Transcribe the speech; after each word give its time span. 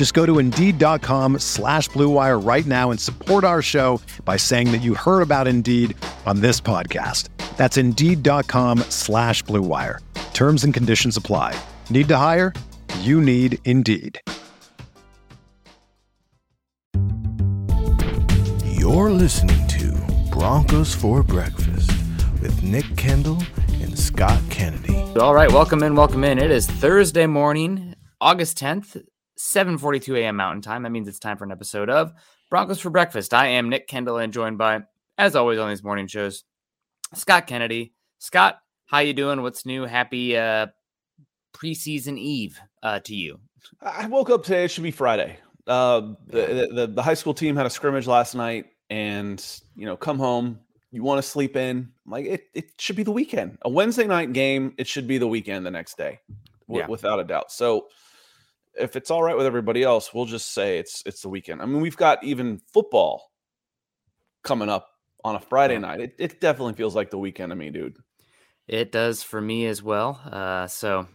Just 0.00 0.14
go 0.14 0.24
to 0.24 0.38
Indeed.com 0.38 1.40
slash 1.40 1.90
BlueWire 1.90 2.42
right 2.42 2.64
now 2.64 2.90
and 2.90 2.98
support 2.98 3.44
our 3.44 3.60
show 3.60 4.00
by 4.24 4.38
saying 4.38 4.72
that 4.72 4.78
you 4.78 4.94
heard 4.94 5.20
about 5.20 5.46
Indeed 5.46 5.94
on 6.24 6.40
this 6.40 6.58
podcast. 6.58 7.28
That's 7.58 7.76
Indeed.com 7.76 8.78
slash 8.88 9.44
BlueWire. 9.44 9.98
Terms 10.32 10.64
and 10.64 10.72
conditions 10.72 11.18
apply. 11.18 11.54
Need 11.90 12.08
to 12.08 12.16
hire? 12.16 12.54
You 13.00 13.20
need 13.20 13.58
Indeed. 13.66 14.18
You're 18.64 19.10
listening 19.10 19.68
to 19.68 20.30
Broncos 20.32 20.94
for 20.94 21.22
Breakfast 21.22 21.90
with 22.40 22.64
Nick 22.64 22.86
Kendell 22.96 23.44
and 23.82 23.98
Scott 23.98 24.40
Kennedy. 24.48 24.96
All 25.20 25.34
right, 25.34 25.52
welcome 25.52 25.82
in, 25.82 25.94
welcome 25.94 26.24
in. 26.24 26.38
It 26.38 26.50
is 26.50 26.66
Thursday 26.66 27.26
morning, 27.26 27.96
August 28.18 28.58
10th, 28.58 28.96
7:42 29.40 30.18
a.m. 30.18 30.36
Mountain 30.36 30.62
Time. 30.62 30.82
That 30.82 30.90
means 30.90 31.08
it's 31.08 31.18
time 31.18 31.36
for 31.38 31.44
an 31.44 31.52
episode 31.52 31.88
of 31.88 32.12
Broncos 32.50 32.78
for 32.80 32.90
Breakfast. 32.90 33.32
I 33.32 33.46
am 33.48 33.68
Nick 33.70 33.88
Kendell 33.88 34.22
and 34.22 34.32
joined 34.32 34.58
by, 34.58 34.80
as 35.16 35.34
always 35.34 35.58
on 35.58 35.70
these 35.70 35.82
morning 35.82 36.06
shows, 36.06 36.44
Scott 37.14 37.46
Kennedy. 37.46 37.94
Scott, 38.18 38.58
how 38.86 38.98
you 38.98 39.14
doing? 39.14 39.40
What's 39.42 39.64
new? 39.64 39.84
Happy 39.86 40.36
uh, 40.36 40.66
preseason 41.54 42.18
eve 42.18 42.60
uh, 42.82 43.00
to 43.00 43.14
you. 43.14 43.40
I 43.80 44.06
woke 44.08 44.28
up 44.30 44.42
today. 44.44 44.64
It 44.64 44.70
should 44.70 44.84
be 44.84 44.90
Friday. 44.90 45.38
Uh, 45.66 46.12
the, 46.26 46.68
the 46.72 46.86
the 46.88 47.02
high 47.02 47.14
school 47.14 47.34
team 47.34 47.56
had 47.56 47.64
a 47.66 47.70
scrimmage 47.70 48.06
last 48.06 48.34
night, 48.34 48.66
and 48.90 49.44
you 49.74 49.86
know, 49.86 49.96
come 49.96 50.18
home. 50.18 50.60
You 50.92 51.02
want 51.02 51.18
to 51.22 51.28
sleep 51.28 51.56
in? 51.56 51.92
Like 52.06 52.26
it, 52.26 52.42
it 52.52 52.64
should 52.78 52.96
be 52.96 53.04
the 53.04 53.12
weekend. 53.12 53.56
A 53.62 53.70
Wednesday 53.70 54.06
night 54.06 54.32
game. 54.34 54.74
It 54.76 54.86
should 54.86 55.06
be 55.06 55.16
the 55.18 55.28
weekend 55.28 55.64
the 55.64 55.70
next 55.70 55.96
day, 55.96 56.18
w- 56.68 56.82
Yeah. 56.82 56.88
without 56.88 57.20
a 57.20 57.24
doubt. 57.24 57.52
So, 57.52 57.86
if 58.78 58.96
it's 58.96 59.10
all 59.10 59.22
right 59.22 59.36
with 59.36 59.46
everybody 59.46 59.82
else, 59.82 60.12
we'll 60.14 60.26
just 60.26 60.52
say 60.52 60.78
it's 60.78 61.02
it's 61.06 61.22
the 61.22 61.28
weekend. 61.28 61.62
I 61.62 61.66
mean, 61.66 61.80
we've 61.80 61.96
got 61.96 62.22
even 62.24 62.60
football 62.72 63.30
coming 64.42 64.68
up 64.68 64.88
on 65.24 65.34
a 65.36 65.40
Friday 65.40 65.78
night. 65.78 66.00
It, 66.00 66.14
it 66.18 66.40
definitely 66.40 66.74
feels 66.74 66.94
like 66.96 67.10
the 67.10 67.18
weekend 67.18 67.50
to 67.50 67.56
me, 67.56 67.70
dude. 67.70 67.96
It 68.68 68.92
does 68.92 69.22
for 69.22 69.40
me 69.40 69.66
as 69.66 69.82
well. 69.82 70.20
Uh, 70.24 70.66
so 70.66 71.08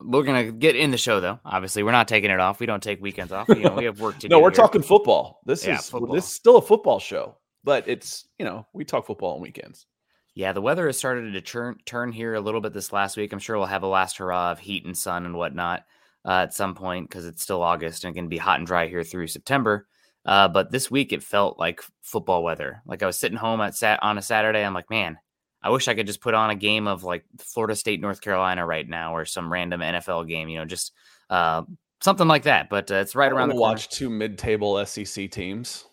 we're 0.00 0.22
gonna 0.22 0.50
get 0.52 0.76
in 0.76 0.90
the 0.90 0.96
show 0.98 1.20
though. 1.20 1.38
Obviously, 1.44 1.82
we're 1.82 1.92
not 1.92 2.08
taking 2.08 2.30
it 2.30 2.40
off. 2.40 2.60
We 2.60 2.66
don't 2.66 2.82
take 2.82 3.00
weekends 3.00 3.32
off. 3.32 3.48
You 3.48 3.60
know, 3.64 3.74
we 3.74 3.84
have 3.84 4.00
work 4.00 4.18
to 4.20 4.20
do. 4.28 4.28
No, 4.28 4.40
we're 4.40 4.50
here. 4.50 4.56
talking 4.56 4.82
football. 4.82 5.40
This 5.44 5.66
Yeah, 5.66 5.78
is 5.78 5.88
football. 5.88 6.14
this 6.14 6.24
is 6.24 6.32
still 6.32 6.56
a 6.56 6.62
football 6.62 6.98
show, 6.98 7.36
but 7.62 7.86
it's 7.88 8.26
you 8.38 8.44
know 8.44 8.66
we 8.72 8.84
talk 8.84 9.06
football 9.06 9.36
on 9.36 9.40
weekends. 9.42 9.86
Yeah, 10.34 10.52
the 10.52 10.60
weather 10.60 10.86
has 10.86 10.98
started 10.98 11.32
to 11.32 11.40
turn 11.40 11.78
turn 11.86 12.10
here 12.10 12.34
a 12.34 12.40
little 12.40 12.60
bit 12.60 12.72
this 12.72 12.92
last 12.92 13.16
week. 13.16 13.32
I'm 13.32 13.38
sure 13.38 13.56
we'll 13.56 13.66
have 13.66 13.84
a 13.84 13.88
last 13.88 14.16
hurrah 14.18 14.50
of 14.52 14.58
heat 14.58 14.84
and 14.84 14.96
sun 14.96 15.26
and 15.26 15.36
whatnot 15.36 15.84
uh, 16.24 16.42
at 16.42 16.54
some 16.54 16.74
point 16.74 17.08
because 17.08 17.26
it's 17.26 17.42
still 17.42 17.62
August 17.62 18.04
and 18.04 18.14
it 18.14 18.18
can 18.18 18.28
be 18.28 18.38
hot 18.38 18.58
and 18.58 18.66
dry 18.66 18.86
here 18.86 19.04
through 19.04 19.26
September. 19.26 19.86
Uh, 20.24 20.48
but 20.48 20.70
this 20.70 20.90
week 20.90 21.12
it 21.12 21.22
felt 21.22 21.58
like 21.58 21.82
football 22.02 22.42
weather. 22.42 22.82
Like 22.86 23.02
I 23.02 23.06
was 23.06 23.18
sitting 23.18 23.36
home 23.36 23.60
at 23.60 23.74
sat 23.74 24.02
on 24.02 24.16
a 24.16 24.22
Saturday. 24.22 24.64
I'm 24.64 24.74
like, 24.74 24.88
man, 24.88 25.18
I 25.62 25.70
wish 25.70 25.88
I 25.88 25.94
could 25.94 26.06
just 26.06 26.20
put 26.20 26.34
on 26.34 26.50
a 26.50 26.54
game 26.54 26.86
of 26.86 27.04
like 27.04 27.24
Florida 27.38 27.76
State, 27.76 28.00
North 28.00 28.20
Carolina 28.20 28.66
right 28.66 28.88
now, 28.88 29.16
or 29.16 29.24
some 29.24 29.52
random 29.52 29.80
NFL 29.80 30.28
game. 30.28 30.48
You 30.48 30.58
know, 30.58 30.64
just 30.64 30.92
uh, 31.30 31.62
something 32.02 32.28
like 32.28 32.44
that. 32.44 32.68
But 32.68 32.90
uh, 32.90 32.96
it's 32.96 33.14
right 33.14 33.32
I 33.32 33.34
around 33.34 33.48
the 33.48 33.56
watch 33.56 33.88
two 33.88 34.10
mid-table 34.10 34.84
SEC 34.84 35.30
teams. 35.30 35.86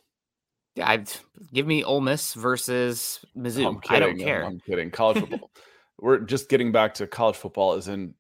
Yeah, 0.76 0.90
I 0.90 1.04
give 1.54 1.68
me 1.68 1.84
Ole 1.84 2.02
Miss 2.02 2.34
versus 2.34 3.24
Mizzou. 3.36 3.68
I'm 3.68 3.82
I 3.90 4.00
don't 4.00 4.12
kidding, 4.12 4.26
care. 4.26 4.46
I'm, 4.46 4.60
kidding. 4.60 4.92
College 4.92 5.20
football. 5.30 5.52
We're 6.00 6.20
just 6.20 6.50
getting 6.50 6.72
back 6.72 6.94
to 6.96 7.08
college 7.08 7.36
football. 7.36 7.76
Is 7.76 7.88
in 7.88 8.14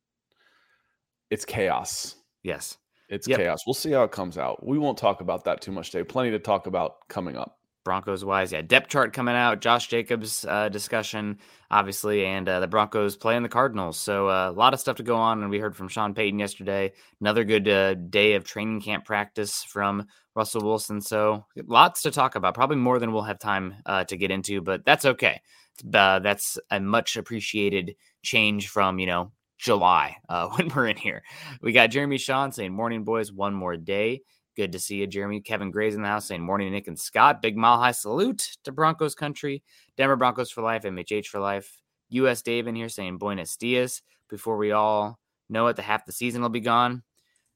it's 1.31 1.45
chaos. 1.45 2.15
yes. 2.43 2.77
It's 3.09 3.27
Yep. 3.27 3.39
chaos. 3.39 3.59
We'll 3.67 3.73
see 3.73 3.91
how 3.91 4.03
it 4.03 4.11
comes 4.13 4.37
out. 4.37 4.65
We 4.65 4.77
won't 4.79 4.97
talk 4.97 5.19
about 5.19 5.43
that 5.43 5.59
too 5.59 5.73
much 5.73 5.91
today. 5.91 6.05
Plenty 6.05 6.31
to 6.31 6.39
talk 6.39 6.65
about 6.65 7.09
coming 7.09 7.35
up. 7.35 7.57
Broncos 7.83 8.23
wise, 8.23 8.53
yeah, 8.53 8.61
depth 8.61 8.87
chart 8.89 9.11
coming 9.11 9.35
out. 9.35 9.59
Josh 9.59 9.87
Jacobs 9.89 10.45
uh, 10.45 10.69
discussion, 10.69 11.39
obviously, 11.69 12.25
and 12.25 12.47
uh, 12.47 12.61
the 12.61 12.67
Broncos 12.67 13.17
playing 13.17 13.43
the 13.43 13.49
Cardinals. 13.49 13.99
So 13.99 14.29
uh, 14.29 14.49
a 14.49 14.53
lot 14.53 14.73
of 14.73 14.79
stuff 14.79 14.95
to 14.97 15.03
go 15.03 15.17
on. 15.17 15.41
And 15.41 15.49
we 15.49 15.59
heard 15.59 15.75
from 15.75 15.89
Sean 15.89 16.13
Payton 16.13 16.39
yesterday. 16.39 16.93
Another 17.19 17.43
good 17.43 17.67
uh, 17.67 17.95
day 17.95 18.35
of 18.35 18.45
training 18.45 18.79
camp 18.79 19.03
practice 19.03 19.61
from 19.63 20.05
Russell 20.33 20.61
Wilson. 20.63 21.01
So 21.01 21.45
lots 21.67 22.03
to 22.03 22.11
talk 22.11 22.35
about. 22.35 22.53
Probably 22.53 22.77
more 22.77 22.97
than 22.97 23.11
we'll 23.11 23.23
have 23.23 23.39
time 23.39 23.75
uh, 23.85 24.05
to 24.05 24.15
get 24.15 24.31
into, 24.31 24.61
but 24.61 24.85
that's 24.85 25.03
okay. 25.03 25.41
Uh, 25.93 26.19
that's 26.19 26.57
a 26.69 26.79
much 26.79 27.17
appreciated 27.17 27.95
change 28.23 28.69
from 28.69 28.99
you 28.99 29.07
know 29.07 29.31
July 29.61 30.17
uh, 30.27 30.47
when 30.55 30.67
we're 30.69 30.87
in 30.87 30.97
here. 30.97 31.23
We 31.61 31.71
got 31.71 31.91
Jeremy 31.91 32.17
Sean 32.17 32.51
saying, 32.51 32.73
"Morning, 32.73 33.03
boys. 33.03 33.31
One 33.31 33.53
more 33.53 33.77
day." 33.77 34.21
Good 34.57 34.73
to 34.73 34.79
see 34.79 34.97
you, 34.97 35.07
Jeremy. 35.07 35.39
Kevin 35.39 35.71
Gray's 35.71 35.95
in 35.95 36.01
the 36.01 36.09
house 36.09 36.27
saying 36.27 36.41
morning, 36.41 36.73
Nick 36.73 36.87
and 36.87 36.99
Scott. 36.99 37.41
Big 37.41 37.55
mile 37.55 37.77
high 37.77 37.93
salute 37.93 38.57
to 38.65 38.71
Broncos 38.73 39.15
country. 39.15 39.63
Denver 39.95 40.17
Broncos 40.17 40.51
for 40.51 40.61
life, 40.61 40.83
MHH 40.83 41.27
for 41.27 41.39
life. 41.39 41.81
US 42.09 42.41
Dave 42.41 42.67
in 42.67 42.75
here 42.75 42.89
saying 42.89 43.17
Buenos 43.17 43.55
Dias. 43.55 44.01
Before 44.29 44.57
we 44.57 44.73
all 44.73 45.19
know 45.49 45.67
it, 45.67 45.77
the 45.77 45.81
half 45.81 46.05
the 46.05 46.11
season 46.11 46.41
will 46.41 46.49
be 46.49 46.59
gone. 46.59 47.03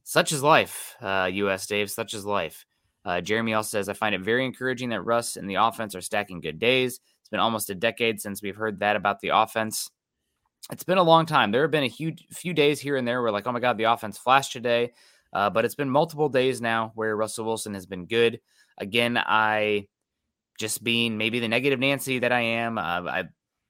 Such 0.04 0.32
is 0.32 0.42
life, 0.42 0.96
uh, 1.02 1.30
US 1.34 1.68
Dave. 1.68 1.92
Such 1.92 2.14
is 2.14 2.26
life. 2.26 2.66
Uh, 3.04 3.20
Jeremy 3.20 3.54
also 3.54 3.78
says, 3.78 3.90
I 3.90 3.94
find 3.94 4.16
it 4.16 4.22
very 4.22 4.46
encouraging 4.46 4.90
that 4.90 5.02
Russ 5.02 5.36
and 5.36 5.50
the 5.50 5.56
offense 5.56 5.96
are 5.96 6.02
stacking 6.02 6.40
good 6.40 6.60
days. 6.60 7.02
It's 7.20 7.30
been 7.30 7.42
almost 7.42 7.70
a 7.70 7.76
decade 7.76 8.22
since 8.22 8.42
we've 8.42 8.56
heard 8.56 8.80
that 8.80 8.96
about 8.96 9.20
the 9.20 9.30
offense. 9.30 9.92
It's 10.72 10.84
been 10.84 10.98
a 10.98 11.04
long 11.04 11.26
time. 11.26 11.52
There 11.52 11.62
have 11.62 11.72
been 11.72 11.84
a 11.84 11.88
huge 11.88 12.26
few 12.32 12.54
days 12.54 12.80
here 12.80 12.96
and 12.96 13.08
there 13.08 13.22
where, 13.22 13.32
like, 13.32 13.46
oh 13.46 13.52
my 13.52 13.60
God, 13.60 13.78
the 13.78 13.84
offense 13.84 14.18
flashed 14.18 14.52
today. 14.52 14.94
Uh, 15.32 15.50
but 15.50 15.66
it's 15.66 15.76
been 15.76 15.90
multiple 15.90 16.30
days 16.30 16.62
now 16.62 16.92
where 16.96 17.16
Russell 17.16 17.46
Wilson 17.46 17.74
has 17.74 17.86
been 17.86 18.06
good. 18.06 18.40
Again, 18.78 19.18
I 19.18 19.88
just 20.58 20.84
being 20.84 21.18
maybe 21.18 21.40
the 21.40 21.48
negative 21.48 21.80
Nancy 21.80 22.20
that 22.20 22.32
I 22.32 22.40
am, 22.40 22.78
uh, 22.78 22.82
I 22.82 23.24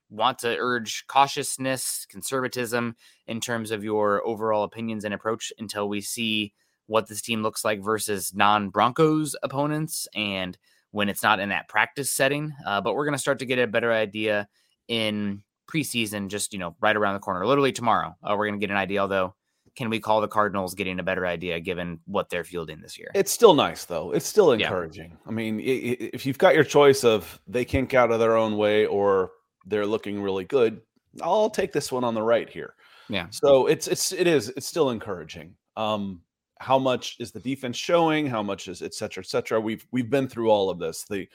want 0.10 0.40
to 0.40 0.56
urge 0.58 1.06
cautiousness, 1.08 2.06
conservatism 2.10 2.96
in 3.28 3.42
terms 3.42 3.72
of 3.72 3.84
your 3.84 4.26
overall 4.26 4.64
opinions 4.64 5.04
and 5.04 5.14
approach 5.14 5.52
until 5.58 5.90
we 5.90 6.02
see 6.02 6.54
what 6.88 7.08
this 7.08 7.22
team 7.22 7.42
looks 7.42 7.66
like 7.66 7.84
versus 7.84 8.34
non 8.34 8.70
Broncos 8.70 9.36
opponents 9.42 10.08
and 10.16 10.58
when 10.92 11.10
it's 11.10 11.24
not 11.24 11.40
in 11.40 11.50
that 11.50 11.68
practice 11.68 12.12
setting. 12.12 12.54
Uh, 12.66 12.80
but 12.80 12.94
we're 12.94 13.06
going 13.06 13.14
to 13.14 13.20
start 13.20 13.40
to 13.40 13.46
get 13.46 13.60
a 13.60 13.68
better 13.68 13.92
idea 13.92 14.48
in 14.88 15.42
preseason, 15.68 16.28
just, 16.28 16.54
you 16.54 16.60
know, 16.60 16.76
right 16.80 16.96
around 16.96 17.14
the 17.14 17.20
corner. 17.20 17.46
Literally 17.46 17.72
tomorrow, 17.72 18.16
uh, 18.24 18.36
we're 18.38 18.48
going 18.48 18.60
to 18.60 18.64
get 18.66 18.72
an 18.72 18.78
idea, 18.78 19.00
although 19.00 19.36
can 19.76 19.90
we 19.90 20.00
call 20.00 20.22
the 20.22 20.28
Cardinals 20.28 20.74
getting 20.74 21.00
a 21.00 21.04
better 21.04 21.26
idea 21.28 21.60
given 21.60 22.00
what 22.06 22.30
they're 22.30 22.44
fielding 22.46 22.80
this 22.82 22.98
year? 22.98 23.12
It's 23.14 23.32
still 23.32 23.54
nice 23.54 23.84
though. 23.86 24.12
It's 24.12 24.26
still 24.26 24.56
Yeah. 24.56 24.68
encouraging. 24.68 25.18
I 25.28 25.32
mean, 25.32 25.60
i- 25.60 25.64
i- 25.64 26.10
if 26.14 26.26
you've 26.26 26.38
got 26.38 26.56
your 26.56 26.64
choice 26.64 27.04
of 27.04 27.40
they 27.48 27.66
kink 27.66 27.94
out 27.94 28.12
of 28.12 28.20
their 28.20 28.38
own 28.38 28.58
way 28.58 28.86
or 28.86 29.32
they're 29.66 29.86
looking 29.86 30.22
really 30.22 30.46
good, 30.46 30.82
I'll 31.22 31.50
take 31.50 31.74
this 31.74 31.92
one 31.92 32.04
on 32.06 32.14
the 32.14 32.22
right 32.22 32.50
here. 32.50 32.76
Yeah. 33.10 33.28
So 33.32 33.68
it's 33.68 33.88
it's 33.88 34.12
it 34.14 34.28
is 34.28 34.50
it's 34.50 34.66
still 34.68 34.92
encouraging. 34.92 35.56
Um, 35.76 36.22
how 36.60 36.80
much 36.80 37.18
is 37.20 37.32
the 37.34 37.40
defense 37.42 37.76
showing? 37.76 38.28
How 38.28 38.42
much 38.42 38.70
is 38.70 38.82
et 38.82 38.94
cetera, 38.94 39.24
et 39.24 39.28
cetera? 39.28 39.60
We've 39.60 39.86
we've 39.92 40.10
been 40.10 40.28
through 40.30 40.50
all 40.52 40.70
of 40.70 40.80
this. 40.80 41.04
The 41.04 41.28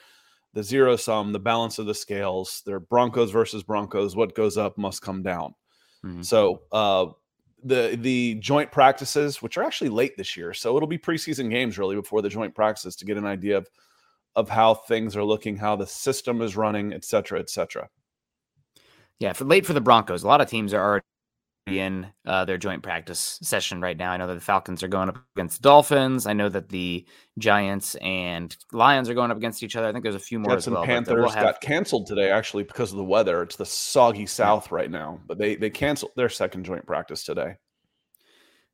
the 0.53 0.63
zero 0.63 0.95
sum, 0.95 1.31
the 1.31 1.39
balance 1.39 1.79
of 1.79 1.85
the 1.85 1.95
scales. 1.95 2.61
They're 2.65 2.79
Broncos 2.79 3.31
versus 3.31 3.63
Broncos. 3.63 4.15
What 4.15 4.35
goes 4.35 4.57
up 4.57 4.77
must 4.77 5.01
come 5.01 5.23
down. 5.23 5.55
Mhm. 6.05 6.25
So 6.25 6.61
uh, 6.71 7.07
the 7.63 7.97
the 7.99 8.35
joint 8.35 8.71
practices, 8.71 9.41
which 9.41 9.57
are 9.57 9.63
actually 9.63 9.89
late 9.89 10.17
this 10.17 10.35
year, 10.35 10.53
so 10.53 10.75
it'll 10.75 10.87
be 10.87 10.97
preseason 10.97 11.49
games 11.49 11.77
really 11.77 11.95
before 11.95 12.21
the 12.21 12.29
joint 12.29 12.55
practices 12.55 12.95
to 12.97 13.05
get 13.05 13.17
an 13.17 13.25
idea 13.25 13.57
of 13.57 13.69
of 14.35 14.49
how 14.49 14.73
things 14.73 15.15
are 15.15 15.23
looking, 15.23 15.57
how 15.57 15.75
the 15.75 15.85
system 15.85 16.41
is 16.41 16.55
running, 16.55 16.93
et 16.93 17.03
cetera, 17.03 17.39
et 17.39 17.49
cetera. 17.49 17.89
Yeah, 19.19 19.33
for 19.33 19.45
late 19.45 19.65
for 19.65 19.73
the 19.73 19.81
Broncos. 19.81 20.23
A 20.23 20.27
lot 20.27 20.41
of 20.41 20.49
teams 20.49 20.73
are 20.73 20.83
already 20.83 21.05
in 21.67 22.07
uh, 22.25 22.45
their 22.45 22.57
joint 22.57 22.81
practice 22.83 23.39
session 23.41 23.81
right 23.81 23.95
now. 23.95 24.11
I 24.11 24.17
know 24.17 24.27
that 24.27 24.33
the 24.33 24.41
Falcons 24.41 24.83
are 24.83 24.87
going 24.87 25.09
up 25.09 25.17
against 25.35 25.61
the 25.61 25.69
Dolphins. 25.69 26.25
I 26.25 26.33
know 26.33 26.49
that 26.49 26.69
the 26.69 27.05
Giants 27.37 27.95
and 27.95 28.55
Lions 28.71 29.09
are 29.09 29.13
going 29.13 29.31
up 29.31 29.37
against 29.37 29.61
each 29.63 29.75
other. 29.75 29.87
I 29.87 29.91
think 29.91 30.03
there's 30.03 30.15
a 30.15 30.19
few 30.19 30.39
more 30.39 30.55
Jets 30.55 30.67
as 30.67 30.73
well. 30.73 30.85
Panthers 30.85 31.15
we'll 31.15 31.29
have... 31.29 31.43
got 31.43 31.61
canceled 31.61 32.07
today 32.07 32.31
actually 32.31 32.63
because 32.63 32.91
of 32.91 32.97
the 32.97 33.03
weather. 33.03 33.43
It's 33.43 33.55
the 33.55 33.65
soggy 33.65 34.25
South 34.25 34.71
right 34.71 34.89
now, 34.89 35.19
but 35.27 35.37
they 35.37 35.55
they 35.55 35.69
canceled 35.69 36.11
their 36.15 36.29
second 36.29 36.65
joint 36.65 36.85
practice 36.85 37.23
today. 37.23 37.55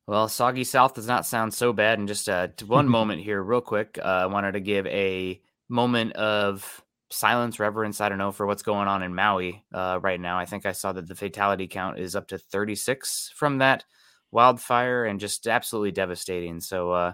Well, 0.08 0.30
soggy 0.30 0.64
South 0.64 0.94
does 0.94 1.08
not 1.08 1.26
sound 1.26 1.54
so 1.54 1.74
bad. 1.74 2.00
And 2.00 2.08
just 2.08 2.30
uh, 2.30 2.48
one 2.66 2.88
moment 2.90 3.22
here, 3.22 3.42
real 3.44 3.62
quick, 3.62 4.00
uh, 4.02 4.08
I 4.08 4.26
wanted 4.28 4.54
to 4.54 4.62
give 4.62 4.88
a 4.88 5.42
moment 5.70 6.14
of 6.14 6.82
silence, 7.10 7.60
reverence, 7.60 8.02
I 8.02 8.10
don't 8.10 8.18
know, 8.18 8.32
for 8.32 8.46
what's 8.46 8.64
going 8.64 8.88
on 8.88 9.04
in 9.04 9.16
Maui 9.16 9.64
uh, 9.74 10.00
right 10.02 10.20
now. 10.20 10.38
I 10.38 10.46
think 10.46 10.66
I 10.66 10.72
saw 10.72 10.92
that 10.94 11.08
the 11.08 11.16
fatality 11.16 11.68
count 11.68 12.00
is 12.00 12.16
up 12.16 12.28
to 12.30 12.38
36 12.38 13.32
from 13.36 13.60
that 13.60 13.86
wildfire 14.32 15.06
and 15.06 15.20
just 15.20 15.48
absolutely 15.48 15.92
devastating. 15.92 16.60
So 16.60 16.92
uh, 16.92 17.14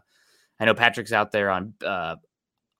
I 0.60 0.66
know 0.66 0.74
Patrick's 0.74 1.13
out 1.13 1.31
there 1.31 1.50
on 1.50 1.74
uh, 1.86 2.16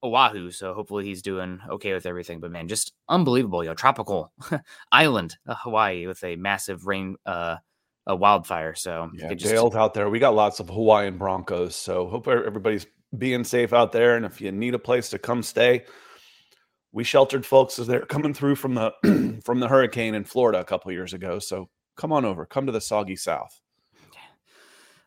Oahu, 0.04 0.52
so 0.52 0.74
hopefully 0.74 1.06
he's 1.06 1.22
doing 1.22 1.60
okay 1.70 1.94
with 1.94 2.06
everything. 2.06 2.40
But 2.40 2.52
man, 2.52 2.68
just 2.68 2.94
unbelievable, 3.08 3.64
you 3.64 3.70
know, 3.70 3.76
tropical 3.76 4.32
island, 4.92 5.38
uh, 5.48 5.56
Hawaii, 5.56 6.08
with 6.08 6.24
a 6.24 6.36
massive 6.36 6.86
rain, 6.86 7.16
uh, 7.26 7.58
a 8.06 8.16
wildfire. 8.16 8.76
So 8.76 9.10
yeah, 9.14 9.34
just... 9.34 9.54
Dale's 9.54 9.76
out 9.76 9.94
there. 9.94 10.10
We 10.10 10.20
got 10.20 10.36
lots 10.36 10.60
of 10.60 10.68
Hawaiian 10.70 11.18
Broncos, 11.18 11.76
so 11.76 12.08
hope 12.08 12.28
everybody's 12.28 12.86
being 13.18 13.44
safe 13.44 13.74
out 13.74 13.92
there. 13.92 14.16
And 14.16 14.26
if 14.26 14.42
you 14.42 14.52
need 14.52 14.74
a 14.74 14.80
place 14.80 15.10
to 15.10 15.20
come 15.20 15.44
stay, 15.44 15.86
we 16.94 17.04
sheltered 17.04 17.46
folks 17.46 17.80
as 17.80 17.88
they're 17.88 18.06
coming 18.06 18.34
through 18.34 18.56
from 18.56 18.76
the 18.76 19.42
from 19.44 19.60
the 19.60 19.68
hurricane 19.68 20.16
in 20.16 20.24
Florida 20.24 20.60
a 20.60 20.66
couple 20.66 20.92
years 20.92 21.14
ago. 21.14 21.40
So 21.40 21.70
come 21.98 22.14
on 22.14 22.24
over, 22.24 22.46
come 22.46 22.66
to 22.68 22.72
the 22.72 22.82
soggy 22.82 23.16
South. 23.16 23.60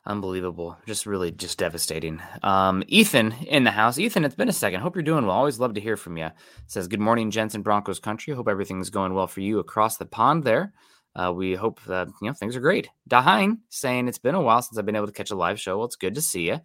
Unbelievable. 0.09 0.79
Just 0.87 1.05
really 1.05 1.33
just 1.33 1.59
devastating. 1.59 2.23
Um, 2.45 2.85
Ethan 2.87 3.33
in 3.49 3.65
the 3.65 3.73
house. 3.73 3.99
Ethan, 3.99 4.25
it's 4.25 4.37
been 4.37 4.49
a 4.49 4.53
second. 4.53 4.81
Hope 4.81 4.95
you're 4.95 5.03
doing 5.03 5.27
well. 5.27 5.37
Always 5.37 5.59
love 5.59 5.75
to 5.75 5.81
hear 5.81 5.97
from 5.97 6.17
you. 6.17 6.31
Says, 6.69 6.87
Good 6.87 7.01
morning, 7.01 7.33
Jensen 7.33 7.63
Broncos 7.63 7.99
country. 7.99 8.33
Hope 8.33 8.47
everything's 8.47 8.89
going 8.89 9.15
well 9.15 9.27
for 9.27 9.41
you 9.41 9.59
across 9.59 9.97
the 9.97 10.07
pond 10.07 10.45
there. 10.45 10.73
Uh, 11.17 11.33
we 11.33 11.55
hope 11.55 11.83
that 11.87 12.07
you 12.23 12.29
know 12.29 12.35
things 12.35 12.55
are 12.55 12.61
great. 12.61 12.89
Dahine 13.11 13.59
saying 13.69 14.07
it's 14.07 14.19
been 14.19 14.37
a 14.37 14.41
while 14.41 14.63
since 14.63 14.79
I've 14.79 14.87
been 14.87 14.95
able 14.95 15.09
to 15.09 15.13
catch 15.13 15.33
a 15.33 15.37
live 15.37 15.59
show. 15.59 15.79
Well, 15.79 15.87
it's 15.87 15.97
good 15.97 16.15
to 16.15 16.23
see 16.23 16.49
you. 16.49 16.61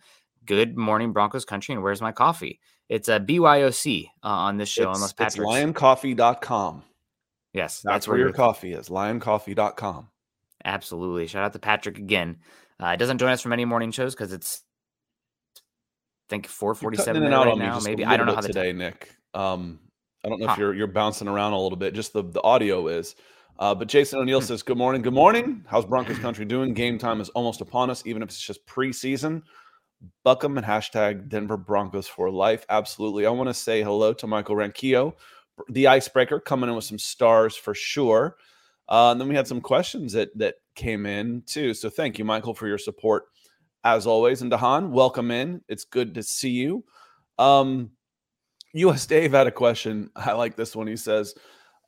Good 0.46 0.78
morning, 0.78 1.12
Broncos 1.12 1.46
country. 1.46 1.74
And 1.74 1.84
where's 1.84 2.02
my 2.02 2.12
coffee? 2.12 2.60
It's 2.92 3.08
a 3.08 3.22
BYOC 3.22 4.08
uh, 4.22 4.28
on 4.28 4.58
this 4.58 4.68
show, 4.68 4.90
it's, 4.90 4.98
unless 4.98 5.14
Patrick. 5.14 5.48
lioncoffee.com. 5.48 6.84
Yes, 7.54 7.80
that's, 7.80 7.84
that's 7.84 8.08
where, 8.08 8.18
where 8.18 8.28
your 8.28 8.34
coffee 8.34 8.74
is. 8.74 8.90
Lioncoffee.com. 8.90 10.10
Absolutely. 10.66 11.26
Shout 11.28 11.46
out 11.46 11.54
to 11.54 11.60
Patrick 11.60 11.98
again. 11.98 12.40
Uh, 12.84 12.88
it 12.88 12.98
doesn't 12.98 13.18
join 13.18 13.32
us 13.32 13.40
from 13.40 13.54
any 13.54 13.64
morning 13.64 13.92
shows 13.92 14.14
because 14.14 14.34
it's, 14.34 14.64
I 15.56 15.62
think, 16.28 16.48
four 16.48 16.76
forty-seven 16.76 17.24
right 17.24 17.58
now. 17.58 17.80
Maybe 17.80 18.04
I 18.04 18.18
don't 18.18 18.26
know 18.26 18.36
how 18.36 18.42
today, 18.42 18.74
Nick. 18.74 19.16
Um, 19.34 19.80
I 20.26 20.28
don't 20.28 20.42
know 20.42 20.48
huh. 20.48 20.54
if 20.54 20.60
you're 20.60 20.74
you're 20.74 20.88
bouncing 20.88 21.30
around 21.30 21.54
a 21.54 21.60
little 21.62 21.78
bit. 21.78 21.94
Just 21.94 22.12
the 22.12 22.24
the 22.24 22.44
audio 22.44 22.90
is. 22.90 23.16
Uh, 23.58 23.74
but 23.74 23.88
Jason 23.88 24.20
O'Neill 24.20 24.42
hmm. 24.42 24.46
says, 24.46 24.64
"Good 24.64 24.78
morning, 24.78 25.02
good 25.02 25.14
morning. 25.14 25.64
How's 25.66 25.86
Broncos 25.86 26.20
country 26.20 26.44
doing? 26.44 26.74
Game 26.74 26.98
time 26.98 27.22
is 27.22 27.30
almost 27.30 27.62
upon 27.62 27.90
us, 27.90 28.06
even 28.06 28.22
if 28.22 28.28
it's 28.28 28.42
just 28.42 28.66
preseason. 28.66 29.44
Buckham 30.24 30.58
and 30.58 30.66
hashtag 30.66 31.30
Denver 31.30 31.58
Broncos 31.58 32.08
for 32.08 32.30
life. 32.30 32.66
Absolutely. 32.70 33.26
I 33.26 33.30
want 33.30 33.50
to 33.50 33.54
say 33.54 33.84
hello 33.84 34.14
to 34.14 34.28
Michael 34.28 34.56
Ranquillo, 34.56 35.14
the 35.70 35.88
icebreaker, 35.88 36.40
coming 36.40 36.70
in 36.70 36.76
with 36.76 36.86
some 36.86 37.00
stars 37.00 37.56
for 37.56 37.74
sure. 37.74 38.38
Uh, 38.90 39.12
and 39.12 39.22
then 39.22 39.28
we 39.28 39.36
had 39.36 39.48
some 39.48 39.62
questions 39.62 40.14
that 40.14 40.36
that 40.38 40.56
came 40.76 41.06
in 41.06 41.44
too. 41.46 41.74
So 41.74 41.90
thank 41.90 42.18
you, 42.18 42.26
Michael, 42.26 42.54
for 42.54 42.68
your 42.68 42.78
support 42.78 43.26
as 43.84 44.06
always. 44.06 44.42
And 44.42 44.52
Dahan, 44.52 44.90
welcome 44.90 45.32
in. 45.32 45.62
It's 45.68 45.86
good 45.86 46.14
to 46.16 46.24
see 46.24 46.50
you. 46.50 46.84
Um, 47.38 47.92
US 48.74 49.06
Dave 49.06 49.32
had 49.32 49.48
a 49.48 49.52
question. 49.52 50.10
I 50.16 50.34
like 50.34 50.56
this 50.56 50.76
one. 50.76 50.88
He 50.88 50.98
says, 50.98 51.36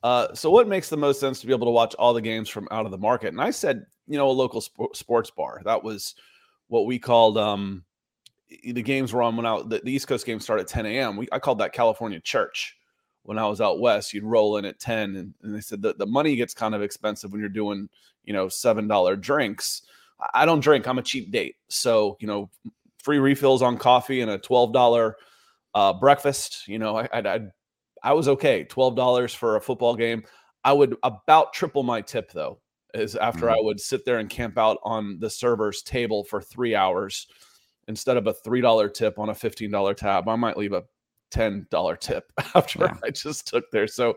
uh, 0.02 0.34
"So 0.34 0.50
what 0.50 0.68
makes 0.68 0.88
the 0.88 0.96
most 0.96 1.20
sense 1.20 1.40
to 1.40 1.46
be 1.46 1.52
able 1.52 1.66
to 1.66 1.72
watch 1.72 1.94
all 1.94 2.14
the 2.14 2.20
games 2.20 2.48
from 2.48 2.68
out 2.70 2.84
of 2.84 2.90
the 2.90 2.98
market?" 2.98 3.28
And 3.28 3.40
I 3.40 3.50
said, 3.50 3.84
you 4.06 4.18
know, 4.18 4.28
a 4.28 4.32
local 4.32 4.60
sp- 4.60 4.94
sports 4.94 5.30
bar. 5.30 5.62
That 5.64 5.82
was 5.82 6.14
what 6.68 6.86
we 6.86 6.98
called 6.98 7.38
um, 7.38 7.84
the 8.62 8.82
games 8.82 9.12
were 9.12 9.22
on 9.22 9.36
when 9.36 9.46
I 9.46 9.62
the, 9.62 9.80
the 9.84 9.92
East 9.92 10.08
Coast 10.08 10.26
games 10.26 10.44
start 10.44 10.60
at 10.60 10.68
10 10.68 10.86
a.m. 10.86 11.16
We, 11.16 11.28
I 11.32 11.38
called 11.38 11.58
that 11.58 11.72
California 11.72 12.20
church 12.20 12.76
when 13.22 13.38
I 13.38 13.46
was 13.46 13.60
out 13.60 13.80
west. 13.80 14.12
You'd 14.12 14.24
roll 14.24 14.56
in 14.56 14.64
at 14.64 14.78
10, 14.78 15.16
and, 15.16 15.34
and 15.42 15.54
they 15.54 15.60
said 15.60 15.82
that 15.82 15.98
the 15.98 16.06
money 16.06 16.36
gets 16.36 16.54
kind 16.54 16.74
of 16.74 16.82
expensive 16.82 17.32
when 17.32 17.40
you're 17.40 17.48
doing 17.48 17.88
you 18.24 18.32
know 18.32 18.48
seven 18.48 18.88
dollar 18.88 19.16
drinks. 19.16 19.82
I 20.32 20.46
don't 20.46 20.60
drink. 20.60 20.86
I'm 20.86 20.98
a 20.98 21.02
cheap 21.02 21.30
date, 21.30 21.56
so 21.68 22.16
you 22.20 22.26
know 22.26 22.50
free 23.02 23.18
refills 23.18 23.62
on 23.62 23.76
coffee 23.76 24.20
and 24.20 24.30
a 24.30 24.38
twelve 24.38 24.72
dollar 24.72 25.16
uh, 25.74 25.92
breakfast. 25.92 26.66
You 26.68 26.78
know, 26.78 26.96
I, 26.96 27.08
I 27.12 27.40
I 28.02 28.12
was 28.12 28.28
okay. 28.28 28.64
Twelve 28.64 28.96
dollars 28.96 29.34
for 29.34 29.56
a 29.56 29.60
football 29.60 29.96
game. 29.96 30.24
I 30.64 30.72
would 30.72 30.96
about 31.02 31.52
triple 31.52 31.82
my 31.82 32.00
tip 32.00 32.32
though. 32.32 32.60
Is 32.94 33.16
after 33.16 33.46
mm-hmm. 33.46 33.56
I 33.56 33.60
would 33.60 33.80
sit 33.80 34.04
there 34.04 34.18
and 34.18 34.30
camp 34.30 34.56
out 34.56 34.78
on 34.84 35.18
the 35.18 35.28
server's 35.28 35.82
table 35.82 36.22
for 36.22 36.40
three 36.40 36.76
hours 36.76 37.26
instead 37.88 38.16
of 38.16 38.26
a 38.26 38.34
$3 38.34 38.94
tip 38.94 39.18
on 39.18 39.28
a 39.30 39.34
$15 39.34 39.96
tab, 39.96 40.28
I 40.28 40.36
might 40.36 40.56
leave 40.56 40.72
a 40.72 40.84
$10 41.32 42.00
tip 42.00 42.32
after 42.54 42.80
yeah. 42.80 42.96
I 43.02 43.10
just 43.10 43.46
took 43.46 43.70
there. 43.70 43.86
So 43.86 44.16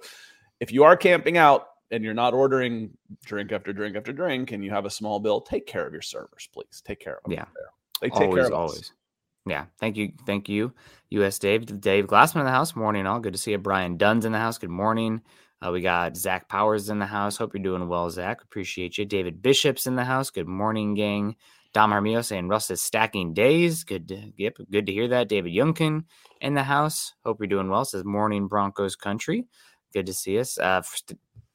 if 0.60 0.72
you 0.72 0.84
are 0.84 0.98
camping 0.98 1.38
out 1.38 1.68
and 1.92 2.04
you're 2.04 2.14
not 2.14 2.34
ordering 2.34 2.92
drink 3.26 3.52
after 3.52 3.74
drink 3.74 3.96
after 3.96 4.14
drink 4.14 4.52
and 4.52 4.64
you 4.64 4.72
have 4.72 4.86
a 4.86 4.90
small 4.90 5.20
bill, 5.20 5.42
take 5.42 5.66
care 5.66 5.86
of 5.86 5.94
your 5.94 6.02
servers, 6.02 6.48
please. 6.54 6.82
Take 6.86 7.00
care 7.00 7.18
of 7.18 7.24
them. 7.24 7.34
Yeah. 7.34 7.46
They 8.02 8.10
take 8.10 8.22
always, 8.22 8.36
care 8.36 8.46
of 8.48 8.54
always. 8.54 8.80
Us. 8.80 8.92
Yeah. 9.46 9.66
Thank 9.80 9.98
you. 9.98 10.12
Thank 10.26 10.50
you, 10.50 10.74
US 11.12 11.40
Dave. 11.40 11.66
Dave 11.80 12.08
Glassman 12.08 12.42
in 12.42 12.46
the 12.46 12.52
house. 12.52 12.76
Morning, 12.76 13.08
all. 13.08 13.20
Good 13.20 13.34
to 13.34 13.40
see 13.40 13.52
you. 13.52 13.58
Brian 13.58 13.98
Dunn's 13.98 14.26
in 14.26 14.34
the 14.34 14.38
house. 14.38 14.58
Good 14.58 14.70
morning. 14.70 15.22
Uh, 15.66 15.72
we 15.72 15.82
got 15.82 16.16
Zach 16.16 16.50
Powers 16.50 16.90
in 16.90 17.00
the 17.00 17.06
house. 17.06 17.38
Hope 17.38 17.54
you're 17.54 17.64
doing 17.64 17.88
well, 17.88 18.10
Zach. 18.10 18.44
Appreciate 18.44 18.98
you. 18.98 19.06
David 19.06 19.42
Bishop's 19.42 19.88
in 19.88 19.96
the 19.96 20.04
house. 20.04 20.30
Good 20.30 20.48
morning, 20.48 20.94
gang. 20.94 21.36
Dom 21.78 21.92
Armio 21.92 22.26
saying 22.26 22.48
Russ 22.48 22.72
is 22.72 22.82
stacking 22.82 23.36
days. 23.36 23.84
Good 23.84 24.34
yep, 24.36 24.58
good 24.72 24.88
to 24.88 24.92
hear 24.92 25.08
that. 25.10 25.30
David 25.30 25.54
Youngkin 25.54 26.06
in 26.42 26.56
the 26.56 26.64
house. 26.64 27.14
Hope 27.24 27.38
you're 27.40 27.46
doing 27.46 27.70
well. 27.70 27.86
Says 27.86 28.04
morning 28.04 28.48
Broncos 28.48 28.96
country. 28.96 29.46
Good 29.94 30.08
to 30.08 30.14
see 30.16 30.40
us. 30.40 30.58
Uh, 30.58 30.82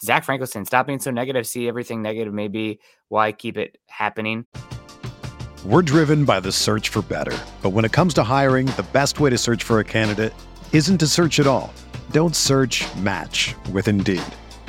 Zach 0.00 0.24
saying 0.24 0.66
stop 0.66 0.86
being 0.86 1.00
so 1.00 1.10
negative. 1.10 1.44
See 1.44 1.66
everything 1.66 2.02
negative. 2.02 2.32
Maybe 2.32 2.78
why 3.08 3.32
keep 3.32 3.56
it 3.58 3.78
happening. 3.88 4.46
We're 5.64 5.82
driven 5.82 6.24
by 6.24 6.38
the 6.38 6.52
search 6.52 6.88
for 6.88 7.02
better. 7.02 7.36
But 7.60 7.70
when 7.70 7.84
it 7.84 7.90
comes 7.90 8.14
to 8.14 8.22
hiring, 8.22 8.66
the 8.66 8.86
best 8.92 9.18
way 9.18 9.28
to 9.30 9.38
search 9.38 9.64
for 9.64 9.80
a 9.80 9.84
candidate 9.84 10.34
isn't 10.72 10.98
to 10.98 11.08
search 11.08 11.40
at 11.40 11.48
all. 11.48 11.74
Don't 12.12 12.36
search 12.36 12.86
match 12.98 13.56
with 13.72 13.88
Indeed. 13.88 14.22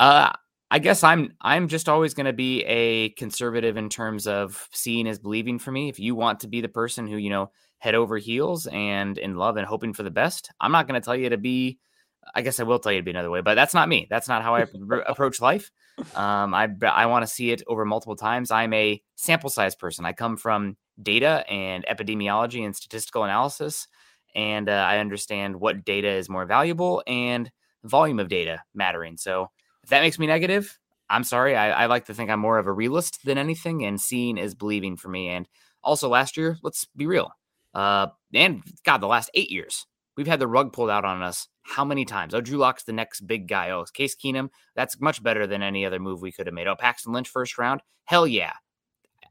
Uh, 0.00 0.32
I 0.70 0.78
guess 0.78 1.04
I'm 1.04 1.34
I'm 1.42 1.68
just 1.68 1.88
always 1.88 2.14
going 2.14 2.24
to 2.26 2.32
be 2.32 2.64
a 2.64 3.10
conservative 3.10 3.76
in 3.76 3.90
terms 3.90 4.26
of 4.26 4.66
seeing 4.72 5.06
is 5.06 5.18
believing 5.18 5.58
for 5.58 5.70
me. 5.70 5.90
If 5.90 5.98
you 6.00 6.14
want 6.14 6.40
to 6.40 6.48
be 6.48 6.62
the 6.62 6.68
person 6.68 7.06
who 7.06 7.18
you 7.18 7.28
know 7.28 7.50
head 7.78 7.94
over 7.94 8.16
heels 8.16 8.66
and 8.66 9.18
in 9.18 9.36
love 9.36 9.58
and 9.58 9.66
hoping 9.66 9.92
for 9.92 10.02
the 10.02 10.10
best, 10.10 10.50
I'm 10.58 10.72
not 10.72 10.88
going 10.88 11.00
to 11.00 11.04
tell 11.04 11.14
you 11.14 11.28
to 11.28 11.36
be. 11.36 11.78
I 12.34 12.42
guess 12.42 12.60
I 12.60 12.62
will 12.62 12.78
tell 12.78 12.92
you 12.92 12.98
to 12.98 13.04
be 13.04 13.10
another 13.10 13.30
way, 13.30 13.42
but 13.42 13.56
that's 13.56 13.74
not 13.74 13.88
me. 13.88 14.06
That's 14.08 14.28
not 14.28 14.42
how 14.42 14.54
I 14.54 14.66
approach 15.06 15.40
life. 15.40 15.70
Um, 16.14 16.54
I 16.54 16.68
I 16.82 17.06
want 17.06 17.26
to 17.26 17.32
see 17.32 17.50
it 17.50 17.62
over 17.66 17.84
multiple 17.84 18.16
times. 18.16 18.50
I'm 18.50 18.72
a 18.72 19.02
sample 19.16 19.50
size 19.50 19.74
person. 19.74 20.06
I 20.06 20.14
come 20.14 20.38
from 20.38 20.78
data 21.02 21.44
and 21.50 21.84
epidemiology 21.84 22.64
and 22.64 22.74
statistical 22.74 23.24
analysis, 23.24 23.86
and 24.34 24.66
uh, 24.70 24.72
I 24.72 24.98
understand 24.98 25.60
what 25.60 25.84
data 25.84 26.08
is 26.08 26.30
more 26.30 26.46
valuable 26.46 27.02
and 27.06 27.50
volume 27.84 28.18
of 28.18 28.28
data 28.28 28.62
mattering. 28.74 29.18
So 29.18 29.50
that 29.90 30.00
makes 30.00 30.18
me 30.18 30.26
negative, 30.26 30.78
I'm 31.08 31.24
sorry. 31.24 31.56
I, 31.56 31.70
I, 31.70 31.86
like 31.86 32.06
to 32.06 32.14
think 32.14 32.30
I'm 32.30 32.40
more 32.40 32.58
of 32.58 32.66
a 32.66 32.72
realist 32.72 33.24
than 33.24 33.38
anything, 33.38 33.84
and 33.84 34.00
seeing 34.00 34.38
is 34.38 34.54
believing 34.54 34.96
for 34.96 35.08
me. 35.08 35.28
And 35.28 35.48
also, 35.82 36.08
last 36.08 36.36
year, 36.36 36.56
let's 36.62 36.86
be 36.96 37.06
real. 37.06 37.32
Uh, 37.74 38.08
and 38.32 38.62
God, 38.84 38.98
the 38.98 39.06
last 39.06 39.30
eight 39.34 39.50
years, 39.50 39.86
we've 40.16 40.26
had 40.26 40.40
the 40.40 40.46
rug 40.46 40.72
pulled 40.72 40.90
out 40.90 41.04
on 41.04 41.22
us 41.22 41.48
how 41.62 41.84
many 41.84 42.04
times? 42.04 42.34
Oh, 42.34 42.40
Drew 42.40 42.58
Lock's 42.58 42.84
the 42.84 42.92
next 42.92 43.26
big 43.26 43.46
guy. 43.46 43.70
Oh, 43.70 43.84
Case 43.92 44.16
Keenum, 44.16 44.50
that's 44.74 45.00
much 45.00 45.22
better 45.22 45.46
than 45.46 45.62
any 45.62 45.84
other 45.84 45.98
move 45.98 46.20
we 46.20 46.32
could 46.32 46.46
have 46.46 46.54
made. 46.54 46.66
Oh, 46.66 46.76
Paxton 46.76 47.12
Lynch, 47.12 47.28
first 47.28 47.58
round. 47.58 47.82
Hell 48.04 48.26
yeah. 48.26 48.52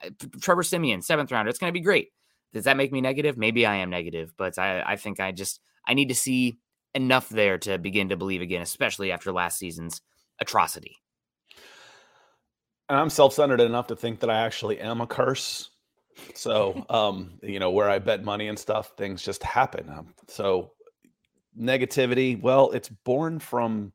Uh, 0.03 0.09
Trevor 0.41 0.63
Siemian, 0.63 1.01
seventh 1.01 1.31
round. 1.31 1.49
It's 1.49 1.59
going 1.59 1.71
to 1.71 1.77
be 1.77 1.83
great. 1.83 2.09
Does 2.53 2.63
that 2.63 2.77
make 2.77 2.91
me 2.91 3.01
negative? 3.01 3.37
Maybe 3.37 3.65
I 3.65 3.75
am 3.75 3.89
negative, 3.89 4.33
but 4.37 4.57
I, 4.57 4.81
I 4.81 4.95
think 4.95 5.19
I 5.19 5.31
just 5.31 5.59
I 5.87 5.93
need 5.93 6.09
to 6.09 6.15
see 6.15 6.57
enough 6.95 7.29
there 7.29 7.57
to 7.59 7.77
begin 7.77 8.09
to 8.09 8.17
believe 8.17 8.41
again, 8.41 8.61
especially 8.61 9.11
after 9.11 9.31
last 9.31 9.59
season's 9.59 10.01
atrocity. 10.41 10.97
And 12.89 12.97
I'm 12.97 13.09
self-centered 13.09 13.61
enough 13.61 13.87
to 13.87 13.95
think 13.95 14.19
that 14.21 14.29
I 14.29 14.41
actually 14.41 14.79
am 14.79 15.01
a 15.01 15.07
curse. 15.07 15.69
So, 16.33 16.85
um, 16.89 17.39
you 17.43 17.59
know, 17.59 17.71
where 17.71 17.89
I 17.89 17.99
bet 17.99 18.23
money 18.23 18.47
and 18.47 18.57
stuff, 18.57 18.93
things 18.97 19.23
just 19.23 19.43
happen. 19.43 19.89
Um, 19.89 20.13
so, 20.27 20.71
negativity, 21.59 22.41
well, 22.41 22.71
it's 22.71 22.89
born 22.89 23.39
from 23.39 23.93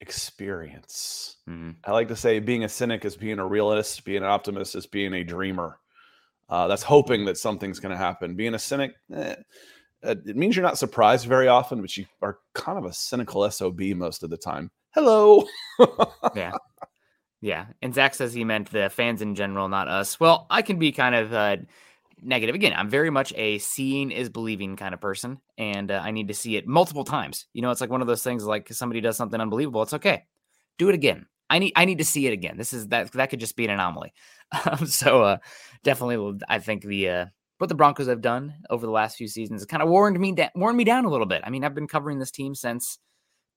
experience. 0.00 1.36
Mm-hmm. 1.48 1.70
I 1.84 1.92
like 1.92 2.08
to 2.08 2.16
say 2.16 2.38
being 2.38 2.64
a 2.64 2.68
cynic 2.68 3.04
is 3.04 3.16
being 3.16 3.38
a 3.38 3.46
realist, 3.46 4.04
being 4.04 4.22
an 4.22 4.24
optimist 4.24 4.74
is 4.74 4.86
being 4.86 5.14
a 5.14 5.24
dreamer. 5.24 5.78
Uh, 6.48 6.66
that's 6.68 6.82
hoping 6.82 7.24
that 7.24 7.38
something's 7.38 7.80
going 7.80 7.92
to 7.92 7.96
happen. 7.96 8.34
Being 8.34 8.54
a 8.54 8.58
cynic, 8.58 8.94
eh, 9.14 9.36
it 10.02 10.36
means 10.36 10.54
you're 10.54 10.64
not 10.64 10.76
surprised 10.76 11.26
very 11.26 11.48
often, 11.48 11.80
but 11.80 11.96
you 11.96 12.04
are 12.20 12.38
kind 12.54 12.78
of 12.78 12.84
a 12.84 12.92
cynical 12.92 13.48
SOB 13.50 13.80
most 13.94 14.22
of 14.22 14.30
the 14.30 14.36
time 14.36 14.70
hello. 14.94 15.46
yeah. 16.34 16.52
Yeah. 17.40 17.66
And 17.82 17.94
Zach 17.94 18.14
says 18.14 18.32
he 18.32 18.44
meant 18.44 18.70
the 18.70 18.88
fans 18.88 19.20
in 19.20 19.34
general, 19.34 19.68
not 19.68 19.88
us. 19.88 20.20
Well, 20.20 20.46
I 20.48 20.62
can 20.62 20.78
be 20.78 20.92
kind 20.92 21.14
of 21.14 21.32
uh, 21.32 21.56
negative. 22.22 22.54
Again, 22.54 22.72
I'm 22.76 22.88
very 22.88 23.10
much 23.10 23.32
a 23.36 23.58
seeing 23.58 24.10
is 24.10 24.28
believing 24.28 24.76
kind 24.76 24.94
of 24.94 25.00
person. 25.00 25.40
And 25.58 25.90
uh, 25.90 26.00
I 26.02 26.12
need 26.12 26.28
to 26.28 26.34
see 26.34 26.56
it 26.56 26.66
multiple 26.66 27.04
times. 27.04 27.46
You 27.52 27.62
know, 27.62 27.70
it's 27.70 27.80
like 27.80 27.90
one 27.90 28.00
of 28.00 28.06
those 28.06 28.22
things 28.22 28.44
like 28.44 28.72
somebody 28.72 29.00
does 29.00 29.16
something 29.16 29.40
unbelievable. 29.40 29.82
It's 29.82 29.94
okay. 29.94 30.24
Do 30.78 30.88
it 30.88 30.94
again. 30.94 31.26
I 31.50 31.58
need 31.58 31.72
I 31.76 31.84
need 31.84 31.98
to 31.98 32.04
see 32.04 32.26
it 32.26 32.32
again. 32.32 32.56
This 32.56 32.72
is 32.72 32.88
that 32.88 33.12
that 33.12 33.28
could 33.28 33.40
just 33.40 33.56
be 33.56 33.64
an 33.64 33.70
anomaly. 33.70 34.12
Um, 34.66 34.86
so 34.86 35.22
uh, 35.22 35.38
definitely, 35.82 36.38
I 36.46 36.58
think 36.58 36.82
the 36.82 37.08
uh, 37.08 37.26
what 37.56 37.68
the 37.68 37.74
Broncos 37.74 38.06
have 38.06 38.20
done 38.20 38.52
over 38.68 38.84
the 38.84 38.92
last 38.92 39.16
few 39.16 39.26
seasons 39.26 39.64
kind 39.64 39.82
of 39.82 39.88
warned 39.88 40.20
me 40.20 40.32
da- 40.32 40.50
warned 40.54 40.76
me 40.76 40.84
down 40.84 41.06
a 41.06 41.08
little 41.08 41.24
bit. 41.24 41.40
I 41.42 41.48
mean, 41.48 41.64
I've 41.64 41.74
been 41.74 41.88
covering 41.88 42.18
this 42.18 42.30
team 42.30 42.54
since 42.54 42.98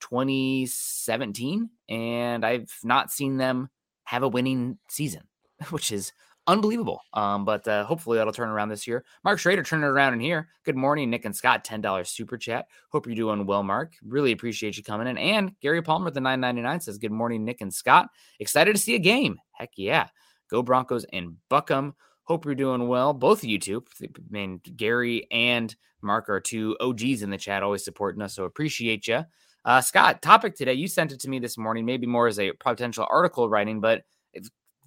2017, 0.02 1.70
and 1.90 2.46
I've 2.46 2.72
not 2.84 3.12
seen 3.12 3.38
them 3.38 3.70
have 4.04 4.24
a 4.24 4.28
winning 4.28 4.78
season, 4.90 5.24
which 5.70 5.92
is 5.92 6.12
unbelievable. 6.48 7.02
Um, 7.14 7.46
but 7.46 7.68
uh, 7.68 7.86
hopefully 7.86 8.18
that'll 8.18 8.34
turn 8.34 8.50
around 8.50 8.70
this 8.70 8.88
year. 8.88 9.04
Mark 9.24 9.40
Schrader 9.40 9.64
turning 9.64 9.86
it 9.86 9.90
around 9.90 10.14
in 10.14 10.20
here. 10.20 10.50
Good 10.64 10.76
morning, 10.76 11.10
Nick 11.10 11.26
and 11.26 11.36
Scott. 11.36 11.64
Ten 11.64 11.82
dollars 11.82 12.10
super 12.10 12.38
chat. 12.38 12.68
Hope 12.92 13.06
you're 13.08 13.16
doing 13.16 13.46
well, 13.46 13.64
Mark. 13.64 13.94
Really 14.04 14.32
appreciate 14.32 14.78
you 14.78 14.84
coming 14.84 15.08
in. 15.08 15.18
And 15.18 15.58
Gary 15.60 15.82
Palmer, 15.82 16.12
the 16.12 16.22
nine 16.22 16.40
ninety 16.40 16.62
nine 16.62 16.80
says, 16.80 16.98
"Good 16.98 17.12
morning, 17.12 17.46
Nick 17.46 17.62
and 17.62 17.74
Scott. 17.74 18.10
Excited 18.40 18.76
to 18.76 18.82
see 18.82 18.96
a 18.96 19.00
game. 19.00 19.40
Heck 19.54 19.72
yeah, 19.76 20.08
go 20.50 20.62
Broncos 20.62 21.06
and 21.12 21.38
Buckham." 21.50 21.96
Hope 22.26 22.44
you're 22.44 22.56
doing 22.56 22.88
well. 22.88 23.14
Both 23.14 23.44
of 23.44 23.50
you 23.50 23.60
two, 23.60 23.84
I 24.02 24.08
mean, 24.32 24.60
Gary 24.76 25.28
and 25.30 25.76
Mark 26.02 26.28
are 26.28 26.40
two 26.40 26.76
OGs 26.80 27.22
in 27.22 27.30
the 27.30 27.38
chat, 27.38 27.62
always 27.62 27.86
supporting 27.86 28.24
us. 28.24 28.34
So 28.34 28.46
appreciate 28.46 29.08
you. 29.08 29.26
Uh, 29.66 29.82
Scott, 29.82 30.22
topic 30.22 30.56
today. 30.56 30.74
You 30.74 30.88
sent 30.88 31.12
it 31.12 31.20
to 31.22 31.30
me 31.30 31.40
this 31.40 31.58
morning, 31.58 31.86
maybe 31.86 32.06
more 32.06 32.28
as 32.28 32.40
a 32.40 32.52
potential 32.54 33.08
article 33.10 33.50
writing, 33.50 33.82
but 33.82 34.04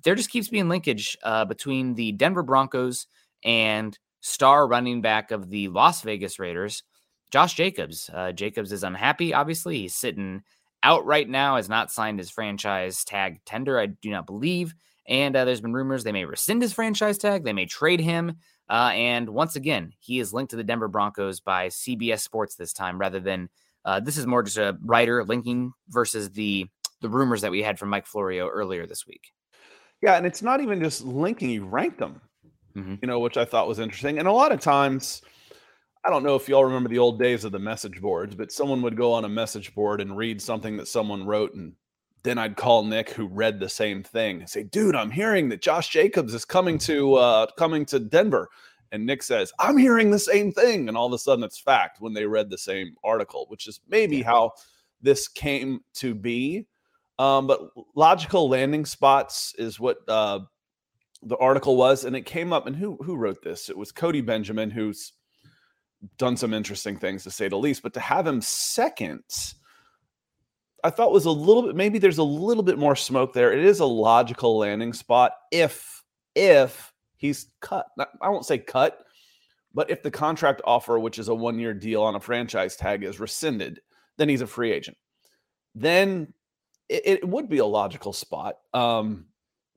there 0.04 0.14
just 0.14 0.30
keeps 0.30 0.48
being 0.48 0.68
linkage 0.68 1.18
uh, 1.24 1.44
between 1.44 1.94
the 1.94 2.12
Denver 2.12 2.44
Broncos 2.44 3.08
and 3.44 3.98
star 4.20 4.68
running 4.68 5.02
back 5.02 5.32
of 5.32 5.50
the 5.50 5.66
Las 5.68 6.02
Vegas 6.02 6.38
Raiders, 6.38 6.84
Josh 7.32 7.54
Jacobs. 7.54 8.08
Uh, 8.14 8.30
Jacobs 8.30 8.70
is 8.70 8.84
unhappy. 8.84 9.34
Obviously, 9.34 9.80
he's 9.80 9.96
sitting 9.96 10.42
out 10.84 11.04
right 11.04 11.28
now. 11.28 11.56
Has 11.56 11.68
not 11.68 11.90
signed 11.90 12.20
his 12.20 12.30
franchise 12.30 13.02
tag 13.04 13.40
tender. 13.44 13.80
I 13.80 13.86
do 13.86 14.10
not 14.10 14.26
believe. 14.26 14.74
And 15.08 15.34
uh, 15.34 15.44
there's 15.44 15.60
been 15.60 15.72
rumors 15.72 16.04
they 16.04 16.12
may 16.12 16.24
rescind 16.24 16.62
his 16.62 16.72
franchise 16.72 17.18
tag. 17.18 17.42
They 17.42 17.52
may 17.52 17.66
trade 17.66 18.00
him. 18.00 18.36
Uh, 18.68 18.90
and 18.92 19.30
once 19.30 19.56
again, 19.56 19.92
he 19.98 20.20
is 20.20 20.32
linked 20.32 20.50
to 20.50 20.56
the 20.56 20.64
Denver 20.64 20.88
Broncos 20.88 21.40
by 21.40 21.68
CBS 21.68 22.20
Sports 22.20 22.54
this 22.54 22.72
time, 22.72 22.98
rather 22.98 23.18
than 23.18 23.48
uh, 23.88 24.00
this 24.00 24.18
is 24.18 24.26
more 24.26 24.42
just 24.42 24.58
a 24.58 24.76
writer 24.84 25.24
linking 25.24 25.72
versus 25.88 26.28
the 26.30 26.66
the 27.00 27.08
rumors 27.08 27.40
that 27.40 27.50
we 27.50 27.62
had 27.62 27.78
from 27.78 27.88
Mike 27.88 28.06
Florio 28.06 28.46
earlier 28.46 28.86
this 28.86 29.06
week. 29.06 29.32
Yeah, 30.02 30.16
and 30.16 30.26
it's 30.26 30.42
not 30.42 30.60
even 30.60 30.82
just 30.82 31.02
linking; 31.04 31.48
you 31.48 31.64
ranked 31.64 31.98
them, 31.98 32.20
mm-hmm. 32.76 32.96
you 33.00 33.08
know, 33.08 33.18
which 33.18 33.38
I 33.38 33.46
thought 33.46 33.66
was 33.66 33.78
interesting. 33.78 34.18
And 34.18 34.28
a 34.28 34.32
lot 34.32 34.52
of 34.52 34.60
times, 34.60 35.22
I 36.04 36.10
don't 36.10 36.22
know 36.22 36.34
if 36.34 36.50
y'all 36.50 36.66
remember 36.66 36.90
the 36.90 36.98
old 36.98 37.18
days 37.18 37.44
of 37.46 37.52
the 37.52 37.58
message 37.58 38.02
boards, 38.02 38.34
but 38.34 38.52
someone 38.52 38.82
would 38.82 38.94
go 38.94 39.14
on 39.14 39.24
a 39.24 39.28
message 39.28 39.74
board 39.74 40.02
and 40.02 40.18
read 40.18 40.42
something 40.42 40.76
that 40.76 40.88
someone 40.88 41.24
wrote, 41.24 41.54
and 41.54 41.72
then 42.24 42.36
I'd 42.36 42.58
call 42.58 42.84
Nick, 42.84 43.08
who 43.08 43.26
read 43.26 43.58
the 43.58 43.70
same 43.70 44.02
thing, 44.02 44.40
and 44.40 44.50
say, 44.50 44.64
"Dude, 44.64 44.96
I'm 44.96 45.10
hearing 45.10 45.48
that 45.48 45.62
Josh 45.62 45.88
Jacobs 45.88 46.34
is 46.34 46.44
coming 46.44 46.76
to 46.80 47.14
uh, 47.14 47.46
coming 47.56 47.86
to 47.86 47.98
Denver." 47.98 48.50
And 48.92 49.04
Nick 49.04 49.22
says, 49.22 49.52
I'm 49.58 49.76
hearing 49.76 50.10
the 50.10 50.18
same 50.18 50.52
thing. 50.52 50.88
And 50.88 50.96
all 50.96 51.06
of 51.06 51.12
a 51.12 51.18
sudden 51.18 51.44
it's 51.44 51.58
fact 51.58 52.00
when 52.00 52.14
they 52.14 52.26
read 52.26 52.50
the 52.50 52.58
same 52.58 52.94
article, 53.04 53.46
which 53.48 53.66
is 53.66 53.80
maybe 53.88 54.22
how 54.22 54.52
this 55.02 55.28
came 55.28 55.80
to 55.94 56.14
be. 56.14 56.66
Um, 57.18 57.46
but 57.46 57.70
logical 57.94 58.48
landing 58.48 58.86
spots 58.86 59.54
is 59.58 59.80
what 59.80 59.98
uh, 60.08 60.40
the 61.22 61.36
article 61.36 61.76
was. 61.76 62.04
And 62.04 62.14
it 62.16 62.26
came 62.26 62.52
up, 62.52 62.66
and 62.66 62.76
who 62.76 62.96
who 63.02 63.16
wrote 63.16 63.42
this? 63.42 63.68
It 63.68 63.76
was 63.76 63.92
Cody 63.92 64.20
Benjamin, 64.20 64.70
who's 64.70 65.12
done 66.16 66.36
some 66.36 66.54
interesting 66.54 66.96
things 66.96 67.24
to 67.24 67.30
say 67.30 67.48
the 67.48 67.56
least. 67.56 67.82
But 67.82 67.94
to 67.94 68.00
have 68.00 68.26
him 68.26 68.40
second, 68.40 69.24
I 70.84 70.90
thought 70.90 71.12
was 71.12 71.24
a 71.24 71.30
little 71.30 71.64
bit 71.64 71.76
maybe 71.76 71.98
there's 71.98 72.18
a 72.18 72.22
little 72.22 72.62
bit 72.62 72.78
more 72.78 72.96
smoke 72.96 73.32
there. 73.32 73.52
It 73.52 73.64
is 73.64 73.80
a 73.80 73.86
logical 73.86 74.58
landing 74.58 74.92
spot 74.92 75.32
if 75.50 76.04
if 76.34 76.92
he's 77.18 77.48
cut. 77.60 77.86
I 78.22 78.30
won't 78.30 78.46
say 78.46 78.56
cut, 78.56 79.04
but 79.74 79.90
if 79.90 80.02
the 80.02 80.10
contract 80.10 80.62
offer, 80.64 80.98
which 80.98 81.18
is 81.18 81.28
a 81.28 81.34
one 81.34 81.58
year 81.58 81.74
deal 81.74 82.02
on 82.02 82.14
a 82.14 82.20
franchise 82.20 82.76
tag, 82.76 83.04
is 83.04 83.20
rescinded, 83.20 83.80
then 84.16 84.28
he's 84.28 84.40
a 84.40 84.46
free 84.46 84.72
agent. 84.72 84.96
Then 85.74 86.32
it, 86.88 87.02
it 87.04 87.28
would 87.28 87.48
be 87.50 87.58
a 87.58 87.66
logical 87.66 88.14
spot. 88.14 88.56
Um, 88.72 89.26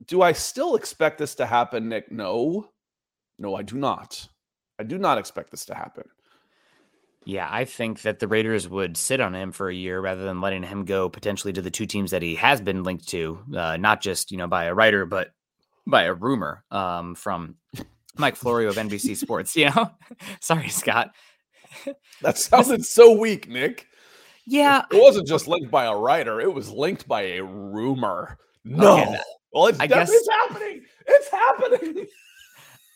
do 0.07 0.21
I 0.21 0.31
still 0.31 0.75
expect 0.75 1.17
this 1.17 1.35
to 1.35 1.45
happen, 1.45 1.89
Nick? 1.89 2.11
No. 2.11 2.69
No, 3.37 3.55
I 3.55 3.63
do 3.63 3.75
not. 3.75 4.27
I 4.79 4.83
do 4.83 4.97
not 4.97 5.17
expect 5.17 5.51
this 5.51 5.65
to 5.65 5.75
happen. 5.75 6.05
Yeah, 7.23 7.47
I 7.51 7.65
think 7.65 8.01
that 8.01 8.19
the 8.19 8.27
Raiders 8.27 8.67
would 8.67 8.97
sit 8.97 9.21
on 9.21 9.35
him 9.35 9.51
for 9.51 9.69
a 9.69 9.75
year 9.75 9.99
rather 9.99 10.23
than 10.23 10.41
letting 10.41 10.63
him 10.63 10.85
go 10.85 11.07
potentially 11.07 11.53
to 11.53 11.61
the 11.61 11.69
two 11.69 11.85
teams 11.85 12.11
that 12.11 12.23
he 12.23 12.33
has 12.35 12.61
been 12.61 12.83
linked 12.83 13.07
to, 13.09 13.39
uh, 13.55 13.77
not 13.77 14.01
just 14.01 14.31
you 14.31 14.37
know 14.37 14.47
by 14.47 14.65
a 14.65 14.73
writer, 14.73 15.05
but 15.05 15.31
by 15.87 16.03
a 16.03 16.13
rumor 16.13 16.63
um, 16.71 17.15
from 17.15 17.55
Mike 18.17 18.35
Florio 18.35 18.69
of 18.69 18.75
NBC 18.75 19.17
Sports. 19.17 19.55
You 19.55 19.69
know, 19.69 19.91
sorry, 20.39 20.69
Scott. 20.69 21.11
That 22.21 22.37
sounded 22.37 22.85
so 22.85 23.17
weak, 23.17 23.49
Nick. 23.49 23.87
Yeah, 24.45 24.83
it 24.91 25.01
wasn't 25.01 25.27
just 25.27 25.47
linked 25.47 25.71
by 25.71 25.85
a 25.85 25.95
writer; 25.95 26.41
it 26.41 26.53
was 26.53 26.69
linked 26.69 27.07
by 27.07 27.21
a 27.21 27.43
rumor. 27.43 28.37
No, 28.63 29.01
okay, 29.01 29.19
well, 29.53 29.67
it's, 29.67 29.79
I 29.79 29.87
guess, 29.87 30.09
it's 30.11 30.29
happening. 30.29 30.83
It's 31.07 31.29
happening. 31.29 32.07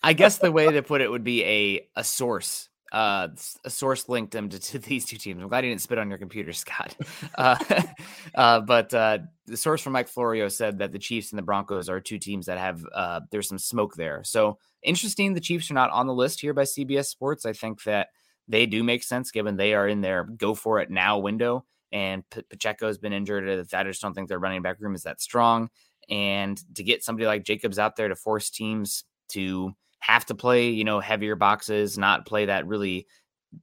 I 0.04 0.14
guess 0.14 0.38
the 0.38 0.52
way 0.52 0.72
to 0.72 0.84
put 0.84 1.02
it 1.02 1.10
would 1.10 1.24
be 1.24 1.44
a 1.44 1.88
a 1.96 2.04
source. 2.04 2.70
Uh, 2.92 3.30
a 3.64 3.70
source 3.70 4.08
linked 4.08 4.32
them 4.32 4.48
to, 4.50 4.60
to, 4.60 4.80
these 4.80 5.06
two 5.06 5.18
teams. 5.18 5.42
I'm 5.42 5.50
glad 5.50 5.66
you 5.66 5.72
didn't 5.72 5.82
spit 5.82 5.98
on 5.98 6.10
your 6.10 6.20
computer, 6.20 6.54
Scott. 6.54 6.96
Uh, 7.36 7.58
uh, 8.36 8.62
but 8.62 8.94
uh, 8.94 9.20
the 9.48 9.58
source 9.58 9.82
from 9.82 9.94
Mike 9.94 10.08
Florio 10.08 10.48
said 10.48 10.80
that 10.80 10.92
the 10.92 11.00
Chiefs 11.00 11.32
and 11.32 11.40
the 11.40 11.44
Broncos 11.44 11.90
are 11.90 12.00
two 12.00 12.20
teams 12.20 12.46
that 12.46 12.58
have 12.58 12.86
uh, 12.94 13.22
there's 13.32 13.50
some 13.50 13.58
smoke 13.58 13.96
there. 13.96 14.24
So 14.24 14.60
interesting. 14.84 15.34
The 15.34 15.42
Chiefs 15.42 15.70
are 15.72 15.76
not 15.76 15.92
on 15.92 16.08
the 16.08 16.14
list 16.14 16.42
here 16.42 16.54
by 16.54 16.64
CBS 16.64 17.06
Sports. 17.06 17.46
I 17.46 17.54
think 17.54 17.84
that 17.84 18.10
they 18.48 18.66
do 18.66 18.84
make 18.84 19.04
sense 19.04 19.32
given 19.32 19.58
they 19.58 19.74
are 19.74 19.88
in 19.88 20.02
their 20.02 20.24
go 20.24 20.54
for 20.54 20.80
it 20.80 20.90
now 20.92 21.18
window. 21.18 21.66
And 21.92 22.30
P- 22.30 22.44
Pacheco 22.50 22.88
has 22.88 22.98
been 22.98 23.14
injured. 23.14 23.68
I 23.74 23.84
just 23.84 24.02
don't 24.02 24.14
think 24.14 24.28
their 24.28 24.40
running 24.40 24.62
back 24.62 24.78
room 24.80 24.96
is 24.96 25.04
that 25.04 25.22
strong. 25.22 25.70
And 26.10 26.62
to 26.76 26.84
get 26.84 27.04
somebody 27.04 27.26
like 27.26 27.44
Jacobs 27.44 27.80
out 27.80 27.96
there 27.96 28.10
to 28.10 28.16
force 28.16 28.50
teams 28.50 29.06
to 29.30 29.74
have 30.06 30.26
to 30.28 30.36
play, 30.36 30.70
you 30.70 30.84
know, 30.84 31.00
heavier 31.00 31.36
boxes, 31.36 31.98
not 31.98 32.26
play 32.26 32.46
that 32.46 32.68
really, 32.68 33.08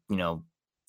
you 0.08 0.16
know, 0.16 0.42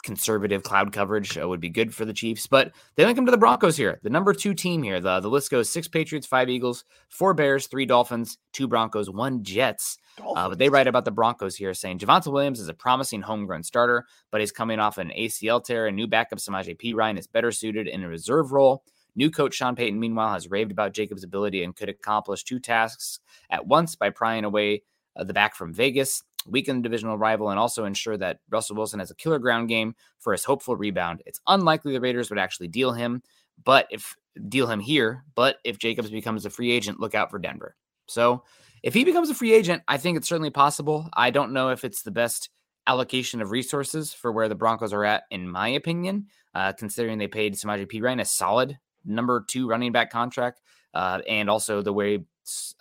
conservative 0.03 0.63
cloud 0.63 0.91
coverage 0.91 1.37
uh, 1.37 1.47
would 1.47 1.61
be 1.61 1.69
good 1.69 1.93
for 1.93 2.05
the 2.05 2.13
Chiefs. 2.13 2.47
But 2.47 2.73
they 2.95 3.05
link 3.05 3.15
them 3.15 3.25
to 3.25 3.31
the 3.31 3.37
Broncos 3.37 3.77
here, 3.77 3.99
the 4.03 4.09
number 4.09 4.33
two 4.33 4.53
team 4.53 4.83
here. 4.83 4.99
The, 4.99 5.19
the 5.19 5.29
list 5.29 5.51
goes 5.51 5.69
six 5.69 5.87
Patriots, 5.87 6.27
five 6.27 6.49
Eagles, 6.49 6.83
four 7.09 7.33
Bears, 7.33 7.67
three 7.67 7.85
Dolphins, 7.85 8.37
two 8.51 8.67
Broncos, 8.67 9.09
one 9.09 9.43
Jets. 9.43 9.97
Uh, 10.19 10.49
but 10.49 10.57
they 10.57 10.69
write 10.69 10.87
about 10.87 11.05
the 11.05 11.11
Broncos 11.11 11.55
here 11.55 11.73
saying 11.73 11.99
Javonte 11.99 12.31
Williams 12.31 12.59
is 12.59 12.67
a 12.67 12.73
promising 12.73 13.21
homegrown 13.21 13.63
starter, 13.63 14.05
but 14.31 14.41
he's 14.41 14.51
coming 14.51 14.79
off 14.79 14.97
an 14.97 15.11
ACL 15.17 15.63
tear. 15.63 15.87
A 15.87 15.91
new 15.91 16.07
backup 16.07 16.39
Samaje 16.39 16.77
Perine 16.77 17.17
is 17.17 17.27
better 17.27 17.51
suited 17.51 17.87
in 17.87 18.03
a 18.03 18.07
reserve 18.07 18.51
role. 18.51 18.83
New 19.15 19.29
coach 19.29 19.53
Sean 19.53 19.75
Payton, 19.75 19.99
meanwhile, 19.99 20.33
has 20.33 20.49
raved 20.49 20.71
about 20.71 20.93
Jacobs' 20.93 21.23
ability 21.23 21.63
and 21.63 21.75
could 21.75 21.89
accomplish 21.89 22.43
two 22.43 22.59
tasks 22.59 23.19
at 23.51 23.67
once 23.67 23.95
by 23.95 24.09
prying 24.09 24.43
away 24.43 24.81
uh, 25.15 25.23
the 25.23 25.33
back 25.33 25.55
from 25.55 25.73
Vegas, 25.73 26.23
weaken 26.47 26.77
the 26.77 26.83
divisional 26.83 27.17
rival, 27.17 27.49
and 27.49 27.59
also 27.59 27.85
ensure 27.85 28.17
that 28.17 28.39
Russell 28.49 28.75
Wilson 28.75 28.99
has 28.99 29.11
a 29.11 29.15
killer 29.15 29.39
ground 29.39 29.69
game 29.69 29.95
for 30.19 30.33
his 30.33 30.43
hopeful 30.43 30.75
rebound. 30.75 31.21
It's 31.25 31.39
unlikely 31.47 31.93
the 31.93 32.01
Raiders 32.01 32.29
would 32.29 32.39
actually 32.39 32.67
deal 32.67 32.93
him, 32.93 33.21
but 33.63 33.87
if 33.91 34.15
deal 34.49 34.67
him 34.67 34.79
here, 34.79 35.23
but 35.35 35.57
if 35.63 35.77
Jacobs 35.77 36.09
becomes 36.09 36.45
a 36.45 36.49
free 36.49 36.71
agent, 36.71 36.99
look 36.99 37.15
out 37.15 37.29
for 37.29 37.39
Denver. 37.39 37.75
So 38.07 38.43
if 38.81 38.93
he 38.93 39.05
becomes 39.05 39.29
a 39.29 39.35
free 39.35 39.53
agent, 39.53 39.83
I 39.87 39.97
think 39.97 40.17
it's 40.17 40.27
certainly 40.27 40.49
possible. 40.49 41.09
I 41.13 41.29
don't 41.29 41.53
know 41.53 41.69
if 41.69 41.85
it's 41.85 42.03
the 42.03 42.11
best 42.11 42.49
allocation 42.85 43.41
of 43.41 43.51
resources 43.51 44.13
for 44.13 44.31
where 44.31 44.49
the 44.49 44.55
Broncos 44.55 44.91
are 44.91 45.05
at, 45.05 45.23
in 45.31 45.49
my 45.49 45.69
opinion, 45.69 46.27
uh, 46.53 46.73
considering 46.73 47.17
they 47.17 47.27
paid 47.27 47.55
Samaje 47.55 47.89
Perine 47.89 48.19
a 48.19 48.25
solid 48.25 48.77
number 49.05 49.45
two 49.47 49.67
running 49.67 49.91
back 49.91 50.11
contract, 50.11 50.61
uh, 50.93 51.19
and 51.27 51.49
also 51.49 51.81
the 51.81 51.93
way 51.93 52.25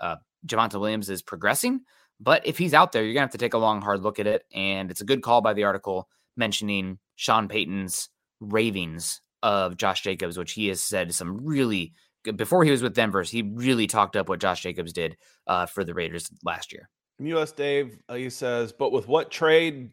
uh, 0.01 0.17
Javonte 0.47 0.81
Williams 0.81 1.09
is 1.09 1.23
progressing. 1.23 1.83
But 2.23 2.47
if 2.47 2.57
he's 2.57 2.75
out 2.75 2.93
there, 2.93 3.02
you're 3.02 3.14
gonna 3.14 3.23
have 3.25 3.33
to 3.33 3.38
take 3.38 3.55
a 3.55 3.59
long, 3.59 3.83
hard 3.83 4.02
look 4.02 4.21
at 4.21 4.26
it. 4.26 4.45
And 4.55 4.91
it's 4.91 5.00
a 5.00 5.07
good 5.07 5.23
call 5.23 5.41
by 5.41 5.55
the 5.55 5.64
article 5.64 6.09
mentioning 6.37 6.99
Sean 7.17 7.49
Payton's 7.49 8.09
ravings 8.41 9.21
of 9.43 9.76
Josh 9.76 10.02
Jacobs, 10.02 10.38
which 10.38 10.52
he 10.52 10.69
has 10.69 10.81
said 10.81 11.14
some 11.14 11.45
really 11.45 11.93
good 12.25 12.37
before 12.37 12.64
he 12.64 12.71
was 12.71 12.83
with 12.83 12.95
Denver's. 12.95 13.31
He 13.31 13.43
really 13.43 13.87
talked 13.87 14.14
up 14.14 14.29
what 14.29 14.41
Josh 14.41 14.62
Jacobs 14.62 14.93
did 14.93 15.17
uh, 15.47 15.67
for 15.67 15.83
the 15.83 15.95
Raiders 15.95 16.31
last 16.45 16.73
year. 16.73 16.88
US 17.19 17.52
Dave, 17.52 17.99
uh, 18.09 18.14
he 18.14 18.31
says, 18.31 18.73
but 18.73 18.93
with 18.93 19.09
what 19.09 19.31
trade 19.31 19.91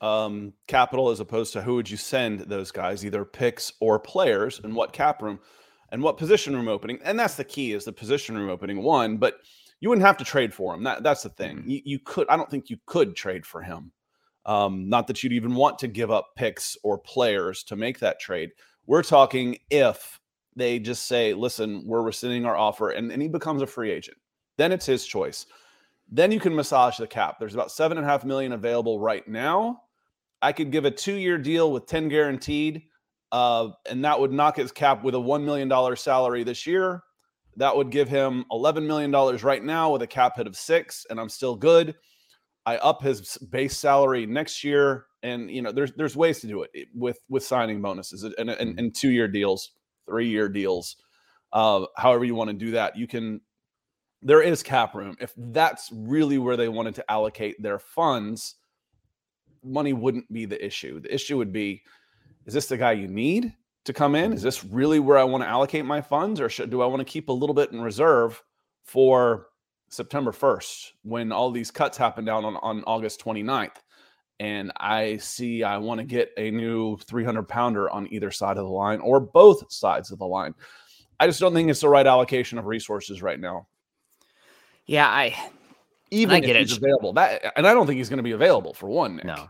um, 0.00 0.52
capital 0.68 1.10
as 1.10 1.20
opposed 1.20 1.52
to 1.54 1.62
who 1.62 1.74
would 1.74 1.90
you 1.90 1.96
send 1.96 2.40
those 2.40 2.70
guys, 2.70 3.04
either 3.04 3.24
picks 3.24 3.72
or 3.80 3.98
players, 3.98 4.60
and 4.62 4.74
what 4.74 4.92
cap 4.92 5.22
room? 5.22 5.40
and 5.94 6.02
what 6.02 6.18
position 6.18 6.56
room 6.56 6.66
opening. 6.66 6.98
And 7.04 7.16
that's 7.16 7.36
the 7.36 7.44
key 7.44 7.72
is 7.72 7.84
the 7.84 7.92
position 7.92 8.36
room 8.36 8.50
opening 8.50 8.82
one, 8.82 9.16
but 9.16 9.36
you 9.84 9.90
wouldn't 9.90 10.06
have 10.06 10.16
to 10.16 10.24
trade 10.24 10.54
for 10.54 10.74
him. 10.74 10.82
That, 10.84 11.02
that's 11.02 11.24
the 11.24 11.28
thing. 11.28 11.58
Mm-hmm. 11.58 11.68
You, 11.68 11.80
you 11.84 11.98
could, 11.98 12.26
I 12.30 12.38
don't 12.38 12.50
think 12.50 12.70
you 12.70 12.78
could 12.86 13.14
trade 13.14 13.44
for 13.44 13.60
him. 13.60 13.92
Um, 14.46 14.88
not 14.88 15.08
that 15.08 15.22
you'd 15.22 15.34
even 15.34 15.54
want 15.54 15.78
to 15.80 15.88
give 15.88 16.10
up 16.10 16.30
picks 16.36 16.78
or 16.82 16.96
players 16.96 17.62
to 17.64 17.76
make 17.76 17.98
that 17.98 18.18
trade. 18.18 18.52
We're 18.86 19.02
talking 19.02 19.58
if 19.68 20.18
they 20.56 20.78
just 20.78 21.06
say, 21.06 21.34
listen, 21.34 21.86
we're 21.86 22.00
rescinding 22.00 22.46
our 22.46 22.56
offer 22.56 22.92
and, 22.92 23.12
and 23.12 23.20
he 23.20 23.28
becomes 23.28 23.60
a 23.60 23.66
free 23.66 23.90
agent. 23.90 24.16
Then 24.56 24.72
it's 24.72 24.86
his 24.86 25.04
choice. 25.04 25.44
Then 26.10 26.32
you 26.32 26.40
can 26.40 26.54
massage 26.54 26.96
the 26.96 27.06
cap. 27.06 27.36
There's 27.38 27.52
about 27.52 27.70
seven 27.70 27.98
and 27.98 28.06
a 28.06 28.08
half 28.08 28.24
million 28.24 28.52
available 28.52 28.98
right 28.98 29.28
now. 29.28 29.82
I 30.40 30.52
could 30.52 30.72
give 30.72 30.86
a 30.86 30.90
two 30.90 31.16
year 31.16 31.36
deal 31.36 31.70
with 31.70 31.84
10 31.84 32.08
guaranteed 32.08 32.84
uh, 33.32 33.70
and 33.90 34.04
that 34.04 34.20
would 34.20 34.32
knock 34.32 34.56
his 34.56 34.70
cap 34.70 35.02
with 35.02 35.14
a 35.14 35.18
$1 35.18 35.42
million 35.42 35.96
salary 35.96 36.42
this 36.42 36.66
year. 36.66 37.02
That 37.56 37.76
would 37.76 37.90
give 37.90 38.08
him 38.08 38.44
$11 38.50 38.86
million 38.86 39.12
right 39.42 39.62
now 39.62 39.92
with 39.92 40.02
a 40.02 40.06
cap 40.06 40.36
hit 40.36 40.46
of 40.46 40.56
six, 40.56 41.06
and 41.08 41.20
I'm 41.20 41.28
still 41.28 41.54
good. 41.56 41.94
I 42.66 42.76
up 42.78 43.02
his 43.02 43.36
base 43.50 43.76
salary 43.76 44.26
next 44.26 44.64
year, 44.64 45.06
and 45.22 45.50
you 45.50 45.62
know 45.62 45.70
there's 45.70 45.92
there's 45.92 46.16
ways 46.16 46.40
to 46.40 46.46
do 46.46 46.62
it 46.62 46.88
with 46.94 47.18
with 47.28 47.44
signing 47.44 47.82
bonuses 47.82 48.22
and, 48.22 48.34
and, 48.38 48.50
and 48.50 48.76
mm-hmm. 48.76 48.88
two 48.94 49.10
year 49.10 49.28
deals, 49.28 49.72
three 50.08 50.28
year 50.28 50.48
deals, 50.48 50.96
uh, 51.52 51.84
however 51.96 52.24
you 52.24 52.34
want 52.34 52.48
to 52.48 52.56
do 52.56 52.72
that. 52.72 52.96
You 52.96 53.06
can. 53.06 53.40
There 54.22 54.40
is 54.40 54.62
cap 54.62 54.94
room 54.94 55.16
if 55.20 55.34
that's 55.36 55.90
really 55.92 56.38
where 56.38 56.56
they 56.56 56.70
wanted 56.70 56.94
to 56.94 57.10
allocate 57.10 57.62
their 57.62 57.78
funds. 57.78 58.54
Money 59.62 59.92
wouldn't 59.92 60.32
be 60.32 60.46
the 60.46 60.62
issue. 60.64 61.00
The 61.00 61.14
issue 61.14 61.36
would 61.36 61.52
be 61.52 61.82
is 62.46 62.54
this 62.54 62.66
the 62.66 62.78
guy 62.78 62.92
you 62.92 63.08
need 63.08 63.52
to 63.84 63.92
come 63.92 64.14
in? 64.14 64.32
Is 64.32 64.42
this 64.42 64.64
really 64.64 64.98
where 64.98 65.18
I 65.18 65.24
want 65.24 65.44
to 65.44 65.48
allocate 65.48 65.84
my 65.84 66.00
funds, 66.00 66.40
or 66.40 66.48
should, 66.48 66.70
do 66.70 66.82
I 66.82 66.86
want 66.86 67.00
to 67.00 67.04
keep 67.04 67.28
a 67.28 67.32
little 67.32 67.54
bit 67.54 67.72
in 67.72 67.80
reserve 67.80 68.42
for 68.84 69.48
September 69.88 70.32
1st 70.32 70.92
when 71.02 71.32
all 71.32 71.50
these 71.50 71.70
cuts 71.70 71.96
happen 71.96 72.24
down 72.24 72.44
on, 72.44 72.56
on 72.56 72.82
August 72.86 73.22
29th? 73.24 73.76
And 74.40 74.72
I 74.76 75.18
see 75.18 75.62
I 75.62 75.78
want 75.78 76.00
to 76.00 76.04
get 76.04 76.32
a 76.36 76.50
new 76.50 76.96
300 76.96 77.44
pounder 77.44 77.88
on 77.90 78.12
either 78.12 78.30
side 78.30 78.56
of 78.56 78.64
the 78.64 78.70
line 78.70 79.00
or 79.00 79.20
both 79.20 79.70
sides 79.72 80.10
of 80.10 80.18
the 80.18 80.26
line. 80.26 80.54
I 81.20 81.26
just 81.26 81.38
don't 81.38 81.54
think 81.54 81.70
it's 81.70 81.80
the 81.80 81.88
right 81.88 82.06
allocation 82.06 82.58
of 82.58 82.66
resources 82.66 83.22
right 83.22 83.38
now. 83.38 83.68
Yeah, 84.86 85.08
I 85.08 85.36
even 86.10 86.34
I 86.34 86.40
get 86.40 86.56
if 86.56 86.68
he's 86.68 86.76
available. 86.76 87.12
That 87.12 87.52
and 87.56 87.66
I 87.66 87.72
don't 87.74 87.86
think 87.86 87.98
he's 87.98 88.08
going 88.08 88.18
to 88.18 88.24
be 88.24 88.32
available 88.32 88.74
for 88.74 88.88
one. 88.88 89.16
Nick. 89.16 89.24
No, 89.24 89.48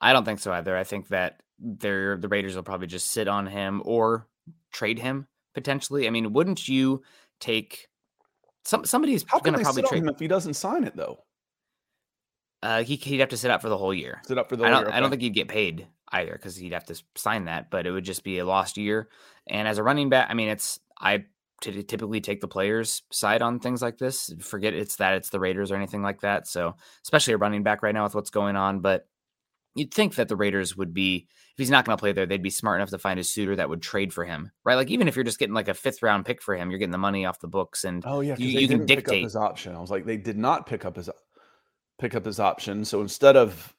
I 0.00 0.12
don't 0.12 0.24
think 0.24 0.40
so 0.40 0.52
either. 0.52 0.76
I 0.76 0.84
think 0.84 1.08
that 1.08 1.40
they're 1.62 2.16
the 2.16 2.28
Raiders 2.28 2.56
will 2.56 2.62
probably 2.62 2.86
just 2.86 3.10
sit 3.10 3.28
on 3.28 3.46
him 3.46 3.82
or 3.84 4.26
trade 4.72 4.98
him 4.98 5.26
potentially. 5.54 6.06
I 6.06 6.10
mean, 6.10 6.32
wouldn't 6.32 6.68
you 6.68 7.02
take 7.40 7.88
some 8.64 8.84
somebody's 8.84 9.24
going 9.24 9.54
to 9.54 9.60
probably 9.60 9.82
trade 9.82 10.02
him 10.02 10.08
if 10.08 10.18
he 10.18 10.28
doesn't 10.28 10.54
sign 10.54 10.84
it 10.84 10.96
though? 10.96 11.24
Uh, 12.62 12.84
he, 12.84 12.94
would 13.10 13.20
have 13.20 13.28
to 13.30 13.36
sit 13.36 13.50
out 13.50 13.60
for 13.60 13.68
the 13.68 13.76
whole 13.76 13.92
year. 13.92 14.22
Sit 14.24 14.38
up 14.38 14.48
for 14.48 14.56
the 14.56 14.64
I 14.64 14.70
don't, 14.70 14.80
year. 14.80 14.88
Okay. 14.88 14.96
I 14.96 15.00
don't 15.00 15.10
think 15.10 15.22
he'd 15.22 15.34
get 15.34 15.48
paid 15.48 15.88
either 16.12 16.32
because 16.32 16.56
he'd 16.56 16.72
have 16.72 16.84
to 16.84 17.02
sign 17.16 17.46
that, 17.46 17.70
but 17.70 17.86
it 17.86 17.90
would 17.90 18.04
just 18.04 18.22
be 18.22 18.38
a 18.38 18.44
lost 18.44 18.76
year. 18.76 19.08
And 19.48 19.66
as 19.66 19.78
a 19.78 19.82
running 19.82 20.10
back, 20.10 20.28
I 20.30 20.34
mean, 20.34 20.48
it's 20.48 20.78
I 20.96 21.24
t- 21.60 21.82
typically 21.82 22.20
take 22.20 22.40
the 22.40 22.46
players' 22.46 23.02
side 23.10 23.42
on 23.42 23.58
things 23.58 23.82
like 23.82 23.98
this. 23.98 24.32
Forget 24.40 24.74
it's 24.74 24.96
that 24.96 25.14
it's 25.14 25.30
the 25.30 25.40
Raiders 25.40 25.72
or 25.72 25.76
anything 25.76 26.02
like 26.02 26.20
that. 26.20 26.46
So 26.46 26.76
especially 27.02 27.34
a 27.34 27.38
running 27.38 27.64
back 27.64 27.82
right 27.82 27.94
now 27.94 28.04
with 28.04 28.14
what's 28.14 28.30
going 28.30 28.54
on, 28.54 28.78
but 28.78 29.08
you'd 29.74 29.92
think 29.92 30.14
that 30.14 30.28
the 30.28 30.36
Raiders 30.36 30.76
would 30.76 30.94
be 30.94 31.26
if 31.52 31.58
he's 31.58 31.70
not 31.70 31.84
going 31.84 31.96
to 31.96 32.00
play 32.00 32.12
there, 32.12 32.24
they'd 32.24 32.42
be 32.42 32.50
smart 32.50 32.80
enough 32.80 32.90
to 32.90 32.98
find 32.98 33.20
a 33.20 33.24
suitor 33.24 33.56
that 33.56 33.68
would 33.68 33.82
trade 33.82 34.12
for 34.12 34.24
him, 34.24 34.50
right? 34.64 34.74
Like 34.74 34.90
even 34.90 35.06
if 35.06 35.16
you're 35.16 35.24
just 35.24 35.38
getting 35.38 35.54
like 35.54 35.68
a 35.68 35.74
fifth 35.74 36.02
round 36.02 36.24
pick 36.24 36.42
for 36.42 36.56
him, 36.56 36.70
you're 36.70 36.78
getting 36.78 36.92
the 36.92 36.98
money 36.98 37.26
off 37.26 37.40
the 37.40 37.48
books, 37.48 37.84
and 37.84 38.02
oh 38.06 38.20
yeah, 38.20 38.36
you, 38.38 38.60
you 38.60 38.68
can 38.68 38.86
dictate 38.86 39.22
his 39.22 39.36
option. 39.36 39.74
I 39.74 39.80
was 39.80 39.90
like, 39.90 40.06
they 40.06 40.16
did 40.16 40.38
not 40.38 40.66
pick 40.66 40.84
up 40.84 40.96
his 40.96 41.10
pick 41.98 42.14
up 42.14 42.24
his 42.24 42.40
option, 42.40 42.84
so 42.84 43.00
instead 43.00 43.36
of 43.36 43.74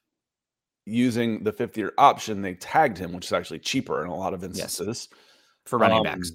using 0.85 1.43
the 1.43 1.51
fifth 1.51 1.77
year 1.77 1.93
option, 1.97 2.41
they 2.41 2.53
tagged 2.55 2.97
him, 2.97 3.13
which 3.13 3.25
is 3.25 3.33
actually 3.33 3.59
cheaper 3.59 4.03
in 4.03 4.09
a 4.09 4.15
lot 4.15 4.33
of 4.33 4.43
instances 4.43 5.07
yes. 5.11 5.19
for 5.65 5.79
running 5.79 5.99
um, 5.99 6.03
backs. 6.03 6.31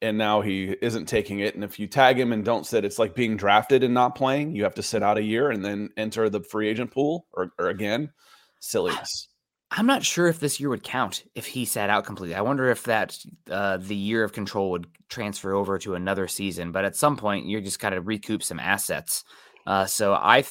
And 0.00 0.16
now 0.16 0.42
he 0.42 0.76
isn't 0.80 1.06
taking 1.06 1.40
it. 1.40 1.54
And 1.56 1.64
if 1.64 1.80
you 1.80 1.88
tag 1.88 2.20
him 2.20 2.32
and 2.32 2.44
don't 2.44 2.64
sit, 2.64 2.84
it's 2.84 3.00
like 3.00 3.16
being 3.16 3.36
drafted 3.36 3.82
and 3.82 3.92
not 3.92 4.14
playing. 4.14 4.54
You 4.54 4.62
have 4.62 4.74
to 4.74 4.82
sit 4.82 5.02
out 5.02 5.18
a 5.18 5.22
year 5.22 5.50
and 5.50 5.64
then 5.64 5.90
enter 5.96 6.30
the 6.30 6.40
free 6.40 6.68
agent 6.68 6.92
pool 6.92 7.26
or, 7.32 7.50
or 7.58 7.68
again 7.68 8.12
silliness. 8.60 9.27
I'm 9.70 9.86
not 9.86 10.04
sure 10.04 10.28
if 10.28 10.40
this 10.40 10.60
year 10.60 10.70
would 10.70 10.82
count 10.82 11.24
if 11.34 11.46
he 11.46 11.64
sat 11.64 11.90
out 11.90 12.06
completely. 12.06 12.34
I 12.34 12.40
wonder 12.40 12.70
if 12.70 12.84
that 12.84 13.18
uh, 13.50 13.76
the 13.76 13.94
year 13.94 14.24
of 14.24 14.32
control 14.32 14.70
would 14.70 14.86
transfer 15.08 15.52
over 15.52 15.78
to 15.78 15.94
another 15.94 16.26
season. 16.26 16.72
But 16.72 16.86
at 16.86 16.96
some 16.96 17.16
point, 17.16 17.46
you're 17.46 17.60
just 17.60 17.78
kind 17.78 17.94
of 17.94 18.06
recoup 18.06 18.42
some 18.42 18.58
assets. 18.58 19.24
Uh, 19.66 19.84
so 19.84 20.14
I, 20.14 20.44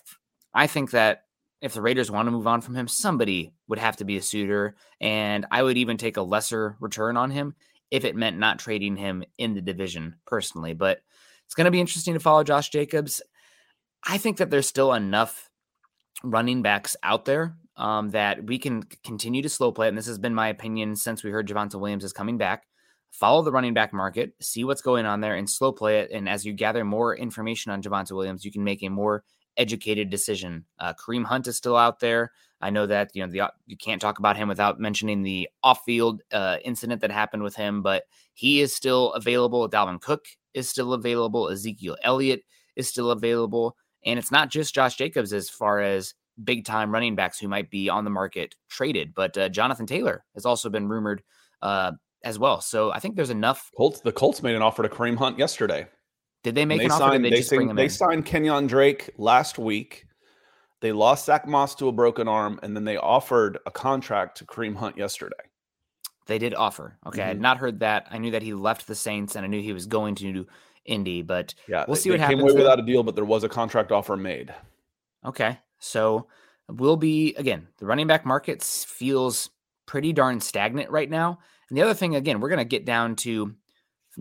I 0.54 0.68
think 0.68 0.92
that 0.92 1.24
if 1.62 1.74
the 1.74 1.82
Raiders 1.82 2.12
want 2.12 2.28
to 2.28 2.32
move 2.32 2.46
on 2.46 2.62
from 2.62 2.76
him, 2.76 2.88
somebody 2.88 3.54
would 3.68 3.80
have 3.80 3.98
to 3.98 4.06
be 4.06 4.18
a 4.18 4.22
suitor, 4.22 4.76
and 5.02 5.48
I 5.50 5.64
would 5.64 5.78
even 5.78 5.98
take 5.98 6.18
a 6.18 6.22
lesser 6.22 6.78
return 6.80 7.18
on 7.18 7.32
him 7.32 7.56
if 7.90 8.06
it 8.06 8.16
meant 8.16 8.38
not 8.38 8.60
trading 8.60 8.96
him 8.96 9.24
in 9.40 9.56
the 9.56 9.62
division 9.62 10.18
personally. 10.28 10.76
But 10.76 11.00
it's 11.46 11.56
going 11.56 11.66
to 11.66 11.72
be 11.72 11.80
interesting 11.80 12.14
to 12.14 12.20
follow 12.20 12.44
Josh 12.44 12.70
Jacobs. 12.70 13.24
I 14.08 14.20
think 14.20 14.38
that 14.38 14.52
there's 14.52 14.68
still 14.68 14.94
enough 14.94 15.50
running 16.24 16.62
backs 16.62 16.96
out 17.02 17.26
there 17.26 17.56
um, 17.78 18.10
that 18.10 18.46
we 18.46 18.60
can 18.60 18.84
continue 19.04 19.42
to 19.42 19.50
slow 19.50 19.72
play. 19.72 19.88
And 19.88 19.98
this 19.98 20.08
has 20.08 20.18
been 20.18 20.36
my 20.36 20.50
opinion 20.50 20.96
since 20.96 21.24
we 21.24 21.32
heard 21.32 21.48
Javonte 21.48 21.80
Williams 21.80 22.04
is 22.04 22.14
coming 22.14 22.38
back. 22.38 22.64
Follow 23.12 23.42
the 23.42 23.52
running 23.52 23.74
back 23.74 23.94
market, 23.94 24.34
see 24.42 24.64
what's 24.64 24.82
going 24.82 25.06
on 25.06 25.22
there, 25.22 25.36
and 25.36 25.50
slow 25.50 25.72
play 25.72 26.00
it. 26.02 26.12
And 26.12 26.28
as 26.28 26.46
you 26.46 26.54
gather 26.54 26.84
more 26.84 27.16
information 27.16 27.72
on 27.72 27.82
Javonte 27.82 28.12
Williams, 28.12 28.44
you 28.44 28.52
can 28.52 28.64
make 28.64 28.84
a 28.84 28.90
more 28.90 29.24
educated 29.56 30.10
decision. 30.10 30.66
Uh, 30.80 30.94
Kareem 30.94 31.26
Hunt 31.26 31.48
is 31.48 31.58
still 31.58 31.78
out 31.78 32.00
there. 32.00 32.32
I 32.60 32.70
know 32.70 32.86
that 32.88 33.12
you 33.14 33.26
know 33.26 33.32
the 33.32 33.52
you 33.66 33.78
can't 33.78 34.02
talk 34.02 34.20
about 34.20 34.36
him 34.36 34.48
without 34.48 34.80
mentioning 34.80 35.22
the 35.22 35.48
off-field 35.64 36.22
uh, 36.32 36.58
incident 36.66 37.02
that 37.02 37.12
happened 37.12 37.44
with 37.44 37.56
him, 37.56 37.82
but 37.82 38.04
he 38.34 38.62
is 38.62 38.76
still 38.76 39.14
available. 39.14 39.70
Dalvin 39.70 40.02
Cook 40.02 40.26
is 40.54 40.70
still 40.70 40.94
available. 40.94 41.50
Ezekiel 41.50 41.98
Elliott 42.04 42.44
is 42.76 42.88
still 42.88 43.12
available, 43.12 43.76
and 44.06 44.18
it's 44.18 44.32
not 44.32 44.50
just 44.50 44.74
Josh 44.74 44.96
Jacobs 44.96 45.34
as 45.34 45.50
far 45.50 45.80
as 45.80 46.14
big 46.44 46.66
time 46.66 46.92
running 46.92 47.16
backs 47.16 47.40
who 47.40 47.48
might 47.48 47.70
be 47.70 47.90
on 47.90 48.04
the 48.04 48.10
market 48.10 48.56
traded, 48.70 49.14
but 49.16 49.38
uh, 49.38 49.50
Jonathan 49.50 49.86
Taylor 49.86 50.24
has 50.34 50.46
also 50.46 50.70
been 50.70 50.88
rumored 50.88 51.24
uh, 51.62 51.92
as 52.24 52.38
well. 52.40 52.62
So 52.62 52.92
I 52.92 53.00
think 53.00 53.16
there's 53.16 53.30
enough. 53.30 53.72
Colts. 53.76 54.02
The 54.02 54.12
Colts 54.12 54.44
made 54.44 54.56
an 54.56 54.62
offer 54.62 54.84
to 54.84 54.90
Kareem 54.90 55.18
Hunt 55.18 55.38
yesterday. 55.40 55.88
Did 56.44 56.56
they 56.56 56.66
make 56.66 56.80
they 56.80 56.86
an 56.86 56.92
signed, 56.92 57.02
offer? 57.04 57.20
they, 57.20 57.30
they, 57.32 57.38
just 57.38 57.50
signed, 57.50 57.58
bring 57.60 57.70
him 57.72 57.76
they 57.76 57.90
signed 57.90 58.26
Kenyon 58.26 58.68
Drake 58.68 59.10
last 59.18 59.58
week. 59.58 60.06
They 60.80 60.92
lost 60.92 61.26
Zach 61.26 61.48
Moss 61.48 61.74
to 61.76 61.88
a 61.88 61.92
broken 61.92 62.28
arm, 62.28 62.60
and 62.62 62.76
then 62.76 62.84
they 62.84 62.98
offered 62.98 63.58
a 63.66 63.72
contract 63.72 64.38
to 64.38 64.46
Kareem 64.46 64.76
Hunt 64.76 64.96
yesterday. 64.98 65.36
They 66.28 66.38
did 66.38 66.54
offer. 66.54 67.00
Okay, 67.08 67.24
I 67.24 67.28
had 67.28 67.38
Mhm. 67.38 67.42
not 67.42 67.58
heard 67.58 67.80
that. 67.80 68.08
I 68.12 68.20
knew 68.20 68.32
that 68.32 68.44
he 68.44 68.54
left 68.54 68.86
the 68.86 68.94
Saints, 68.96 69.36
and 69.36 69.44
I 69.44 69.48
knew 69.48 69.62
he 69.62 69.74
was 69.74 69.88
going 69.88 70.14
to 70.16 70.46
Indy. 70.86 71.24
But 71.24 71.56
Yeah, 71.68 71.86
We'll 71.88 71.96
they- 71.96 72.02
see 72.02 72.10
what 72.12 72.20
happens 72.20 72.42
Came 72.42 72.50
away 72.50 72.58
without 72.58 72.80
a 72.80 72.84
deal, 72.84 73.02
but 73.02 73.16
there 73.16 73.26
was 73.26 73.44
a 73.44 73.50
contract 73.50 73.92
offer 73.92 74.16
made. 74.16 74.54
okay, 75.26 75.58
so 75.80 76.28
we'll 76.70 76.98
be 76.98 77.36
again. 77.36 77.68
The 77.78 77.86
running 77.86 78.08
back 78.08 78.26
market 78.26 78.64
feels 78.64 79.50
pretty 79.86 80.14
darn 80.14 80.40
stagnant 80.40 80.90
right 80.90 81.10
now. 81.10 81.40
And 81.70 81.78
the 81.78 81.82
other 81.82 81.94
thing, 81.94 82.16
again, 82.16 82.40
we're 82.40 82.50
going 82.50 82.60
to 82.60 82.66
get 82.66 82.86
down 82.86 83.16
to 83.18 83.56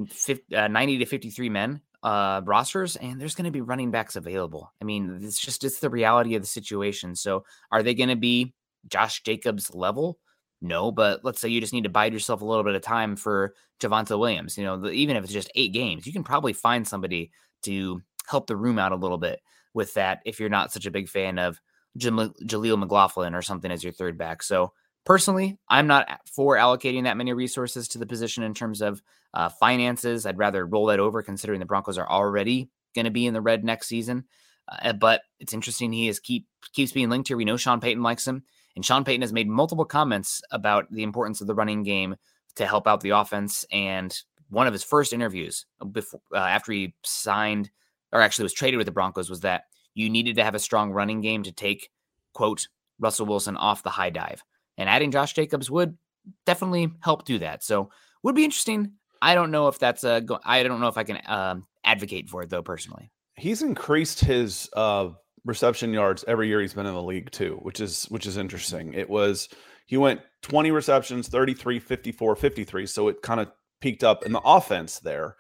fif- 0.09 0.53
uh, 0.55 0.69
90 0.69 0.99
to 0.99 1.07
53 1.07 1.49
men 1.49 1.81
uh, 2.03 2.41
rosters, 2.45 2.97
and 2.97 3.21
there's 3.21 3.35
going 3.35 3.47
to 3.47 3.51
be 3.51 3.61
running 3.61 3.91
backs 3.91 4.17
available. 4.17 4.73
I 4.81 4.85
mean, 4.85 5.21
it's 5.23 5.41
just 5.41 5.65
it's 5.65 5.81
the 5.81 5.91
reality 5.91 6.35
of 6.35 6.43
the 6.43 6.49
situation. 6.49 7.15
So, 7.15 7.45
are 7.71 7.83
they 7.83 7.95
going 7.95 8.09
to 8.09 8.17
be 8.17 8.55
Josh 8.89 9.23
Jacobs 9.23 9.75
level? 9.75 10.19
No, 10.63 10.91
but 10.91 11.21
let's 11.23 11.41
say 11.41 11.49
you 11.49 11.61
just 11.61 11.73
need 11.73 11.85
to 11.85 11.91
bide 11.91 12.13
yourself 12.13 12.41
a 12.41 12.45
little 12.45 12.65
bit 12.65 12.75
of 12.75 12.83
time 12.83 13.17
for 13.17 13.55
Javonte 13.81 14.19
Williams. 14.19 14.57
You 14.57 14.65
know, 14.65 14.89
even 14.89 15.17
if 15.17 15.25
it's 15.25 15.33
just 15.33 15.51
eight 15.55 15.73
games, 15.73 16.07
you 16.07 16.13
can 16.13 16.25
probably 16.25 16.53
find 16.53 16.87
somebody 16.87 17.31
to 17.63 18.01
help 18.27 18.47
the 18.47 18.57
room 18.57 18.79
out 18.79 18.93
a 18.93 18.97
little 18.97 19.19
bit 19.19 19.41
with 19.77 19.95
that 19.95 20.21
if 20.25 20.41
you're 20.41 20.49
not 20.49 20.73
such 20.73 20.87
a 20.87 20.91
big 20.91 21.09
fan 21.09 21.39
of 21.39 21.61
Jaleel 21.99 22.79
McLaughlin 22.79 23.35
or 23.35 23.43
something 23.43 23.71
as 23.71 23.85
your 23.85 23.93
third 23.93 24.19
back. 24.19 24.43
So 24.43 24.73
personally, 25.05 25.59
I'm 25.69 25.87
not 25.87 26.09
for 26.35 26.57
allocating 26.57 27.05
that 27.05 27.17
many 27.17 27.33
resources 27.33 27.87
to 27.89 27.99
the 27.99 28.07
position 28.07 28.43
in 28.43 28.55
terms 28.55 28.81
of 28.81 29.03
uh, 29.35 29.51
finances. 29.51 30.27
I'd 30.27 30.39
rather 30.39 30.67
roll 30.67 30.87
that 30.87 30.99
over 30.99 31.23
considering 31.23 31.61
the 31.61 31.67
Broncos 31.67 31.99
are 31.99 32.09
already 32.09 32.71
going 32.95 33.05
to 33.05 33.11
be 33.11 33.27
in 33.27 33.35
the 33.35 33.41
red 33.41 33.65
next 33.65 33.87
season. 33.87 34.25
Uh, 34.69 34.95
but 34.95 35.21
it's 35.39 35.53
interesting 35.53 35.93
he 35.93 36.09
is 36.09 36.19
keep 36.19 36.47
keeps 36.73 36.93
being 36.93 37.11
linked 37.11 37.29
here. 37.29 37.37
We 37.37 37.45
know 37.45 37.57
Sean 37.57 37.81
Payton 37.81 38.03
likes 38.03 38.27
him, 38.27 38.43
and 38.75 38.85
Sean 38.85 39.05
Payton 39.05 39.23
has 39.23 39.33
made 39.33 39.49
multiple 39.49 39.85
comments 39.85 40.43
about 40.51 40.91
the 40.91 41.05
importance 41.05 41.41
of 41.41 41.47
the 41.47 41.55
running 41.55 41.83
game 41.83 42.17
to 42.57 42.67
help 42.67 42.89
out 42.89 43.03
the 43.03 43.11
offense. 43.11 43.65
And 43.71 44.19
one 44.49 44.67
of 44.67 44.73
his 44.73 44.83
first 44.83 45.13
interviews 45.13 45.67
before 45.93 46.21
uh, 46.35 46.39
after 46.39 46.73
he 46.73 46.95
signed 47.05 47.71
or 48.13 48.21
actually 48.21 48.45
was 48.45 48.53
traded 48.53 48.79
with 48.79 48.87
the 48.87 48.93
Broncos 48.93 49.31
was 49.31 49.41
that 49.41 49.65
you 49.95 50.11
needed 50.11 50.37
to 50.37 50.45
have 50.45 50.55
a 50.55 50.61
strong 50.61 50.93
running 50.93 51.21
game 51.21 51.43
to 51.45 51.53
take 51.53 51.91
quote 52.33 52.69
Russell 52.99 53.27
Wilson 53.27 53.57
off 53.57 53.83
the 53.83 53.91
high 53.91 54.11
dive. 54.11 54.43
And 54.79 54.89
adding 54.89 55.11
Josh 55.11 55.33
Jacobs 55.33 55.71
would 55.71 55.97
definitely 56.45 56.93
help 57.01 57.25
do 57.25 57.39
that. 57.39 57.63
So 57.63 57.91
would 58.23 58.35
be 58.35 58.45
interesting. 58.45 58.93
I 59.23 59.35
don't 59.35 59.51
know 59.51 59.69
if 59.69 59.79
that's 59.79 60.05
a. 60.05 60.23
I 60.45 60.63
don't 60.63 60.81
know 60.81 60.89
if 60.89 60.99
I 60.99 61.05
can 61.05 61.21
um, 61.27 61.67
advocate 61.85 62.29
for 62.29 62.43
it 62.43 62.51
though 62.51 62.63
personally. 62.63 63.11
He's 63.37 63.63
increased 63.63 64.21
his 64.21 64.69
uh, 64.75 65.11
reception 65.45 65.93
yards 65.93 66.25
every 66.27 66.49
year 66.49 66.61
he's 66.61 66.75
been 66.75 66.87
in 66.87 66.95
the 66.95 67.03
league 67.03 67.31
too, 67.31 67.59
which 67.63 67.81
is 67.81 68.05
which 68.05 68.27
is 68.27 68.37
interesting. 68.37 68.93
It 68.93 69.09
was 69.09 69.49
he 69.87 69.97
went 69.97 70.21
20 70.43 70.71
receptions, 70.73 71.29
33, 71.29 71.79
54, 71.79 72.37
53, 72.37 72.87
so 72.87 73.09
it 73.09 73.23
kind 73.23 73.41
of 73.41 73.51
peaked 73.81 74.05
up 74.05 74.27
in 74.27 74.33
the 74.33 74.41
offense 74.45 74.99
there, 74.99 75.37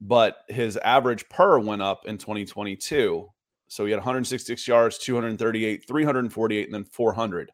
but 0.00 0.38
his 0.48 0.76
average 0.78 1.28
per 1.28 1.58
went 1.58 1.82
up 1.82 2.06
in 2.06 2.18
2022. 2.18 3.28
So 3.68 3.84
he 3.84 3.90
had 3.90 3.98
166 3.98 4.66
yards, 4.66 4.98
238, 4.98 5.86
348 5.86 6.64
and 6.64 6.74
then 6.74 6.84
400. 6.84 7.50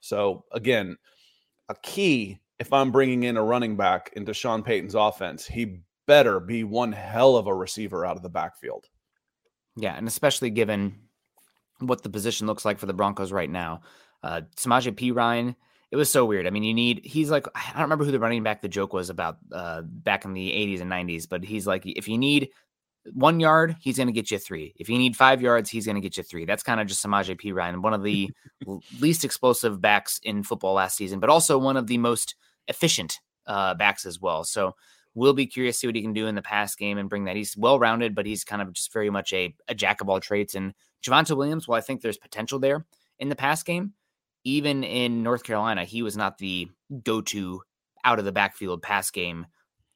So 0.00 0.44
again, 0.52 0.96
a 1.68 1.74
key 1.82 2.40
if 2.58 2.72
I'm 2.72 2.90
bringing 2.90 3.22
in 3.22 3.36
a 3.36 3.42
running 3.42 3.76
back 3.76 4.10
into 4.16 4.34
Sean 4.34 4.62
Payton's 4.62 4.94
offense, 4.94 5.46
he 5.46 5.80
better 6.06 6.40
be 6.40 6.64
one 6.64 6.92
hell 6.92 7.36
of 7.36 7.46
a 7.46 7.54
receiver 7.54 8.04
out 8.04 8.16
of 8.16 8.22
the 8.22 8.28
backfield. 8.28 8.86
Yeah, 9.76 9.94
and 9.96 10.08
especially 10.08 10.50
given 10.50 10.96
what 11.78 12.02
the 12.02 12.10
position 12.10 12.48
looks 12.48 12.64
like 12.64 12.78
for 12.78 12.86
the 12.86 12.94
Broncos 12.94 13.32
right 13.32 13.50
now. 13.50 13.82
Uh 14.22 14.40
Samaje 14.56 14.92
Perine, 14.92 15.54
it 15.90 15.96
was 15.96 16.10
so 16.10 16.24
weird. 16.24 16.46
I 16.46 16.50
mean, 16.50 16.64
you 16.64 16.74
need 16.74 17.00
he's 17.04 17.30
like 17.30 17.46
I 17.54 17.72
don't 17.72 17.82
remember 17.82 18.04
who 18.04 18.12
the 18.12 18.20
running 18.20 18.42
back 18.42 18.62
the 18.62 18.68
joke 18.68 18.92
was 18.92 19.10
about 19.10 19.38
uh 19.52 19.82
back 19.82 20.24
in 20.24 20.32
the 20.32 20.50
80s 20.50 20.80
and 20.80 20.90
90s, 20.90 21.28
but 21.28 21.44
he's 21.44 21.66
like 21.66 21.84
if 21.86 22.08
you 22.08 22.18
need 22.18 22.50
one 23.12 23.40
yard, 23.40 23.76
he's 23.80 23.96
going 23.96 24.06
to 24.06 24.12
get 24.12 24.30
you 24.30 24.38
three. 24.38 24.74
If 24.76 24.88
you 24.88 24.98
need 24.98 25.16
five 25.16 25.40
yards, 25.40 25.70
he's 25.70 25.86
going 25.86 25.94
to 25.94 26.00
get 26.00 26.16
you 26.16 26.22
three. 26.22 26.44
That's 26.44 26.62
kind 26.62 26.80
of 26.80 26.86
just 26.86 27.04
Samaje 27.04 27.40
Perine, 27.40 27.82
one 27.82 27.94
of 27.94 28.02
the 28.02 28.30
least 29.00 29.24
explosive 29.24 29.80
backs 29.80 30.20
in 30.22 30.42
football 30.42 30.74
last 30.74 30.96
season, 30.96 31.20
but 31.20 31.30
also 31.30 31.58
one 31.58 31.76
of 31.76 31.86
the 31.86 31.98
most 31.98 32.34
efficient 32.66 33.18
uh, 33.46 33.74
backs 33.74 34.04
as 34.04 34.20
well. 34.20 34.44
So 34.44 34.74
we'll 35.14 35.32
be 35.32 35.46
curious 35.46 35.76
to 35.76 35.80
see 35.80 35.86
what 35.86 35.96
he 35.96 36.02
can 36.02 36.12
do 36.12 36.26
in 36.26 36.34
the 36.34 36.42
pass 36.42 36.74
game 36.74 36.98
and 36.98 37.08
bring 37.08 37.24
that. 37.24 37.36
He's 37.36 37.56
well 37.56 37.78
rounded, 37.78 38.14
but 38.14 38.26
he's 38.26 38.44
kind 38.44 38.62
of 38.62 38.72
just 38.72 38.92
very 38.92 39.10
much 39.10 39.32
a, 39.32 39.54
a 39.68 39.74
jack 39.74 40.00
of 40.00 40.08
all 40.08 40.20
trades. 40.20 40.54
And 40.54 40.74
Javonte 41.02 41.36
Williams, 41.36 41.66
well, 41.66 41.78
I 41.78 41.82
think 41.82 42.00
there's 42.00 42.18
potential 42.18 42.58
there 42.58 42.84
in 43.18 43.28
the 43.28 43.36
pass 43.36 43.62
game. 43.62 43.94
Even 44.48 44.82
in 44.82 45.22
North 45.22 45.42
Carolina, 45.44 45.84
he 45.84 46.02
was 46.02 46.16
not 46.16 46.38
the 46.38 46.68
go 47.04 47.20
to 47.20 47.60
out 48.04 48.18
of 48.18 48.24
the 48.24 48.32
backfield 48.32 48.82
pass 48.82 49.10
game 49.10 49.46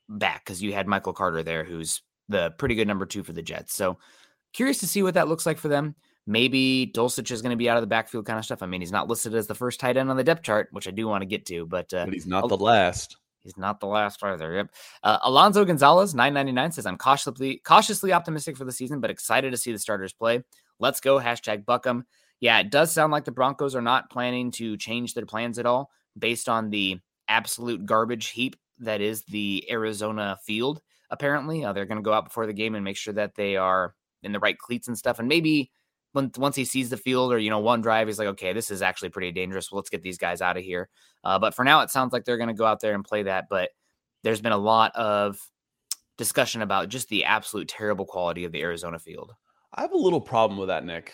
back 0.09 0.45
because 0.45 0.63
you 0.63 0.75
had 0.75 0.87
Michael 0.87 1.15
Carter 1.15 1.43
there, 1.43 1.65
who's 1.65 2.03
the 2.29 2.51
pretty 2.59 2.75
good 2.75 2.87
number 2.87 3.07
two 3.07 3.23
for 3.23 3.33
the 3.33 3.43
Jets. 3.43 3.75
So 3.75 3.99
curious 4.53 4.79
to 4.81 4.87
see 4.87 5.03
what 5.03 5.15
that 5.15 5.29
looks 5.29 5.47
like 5.47 5.59
for 5.59 5.69
them. 5.69 5.95
Maybe 6.27 6.93
Dulcich 6.95 7.31
is 7.31 7.41
going 7.43 7.51
to 7.51 7.57
be 7.57 7.71
out 7.71 7.79
of 7.79 7.83
the 7.83 7.87
backfield 7.87 8.27
kind 8.27 8.39
of 8.39 8.45
stuff. 8.45 8.63
I 8.63 8.67
mean, 8.67 8.81
he's 8.81 8.93
not 8.93 9.09
listed 9.09 9.35
as 9.35 9.47
the 9.47 9.55
first 9.55 9.81
tight 9.81 9.97
end 9.97 10.11
on 10.11 10.17
the 10.17 10.23
depth 10.23 10.43
chart, 10.43 10.69
which 10.71 10.87
I 10.87 10.91
do 10.91 11.09
want 11.09 11.23
to 11.23 11.27
get 11.27 11.47
to, 11.47 11.67
but 11.67 11.93
uh, 11.95 12.05
But 12.05 12.15
he's 12.15 12.27
not 12.27 12.49
the 12.49 12.57
last. 12.57 13.17
He's 13.41 13.57
not 13.57 13.81
the 13.81 13.87
last 13.87 14.23
either. 14.23 14.55
Yep. 14.55 14.71
Uh, 15.03 15.19
Alonzo 15.23 15.65
Gonzalez, 15.65 16.15
999 16.15 16.73
says, 16.73 16.87
I'm 16.87 16.99
cautiously 16.99 17.61
cautiously 17.65 18.13
optimistic 18.13 18.57
for 18.57 18.65
the 18.65 18.73
season, 18.73 19.01
but 19.01 19.11
excited 19.11 19.51
to 19.51 19.57
see 19.57 19.73
the 19.73 19.79
starters 19.79 20.13
play. 20.13 20.45
Let's 20.79 21.01
go. 21.01 21.19
Hashtag 21.19 21.65
Buckham. 21.65 22.05
Yeah, 22.43 22.59
it 22.59 22.71
does 22.71 22.91
sound 22.91 23.13
like 23.13 23.25
the 23.25 23.31
Broncos 23.31 23.77
are 23.77 23.81
not 23.81 24.11
planning 24.11 24.51
to 24.53 24.77
change 24.77 25.15
their 25.15 25.25
plans 25.25 25.61
at 25.61 25.65
all 25.65 25.93
based 26.19 26.49
on 26.49 26.71
the 26.71 26.99
absolute 27.29 27.87
garbage 27.87 28.31
heap 28.31 28.57
that 28.81 29.01
is 29.01 29.23
the 29.27 29.65
Arizona 29.71 30.37
field. 30.45 30.83
Apparently, 31.11 31.65
uh, 31.65 31.73
they're 31.73 31.87
going 31.87 31.99
to 31.99 32.03
go 32.03 32.13
out 32.13 32.25
before 32.25 32.47
the 32.47 32.53
game 32.53 32.75
and 32.75 32.85
make 32.85 32.97
sure 32.97 33.15
that 33.15 33.37
they 33.37 33.57
are 33.57 33.95
in 34.25 34.33
the 34.33 34.41
right 34.41 34.59
cleats 34.59 34.89
and 34.89 34.99
stuff. 34.99 35.21
And 35.21 35.29
maybe 35.29 35.71
when, 36.15 36.33
once 36.37 36.57
he 36.57 36.65
sees 36.65 36.91
the 36.91 36.97
field 36.97 37.33
or, 37.33 37.39
you 37.39 37.49
know, 37.49 37.61
one 37.61 37.81
drive, 37.81 38.09
he's 38.09 38.19
like, 38.19 38.29
okay, 38.29 38.53
this 38.53 38.73
is 38.73 38.83
actually 38.83 39.11
pretty 39.11 39.31
dangerous. 39.31 39.71
Well, 39.71 39.79
let's 39.79 39.89
get 39.89 40.03
these 40.03 40.19
guys 40.19 40.43
out 40.43 40.57
of 40.57 40.65
here. 40.65 40.89
Uh, 41.23 41.39
but 41.39 41.55
for 41.55 41.65
now, 41.65 41.83
it 41.83 41.91
sounds 41.91 42.13
like 42.13 42.25
they're 42.25 42.39
going 42.39 42.49
to 42.49 42.55
go 42.55 42.67
out 42.67 42.81
there 42.81 42.95
and 42.95 43.05
play 43.05 43.23
that. 43.23 43.45
But 43.49 43.71
there's 44.25 44.41
been 44.41 44.51
a 44.51 44.59
lot 44.59 44.91
of 44.97 45.39
discussion 46.19 46.61
about 46.61 46.89
just 46.89 47.09
the 47.09 47.25
absolute 47.25 47.69
terrible 47.69 48.05
quality 48.05 48.45
of 48.45 48.51
the 48.51 48.63
Arizona 48.63 48.99
field. 48.99 49.33
I 49.73 49.83
have 49.83 49.93
a 49.93 49.97
little 49.97 50.21
problem 50.21 50.59
with 50.59 50.69
that, 50.69 50.85
Nick, 50.85 51.13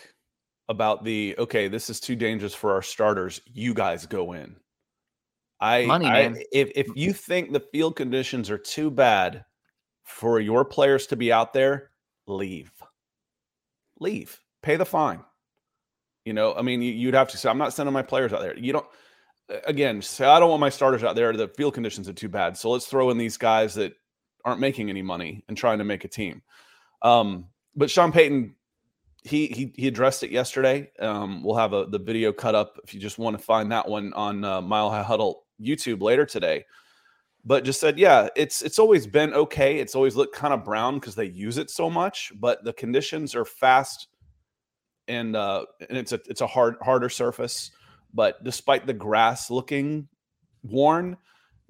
about 0.69 1.03
the 1.03 1.35
okay, 1.37 1.67
this 1.67 1.89
is 1.89 1.99
too 1.99 2.15
dangerous 2.15 2.55
for 2.55 2.71
our 2.71 2.81
starters. 2.81 3.41
You 3.45 3.73
guys 3.73 4.05
go 4.05 4.31
in. 4.33 4.55
I, 5.59 5.85
Money, 5.85 6.05
I- 6.07 6.45
if 6.53 6.71
if 6.75 6.87
you 6.95 7.11
think 7.11 7.51
the 7.51 7.59
field 7.59 7.97
conditions 7.97 8.49
are 8.49 8.57
too 8.57 8.89
bad 8.89 9.43
for 10.05 10.39
your 10.39 10.63
players 10.63 11.07
to 11.07 11.15
be 11.17 11.33
out 11.33 11.51
there, 11.53 11.91
leave. 12.27 12.71
Leave. 13.99 14.39
Pay 14.61 14.77
the 14.77 14.85
fine. 14.85 15.19
You 16.25 16.33
know, 16.33 16.53
I 16.55 16.61
mean, 16.61 16.81
you- 16.81 16.93
you'd 16.93 17.13
have 17.13 17.29
to 17.29 17.37
say, 17.37 17.49
I'm 17.49 17.57
not 17.57 17.73
sending 17.73 17.93
my 17.93 18.03
players 18.03 18.31
out 18.31 18.41
there. 18.41 18.57
You 18.57 18.71
don't 18.73 18.85
again 19.65 19.99
say 20.01 20.25
I 20.25 20.39
don't 20.39 20.49
want 20.51 20.61
my 20.61 20.69
starters 20.69 21.03
out 21.03 21.15
there. 21.15 21.33
The 21.33 21.47
field 21.47 21.73
conditions 21.73 22.07
are 22.07 22.13
too 22.13 22.29
bad. 22.29 22.55
So 22.55 22.69
let's 22.69 22.85
throw 22.85 23.09
in 23.09 23.17
these 23.17 23.35
guys 23.37 23.73
that 23.73 23.93
aren't 24.45 24.59
making 24.61 24.89
any 24.89 25.01
money 25.01 25.43
and 25.47 25.57
trying 25.57 25.79
to 25.79 25.83
make 25.83 26.05
a 26.05 26.07
team. 26.07 26.43
Um, 27.01 27.47
but 27.75 27.89
Sean 27.89 28.11
Payton, 28.11 28.55
he 29.23 29.47
he 29.47 29.73
he 29.75 29.87
addressed 29.87 30.23
it 30.23 30.31
yesterday. 30.31 30.89
Um, 30.99 31.43
we'll 31.43 31.57
have 31.57 31.73
a 31.73 31.85
the 31.85 31.99
video 31.99 32.31
cut 32.31 32.55
up 32.55 32.79
if 32.83 32.93
you 32.93 32.99
just 32.99 33.17
want 33.17 33.37
to 33.37 33.43
find 33.43 33.71
that 33.71 33.87
one 33.87 34.13
on 34.13 34.43
uh, 34.43 34.61
Mile 34.61 34.89
High 34.89 35.03
Huddle 35.03 35.45
YouTube 35.61 36.01
later 36.01 36.25
today. 36.25 36.65
But 37.45 37.63
just 37.63 37.79
said, 37.79 37.97
yeah, 37.97 38.27
it's 38.35 38.61
it's 38.61 38.79
always 38.79 39.07
been 39.07 39.33
okay. 39.33 39.79
It's 39.79 39.95
always 39.95 40.15
looked 40.15 40.35
kind 40.35 40.53
of 40.53 40.63
brown 40.63 40.95
because 40.95 41.15
they 41.15 41.25
use 41.25 41.57
it 41.57 41.69
so 41.69 41.89
much, 41.89 42.31
but 42.39 42.63
the 42.63 42.73
conditions 42.73 43.35
are 43.35 43.45
fast 43.45 44.07
and 45.07 45.35
uh, 45.35 45.65
and 45.89 45.97
it's 45.97 46.11
a 46.13 46.19
it's 46.27 46.41
a 46.41 46.47
hard 46.47 46.75
harder 46.81 47.09
surface. 47.09 47.71
But 48.13 48.43
despite 48.43 48.87
the 48.87 48.93
grass 48.93 49.49
looking 49.49 50.07
worn, 50.63 51.17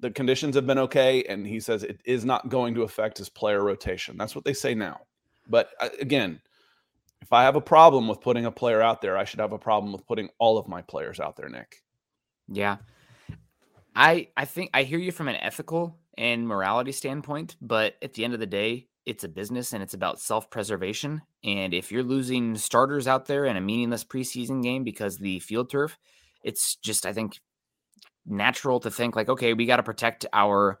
the 0.00 0.10
conditions 0.10 0.54
have 0.54 0.66
been 0.66 0.78
okay. 0.78 1.24
And 1.24 1.46
he 1.46 1.60
says 1.60 1.82
it 1.82 2.00
is 2.04 2.24
not 2.24 2.48
going 2.48 2.74
to 2.74 2.82
affect 2.82 3.18
his 3.18 3.28
player 3.28 3.62
rotation. 3.62 4.16
That's 4.16 4.34
what 4.34 4.44
they 4.44 4.54
say 4.54 4.74
now. 4.74 5.00
But 5.48 5.70
uh, 5.80 5.88
again, 6.00 6.40
if 7.22 7.32
I 7.32 7.44
have 7.44 7.56
a 7.56 7.60
problem 7.60 8.08
with 8.08 8.20
putting 8.20 8.46
a 8.46 8.50
player 8.50 8.80
out 8.80 9.02
there, 9.02 9.16
I 9.16 9.24
should 9.24 9.40
have 9.40 9.52
a 9.52 9.58
problem 9.58 9.92
with 9.92 10.06
putting 10.06 10.30
all 10.38 10.58
of 10.58 10.68
my 10.68 10.82
players 10.82 11.20
out 11.20 11.36
there, 11.36 11.48
Nick. 11.48 11.82
Yeah. 12.48 12.78
I 13.94 14.28
I 14.36 14.44
think 14.44 14.70
I 14.72 14.84
hear 14.84 14.98
you 14.98 15.12
from 15.12 15.28
an 15.28 15.36
ethical 15.36 15.98
and 16.16 16.46
morality 16.46 16.92
standpoint, 16.92 17.56
but 17.60 17.94
at 18.02 18.14
the 18.14 18.24
end 18.24 18.34
of 18.34 18.40
the 18.40 18.46
day, 18.46 18.88
it's 19.06 19.24
a 19.24 19.28
business 19.28 19.72
and 19.72 19.82
it's 19.82 19.94
about 19.94 20.20
self-preservation. 20.20 21.22
And 21.42 21.74
if 21.74 21.90
you're 21.90 22.02
losing 22.02 22.56
starters 22.56 23.08
out 23.08 23.26
there 23.26 23.46
in 23.46 23.56
a 23.56 23.60
meaningless 23.60 24.04
preseason 24.04 24.62
game 24.62 24.84
because 24.84 25.18
the 25.18 25.40
field 25.40 25.70
turf, 25.70 25.98
it's 26.44 26.76
just 26.76 27.06
I 27.06 27.12
think 27.12 27.40
natural 28.26 28.80
to 28.80 28.90
think 28.90 29.16
like, 29.16 29.28
okay, 29.28 29.54
we 29.54 29.66
got 29.66 29.76
to 29.76 29.82
protect 29.82 30.26
our, 30.32 30.78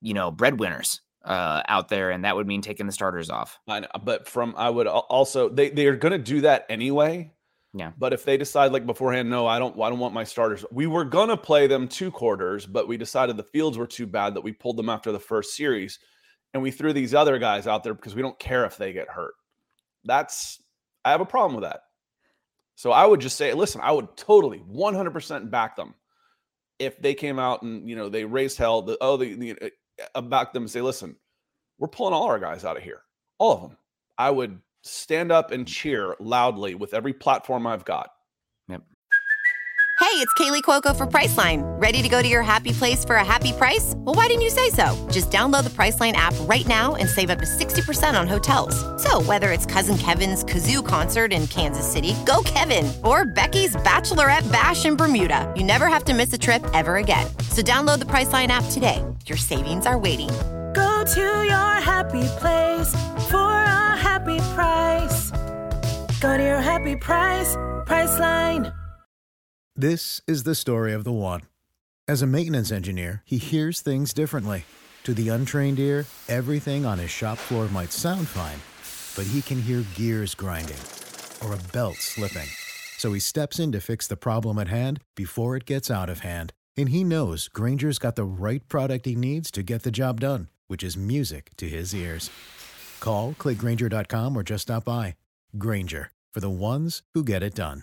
you 0.00 0.14
know, 0.14 0.30
breadwinners 0.30 1.00
uh, 1.24 1.62
out 1.68 1.88
there, 1.88 2.10
and 2.10 2.24
that 2.24 2.36
would 2.36 2.46
mean 2.46 2.62
taking 2.62 2.86
the 2.86 2.92
starters 2.92 3.30
off. 3.30 3.58
I 3.68 3.80
know, 3.80 3.88
but 4.02 4.28
from 4.28 4.54
I 4.56 4.70
would 4.70 4.86
also 4.86 5.48
they 5.48 5.70
they 5.70 5.86
are 5.86 5.96
going 5.96 6.12
to 6.12 6.18
do 6.18 6.42
that 6.42 6.66
anyway. 6.68 7.32
Yeah. 7.74 7.92
But 7.96 8.12
if 8.12 8.24
they 8.24 8.36
decide 8.36 8.72
like 8.72 8.84
beforehand, 8.84 9.30
no, 9.30 9.46
I 9.46 9.58
don't 9.58 9.80
I 9.80 9.88
don't 9.88 9.98
want 9.98 10.14
my 10.14 10.24
starters. 10.24 10.64
We 10.70 10.86
were 10.86 11.04
going 11.04 11.28
to 11.28 11.36
play 11.36 11.66
them 11.66 11.88
two 11.88 12.10
quarters, 12.10 12.66
but 12.66 12.88
we 12.88 12.96
decided 12.96 13.36
the 13.36 13.44
fields 13.44 13.78
were 13.78 13.86
too 13.86 14.06
bad 14.06 14.34
that 14.34 14.42
we 14.42 14.52
pulled 14.52 14.76
them 14.76 14.90
after 14.90 15.10
the 15.12 15.18
first 15.18 15.56
series 15.56 15.98
and 16.52 16.62
we 16.62 16.70
threw 16.70 16.92
these 16.92 17.14
other 17.14 17.38
guys 17.38 17.66
out 17.66 17.82
there 17.82 17.94
because 17.94 18.14
we 18.14 18.22
don't 18.22 18.38
care 18.38 18.64
if 18.66 18.76
they 18.76 18.92
get 18.92 19.08
hurt. 19.08 19.34
That's 20.04 20.62
I 21.04 21.10
have 21.10 21.20
a 21.20 21.26
problem 21.26 21.54
with 21.54 21.64
that. 21.64 21.80
So 22.74 22.90
I 22.90 23.06
would 23.06 23.20
just 23.20 23.36
say, 23.36 23.52
listen, 23.54 23.80
I 23.82 23.92
would 23.92 24.16
totally 24.16 24.58
100% 24.58 25.50
back 25.50 25.76
them 25.76 25.94
if 26.78 27.00
they 27.00 27.14
came 27.14 27.38
out 27.38 27.62
and 27.62 27.88
you 27.88 27.96
know 27.96 28.08
they 28.08 28.24
raised 28.24 28.58
hell. 28.58 28.82
The 28.82 28.98
oh 29.00 29.16
the, 29.16 29.34
the 29.34 29.72
back 30.22 30.52
them 30.52 30.64
and 30.64 30.70
say, 30.70 30.80
listen, 30.80 31.16
we're 31.78 31.88
pulling 31.88 32.14
all 32.14 32.24
our 32.24 32.38
guys 32.38 32.64
out 32.64 32.76
of 32.76 32.82
here, 32.82 33.02
all 33.38 33.52
of 33.54 33.60
them. 33.62 33.76
I 34.18 34.30
would 34.30 34.60
stand 34.82 35.32
up 35.32 35.50
and 35.50 35.64
mm. 35.64 35.68
cheer 35.68 36.14
loudly 36.20 36.74
with 36.74 36.94
every 36.94 37.12
platform 37.12 37.66
I've 37.66 37.84
got. 37.84 38.10
Yep. 38.68 38.82
Hey, 40.00 40.18
it's 40.18 40.34
Kaley 40.34 40.62
Cuoco 40.62 40.96
for 40.96 41.06
Priceline. 41.06 41.62
Ready 41.80 42.02
to 42.02 42.08
go 42.08 42.20
to 42.20 42.28
your 42.28 42.42
happy 42.42 42.72
place 42.72 43.04
for 43.04 43.16
a 43.16 43.24
happy 43.24 43.52
price? 43.52 43.94
Well, 43.98 44.14
why 44.14 44.26
didn't 44.26 44.42
you 44.42 44.50
say 44.50 44.70
so? 44.70 45.08
Just 45.10 45.30
download 45.30 45.64
the 45.64 45.70
Priceline 45.70 46.12
app 46.14 46.34
right 46.42 46.66
now 46.66 46.96
and 46.96 47.08
save 47.08 47.30
up 47.30 47.38
to 47.38 47.46
60% 47.46 48.18
on 48.18 48.26
hotels. 48.26 48.74
So, 49.02 49.22
whether 49.22 49.52
it's 49.52 49.64
Cousin 49.64 49.96
Kevin's 49.96 50.44
Kazoo 50.44 50.86
concert 50.86 51.32
in 51.32 51.46
Kansas 51.46 51.90
City, 51.90 52.14
go 52.26 52.42
Kevin, 52.44 52.92
or 53.04 53.24
Becky's 53.24 53.76
Bachelorette 53.76 54.50
Bash 54.50 54.84
in 54.84 54.96
Bermuda, 54.96 55.52
you 55.56 55.62
never 55.62 55.86
have 55.86 56.04
to 56.04 56.14
miss 56.14 56.32
a 56.32 56.38
trip 56.38 56.64
ever 56.74 56.96
again. 56.96 57.26
So, 57.50 57.62
download 57.62 58.00
the 58.00 58.06
Priceline 58.06 58.48
app 58.48 58.64
today. 58.70 59.04
Your 59.26 59.38
savings 59.38 59.86
are 59.86 59.98
waiting 59.98 60.30
Go 60.74 61.04
to 61.04 61.20
your 61.20 61.74
happy 61.80 62.26
place 62.38 62.94
for 63.30 63.52
a 63.52 63.96
happy 63.96 64.38
price. 64.54 65.30
Go 66.20 66.36
to 66.36 66.42
your 66.42 66.60
happy 66.60 66.96
price, 66.96 67.56
Priceline. 67.86 68.72
This 69.76 70.22
is 70.26 70.44
the 70.44 70.54
story 70.54 70.92
of 70.92 71.04
the 71.04 71.12
one. 71.12 71.42
As 72.08 72.22
a 72.22 72.26
maintenance 72.26 72.70
engineer, 72.70 73.22
he 73.26 73.38
hears 73.38 73.80
things 73.80 74.12
differently. 74.12 74.64
To 75.04 75.12
the 75.12 75.28
untrained 75.28 75.78
ear, 75.78 76.06
everything 76.28 76.86
on 76.86 76.98
his 76.98 77.10
shop 77.10 77.38
floor 77.38 77.68
might 77.68 77.92
sound 77.92 78.28
fine, 78.28 78.60
but 79.16 79.30
he 79.30 79.42
can 79.42 79.60
hear 79.60 79.84
gears 79.94 80.34
grinding 80.34 80.80
or 81.44 81.52
a 81.52 81.72
belt 81.72 81.96
slipping. 81.96 82.48
So 82.98 83.12
he 83.12 83.20
steps 83.20 83.58
in 83.58 83.72
to 83.72 83.80
fix 83.80 84.06
the 84.06 84.16
problem 84.16 84.58
at 84.58 84.68
hand 84.68 85.00
before 85.16 85.56
it 85.56 85.66
gets 85.66 85.90
out 85.90 86.08
of 86.08 86.20
hand. 86.20 86.52
And 86.76 86.88
he 86.88 87.04
knows 87.04 87.48
Grainger's 87.48 87.98
got 87.98 88.16
the 88.16 88.24
right 88.24 88.66
product 88.68 89.06
he 89.06 89.14
needs 89.14 89.50
to 89.52 89.62
get 89.62 89.82
the 89.82 89.90
job 89.90 90.20
done, 90.20 90.48
which 90.68 90.82
is 90.82 90.96
music 90.96 91.50
to 91.58 91.68
his 91.68 91.94
ears. 91.94 92.30
Call, 93.00 93.34
clickgrainger.com, 93.34 94.36
or 94.36 94.42
just 94.42 94.62
stop 94.62 94.84
by. 94.84 95.16
Grainger, 95.58 96.12
for 96.32 96.40
the 96.40 96.50
ones 96.50 97.02
who 97.14 97.24
get 97.24 97.42
it 97.42 97.54
done. 97.54 97.82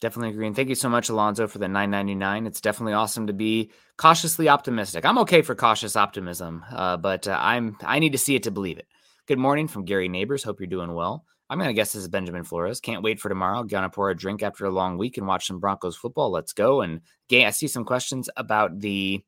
Definitely 0.00 0.30
agree. 0.30 0.46
And 0.46 0.54
thank 0.54 0.68
you 0.68 0.74
so 0.74 0.90
much, 0.90 1.08
Alonzo, 1.08 1.46
for 1.48 1.58
the 1.58 1.68
999. 1.68 2.46
It's 2.46 2.60
definitely 2.60 2.92
awesome 2.92 3.28
to 3.28 3.32
be 3.32 3.70
cautiously 3.96 4.48
optimistic. 4.48 5.06
I'm 5.06 5.18
okay 5.18 5.40
for 5.40 5.54
cautious 5.54 5.96
optimism, 5.96 6.64
uh, 6.70 6.98
but 6.98 7.26
uh, 7.26 7.38
I'm 7.40 7.78
I 7.82 7.98
need 7.98 8.12
to 8.12 8.18
see 8.18 8.34
it 8.34 8.42
to 8.42 8.50
believe 8.50 8.78
it. 8.78 8.86
Good 9.26 9.38
morning 9.38 9.68
from 9.68 9.86
Gary 9.86 10.08
Neighbors. 10.08 10.44
Hope 10.44 10.60
you're 10.60 10.66
doing 10.66 10.92
well. 10.92 11.24
I'm 11.48 11.58
going 11.58 11.68
to 11.68 11.74
guess 11.74 11.92
this 11.92 12.02
is 12.02 12.08
Benjamin 12.08 12.44
Flores. 12.44 12.80
Can't 12.80 13.02
wait 13.02 13.20
for 13.20 13.28
tomorrow. 13.28 13.62
Gonna 13.62 13.88
pour 13.88 14.10
a 14.10 14.16
drink 14.16 14.42
after 14.42 14.64
a 14.64 14.70
long 14.70 14.98
week 14.98 15.16
and 15.16 15.26
watch 15.26 15.46
some 15.46 15.60
Broncos 15.60 15.96
football. 15.96 16.30
Let's 16.30 16.52
go. 16.52 16.80
And 16.80 17.02
I 17.32 17.50
see 17.50 17.68
some 17.68 17.84
questions 17.84 18.28
about 18.36 18.80
the 18.80 19.22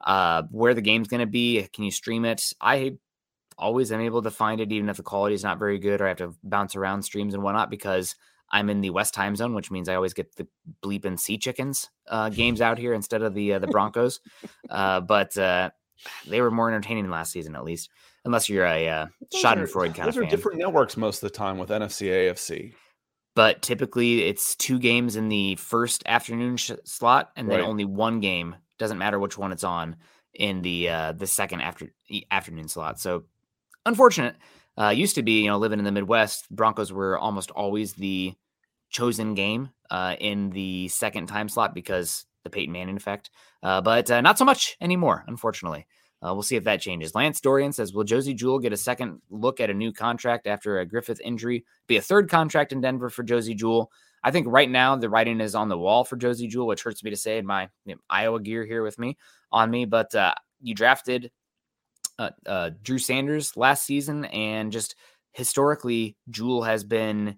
uh, 0.00 0.44
where 0.50 0.74
the 0.74 0.80
game's 0.80 1.08
going 1.08 1.20
to 1.20 1.26
be. 1.26 1.66
Can 1.72 1.84
you 1.84 1.90
stream 1.90 2.24
it? 2.24 2.42
I 2.60 2.96
always 3.58 3.92
am 3.92 4.00
able 4.00 4.22
to 4.22 4.30
find 4.30 4.60
it, 4.60 4.72
even 4.72 4.88
if 4.88 4.96
the 4.96 5.02
quality 5.02 5.34
is 5.34 5.44
not 5.44 5.58
very 5.58 5.78
good 5.78 6.00
or 6.00 6.06
I 6.06 6.08
have 6.08 6.18
to 6.18 6.34
bounce 6.42 6.76
around 6.76 7.02
streams 7.02 7.34
and 7.34 7.42
whatnot 7.42 7.70
because 7.70 8.14
I'm 8.50 8.70
in 8.70 8.80
the 8.80 8.90
West 8.90 9.14
time 9.14 9.36
zone, 9.36 9.54
which 9.54 9.70
means 9.70 9.88
I 9.88 9.94
always 9.94 10.14
get 10.14 10.34
the 10.36 10.46
bleeping 10.82 11.18
sea 11.18 11.38
chickens 11.38 11.88
uh, 12.08 12.30
games 12.30 12.60
out 12.60 12.78
here 12.78 12.94
instead 12.94 13.22
of 13.22 13.34
the 13.34 13.54
uh, 13.54 13.58
the 13.58 13.66
Broncos. 13.66 14.20
uh, 14.70 15.00
but 15.00 15.36
uh, 15.36 15.70
they 16.26 16.40
were 16.40 16.50
more 16.50 16.68
entertaining 16.70 17.10
last 17.10 17.32
season, 17.32 17.54
at 17.54 17.64
least, 17.64 17.90
unless 18.24 18.48
you're 18.48 18.66
a 18.66 18.88
uh, 18.88 19.06
Schadenfreude 19.42 19.94
kind 19.94 20.06
those 20.08 20.16
of 20.16 20.24
are 20.24 20.26
different 20.26 20.58
networks 20.58 20.96
most 20.96 21.22
of 21.22 21.30
the 21.30 21.36
time 21.36 21.58
with 21.58 21.70
NFC, 21.70 22.08
AFC. 22.08 22.72
But 23.36 23.62
typically, 23.62 24.24
it's 24.24 24.56
two 24.56 24.78
games 24.78 25.16
in 25.16 25.28
the 25.28 25.54
first 25.56 26.02
afternoon 26.06 26.56
sh- 26.56 26.72
slot, 26.84 27.30
and 27.36 27.48
then 27.50 27.60
Right. 27.60 27.66
only 27.66 27.84
one 27.84 28.20
game. 28.20 28.56
Doesn't 28.78 28.98
matter 28.98 29.18
which 29.18 29.38
one 29.38 29.52
it's 29.52 29.64
on 29.64 29.96
in 30.34 30.62
the 30.62 30.88
uh, 30.88 31.12
the 31.12 31.26
second 31.26 31.60
after 31.60 31.92
afternoon 32.30 32.68
slot. 32.68 32.98
So 33.00 33.24
unfortunate. 33.86 34.36
Uh, 34.78 34.88
used 34.88 35.16
to 35.16 35.22
be, 35.22 35.42
you 35.42 35.46
know, 35.48 35.58
living 35.58 35.78
in 35.78 35.84
the 35.84 35.92
Midwest, 35.92 36.48
Broncos 36.48 36.90
were 36.90 37.18
almost 37.18 37.50
always 37.50 37.92
the 37.94 38.32
chosen 38.88 39.34
game 39.34 39.68
uh, 39.90 40.16
in 40.18 40.48
the 40.50 40.88
second 40.88 41.26
time 41.26 41.48
slot 41.50 41.74
because 41.74 42.24
the 42.44 42.50
Peyton 42.50 42.72
Manning 42.72 42.96
effect. 42.96 43.30
Uh, 43.62 43.82
but 43.82 44.10
uh, 44.10 44.22
not 44.22 44.38
so 44.38 44.44
much 44.44 44.76
anymore, 44.80 45.24
unfortunately. 45.26 45.86
Uh, 46.22 46.34
we'll 46.34 46.42
see 46.42 46.56
if 46.56 46.64
that 46.64 46.80
changes. 46.80 47.14
Lance 47.14 47.40
Dorian 47.40 47.72
says, 47.72 47.94
"Will 47.94 48.04
Josey 48.04 48.34
Jewell 48.34 48.58
get 48.58 48.72
a 48.72 48.76
second 48.76 49.22
look 49.30 49.58
at 49.60 49.70
a 49.70 49.74
new 49.74 49.92
contract 49.92 50.46
after 50.46 50.78
a 50.78 50.86
Griffith 50.86 51.20
injury? 51.24 51.64
Be 51.86 51.96
a 51.96 52.02
third 52.02 52.28
contract 52.28 52.72
in 52.72 52.80
Denver 52.80 53.08
for 53.08 53.22
Josey 53.22 53.54
Jewell." 53.54 53.90
I 54.22 54.30
think 54.30 54.46
right 54.48 54.68
now 54.68 54.96
the 54.96 55.08
writing 55.08 55.40
is 55.40 55.54
on 55.54 55.68
the 55.68 55.78
wall 55.78 56.04
for 56.04 56.16
Josey 56.16 56.46
Jewell, 56.46 56.66
which 56.66 56.82
hurts 56.82 57.02
me 57.02 57.10
to 57.10 57.16
say 57.16 57.38
in 57.38 57.46
my 57.46 57.68
you 57.86 57.94
know, 57.94 58.00
Iowa 58.10 58.40
gear 58.40 58.66
here 58.66 58.82
with 58.82 58.98
me 58.98 59.16
on 59.50 59.70
me. 59.70 59.86
But 59.86 60.14
uh, 60.14 60.34
you 60.60 60.74
drafted 60.74 61.30
uh, 62.18 62.30
uh, 62.44 62.70
Drew 62.82 62.98
Sanders 62.98 63.56
last 63.56 63.84
season, 63.84 64.26
and 64.26 64.70
just 64.70 64.94
historically, 65.32 66.16
Jewell 66.28 66.62
has 66.64 66.84
been 66.84 67.36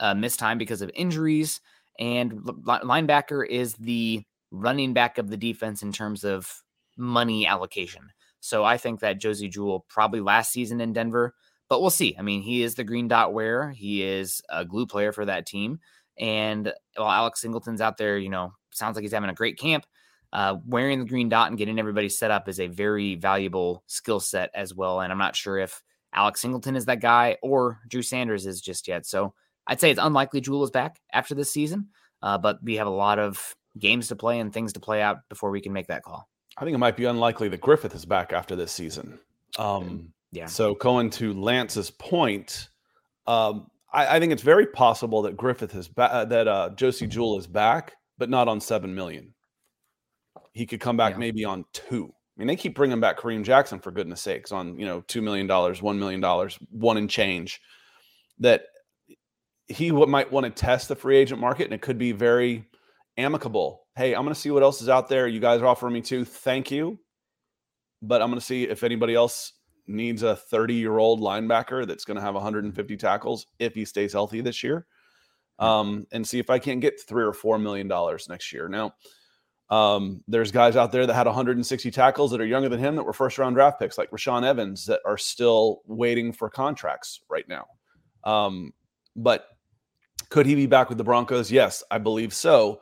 uh, 0.00 0.14
missed 0.14 0.40
time 0.40 0.58
because 0.58 0.82
of 0.82 0.90
injuries. 0.94 1.60
And 2.00 2.44
li- 2.44 2.80
linebacker 2.82 3.46
is 3.46 3.74
the 3.74 4.24
running 4.50 4.92
back 4.92 5.18
of 5.18 5.30
the 5.30 5.36
defense 5.36 5.82
in 5.82 5.92
terms 5.92 6.24
of 6.24 6.62
money 6.96 7.46
allocation. 7.46 8.10
So 8.44 8.62
I 8.62 8.76
think 8.76 9.00
that 9.00 9.18
Josey 9.18 9.48
Jewell 9.48 9.86
probably 9.88 10.20
last 10.20 10.52
season 10.52 10.78
in 10.82 10.92
Denver, 10.92 11.34
but 11.70 11.80
we'll 11.80 11.88
see. 11.88 12.14
I 12.18 12.20
mean, 12.20 12.42
he 12.42 12.62
is 12.62 12.74
the 12.74 12.84
green 12.84 13.08
dot 13.08 13.32
wearer. 13.32 13.70
He 13.70 14.02
is 14.02 14.42
a 14.50 14.66
glue 14.66 14.84
player 14.84 15.12
for 15.12 15.24
that 15.24 15.46
team. 15.46 15.80
And 16.18 16.70
while 16.94 17.10
Alex 17.10 17.40
Singleton's 17.40 17.80
out 17.80 17.96
there, 17.96 18.18
you 18.18 18.28
know, 18.28 18.52
sounds 18.70 18.96
like 18.96 19.02
he's 19.02 19.14
having 19.14 19.30
a 19.30 19.34
great 19.34 19.58
camp. 19.58 19.86
Uh, 20.30 20.56
wearing 20.66 20.98
the 20.98 21.06
green 21.06 21.30
dot 21.30 21.48
and 21.48 21.56
getting 21.56 21.78
everybody 21.78 22.10
set 22.10 22.30
up 22.30 22.46
is 22.46 22.60
a 22.60 22.66
very 22.66 23.14
valuable 23.14 23.82
skill 23.86 24.20
set 24.20 24.50
as 24.54 24.74
well. 24.74 25.00
And 25.00 25.10
I'm 25.10 25.18
not 25.18 25.36
sure 25.36 25.56
if 25.56 25.82
Alex 26.12 26.42
Singleton 26.42 26.76
is 26.76 26.84
that 26.84 27.00
guy 27.00 27.38
or 27.42 27.80
Drew 27.88 28.02
Sanders 28.02 28.44
is 28.44 28.60
just 28.60 28.86
yet. 28.86 29.06
So 29.06 29.32
I'd 29.66 29.80
say 29.80 29.90
it's 29.90 29.98
unlikely 29.98 30.42
Jewell 30.42 30.64
is 30.64 30.70
back 30.70 31.00
after 31.14 31.34
this 31.34 31.50
season, 31.50 31.88
uh, 32.20 32.36
but 32.36 32.58
we 32.62 32.74
have 32.74 32.88
a 32.88 32.90
lot 32.90 33.18
of 33.18 33.54
games 33.78 34.08
to 34.08 34.16
play 34.16 34.38
and 34.38 34.52
things 34.52 34.74
to 34.74 34.80
play 34.80 35.00
out 35.00 35.20
before 35.30 35.50
we 35.50 35.62
can 35.62 35.72
make 35.72 35.86
that 35.86 36.02
call. 36.02 36.28
I 36.56 36.64
think 36.64 36.74
it 36.74 36.78
might 36.78 36.96
be 36.96 37.04
unlikely 37.04 37.48
that 37.48 37.60
Griffith 37.60 37.94
is 37.94 38.04
back 38.04 38.32
after 38.32 38.54
this 38.56 38.72
season. 38.72 39.18
Um, 39.58 40.12
Yeah. 40.32 40.46
So 40.46 40.74
going 40.74 41.10
to 41.10 41.32
Lance's 41.34 41.90
point, 41.90 42.68
um, 43.26 43.70
I, 43.92 44.16
I 44.16 44.20
think 44.20 44.32
it's 44.32 44.42
very 44.42 44.66
possible 44.66 45.22
that 45.22 45.36
Griffith 45.36 45.74
is 45.74 45.88
back, 45.88 46.10
uh, 46.12 46.24
that 46.26 46.48
uh, 46.48 46.70
Josey 46.74 47.06
Jewell 47.06 47.38
is 47.38 47.46
back, 47.46 47.94
but 48.18 48.30
not 48.30 48.48
on 48.48 48.60
seven 48.60 48.94
million. 48.94 49.34
He 50.52 50.66
could 50.66 50.80
come 50.80 50.96
back 50.96 51.12
Yeah. 51.14 51.18
maybe 51.18 51.44
on 51.44 51.64
two. 51.72 52.12
I 52.36 52.40
mean, 52.40 52.48
they 52.48 52.56
keep 52.56 52.74
bringing 52.74 52.98
back 53.00 53.18
Kareem 53.18 53.44
Jackson 53.44 53.78
for 53.78 53.92
goodness 53.92 54.20
sakes 54.20 54.50
on 54.50 54.78
you 54.78 54.86
know 54.86 55.02
two 55.02 55.22
million 55.22 55.46
dollars, 55.46 55.80
one 55.82 55.98
million 55.98 56.20
dollars, 56.20 56.58
one 56.70 56.96
and 56.96 57.08
change. 57.08 57.60
That 58.40 58.62
he 59.66 59.92
might 59.92 60.32
want 60.32 60.44
to 60.44 60.50
test 60.50 60.88
the 60.88 60.96
free 60.96 61.16
agent 61.16 61.40
market, 61.40 61.64
and 61.64 61.72
it 61.72 61.80
could 61.80 61.98
be 61.98 62.12
very 62.12 62.64
amicable. 63.16 63.83
Hey, 63.96 64.14
I'm 64.14 64.22
going 64.24 64.34
to 64.34 64.40
see 64.40 64.50
what 64.50 64.62
else 64.62 64.82
is 64.82 64.88
out 64.88 65.08
there. 65.08 65.28
You 65.28 65.40
guys 65.40 65.60
are 65.62 65.66
offering 65.66 65.94
me 65.94 66.00
too. 66.00 66.24
Thank 66.24 66.70
you, 66.70 66.98
but 68.02 68.22
I'm 68.22 68.28
going 68.28 68.40
to 68.40 68.44
see 68.46 68.64
if 68.64 68.82
anybody 68.84 69.14
else 69.14 69.52
needs 69.86 70.22
a 70.22 70.36
30 70.36 70.74
year 70.74 70.98
old 70.98 71.20
linebacker 71.20 71.86
that's 71.86 72.04
going 72.04 72.16
to 72.16 72.22
have 72.22 72.34
150 72.34 72.96
tackles 72.96 73.46
if 73.58 73.74
he 73.74 73.84
stays 73.84 74.12
healthy 74.12 74.40
this 74.40 74.62
year. 74.62 74.86
um, 75.58 76.06
and 76.12 76.26
see 76.26 76.38
if 76.38 76.50
I 76.50 76.58
can't 76.58 76.80
get 76.80 77.00
three 77.00 77.24
or 77.24 77.32
four 77.32 77.58
million 77.58 77.88
dollars 77.88 78.28
next 78.28 78.52
year. 78.52 78.68
Now, 78.68 78.94
um, 79.70 80.22
there's 80.28 80.52
guys 80.52 80.76
out 80.76 80.92
there 80.92 81.06
that 81.06 81.14
had 81.14 81.26
160 81.26 81.90
tackles 81.90 82.30
that 82.32 82.40
are 82.40 82.46
younger 82.46 82.68
than 82.68 82.80
him 82.80 82.96
that 82.96 83.04
were 83.04 83.12
first 83.12 83.38
round 83.38 83.56
draft 83.56 83.78
picks, 83.80 83.98
like 83.98 84.10
Rashaan 84.10 84.44
Evans, 84.44 84.86
that 84.86 85.00
are 85.06 85.18
still 85.18 85.82
waiting 85.86 86.32
for 86.32 86.50
contracts 86.50 87.20
right 87.30 87.48
now. 87.48 87.66
Um, 88.24 88.72
but 89.16 89.46
could 90.30 90.46
he 90.46 90.54
be 90.54 90.66
back 90.66 90.88
with 90.88 90.98
the 90.98 91.04
Broncos? 91.04 91.52
Yes, 91.52 91.82
I 91.90 91.98
believe 91.98 92.34
so. 92.34 92.80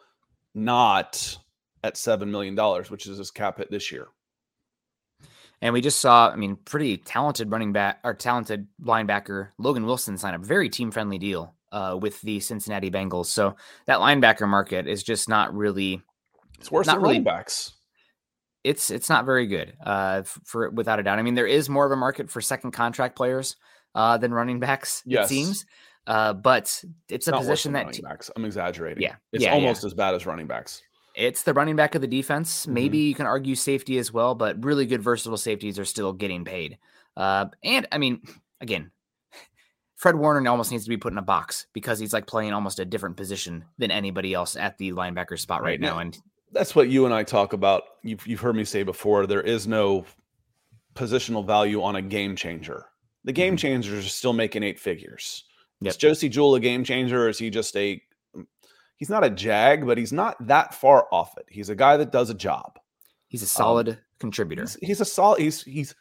Not 0.55 1.38
at 1.83 1.95
$7 1.95 2.29
million, 2.29 2.57
which 2.88 3.07
is 3.07 3.19
his 3.19 3.31
cap 3.31 3.59
hit 3.59 3.71
this 3.71 3.91
year. 3.91 4.09
And 5.61 5.73
we 5.73 5.81
just 5.81 6.01
saw, 6.01 6.29
I 6.31 6.37
mean, 6.37 6.57
pretty 6.57 6.97
talented 6.97 7.51
running 7.51 7.73
back 7.73 8.01
or 8.05 8.15
talented 8.15 8.67
linebacker 8.83 9.49
Logan 9.59 9.87
Wilson 9.87 10.19
sign 10.19 10.35
a 10.35 10.38
very 10.38 10.69
team 10.69 10.91
friendly 10.91 11.19
deal 11.19 11.55
uh, 11.71 11.97
with 12.01 12.21
the 12.23 12.41
Cincinnati 12.41 12.91
Bengals. 12.91 13.27
So 13.27 13.57
that 13.87 14.01
linebacker 14.01 14.49
market 14.49 14.87
is 14.88 15.03
just 15.03 15.29
not 15.29 15.55
really 15.55 16.03
it's 16.59 16.71
worse 16.71 16.87
not 16.87 16.95
than 16.95 17.03
really- 17.03 17.12
running 17.15 17.25
backs. 17.25 17.73
it's 18.65 18.91
it's 18.91 19.09
not 19.09 19.25
very 19.25 19.47
good 19.49 19.73
uh 19.85 20.23
for 20.45 20.71
without 20.71 20.99
a 21.01 21.03
doubt. 21.03 21.19
I 21.19 21.23
mean, 21.23 21.35
there 21.35 21.47
is 21.47 21.69
more 21.69 21.87
of 21.87 21.93
a 21.93 21.97
market 21.97 22.29
for 22.31 22.41
second 22.41 22.73
contract 22.73 23.17
players 23.17 23.57
uh 23.95 24.19
than 24.19 24.33
running 24.35 24.59
backs, 24.61 25.03
Yes. 25.07 25.27
it 25.27 25.29
seems. 25.29 25.65
Uh, 26.07 26.33
but 26.33 26.83
it's 27.09 27.29
a 27.29 27.31
Not 27.31 27.41
position 27.41 27.73
that. 27.75 28.01
I'm 28.37 28.45
exaggerating. 28.45 29.03
Yeah. 29.03 29.15
it's 29.33 29.43
Yeah, 29.45 29.51
yeah. 29.51 29.55
almost 29.55 29.85
as 29.85 29.95
bad 29.95 30.15
as 30.15 30.27
running 30.27 30.47
backs. 30.49 30.83
it's 31.15 31.43
the 31.45 31.53
running 31.55 31.77
back 31.77 31.95
of 31.95 32.01
the 32.01 32.07
defense. 32.09 32.62
Mm-hmm. 32.62 32.75
Maybe 32.75 32.99
you 32.99 33.15
can 33.15 33.27
argue 33.27 33.55
safety 33.55 33.99
as 33.99 34.12
well, 34.12 34.35
but 34.35 34.65
really 34.65 34.87
good 34.87 35.03
versatile 35.03 35.37
safeties 35.37 35.79
are 35.79 35.85
still 35.85 36.12
getting 36.12 36.45
paid. 36.45 36.79
Uh, 37.17 37.47
and 37.62 37.87
I 37.93 37.99
mean, 37.99 38.23
again, 38.61 38.91
Fred 39.97 40.17
Warner 40.17 40.49
almost 40.51 40.73
needs 40.73 40.85
to 40.85 40.88
be 40.91 40.97
put 40.97 41.12
in 41.12 41.19
a 41.19 41.23
box 41.23 41.67
because 41.73 41.99
he's 42.01 42.12
like 42.12 42.27
playing 42.27 42.53
almost 42.53 42.81
a 42.81 42.85
different 42.85 43.17
position 43.17 43.65
than 43.79 43.91
anybody 43.93 44.35
else 44.35 44.57
at 44.57 44.77
the 44.79 44.93
linebacker 44.93 45.38
spot 45.38 45.61
right, 45.62 45.73
Right. 45.73 45.81
now. 45.81 45.99
And 45.99 46.19
That's 46.51 46.75
what 46.75 46.88
you 46.88 47.05
and 47.05 47.15
I 47.15 47.23
talk 47.23 47.53
about. 47.53 47.83
You've 48.03 48.27
you've 48.27 48.41
heard 48.41 48.57
me 48.57 48.65
say 48.65 48.83
before. 48.83 49.27
There 49.27 49.41
is 49.43 49.69
no 49.69 50.05
positional 50.95 51.47
value 51.47 51.83
on 51.83 51.97
a 51.97 52.03
game 52.03 52.35
changer. 52.35 52.87
The 53.25 53.33
game 53.33 53.55
Mhm. 53.55 53.59
changers 53.61 54.05
are 54.05 54.09
still 54.09 54.33
making 54.33 54.62
eight 54.65 54.81
figures. 54.81 55.45
Yep. 55.83 55.90
Is 55.90 55.97
Josey 55.97 56.29
Jewell 56.29 56.55
a 56.55 56.61
game 56.61 56.85
changer, 56.85 57.25
or 57.25 57.29
is 57.29 57.38
he 57.38 57.51
just 57.51 57.77
a? 57.77 58.03
He's 58.97 59.11
not 59.11 59.25
a 59.25 59.31
jag, 59.31 59.87
but 59.87 59.99
he's 59.99 60.12
not 60.12 60.37
that 60.47 60.75
far 60.75 61.09
off 61.11 61.37
it. 61.37 61.47
He's 61.49 61.68
a 61.68 61.75
guy 61.75 61.97
that 61.97 62.12
does 62.12 62.31
a 62.31 62.35
job. 62.35 62.79
he's 63.29 63.42
a 63.42 63.47
solid 63.47 63.99
contributor. 64.21 64.62
He's, 64.62 64.79
he's 64.81 65.01
a 65.01 65.05
solid. 65.05 65.40
He's 65.40 65.62
he's 65.62 65.95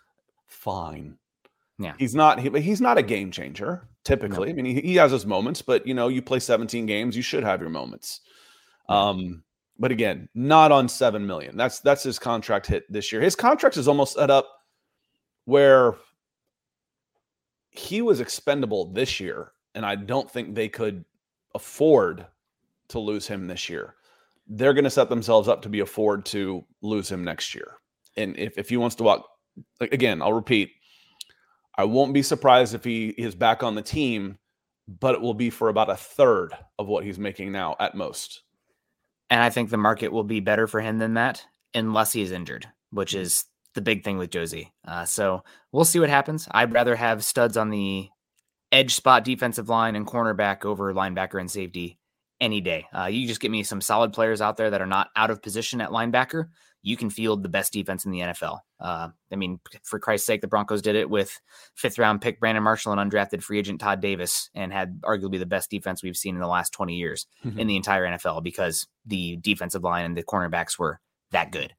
fine. 0.48 1.18
Yeah. 1.80 1.94
He's 1.98 2.14
not. 2.14 2.40
He, 2.40 2.50
but 2.50 2.62
he's 2.62 2.82
not 2.82 2.98
a 2.98 3.04
game 3.04 3.32
changer. 3.32 3.88
Typically, 4.04 4.50
I 4.50 4.54
mean, 4.54 4.66
he, 4.66 4.82
he 4.82 4.96
has 4.96 5.12
his 5.12 5.26
moments, 5.26 5.62
but 5.62 5.86
you 5.86 5.94
know, 5.94 6.08
you 6.08 6.24
play 6.24 6.40
17 6.40 6.88
games, 6.88 7.16
you 7.16 7.22
should 7.22 7.44
have 7.44 7.62
your 7.62 7.70
moments. 7.70 8.22
Um, 8.90 9.44
but 9.78 9.92
again, 9.92 10.28
not 10.34 10.72
on 10.72 10.88
seven 10.90 11.26
million. 11.26 11.58
That's 11.58 11.80
that's 11.80 12.04
his 12.04 12.20
contract 12.20 12.68
hit 12.68 12.92
this 12.92 13.12
year. 13.12 13.22
His 13.22 13.36
contract 13.36 13.78
is 13.78 13.88
almost 13.88 14.14
set 14.14 14.30
up 14.30 14.48
where 15.46 15.96
he 17.72 18.02
was 18.02 18.20
expendable 18.20 18.92
this 18.92 19.20
year, 19.20 19.54
and 19.76 19.86
I 19.86 19.96
don't 19.96 20.30
think 20.30 20.56
they 20.56 20.70
could 20.70 21.06
afford 21.56 22.26
to 22.90 23.00
lose 23.00 23.28
him 23.28 23.48
this 23.48 23.70
year. 23.70 23.96
They're 24.48 24.74
going 24.74 24.84
to 24.84 24.90
set 24.90 25.10
themselves 25.10 25.48
up 25.48 25.62
to 25.62 25.70
be 25.70 25.80
afford 25.80 26.26
to 26.28 26.66
lose 26.82 27.10
him 27.10 27.24
next 27.24 27.56
year. 27.56 27.74
And 28.18 28.38
if, 28.38 28.58
if 28.58 28.70
he 28.70 28.78
wants 28.78 28.96
to 28.98 29.04
walk, 29.04 29.28
like, 29.80 29.94
again, 29.94 30.22
I'll 30.22 30.34
repeat, 30.34 30.72
I 31.78 31.86
won't 31.86 32.14
be 32.14 32.22
surprised 32.22 32.76
if 32.76 32.84
he 32.84 33.10
is 33.10 33.34
back 33.36 33.64
on 33.64 33.76
the 33.76 33.82
team, 33.82 34.38
but 34.88 35.16
it 35.16 35.22
will 35.22 35.34
be 35.34 35.50
for 35.50 35.70
about 35.70 35.90
a 35.90 35.96
third 35.96 36.54
of 36.78 36.88
what 36.88 37.06
he's 37.06 37.18
making 37.20 37.52
now 37.52 37.76
at 37.80 37.96
most. 37.96 38.42
And 39.30 39.42
I 39.42 39.50
think 39.50 39.70
the 39.70 39.78
market 39.78 40.12
will 40.12 40.26
be 40.26 40.42
better 40.42 40.68
for 40.68 40.82
him 40.82 40.98
than 40.98 41.14
that 41.14 41.46
unless 41.74 42.12
he's 42.12 42.32
injured, 42.32 42.68
which 42.92 43.14
Mm-hmm. 43.14 43.22
is 43.22 43.46
the 43.74 43.82
big 43.82 44.04
thing 44.04 44.18
with 44.18 44.32
Josey. 44.32 44.74
Uh, 44.86 45.06
so 45.06 45.46
we'll 45.72 45.86
see 45.86 46.02
what 46.02 46.10
happens. 46.10 46.46
I'd 46.52 46.74
rather 46.74 46.98
have 46.98 47.24
studs 47.24 47.56
on 47.56 47.70
the 47.70 48.10
edge 48.72 48.96
spot, 48.96 49.24
defensive 49.24 49.70
line, 49.70 49.96
and 49.96 50.08
cornerback 50.08 50.66
over 50.66 50.94
linebacker 50.94 51.40
and 51.40 51.52
safety 51.52 52.00
any 52.40 52.62
day. 52.62 52.88
Uh, 52.98 53.06
you 53.06 53.28
just 53.28 53.40
get 53.40 53.52
me 53.52 53.64
some 53.64 53.82
solid 53.82 54.14
players 54.14 54.42
out 54.42 54.58
there 54.58 54.72
that 54.72 54.82
are 54.82 54.88
not 54.88 55.10
out 55.16 55.30
of 55.30 55.42
position 55.42 55.80
at 55.82 55.92
linebacker. 55.92 56.48
You 56.84 56.98
can 56.98 57.12
field 57.12 57.44
the 57.44 57.50
best 57.50 57.72
defense 57.72 58.06
in 58.06 58.12
the 58.12 58.22
NFL. 58.22 58.60
Uh, 58.80 59.10
I 59.32 59.36
mean, 59.36 59.60
for 59.84 60.00
Christ's 60.00 60.26
sake, 60.26 60.42
the 60.42 60.48
Broncos 60.48 60.82
did 60.82 60.96
it 60.96 61.08
with 61.08 61.40
fifth 61.76 62.00
round 62.00 62.22
pick 62.22 62.40
Brandon 62.40 62.64
Marshall 62.64 62.92
and 62.92 63.12
undrafted 63.12 63.44
free 63.44 63.60
agent 63.60 63.80
Todd 63.80 64.02
Davis 64.02 64.50
and 64.56 64.74
had 64.74 65.00
arguably 65.02 65.38
the 65.38 65.46
best 65.46 65.70
defense 65.70 66.02
we've 66.02 66.18
seen 66.18 66.34
in 66.34 66.42
the 66.42 66.48
last 66.48 66.74
20 66.74 66.96
years 66.96 67.28
in 67.44 67.68
the 67.68 67.76
entire 67.76 68.08
NFL 68.08 68.44
because 68.44 68.88
the 69.06 69.38
defensive 69.38 69.84
line 69.84 70.06
and 70.06 70.18
the 70.18 70.24
cornerbacks 70.24 70.80
were 70.80 71.00
that 71.30 71.52
good. 71.52 71.72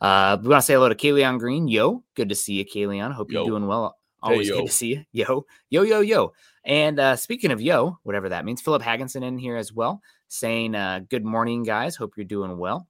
Uh, 0.00 0.38
we 0.40 0.48
want 0.48 0.62
to 0.62 0.66
say 0.66 0.74
hello 0.74 0.88
to 0.88 0.94
Kayleon 0.94 1.38
Green. 1.38 1.68
Yo, 1.68 2.04
good 2.14 2.30
to 2.30 2.34
see 2.34 2.54
you, 2.54 2.64
Kayleon. 2.64 3.12
Hope 3.12 3.30
Yo. 3.30 3.40
you're 3.40 3.50
doing 3.50 3.66
well. 3.66 3.96
Hey, 4.22 4.32
Always 4.32 4.48
yo. 4.48 4.56
good 4.56 4.66
to 4.66 4.72
see 4.72 4.88
you. 4.88 5.04
Yo, 5.12 5.46
yo, 5.70 5.82
yo, 5.82 6.00
yo. 6.00 6.32
And 6.64 6.98
uh, 6.98 7.16
speaking 7.16 7.52
of 7.52 7.60
yo, 7.62 7.98
whatever 8.02 8.28
that 8.30 8.44
means, 8.44 8.60
Philip 8.60 8.82
Hagginson 8.82 9.22
in 9.22 9.38
here 9.38 9.56
as 9.56 9.72
well, 9.72 10.02
saying 10.26 10.74
uh, 10.74 11.00
good 11.08 11.24
morning, 11.24 11.62
guys. 11.62 11.94
Hope 11.94 12.14
you're 12.16 12.24
doing 12.24 12.58
well. 12.58 12.88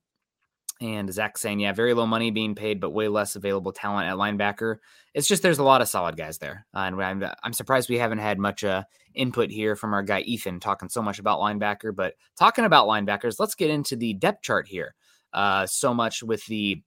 And 0.80 1.12
Zach 1.12 1.36
saying, 1.36 1.60
yeah, 1.60 1.72
very 1.72 1.92
low 1.92 2.06
money 2.06 2.30
being 2.30 2.54
paid, 2.54 2.80
but 2.80 2.90
way 2.90 3.08
less 3.08 3.34
available 3.36 3.72
talent 3.72 4.08
at 4.08 4.16
linebacker. 4.16 4.76
It's 5.12 5.26
just 5.26 5.42
there's 5.42 5.58
a 5.58 5.64
lot 5.64 5.82
of 5.82 5.88
solid 5.88 6.16
guys 6.16 6.38
there, 6.38 6.66
uh, 6.74 6.80
and 6.80 7.02
I'm 7.02 7.24
I'm 7.42 7.52
surprised 7.52 7.90
we 7.90 7.98
haven't 7.98 8.18
had 8.18 8.38
much 8.38 8.62
uh, 8.62 8.84
input 9.12 9.50
here 9.50 9.74
from 9.74 9.92
our 9.92 10.04
guy 10.04 10.20
Ethan 10.20 10.60
talking 10.60 10.88
so 10.88 11.02
much 11.02 11.18
about 11.18 11.40
linebacker. 11.40 11.94
But 11.94 12.14
talking 12.38 12.64
about 12.64 12.86
linebackers, 12.86 13.40
let's 13.40 13.56
get 13.56 13.70
into 13.70 13.96
the 13.96 14.14
depth 14.14 14.42
chart 14.42 14.68
here. 14.68 14.94
Uh, 15.32 15.66
so 15.66 15.92
much 15.92 16.22
with 16.22 16.46
the 16.46 16.80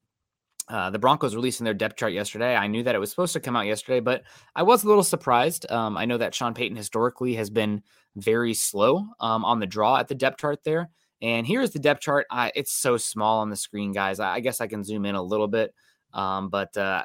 uh, 0.72 0.90
the 0.90 1.00
Broncos 1.00 1.36
releasing 1.36 1.66
their 1.66 1.74
depth 1.74 1.98
chart 1.98 2.14
yesterday. 2.14 2.56
I 2.56 2.68
knew 2.68 2.82
that 2.84 2.96
it 2.96 2.98
was 2.98 3.10
supposed 3.10 3.34
to 3.34 3.42
come 3.42 3.58
out 3.58 3.66
yesterday, 3.66 4.00
but 4.00 4.24
I 4.56 4.64
was 4.64 4.84
a 4.84 4.88
little 4.88 5.04
surprised. 5.04 5.70
Um, 5.70 5.98
I 5.98 6.06
know 6.06 6.18
that 6.18 6.34
Sean 6.34 6.54
Payton 6.54 6.78
historically 6.78 7.36
has 7.36 7.50
been 7.50 7.84
very 8.16 8.54
slow 8.54 9.06
um, 9.20 9.44
on 9.44 9.60
the 9.60 9.68
draw 9.68 9.98
at 9.98 10.08
the 10.08 10.16
depth 10.16 10.40
chart 10.40 10.64
there. 10.64 10.90
And 11.22 11.46
here's 11.46 11.72
the 11.72 11.80
depth 11.80 12.00
chart. 12.00 12.26
I, 12.32 12.54
it's 12.56 12.72
so 12.72 12.96
small 12.96 13.42
on 13.42 13.50
the 13.50 13.58
screen, 13.58 13.92
guys. 13.92 14.22
I, 14.22 14.36
I 14.36 14.40
guess 14.40 14.62
I 14.62 14.68
can 14.68 14.86
zoom 14.86 15.06
in 15.06 15.16
a 15.16 15.22
little 15.22 15.50
bit, 15.50 15.74
um, 16.14 16.48
but 16.48 16.76
uh, 16.78 17.04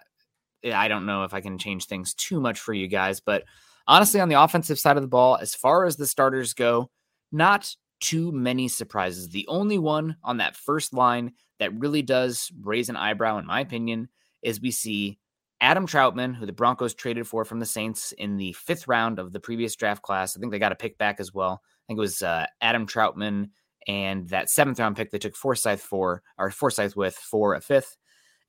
I 0.65 0.87
don't 0.87 1.05
know 1.05 1.25
if 1.25 1.35
I 1.35 1.41
can 1.41 1.59
change 1.59 1.87
things 1.87 2.15
too 2.15 2.41
much 2.41 2.61
for 2.61 2.73
you 2.73 2.87
guys. 2.87 3.19
But 3.19 3.43
honestly, 3.89 4.21
on 4.21 4.29
the 4.29 4.41
offensive 4.41 4.79
side 4.79 4.97
of 4.97 5.03
the 5.03 5.09
ball, 5.09 5.39
as 5.41 5.57
far 5.57 5.87
as 5.87 5.97
the 5.97 6.07
starters 6.07 6.55
go, 6.55 6.89
not 7.33 7.75
too 8.01 8.33
many 8.33 8.69
surprises. 8.69 9.29
The 9.29 9.47
only 9.49 9.79
one 9.79 10.17
on 10.23 10.39
that 10.39 10.57
first 10.57 10.93
line 10.93 11.33
that 11.59 11.79
really 11.79 12.03
does 12.03 12.51
raise 12.63 12.89
an 12.89 12.97
eyebrow, 12.97 13.39
in 13.39 13.47
my 13.47 13.61
opinion, 13.61 14.09
is 14.43 14.61
we 14.61 14.71
see 14.71 15.19
Adam 15.61 15.87
Trautman, 15.87 16.35
who 16.35 16.45
the 16.45 16.53
Broncos 16.53 16.95
traded 16.95 17.27
for 17.27 17.45
from 17.45 17.61
the 17.61 17.67
Saints 17.67 18.13
in 18.13 18.37
the 18.37 18.53
fifth 18.53 18.87
round 18.87 19.19
of 19.19 19.33
the 19.33 19.41
previous 19.41 19.75
draft 19.75 20.03
class. 20.03 20.37
I 20.37 20.41
think 20.41 20.53
they 20.53 20.59
got 20.59 20.73
a 20.73 20.77
pick 20.77 20.99
back 20.99 21.19
as 21.19 21.33
well. 21.33 21.63
I 21.63 21.83
think 21.87 21.99
it 21.99 22.01
was 22.01 22.23
uh, 22.23 22.47
Adam 22.61 22.87
Trautman 22.87 23.51
and 23.89 24.29
that 24.29 24.51
seventh 24.51 24.79
round 24.79 24.97
pick 24.97 25.11
they 25.11 25.19
took 25.19 25.37
Forsyth 25.37 25.81
for, 25.81 26.23
or 26.39 26.51
Forsyth 26.51 26.97
with 26.97 27.15
for 27.15 27.55
a 27.55 27.61
fifth. 27.61 27.97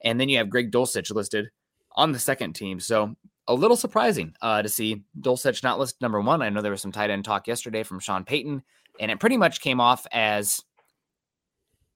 And 0.03 0.19
then 0.19 0.29
you 0.29 0.37
have 0.37 0.49
Greg 0.49 0.71
Dulcich 0.71 1.13
listed 1.13 1.49
on 1.95 2.11
the 2.11 2.19
second 2.19 2.53
team. 2.53 2.79
So 2.79 3.15
a 3.47 3.53
little 3.53 3.77
surprising 3.77 4.33
uh, 4.41 4.61
to 4.61 4.69
see 4.69 5.03
Dulcich 5.19 5.63
not 5.63 5.79
listed 5.79 6.01
number 6.01 6.19
one. 6.19 6.41
I 6.41 6.49
know 6.49 6.61
there 6.61 6.71
was 6.71 6.81
some 6.81 6.91
tight 6.91 7.09
end 7.09 7.25
talk 7.25 7.47
yesterday 7.47 7.83
from 7.83 7.99
Sean 7.99 8.25
Payton, 8.25 8.63
and 8.99 9.11
it 9.11 9.19
pretty 9.19 9.37
much 9.37 9.61
came 9.61 9.79
off 9.79 10.05
as 10.11 10.61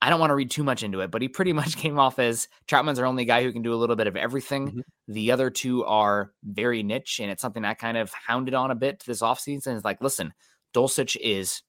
I 0.01 0.09
don't 0.09 0.19
want 0.19 0.31
to 0.31 0.35
read 0.35 0.49
too 0.49 0.63
much 0.63 0.81
into 0.81 1.01
it, 1.01 1.11
but 1.11 1.21
he 1.21 1.27
pretty 1.27 1.53
much 1.61 1.77
came 1.77 1.99
off 1.99 2.19
as 2.19 2.47
Trautman's 2.67 2.99
our 2.99 3.05
only 3.05 3.25
guy 3.25 3.43
who 3.43 3.51
can 3.51 3.61
do 3.61 3.73
a 3.73 3.75
little 3.77 3.95
bit 3.95 4.07
of 4.07 4.15
everything. 4.15 4.71
Mhm. 4.71 4.81
The 5.07 5.31
other 5.31 5.49
two 5.49 5.85
are 5.85 6.31
very 6.43 6.83
niche, 6.83 7.19
and 7.19 7.29
it's 7.31 7.41
something 7.41 7.63
I 7.63 7.73
kind 7.73 7.97
of 7.97 8.11
hounded 8.11 8.53
on 8.53 8.71
a 8.71 8.75
bit 8.75 9.03
this 9.05 9.21
offseason. 9.21 9.75
It's 9.75 9.85
like, 9.85 10.01
listen, 10.01 10.33
Dulcich 10.73 11.15
is 11.21 11.61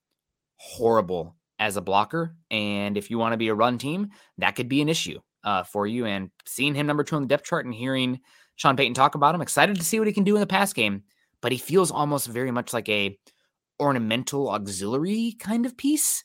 horrible 0.57 1.37
as 1.59 1.77
a 1.77 1.83
blocker, 1.83 2.35
and 2.51 2.97
if 2.97 3.11
you 3.11 3.19
want 3.19 3.33
to 3.33 3.37
be 3.37 3.49
a 3.49 3.55
run 3.55 3.79
team, 3.79 4.11
that 4.39 4.57
could 4.57 4.69
be 4.69 4.81
an 4.81 4.89
issue 4.89 5.21
uh, 5.45 5.63
for 5.65 5.87
you. 5.87 6.07
And 6.07 6.31
seeing 6.47 6.75
him 6.75 6.87
number 6.87 7.05
two 7.05 7.17
on 7.17 7.23
the 7.23 7.29
depth 7.29 7.45
chart 7.45 7.67
and 7.67 7.75
hearing 7.75 8.21
Sean 8.57 8.77
Payton 8.77 8.95
talk 8.95 9.15
about 9.15 9.35
him, 9.35 9.43
excited 9.43 9.77
to 9.77 9.85
see 9.85 9.99
what 9.99 10.09
he 10.09 10.15
can 10.15 10.25
do 10.25 10.37
in 10.37 10.41
the 10.41 10.47
pass 10.47 10.73
game. 10.73 11.03
But 11.41 11.53
he 11.53 11.59
feels 11.59 11.91
almost 11.91 12.29
very 12.29 12.51
much 12.53 12.73
like 12.73 12.89
a 12.89 13.19
ornamental 13.83 14.49
auxiliary 14.49 15.37
kind 15.39 15.67
of 15.67 15.77
piece. 15.77 16.25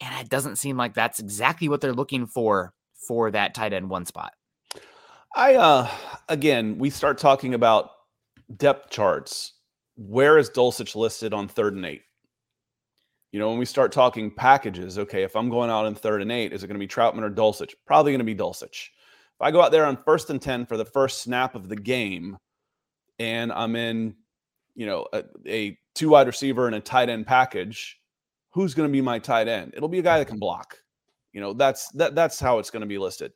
And 0.00 0.14
it 0.20 0.28
doesn't 0.28 0.56
seem 0.56 0.76
like 0.76 0.94
that's 0.94 1.20
exactly 1.20 1.68
what 1.68 1.80
they're 1.80 1.92
looking 1.92 2.26
for 2.26 2.72
for 3.06 3.30
that 3.30 3.54
tight 3.54 3.72
end 3.72 3.90
one 3.90 4.06
spot. 4.06 4.32
I 5.36 5.54
uh 5.54 5.88
again, 6.28 6.78
we 6.78 6.90
start 6.90 7.18
talking 7.18 7.54
about 7.54 7.90
depth 8.56 8.90
charts. 8.90 9.52
Where 9.96 10.38
is 10.38 10.50
Dulcich 10.50 10.96
listed 10.96 11.32
on 11.32 11.48
third 11.48 11.74
and 11.74 11.86
eight? 11.86 12.02
You 13.32 13.40
know, 13.40 13.48
when 13.48 13.58
we 13.58 13.64
start 13.64 13.92
talking 13.92 14.30
packages, 14.30 14.98
okay, 14.98 15.22
if 15.24 15.34
I'm 15.34 15.50
going 15.50 15.70
out 15.70 15.86
in 15.86 15.94
third 15.94 16.22
and 16.22 16.32
eight, 16.32 16.52
is 16.52 16.62
it 16.62 16.68
going 16.68 16.78
to 16.78 16.86
be 16.86 16.88
Trautman 16.88 17.24
or 17.24 17.30
Dulcich? 17.30 17.74
Probably 17.86 18.12
going 18.12 18.20
to 18.20 18.24
be 18.24 18.34
Dulcich. 18.34 18.88
If 19.34 19.40
I 19.40 19.50
go 19.50 19.60
out 19.60 19.72
there 19.72 19.86
on 19.86 19.98
first 20.04 20.30
and 20.30 20.40
10 20.40 20.66
for 20.66 20.76
the 20.76 20.84
first 20.84 21.22
snap 21.22 21.56
of 21.56 21.68
the 21.68 21.76
game 21.76 22.38
and 23.18 23.52
I'm 23.52 23.74
in, 23.74 24.14
you 24.76 24.86
know, 24.86 25.06
a, 25.12 25.24
a 25.46 25.78
two 25.94 26.10
wide 26.10 26.26
receiver 26.26 26.66
and 26.66 26.76
a 26.76 26.80
tight 26.80 27.08
end 27.08 27.26
package, 27.26 28.00
who's 28.50 28.74
going 28.74 28.88
to 28.88 28.92
be 28.92 29.00
my 29.00 29.18
tight 29.18 29.48
end? 29.48 29.72
It'll 29.76 29.88
be 29.88 29.98
a 29.98 30.02
guy 30.02 30.18
that 30.18 30.28
can 30.28 30.38
block. 30.38 30.78
You 31.32 31.40
know, 31.40 31.52
that's 31.52 31.88
that 31.90 32.14
that's 32.14 32.38
how 32.38 32.58
it's 32.58 32.70
going 32.70 32.82
to 32.82 32.86
be 32.86 32.98
listed. 32.98 33.32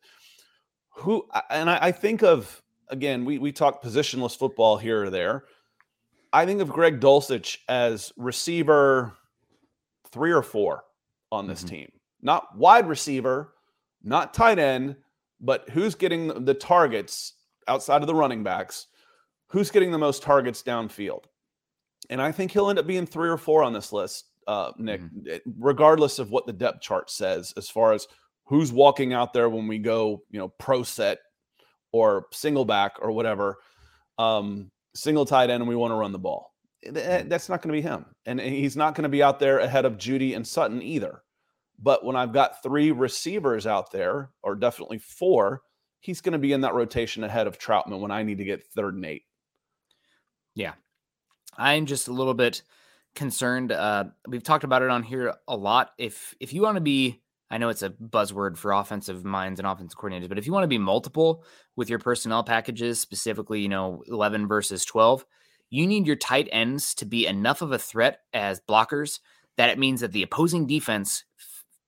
Who 0.97 1.29
and 1.51 1.69
I, 1.69 1.79
I 1.83 1.93
think 1.93 2.23
of 2.23 2.63
again, 2.89 3.25
we 3.25 3.39
we 3.39 3.53
talk 3.53 3.83
positionless 3.83 4.37
football 4.37 4.77
here 4.77 5.05
or 5.05 5.11
there. 5.11 5.45
I 6.33 6.45
think 6.47 6.61
of 6.61 6.69
Greg 6.69 7.01
Dulcich 7.01 7.59
as 7.69 8.13
receiver 8.17 9.15
three 10.11 10.33
or 10.33 10.43
four 10.43 10.85
on 11.33 11.47
this 11.47 11.61
mm-hmm. 11.61 11.69
team. 11.69 11.93
Not 12.21 12.57
wide 12.57 12.89
receiver, 12.89 13.55
not 14.03 14.35
tight 14.35 14.59
end, 14.59 14.97
but 15.41 15.69
who's 15.71 15.95
getting 15.95 16.45
the 16.45 16.55
targets 16.55 17.35
outside 17.67 18.03
of 18.03 18.07
the 18.07 18.15
running 18.15 18.43
backs? 18.43 18.87
Who's 19.49 19.71
getting 19.71 19.91
the 19.91 19.99
most 19.99 20.23
targets 20.23 20.63
downfield? 20.63 21.25
And 22.11 22.23
I 22.23 22.33
think 22.33 22.53
he'll 22.53 22.71
end 22.71 22.79
up 22.79 22.87
being 22.87 23.07
three 23.07 23.29
or 23.29 23.37
four 23.37 23.63
on 23.63 23.73
this 23.73 23.93
list, 23.93 24.27
uh, 24.47 24.73
Nick, 24.79 25.03
mm-hmm. 25.03 25.51
regardless 25.59 26.19
of 26.19 26.31
what 26.31 26.47
the 26.47 26.53
depth 26.53 26.81
chart 26.81 27.11
says, 27.11 27.53
as 27.57 27.69
far 27.69 27.93
as 27.93 28.07
who's 28.45 28.73
walking 28.73 29.13
out 29.13 29.33
there 29.33 29.49
when 29.49 29.69
we 29.69 29.79
go, 29.79 30.23
you 30.31 30.39
know, 30.39 30.49
pro 30.49 30.83
set 30.83 31.19
or 31.93 32.27
single 32.33 32.65
back 32.65 32.97
or 33.01 33.11
whatever, 33.11 33.59
um, 34.19 34.71
single 34.95 35.27
tight 35.27 35.51
end, 35.51 35.63
and 35.63 35.69
we 35.69 35.77
want 35.77 35.91
to 35.91 35.97
run 35.97 36.13
the 36.13 36.19
ball. 36.19 36.55
Mm-hmm. 36.87 37.29
That's 37.29 37.49
not 37.49 37.61
going 37.61 37.75
to 37.75 37.81
be 37.81 37.87
him. 37.87 38.07
And 38.25 38.41
he's 38.41 38.77
not 38.77 38.95
going 38.95 39.03
to 39.03 39.09
be 39.09 39.23
out 39.23 39.39
there 39.39 39.59
ahead 39.59 39.85
of 39.85 39.99
Jeudy 39.99 40.35
and 40.35 40.47
Sutton 40.47 40.83
either. 40.83 41.23
But 41.79 42.05
when 42.05 42.17
I've 42.17 42.33
got 42.33 42.63
three 42.63 42.91
receivers 42.91 43.67
out 43.67 43.93
there, 43.93 44.31
or 44.43 44.57
definitely 44.57 44.99
four, 44.99 45.63
he's 46.01 46.21
going 46.21 46.33
to 46.33 46.39
be 46.39 46.53
in 46.53 46.63
that 46.63 46.75
rotation 46.75 47.23
ahead 47.23 47.47
of 47.47 47.59
Trautman 47.59 48.01
when 48.01 48.11
I 48.11 48.23
need 48.23 48.39
to 48.39 48.45
get 48.45 48.65
third 48.65 48.95
and 48.95 49.05
eight. 49.05 49.23
Yeah. 50.55 50.73
I'm 51.59 51.87
just 51.87 52.09
a 52.09 52.13
little 52.13 52.35
bit 52.35 52.63
concerned. 53.15 53.73
Uh, 53.73 54.05
we've 54.27 54.43
talked 54.43 54.65
about 54.65 54.83
it 54.83 54.91
on 54.91 55.03
here 55.03 55.35
a 55.47 55.57
lot. 55.57 55.91
If 55.99 56.35
if 56.41 56.53
you 56.53 56.63
want 56.63 56.77
to 56.77 56.81
be, 56.81 57.21
I 57.51 57.59
know 57.59 57.69
it's 57.69 57.83
a 57.83 57.91
buzzword 57.91 58.57
for 58.57 58.73
offensive 58.73 59.25
minds 59.25 59.59
and 59.59 59.67
offensive 59.67 59.99
coordinators, 59.99 60.29
but 60.29 60.39
if 60.39 60.47
you 60.47 60.53
want 60.53 60.65
to 60.65 60.69
be 60.69 60.79
multiple 60.79 61.45
with 61.77 61.91
your 61.91 61.99
personnel 61.99 62.45
packages, 62.45 63.01
specifically, 63.01 63.61
you 63.61 63.69
know, 63.69 64.03
11 64.07 64.47
versus 64.47 64.85
12, 64.85 65.25
you 65.71 65.87
need 65.87 66.07
your 66.07 66.17
tight 66.17 66.49
ends 66.53 66.95
to 66.95 67.05
be 67.05 67.27
enough 67.27 67.61
of 67.61 67.73
a 67.73 67.79
threat 67.79 68.21
as 68.33 68.61
blockers 68.61 69.19
that 69.57 69.71
it 69.71 69.79
means 69.79 70.01
that 70.01 70.13
the 70.13 70.23
opposing 70.23 70.67
defense, 70.67 71.25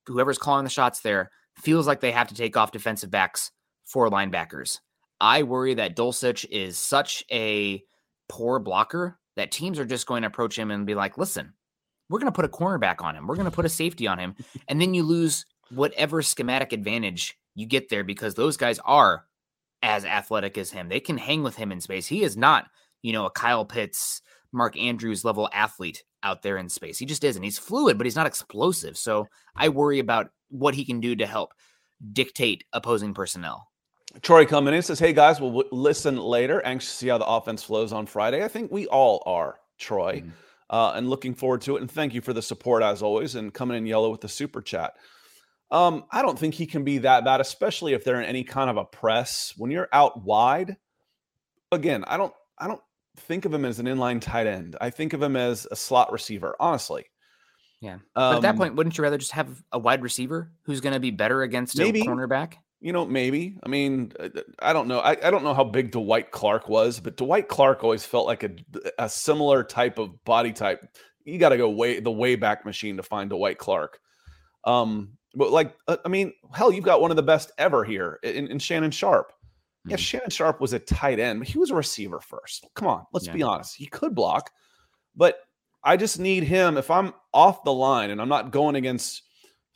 whoever's 0.07 0.39
calling 0.39 0.65
the 0.65 0.71
shots 0.71 1.01
there, 1.01 1.31
feels 1.57 1.87
like 1.87 2.01
they 2.01 2.11
have 2.11 2.29
to 2.29 2.35
take 2.35 2.57
off 2.57 2.73
defensive 2.73 3.11
backs 3.11 3.53
for 3.85 4.11
linebackers. 4.11 4.81
I 5.21 5.45
worry 5.45 5.75
that 5.75 5.97
Dulcich 5.97 6.45
is 6.51 6.77
such 6.77 7.25
a 7.31 7.85
poor 8.29 8.59
blocker 8.59 9.20
that 9.37 9.51
teams 9.51 9.79
are 9.79 9.85
just 9.85 10.07
going 10.07 10.23
to 10.23 10.29
approach 10.29 10.59
him 10.59 10.71
and 10.71 10.87
be 10.87 10.95
like, 10.95 11.19
listen, 11.19 11.53
we're 12.09 12.19
going 12.19 12.33
to 12.33 12.37
put 12.37 12.45
a 12.45 12.49
cornerback 12.49 13.03
on 13.03 13.17
him. 13.17 13.27
We're 13.27 13.37
going 13.37 13.45
to 13.47 13.51
put 13.51 13.65
a 13.65 13.71
safety 13.71 14.07
on 14.07 14.19
him. 14.19 14.35
And 14.69 14.81
then 14.81 14.95
you 14.95 15.03
lose 15.03 15.45
whatever 15.71 16.23
schematic 16.23 16.73
advantage 16.73 17.37
you 17.55 17.67
get 17.67 17.89
there 17.89 18.05
because 18.05 18.35
those 18.35 18.57
guys 18.57 18.79
are 18.85 19.25
as 19.83 20.05
athletic 20.05 20.59
as 20.59 20.71
him. 20.71 20.89
They 20.89 21.01
can 21.01 21.19
hang 21.19 21.43
with 21.43 21.57
him 21.57 21.73
in 21.73 21.81
space. 21.81 22.07
He 22.07 22.23
is 22.23 22.37
not, 22.37 22.67
you 23.03 23.13
know, 23.13 23.27
a 23.27 23.31
Kyle 23.31 23.65
Pitts, 23.65 24.23
Mark 24.53 24.77
Andrews 24.79 25.25
level 25.25 25.49
athlete 25.53 26.03
out 26.23 26.43
there 26.43 26.57
in 26.57 26.69
space. 26.69 26.99
He 26.99 27.07
just 27.07 27.25
isn't. 27.25 27.43
He's 27.43 27.59
fluid, 27.59 27.97
but 27.97 28.07
he's 28.07 28.17
not 28.17 28.27
explosive. 28.27 28.97
So 28.97 29.27
I 29.57 29.69
worry 29.69 29.99
about 29.99 30.31
what 30.49 30.75
he 30.75 30.85
can 30.85 31.01
do 31.01 31.17
to 31.17 31.27
help 31.27 31.53
dictate 32.13 32.65
opposing 32.73 33.15
personnel. 33.15 33.70
Troy 34.23 34.47
coming 34.47 34.75
in 34.75 34.83
says, 34.83 34.99
Hey 34.99 35.13
guys, 35.13 35.41
we'll 35.41 35.51
w- 35.51 35.69
listen 35.71 36.17
later. 36.17 36.65
Anxious 36.65 36.91
to 36.91 36.97
see 36.97 37.09
how 37.09 37.19
the 37.19 37.27
offense 37.27 37.63
flows 37.63 37.93
on 37.93 38.07
Friday. 38.07 38.45
I 38.45 38.49
think 38.49 38.71
we 38.71 38.87
all 38.87 39.23
are, 39.27 39.59
Troy, 39.79 40.17
mm-hmm. 40.21 40.31
uh, 40.69 40.93
and 40.93 41.09
looking 41.09 41.35
forward 41.35 41.63
to 41.63 41.77
it. 41.77 41.81
And 41.81 41.91
thank 41.91 42.15
you 42.15 42.21
for 42.21 42.33
the 42.33 42.43
support 42.43 42.83
as 42.83 43.03
always 43.03 43.35
and 43.35 43.55
coming 43.55 43.77
in 43.77 43.87
yellow 43.87 44.11
with 44.11 44.21
the 44.21 44.29
super 44.29 44.63
chat. 44.63 44.95
Um, 45.71 46.05
I 46.11 46.23
don't 46.23 46.39
think 46.39 46.55
he 46.55 46.67
can 46.67 46.83
be 46.83 46.99
that 46.99 47.25
bad, 47.25 47.41
especially 47.41 47.93
if 47.93 48.05
they're 48.05 48.21
in 48.21 48.27
any 48.27 48.43
kind 48.43 48.69
of 48.69 48.77
a 48.77 48.85
press. 48.85 49.55
When 49.57 49.71
you're 49.71 49.89
out 49.93 50.25
wide, 50.25 50.77
again, 51.71 52.05
I 52.07 52.17
don't 52.17 52.35
I 52.59 52.67
don't 52.67 52.83
think 53.17 53.45
of 53.45 53.55
him 53.55 53.65
as 53.65 53.79
an 53.79 53.87
inline 53.87 54.21
tight 54.21 54.47
end. 54.47 54.77
I 54.81 54.91
think 54.91 55.13
of 55.13 55.23
him 55.23 55.37
as 55.37 55.69
a 55.71 55.77
slot 55.77 56.13
receiver, 56.13 56.57
honestly. 56.59 57.07
Yeah. 57.81 57.99
But 58.15 58.37
at 58.37 58.43
that 58.43 58.51
um 58.51 58.57
point, 58.57 58.75
wouldn't 58.75 58.99
you 58.99 59.05
rather 59.05 59.19
just 59.19 59.33
have 59.33 59.63
a 59.73 59.79
wide 59.79 60.03
receiver 60.03 60.51
who's 60.65 60.81
going 60.81 60.93
to 60.93 61.01
be 61.01 61.11
better 61.11 61.43
against 61.43 61.79
maybe, 61.79 62.01
a 62.01 62.05
cornerback? 62.05 62.55
You 62.81 62.93
know, 62.93 63.05
maybe. 63.05 63.59
I 63.63 63.69
mean, 63.69 64.13
uh, 64.19 64.29
I 64.61 64.73
don't 64.73 64.89
know. 64.89 65.01
I, 65.01 65.11
I 65.23 65.31
don't 65.31 65.45
know 65.45 65.53
how 65.53 65.65
big 65.65 65.91
Dwight 65.91 66.31
Clark 66.31 66.69
was, 66.69 66.99
but 66.99 67.17
Dwight 67.17 67.49
Clark 67.49 67.85
always 67.85 68.07
felt 68.07 68.27
like 68.27 68.43
a, 68.43 68.51
a 68.99 69.09
similar 69.09 69.63
type 69.63 69.99
of 69.99 70.25
body 70.25 70.53
type. 70.53 70.87
You 71.25 71.39
got 71.39 71.51
to 71.51 71.59
go 71.59 71.69
way 71.69 72.01
the 72.01 72.11
way 72.11 72.37
back 72.37 72.65
machine 72.65 72.97
to 72.97 73.03
find 73.03 73.29
Dwight 73.29 73.59
Clark. 73.59 74.01
Um, 74.65 75.19
but 75.35 75.51
like, 75.51 75.77
uh, 75.89 75.99
I 76.05 76.09
mean, 76.09 76.33
hell, 76.53 76.73
you've 76.73 76.85
got 76.85 77.03
one 77.03 77.11
of 77.11 77.17
the 77.17 77.23
best 77.23 77.53
ever 77.59 77.85
here 77.85 78.19
in, 78.23 78.49
in 78.49 78.59
Shannon. 78.59 78.91
Mm-hmm. 78.91 79.91
Yeah, 79.91 79.97
Shannon 79.97 80.31
Sharpe 80.31 80.61
was 80.61 80.73
a 80.73 80.79
tight 80.79 81.21
end, 81.21 81.41
but 81.41 81.49
he 81.49 81.59
was 81.59 81.71
a 81.71 81.75
receiver 81.75 82.21
first. 82.21 82.67
Come 82.75 82.89
on, 82.89 83.07
let's 83.13 83.27
yeah. 83.27 83.35
be 83.35 83.43
honest. 83.43 83.77
He 83.77 83.87
could 83.87 84.15
block, 84.15 84.51
but 85.15 85.39
I 85.83 85.97
just 85.97 86.19
need 86.19 86.45
him. 86.45 86.77
If 86.77 86.91
I'm 86.91 87.15
off 87.33 87.65
the 87.65 87.73
line 87.73 88.11
and 88.11 88.21
I'm 88.21 88.29
not 88.29 88.51
going 88.51 88.75
against 88.77 89.23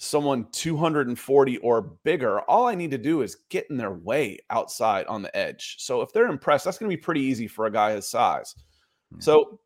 someone 0.05 0.46
240 0.52 1.59
or 1.59 1.80
bigger, 1.80 2.40
all 2.42 2.66
I 2.66 2.74
need 2.74 2.90
to 2.92 2.98
do 2.98 3.22
is 3.22 3.36
get 3.48 3.66
in 3.70 3.76
their 3.76 3.92
way 3.92 4.38
outside 4.50 5.07
on 5.07 5.22
the 5.22 5.34
edge. 5.36 5.76
So 5.78 6.00
if 6.02 6.12
they're 6.12 6.26
impressed, 6.26 6.64
that's 6.64 6.78
going 6.78 6.90
to 6.90 6.96
be 6.96 7.00
pretty 7.00 7.22
easy 7.22 7.48
for 7.48 7.66
a 7.66 7.72
guy 7.72 7.92
his 7.92 8.09
size. 8.09 8.55
Mm-hmm. 9.12 9.20
So 9.20 9.61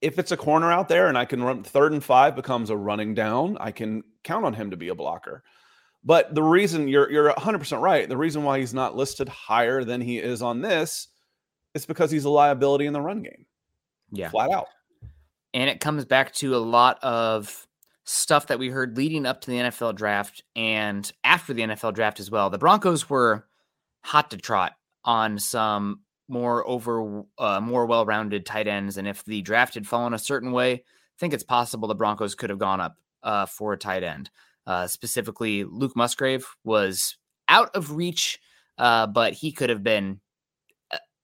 if 0.00 0.18
it's 0.18 0.32
a 0.32 0.36
corner 0.36 0.72
out 0.72 0.88
there 0.88 1.08
and 1.08 1.18
I 1.18 1.24
can 1.24 1.42
run 1.42 1.62
third 1.62 1.92
and 1.92 2.02
five 2.02 2.34
becomes 2.34 2.70
a 2.70 2.76
running 2.76 3.14
down, 3.14 3.56
I 3.60 3.70
can 3.70 4.02
count 4.24 4.44
on 4.44 4.54
him 4.54 4.70
to 4.70 4.76
be 4.76 4.88
a 4.88 4.94
blocker. 4.94 5.42
But 6.04 6.34
the 6.34 6.42
reason 6.42 6.88
you're 6.88 7.10
you're 7.10 7.32
100% 7.32 7.80
right, 7.80 8.08
the 8.08 8.16
reason 8.16 8.44
why 8.44 8.60
he's 8.60 8.72
not 8.72 8.96
listed 8.96 9.28
higher 9.28 9.84
than 9.84 10.00
he 10.00 10.18
is 10.18 10.42
on 10.42 10.60
this 10.60 11.08
is 11.74 11.84
because 11.84 12.10
he's 12.10 12.24
a 12.24 12.30
liability 12.30 12.86
in 12.86 12.92
the 12.92 13.00
run 13.00 13.22
game. 13.22 13.46
Yeah. 14.12 14.30
Flat 14.30 14.50
out. 14.50 14.68
And 15.54 15.68
it 15.68 15.80
comes 15.80 16.04
back 16.04 16.32
to 16.34 16.56
a 16.56 16.58
lot 16.58 17.02
of 17.02 17.67
stuff 18.10 18.46
that 18.46 18.58
we 18.58 18.70
heard 18.70 18.96
leading 18.96 19.26
up 19.26 19.42
to 19.42 19.50
the 19.50 19.58
NFL 19.58 19.94
draft 19.94 20.42
and 20.56 21.12
after 21.24 21.52
the 21.52 21.60
NFL 21.60 21.92
draft 21.92 22.18
as 22.18 22.30
well. 22.30 22.48
The 22.48 22.56
Broncos 22.56 23.10
were 23.10 23.46
hot 24.02 24.30
to 24.30 24.38
trot 24.38 24.72
on 25.04 25.38
some 25.38 26.00
more 26.26 26.66
over, 26.66 27.24
uh, 27.38 27.60
more 27.60 27.84
well 27.84 28.06
rounded 28.06 28.46
tight 28.46 28.66
ends. 28.66 28.96
And 28.96 29.06
if 29.06 29.24
the 29.26 29.42
draft 29.42 29.74
had 29.74 29.86
fallen 29.86 30.14
a 30.14 30.18
certain 30.18 30.52
way, 30.52 30.72
I 30.72 30.80
think 31.18 31.34
it's 31.34 31.44
possible 31.44 31.86
the 31.86 31.94
Broncos 31.94 32.34
could 32.34 32.48
have 32.48 32.58
gone 32.58 32.80
up 32.80 32.96
uh, 33.22 33.44
for 33.44 33.74
a 33.74 33.78
tight 33.78 34.02
end. 34.02 34.30
Uh, 34.66 34.86
specifically, 34.86 35.64
Luke 35.64 35.94
Musgrave 35.94 36.46
was 36.64 37.18
out 37.46 37.68
of 37.76 37.92
reach, 37.92 38.38
uh, 38.78 39.06
but 39.06 39.34
he 39.34 39.52
could 39.52 39.68
have 39.68 39.82
been. 39.82 40.20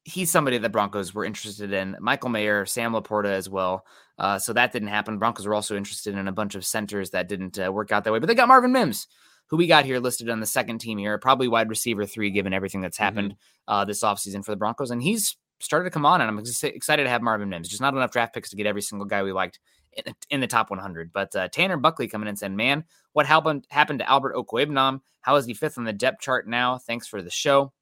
He's 0.04 0.30
somebody 0.30 0.58
that 0.58 0.70
Broncos 0.70 1.14
were 1.14 1.24
interested 1.24 1.72
in. 1.72 1.96
Michael 1.98 2.28
Mayer, 2.28 2.66
Sam 2.66 2.92
LaPorta 2.92 3.30
as 3.30 3.48
well. 3.48 3.86
Uh, 4.18 4.38
so 4.38 4.52
that 4.52 4.72
didn't 4.72 4.88
happen. 4.88 5.18
Broncos 5.18 5.46
were 5.46 5.54
also 5.54 5.76
interested 5.76 6.14
in 6.14 6.28
a 6.28 6.32
bunch 6.32 6.54
of 6.54 6.64
centers 6.64 7.10
that 7.10 7.28
didn't 7.28 7.58
uh, 7.58 7.72
work 7.72 7.90
out 7.90 8.04
that 8.04 8.12
way, 8.12 8.18
but 8.18 8.26
they 8.26 8.34
got 8.34 8.48
Marvin 8.48 8.72
Mims, 8.72 9.08
who 9.46 9.56
we 9.56 9.66
got 9.66 9.84
here 9.84 9.98
listed 9.98 10.28
on 10.28 10.40
the 10.40 10.46
second 10.46 10.78
team 10.78 10.98
here, 10.98 11.18
probably 11.18 11.48
wide 11.48 11.68
receiver 11.68 12.06
three, 12.06 12.30
given 12.30 12.52
everything 12.52 12.80
that's 12.80 12.98
happened 12.98 13.32
mm-hmm. 13.32 13.72
uh, 13.72 13.84
this 13.84 14.02
offseason 14.02 14.44
for 14.44 14.52
the 14.52 14.56
Broncos. 14.56 14.90
And 14.90 15.02
he's 15.02 15.36
started 15.58 15.84
to 15.84 15.90
come 15.90 16.06
on, 16.06 16.20
and 16.20 16.28
I'm 16.28 16.38
ex- 16.38 16.62
excited 16.62 17.04
to 17.04 17.10
have 17.10 17.22
Marvin 17.22 17.48
Mims. 17.48 17.68
Just 17.68 17.80
not 17.80 17.94
enough 17.94 18.12
draft 18.12 18.34
picks 18.34 18.50
to 18.50 18.56
get 18.56 18.66
every 18.66 18.82
single 18.82 19.06
guy 19.06 19.22
we 19.22 19.32
liked 19.32 19.58
in, 19.92 20.14
in 20.30 20.40
the 20.40 20.46
top 20.46 20.70
100. 20.70 21.12
But 21.12 21.34
uh, 21.34 21.48
Tanner 21.48 21.76
Buckley 21.76 22.08
coming 22.08 22.26
in 22.26 22.30
and 22.30 22.38
saying, 22.38 22.56
man, 22.56 22.84
what 23.12 23.26
happened, 23.26 23.66
happened 23.70 24.00
to 24.00 24.10
Albert 24.10 24.36
Okwuegbunam? 24.36 25.00
How 25.22 25.36
is 25.36 25.46
he 25.46 25.54
fifth 25.54 25.78
on 25.78 25.84
the 25.84 25.92
depth 25.92 26.20
chart 26.20 26.46
now? 26.46 26.78
Thanks 26.78 27.06
for 27.06 27.22
the 27.22 27.30
show. 27.30 27.72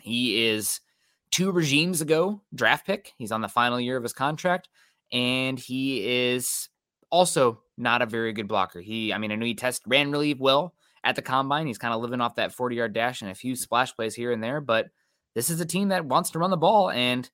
He 0.00 0.46
is 0.46 0.80
two 1.30 1.52
regimes 1.52 2.00
ago 2.00 2.42
draft 2.54 2.86
pick. 2.86 3.12
He's 3.18 3.32
on 3.32 3.40
the 3.40 3.48
final 3.48 3.80
year 3.80 3.96
of 3.96 4.02
his 4.02 4.12
contract 4.12 4.68
and 5.12 5.58
he 5.58 6.30
is 6.30 6.68
also 7.10 7.60
not 7.76 8.02
a 8.02 8.06
very 8.06 8.32
good 8.32 8.48
blocker. 8.48 8.80
He, 8.80 9.12
I 9.12 9.18
mean, 9.18 9.32
I 9.32 9.36
know 9.36 9.46
he 9.46 9.54
test 9.54 9.82
ran 9.86 10.10
really 10.10 10.34
well 10.34 10.74
at 11.04 11.16
the 11.16 11.22
combine. 11.22 11.66
He's 11.66 11.78
kind 11.78 11.94
of 11.94 12.00
living 12.00 12.20
off 12.20 12.36
that 12.36 12.52
40 12.52 12.76
yard 12.76 12.92
dash 12.92 13.22
and 13.22 13.30
a 13.30 13.34
few 13.34 13.56
splash 13.56 13.94
plays 13.94 14.14
here 14.14 14.32
and 14.32 14.42
there, 14.42 14.60
but 14.60 14.88
this 15.34 15.50
is 15.50 15.60
a 15.60 15.66
team 15.66 15.88
that 15.88 16.04
wants 16.04 16.30
to 16.30 16.38
run 16.38 16.50
the 16.50 16.56
ball 16.56 16.90
and 16.90 17.30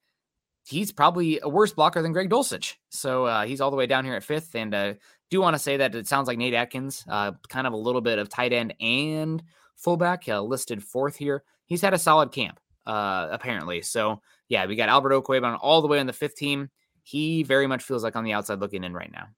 he's 0.66 0.92
probably 0.92 1.40
a 1.42 1.48
worse 1.48 1.72
blocker 1.72 2.02
than 2.02 2.12
Greg 2.12 2.30
Dulcich. 2.30 2.74
So 2.90 3.26
uh, 3.26 3.44
he's 3.44 3.60
all 3.60 3.70
the 3.70 3.76
way 3.76 3.86
down 3.86 4.04
here 4.04 4.14
at 4.14 4.24
fifth. 4.24 4.54
And 4.54 4.74
uh, 4.74 4.94
do 5.30 5.40
want 5.40 5.54
to 5.54 5.62
say 5.62 5.76
that 5.76 5.94
it 5.94 6.06
sounds 6.06 6.26
like 6.26 6.38
Nate 6.38 6.54
Adkins, 6.54 7.04
uh, 7.08 7.32
kind 7.48 7.66
of 7.66 7.72
a 7.72 7.78
little 7.78 8.00
bit 8.00 8.18
of 8.18 8.28
tight 8.28 8.52
end 8.52 8.74
and 8.80 9.42
fullback, 9.76 10.28
uh, 10.28 10.40
listed 10.40 10.82
fourth 10.82 11.16
here. 11.16 11.44
He's 11.66 11.82
had 11.82 11.94
a 11.94 11.98
solid 11.98 12.32
camp, 12.32 12.60
uh, 12.86 13.28
apparently. 13.30 13.82
So 13.82 14.20
yeah, 14.48 14.66
we 14.66 14.76
got 14.76 14.88
Albert 14.88 15.10
Okwuegbunam 15.10 15.58
all 15.60 15.82
the 15.82 15.88
way 15.88 16.00
on 16.00 16.06
the 16.06 16.12
fifth 16.12 16.36
team 16.36 16.70
he 17.04 17.42
very 17.42 17.66
much 17.66 17.84
feels 17.84 18.02
like 18.02 18.16
on 18.16 18.24
the 18.24 18.32
outside 18.32 18.58
looking 18.58 18.82
in 18.82 18.92
right 18.94 19.12
now. 19.12 19.28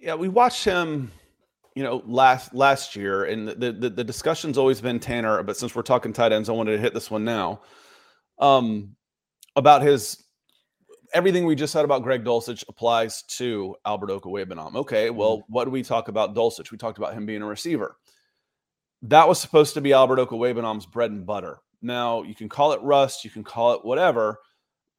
Yeah, 0.00 0.14
we 0.14 0.28
watched 0.28 0.64
him, 0.64 1.12
you 1.74 1.84
know, 1.84 2.02
last 2.06 2.54
last 2.54 2.96
year, 2.96 3.24
and 3.24 3.46
the 3.48 3.72
the, 3.72 3.90
the 3.90 4.04
discussion's 4.04 4.58
always 4.58 4.80
been 4.80 4.98
Tanner. 4.98 5.42
But 5.42 5.56
since 5.56 5.74
we're 5.74 5.82
talking 5.82 6.12
tight 6.12 6.32
ends, 6.32 6.48
I 6.48 6.52
wanted 6.52 6.72
to 6.72 6.78
hit 6.78 6.94
this 6.94 7.10
one 7.10 7.24
now. 7.24 7.60
Um, 8.38 8.96
about 9.54 9.82
his 9.82 10.24
everything 11.12 11.46
we 11.46 11.54
just 11.54 11.72
said 11.72 11.84
about 11.84 12.02
Greg 12.02 12.24
Dulcich 12.24 12.64
applies 12.68 13.22
to 13.22 13.76
Albert 13.84 14.10
Okwuegbunam. 14.10 14.74
Okay, 14.76 15.10
well, 15.10 15.38
mm-hmm. 15.38 15.52
what 15.52 15.64
do 15.64 15.70
we 15.70 15.82
talk 15.82 16.08
about 16.08 16.34
Dulcich? 16.34 16.70
We 16.70 16.78
talked 16.78 16.98
about 16.98 17.14
him 17.14 17.26
being 17.26 17.42
a 17.42 17.46
receiver. 17.46 17.96
That 19.02 19.28
was 19.28 19.38
supposed 19.38 19.74
to 19.74 19.80
be 19.82 19.92
Albert 19.92 20.18
Okwuegbunam's 20.18 20.86
bread 20.86 21.10
and 21.10 21.26
butter. 21.26 21.58
Now 21.82 22.22
you 22.22 22.34
can 22.34 22.48
call 22.48 22.72
it 22.72 22.82
rust, 22.82 23.24
you 23.24 23.30
can 23.30 23.44
call 23.44 23.72
it 23.74 23.84
whatever. 23.84 24.38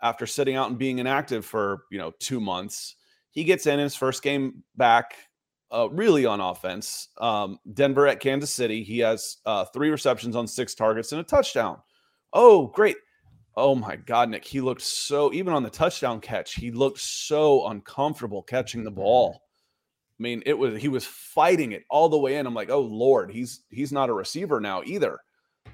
After 0.02 0.28
sitting 0.28 0.56
out 0.56 0.70
and 0.70 0.78
being 0.78 1.00
inactive 1.00 1.46
for 1.46 1.84
you 1.92 1.98
know 1.98 2.12
two 2.20 2.40
months, 2.40 2.96
he 3.32 3.44
gets 3.44 3.66
in 3.66 3.80
his 3.80 3.96
first 3.96 4.22
game 4.22 4.64
back, 4.76 5.16
uh, 5.72 5.90
really 5.90 6.26
on 6.26 6.40
offense. 6.40 7.10
Um, 7.18 7.60
Denver 7.74 8.08
at 8.08 8.20
Kansas 8.20 8.52
City, 8.52 8.84
he 8.84 9.00
has 9.00 9.38
uh, 9.46 9.66
three 9.66 9.90
receptions 9.90 10.36
on 10.36 10.48
six 10.48 10.76
targets 10.76 11.12
and 11.12 11.22
a 11.22 11.24
touchdown. 11.24 11.80
Oh, 12.34 12.68
great! 12.68 12.98
Oh 13.56 13.74
my 13.74 13.96
God, 13.96 14.30
Nick, 14.30 14.46
he 14.46 14.62
looked 14.62 14.84
so 14.84 15.34
even 15.34 15.52
on 15.52 15.64
the 15.64 15.70
touchdown 15.72 16.22
catch, 16.22 16.54
he 16.54 16.70
looked 16.70 17.00
so 17.00 17.68
uncomfortable 17.68 18.44
catching 18.44 18.84
the 18.84 18.92
ball. 18.92 19.42
I 20.20 20.22
mean, 20.22 20.44
it 20.46 20.58
was 20.58 20.80
he 20.80 20.90
was 20.90 21.06
fighting 21.06 21.72
it 21.72 21.84
all 21.90 22.08
the 22.08 22.20
way 22.20 22.36
in. 22.36 22.46
I'm 22.46 22.54
like, 22.54 22.70
oh 22.70 22.82
Lord, 22.82 23.32
he's 23.32 23.64
he's 23.70 23.92
not 23.92 24.10
a 24.10 24.14
receiver 24.14 24.62
now 24.62 24.84
either. 24.86 25.20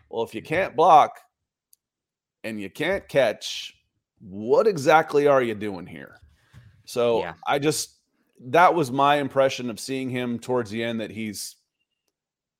Well, 0.09 0.23
if 0.23 0.33
you 0.35 0.41
can't 0.41 0.75
block 0.75 1.19
and 2.43 2.59
you 2.59 2.69
can't 2.69 3.07
catch, 3.07 3.75
what 4.19 4.67
exactly 4.67 5.27
are 5.27 5.41
you 5.41 5.55
doing 5.55 5.85
here? 5.85 6.17
So 6.85 7.19
yeah. 7.19 7.33
I 7.47 7.59
just 7.59 7.97
that 8.47 8.75
was 8.75 8.91
my 8.91 9.15
impression 9.15 9.69
of 9.69 9.79
seeing 9.79 10.09
him 10.09 10.39
towards 10.39 10.69
the 10.69 10.83
end 10.83 11.01
that 11.01 11.11
he's 11.11 11.55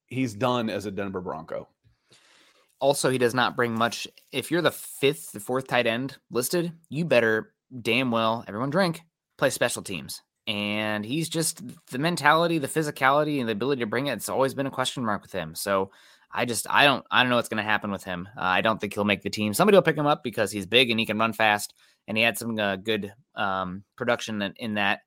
he's 0.08 0.34
done 0.34 0.70
as 0.70 0.86
a 0.86 0.92
Denver 0.92 1.22
Bronco. 1.22 1.68
Also, 2.80 3.10
he 3.10 3.18
does 3.18 3.34
not 3.34 3.56
bring 3.56 3.78
much. 3.78 4.08
If 4.32 4.52
you're 4.52 4.62
the 4.62 4.72
fifth, 4.72 5.32
the 5.32 5.40
fourth 5.40 5.68
tight 5.68 5.88
end 5.88 6.18
listed, 6.30 6.74
you 6.90 7.06
better 7.06 7.54
damn 7.82 8.12
well 8.12 8.44
everyone 8.48 8.70
drink 8.70 9.02
play 9.38 9.50
special 9.50 9.82
teams. 9.82 10.22
And 10.46 11.06
he's 11.06 11.30
just 11.30 11.62
the 11.90 11.98
mentality, 11.98 12.58
the 12.58 12.68
physicality, 12.68 13.40
and 13.40 13.48
the 13.48 13.54
ability 13.54 13.80
to 13.80 13.88
bring 13.88 14.08
it. 14.08 14.14
It's 14.14 14.30
always 14.30 14.54
been 14.54 14.68
a 14.68 14.72
question 14.72 15.06
mark 15.06 15.22
with 15.22 15.32
him. 15.32 15.56
So 15.56 15.92
I 16.34 16.46
just 16.46 16.66
I 16.70 16.86
don't 16.86 17.06
I 17.12 17.22
don't 17.22 17.30
know 17.30 17.36
what's 17.36 17.50
going 17.50 17.64
to 17.64 17.70
happen 17.70 17.92
with 17.92 18.04
him. 18.04 18.28
Uh, 18.36 18.42
I 18.42 18.62
don't 18.62 18.82
think 18.82 18.94
he'll 18.94 19.04
make 19.04 19.22
the 19.22 19.30
team. 19.30 19.54
Somebody 19.54 19.78
will 19.78 19.84
pick 19.84 19.98
him 19.98 20.08
up 20.08 20.24
because 20.24 20.52
he's 20.52 20.66
big 20.66 20.90
and 20.90 21.00
he 21.00 21.06
can 21.06 21.20
run 21.20 21.34
fast, 21.34 21.74
and 22.08 22.18
he 22.18 22.24
had 22.24 22.38
some 22.38 22.58
uh, 22.58 22.76
good 22.78 23.14
um, 23.36 23.84
production 23.96 24.42
in, 24.42 24.54
in 24.58 24.74
that 24.76 25.02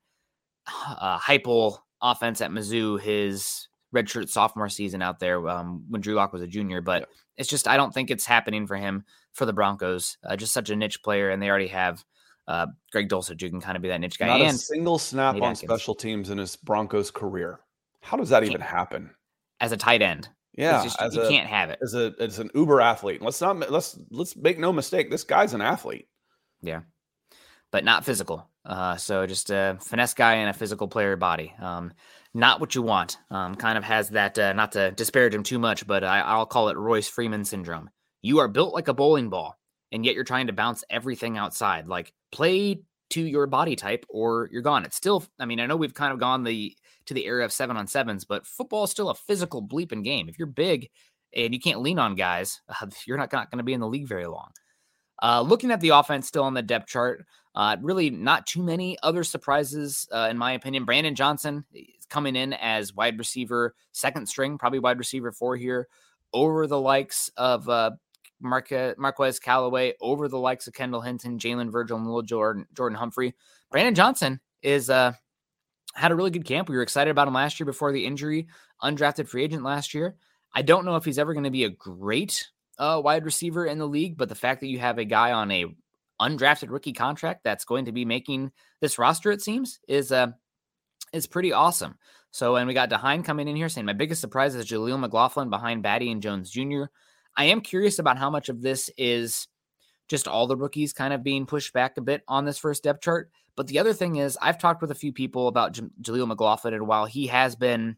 uh, 0.87 1.19
Heupel 1.19 1.79
offense 2.01 2.41
at 2.41 2.51
Mizzou. 2.51 2.99
His 2.99 3.67
redshirt 3.93 4.29
sophomore 4.29 4.69
season 4.69 5.01
out 5.01 5.19
there 5.19 5.47
um, 5.49 5.83
when 5.89 6.01
Drew 6.01 6.15
Lock 6.15 6.33
was 6.33 6.41
a 6.41 6.47
junior, 6.47 6.81
but 6.81 7.01
yeah. 7.01 7.07
it's 7.37 7.49
just 7.49 7.67
I 7.67 7.77
don't 7.77 7.93
think 7.93 8.09
it's 8.09 8.25
happening 8.25 8.65
for 8.65 8.77
him 8.77 9.03
for 9.33 9.45
the 9.45 9.53
Broncos. 9.53 10.17
Uh, 10.23 10.35
just 10.37 10.53
such 10.53 10.69
a 10.69 10.75
niche 10.75 11.03
player, 11.03 11.29
and 11.29 11.41
they 11.41 11.49
already 11.49 11.67
have 11.67 12.03
uh, 12.47 12.67
Greg 12.91 13.09
Dulcich, 13.09 13.41
who 13.41 13.49
can 13.49 13.61
kind 13.61 13.75
of 13.75 13.81
be 13.81 13.89
that 13.89 13.99
niche 13.99 14.17
guy. 14.17 14.27
Not 14.27 14.41
and 14.41 14.55
a 14.55 14.57
single 14.57 14.97
snap 14.97 15.35
on 15.41 15.55
special 15.55 15.93
teams 15.93 16.29
in 16.29 16.37
his 16.37 16.55
Broncos 16.55 17.11
career. 17.11 17.59
How 18.01 18.15
does 18.15 18.29
that 18.29 18.43
even 18.43 18.61
happen? 18.61 19.09
As 19.59 19.71
a 19.71 19.77
tight 19.77 20.01
end, 20.01 20.29
yeah, 20.57 20.83
just, 20.83 20.99
you 21.13 21.21
a, 21.21 21.29
can't 21.29 21.47
have 21.47 21.69
it 21.69 21.79
as 21.81 21.93
a 21.93 22.13
as 22.19 22.39
an 22.39 22.49
uber 22.55 22.81
athlete. 22.81 23.21
Let's 23.21 23.39
not 23.39 23.71
let's 23.71 23.97
let's 24.09 24.35
make 24.35 24.57
no 24.57 24.73
mistake. 24.73 25.11
This 25.11 25.23
guy's 25.23 25.53
an 25.53 25.61
athlete. 25.61 26.07
Yeah, 26.61 26.81
but 27.71 27.85
not 27.85 28.03
physical. 28.03 28.49
Uh, 28.65 28.97
so 28.97 29.25
just 29.27 29.49
a 29.51 29.77
finesse 29.81 30.15
guy 30.15 30.35
and 30.35 30.49
a 30.49 30.53
physical 30.53 30.87
player 30.87 31.15
body. 31.15 31.53
Um, 31.59 31.93
not 32.33 32.59
what 32.59 32.75
you 32.75 32.81
want. 32.81 33.17
Um, 33.29 33.55
kind 33.55 33.77
of 33.77 33.83
has 33.83 34.09
that. 34.09 34.37
Uh, 34.37 34.53
not 34.53 34.71
to 34.73 34.91
disparage 34.91 35.33
him 35.33 35.43
too 35.43 35.59
much, 35.59 35.85
but 35.85 36.03
I, 36.03 36.21
I'll 36.21 36.45
call 36.45 36.69
it 36.69 36.77
Royce 36.77 37.07
Freeman 37.07 37.45
syndrome. 37.45 37.89
You 38.21 38.39
are 38.39 38.47
built 38.47 38.73
like 38.73 38.87
a 38.87 38.93
bowling 38.93 39.29
ball, 39.29 39.57
and 39.91 40.03
yet 40.03 40.15
you're 40.15 40.23
trying 40.23 40.47
to 40.47 40.53
bounce 40.53 40.83
everything 40.89 41.37
outside. 41.37 41.87
Like 41.87 42.13
play 42.31 42.81
to 43.11 43.21
your 43.21 43.47
body 43.47 43.75
type 43.75 44.05
or 44.09 44.49
you're 44.51 44.61
gone. 44.61 44.85
It's 44.85 44.97
still, 44.97 45.23
I 45.39 45.45
mean, 45.45 45.59
I 45.59 45.65
know 45.65 45.77
we've 45.77 45.93
kind 45.93 46.11
of 46.11 46.19
gone 46.19 46.43
the 46.43 46.75
to 47.07 47.13
the 47.13 47.25
era 47.25 47.43
of 47.43 47.51
seven 47.51 47.77
on 47.77 47.87
sevens, 47.87 48.25
but 48.25 48.45
football 48.45 48.83
is 48.83 48.91
still 48.91 49.09
a 49.09 49.15
physical 49.15 49.65
bleeping 49.65 50.03
game. 50.03 50.29
If 50.29 50.37
you're 50.37 50.47
big 50.47 50.89
and 51.33 51.53
you 51.53 51.59
can't 51.59 51.81
lean 51.81 51.99
on 51.99 52.15
guys, 52.15 52.61
uh, 52.69 52.87
you're 53.05 53.17
not, 53.17 53.31
not 53.33 53.51
going 53.51 53.59
to 53.59 53.63
be 53.63 53.73
in 53.73 53.79
the 53.79 53.87
league 53.87 54.07
very 54.07 54.27
long. 54.27 54.51
Uh, 55.21 55.41
looking 55.41 55.71
at 55.71 55.81
the 55.81 55.89
offense 55.89 56.27
still 56.27 56.43
on 56.43 56.53
the 56.53 56.61
depth 56.61 56.87
chart, 56.87 57.25
uh, 57.55 57.75
really 57.81 58.11
not 58.11 58.45
too 58.45 58.61
many 58.61 58.97
other 59.01 59.23
surprises, 59.23 60.07
uh, 60.13 60.27
in 60.29 60.37
my 60.37 60.51
opinion. 60.51 60.85
Brandon 60.85 61.15
Johnson 61.15 61.65
is 61.73 62.05
coming 62.07 62.35
in 62.35 62.53
as 62.53 62.93
wide 62.93 63.17
receiver, 63.17 63.73
second 63.93 64.27
string, 64.27 64.59
probably 64.59 64.77
wide 64.77 64.99
receiver 64.99 65.31
four 65.31 65.55
here, 65.55 65.87
over 66.33 66.67
the 66.67 66.79
likes 66.79 67.31
of 67.35 67.67
uh, 67.67 67.91
Marque- 68.39 68.97
Marquez 68.97 69.39
Callaway 69.39 69.93
over 70.01 70.27
the 70.27 70.37
likes 70.37 70.67
of 70.67 70.73
Kendall 70.73 71.01
Hinton, 71.01 71.39
Jalen 71.39 71.71
Virgil, 71.71 71.97
and 71.97 72.05
Little 72.05 72.21
Jordan, 72.21 72.67
Jordan 72.75 72.97
Humphrey. 72.97 73.33
Brandon 73.71 73.95
Johnson 73.95 74.39
is 74.61 74.89
uh 74.89 75.13
had 75.97 76.11
a 76.11 76.15
really 76.15 76.29
good 76.29 76.45
camp. 76.45 76.69
We 76.69 76.75
were 76.75 76.83
excited 76.83 77.11
about 77.11 77.27
him 77.27 77.33
last 77.33 77.59
year 77.59 77.65
before 77.65 77.91
the 77.91 78.05
injury, 78.05 78.47
undrafted 78.83 79.27
free 79.27 79.43
agent 79.43 79.63
last 79.63 79.93
year. 79.93 80.15
I 80.53 80.61
don't 80.61 80.85
know 80.85 80.95
if 80.95 81.05
he's 81.05 81.19
ever 81.19 81.33
going 81.33 81.43
to 81.43 81.51
be 81.51 81.63
a 81.63 81.69
great 81.69 82.47
uh, 82.79 83.01
wide 83.03 83.25
receiver 83.25 83.65
in 83.65 83.79
the 83.79 83.87
league, 83.87 84.17
but 84.17 84.29
the 84.29 84.35
fact 84.35 84.61
that 84.61 84.67
you 84.67 84.79
have 84.79 84.97
a 84.97 85.05
guy 85.05 85.31
on 85.31 85.51
a 85.51 85.65
undrafted 86.21 86.69
rookie 86.69 86.93
contract 86.93 87.43
that's 87.43 87.65
going 87.65 87.85
to 87.85 87.91
be 87.91 88.05
making 88.05 88.51
this 88.79 88.97
roster, 88.99 89.31
it 89.31 89.41
seems, 89.41 89.79
is 89.87 90.11
uh 90.11 90.27
is 91.13 91.27
pretty 91.27 91.53
awesome. 91.53 91.97
So, 92.31 92.57
and 92.57 92.67
we 92.67 92.73
got 92.73 92.89
Dehine 92.89 93.23
coming 93.23 93.47
in 93.47 93.55
here 93.55 93.69
saying 93.69 93.85
my 93.85 93.93
biggest 93.93 94.21
surprise 94.21 94.55
is 94.55 94.65
Jaleel 94.65 94.99
McLaughlin 94.99 95.49
behind 95.49 95.83
Badie 95.83 96.11
and 96.11 96.21
Jones 96.21 96.51
Jr. 96.51 96.83
I 97.35 97.45
am 97.45 97.61
curious 97.61 97.99
about 97.99 98.17
how 98.17 98.29
much 98.29 98.49
of 98.49 98.61
this 98.61 98.89
is 98.97 99.47
just 100.07 100.27
all 100.27 100.47
the 100.47 100.57
rookies 100.57 100.93
kind 100.93 101.13
of 101.13 101.23
being 101.23 101.45
pushed 101.45 101.73
back 101.73 101.97
a 101.97 102.01
bit 102.01 102.23
on 102.27 102.45
this 102.45 102.57
first 102.57 102.83
depth 102.83 103.01
chart. 103.01 103.31
But 103.57 103.67
the 103.67 103.79
other 103.79 103.91
thing 103.91 104.17
is, 104.17 104.37
I've 104.39 104.59
talked 104.59 104.81
with 104.81 104.91
a 104.91 104.95
few 104.95 105.11
people 105.11 105.47
about 105.49 105.73
J- 105.73 105.89
Jaleel 106.01 106.27
McLaughlin, 106.27 106.75
and 106.75 106.87
while 106.87 107.05
he 107.05 107.27
has 107.27 107.55
been 107.55 107.97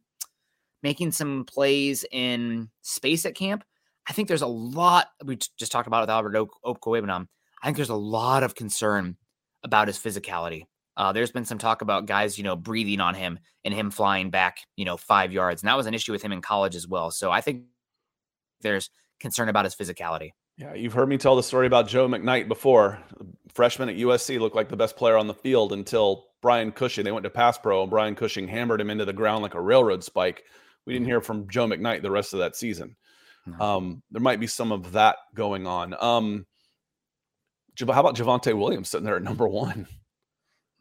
making 0.81 1.11
some 1.11 1.43
plays 1.43 2.05
in 2.11 2.69
space 2.81 3.25
at 3.25 3.35
camp, 3.35 3.65
I 4.07 4.13
think 4.13 4.27
there's 4.27 4.41
a 4.41 4.47
lot 4.47 5.09
we 5.23 5.37
just 5.57 5.71
talked 5.71 5.87
about 5.87 6.01
with 6.01 6.09
Albert 6.09 6.49
Okwuegbunam. 6.65 7.27
I 7.61 7.67
think 7.67 7.75
there's 7.75 7.89
a 7.89 7.95
lot 7.95 8.41
of 8.41 8.55
concern 8.55 9.17
about 9.63 9.89
his 9.89 9.99
physicality. 9.99 10.63
Uh, 10.95 11.11
there's 11.11 11.31
been 11.31 11.45
some 11.45 11.57
talk 11.57 11.81
about 11.81 12.05
guys, 12.05 12.37
you 12.37 12.43
know, 12.45 12.55
breathing 12.55 13.01
on 13.01 13.13
him 13.13 13.37
and 13.65 13.73
him 13.73 13.91
flying 13.91 14.29
back, 14.29 14.59
you 14.77 14.85
know, 14.85 14.95
five 14.95 15.33
yards, 15.33 15.61
and 15.61 15.67
that 15.67 15.77
was 15.77 15.85
an 15.87 15.93
issue 15.93 16.13
with 16.13 16.21
him 16.21 16.31
in 16.31 16.41
college 16.41 16.75
as 16.75 16.87
well. 16.87 17.11
So 17.11 17.31
I 17.31 17.41
think 17.41 17.65
there's 18.61 18.89
concern 19.19 19.49
about 19.49 19.65
his 19.65 19.75
physicality. 19.75 20.31
Yeah, 20.59 20.73
you've 20.73 20.93
heard 20.93 21.07
me 21.07 21.17
tell 21.17 21.37
the 21.37 21.43
story 21.43 21.67
about 21.67 21.87
Joe 21.87 22.09
McKnight 22.09 22.49
before. 22.49 22.99
Freshman 23.53 23.87
at 23.87 23.95
USC 23.95 24.41
looked 24.41 24.57
like 24.57 24.67
the 24.67 24.75
best 24.75 24.97
player 24.97 25.15
on 25.15 25.27
the 25.27 25.33
field 25.33 25.71
until 25.71 26.25
Brian 26.41 26.73
Cushing. 26.73 27.05
They 27.05 27.13
went 27.13 27.23
to 27.23 27.29
pass 27.29 27.57
pro, 27.57 27.81
and 27.81 27.89
Brian 27.89 28.13
Cushing 28.13 28.45
hammered 28.45 28.81
him 28.81 28.89
into 28.89 29.05
the 29.05 29.13
ground 29.13 29.41
like 29.41 29.53
a 29.53 29.61
railroad 29.61 30.03
spike. 30.03 30.43
We 30.85 30.91
didn't 30.91 31.07
hear 31.07 31.21
from 31.21 31.47
Joe 31.47 31.65
McKnight 31.65 32.01
the 32.01 32.11
rest 32.11 32.33
of 32.33 32.39
that 32.39 32.57
season. 32.57 32.97
Um, 33.59 34.03
there 34.11 34.21
might 34.21 34.41
be 34.41 34.47
some 34.47 34.71
of 34.73 34.91
that 34.91 35.15
going 35.33 35.65
on. 35.65 35.95
Um, 35.97 36.45
how 37.79 38.01
about 38.01 38.17
Javonte 38.17 38.55
Williams 38.57 38.89
sitting 38.89 39.05
there 39.05 39.15
at 39.15 39.23
number 39.23 39.47
one? 39.47 39.87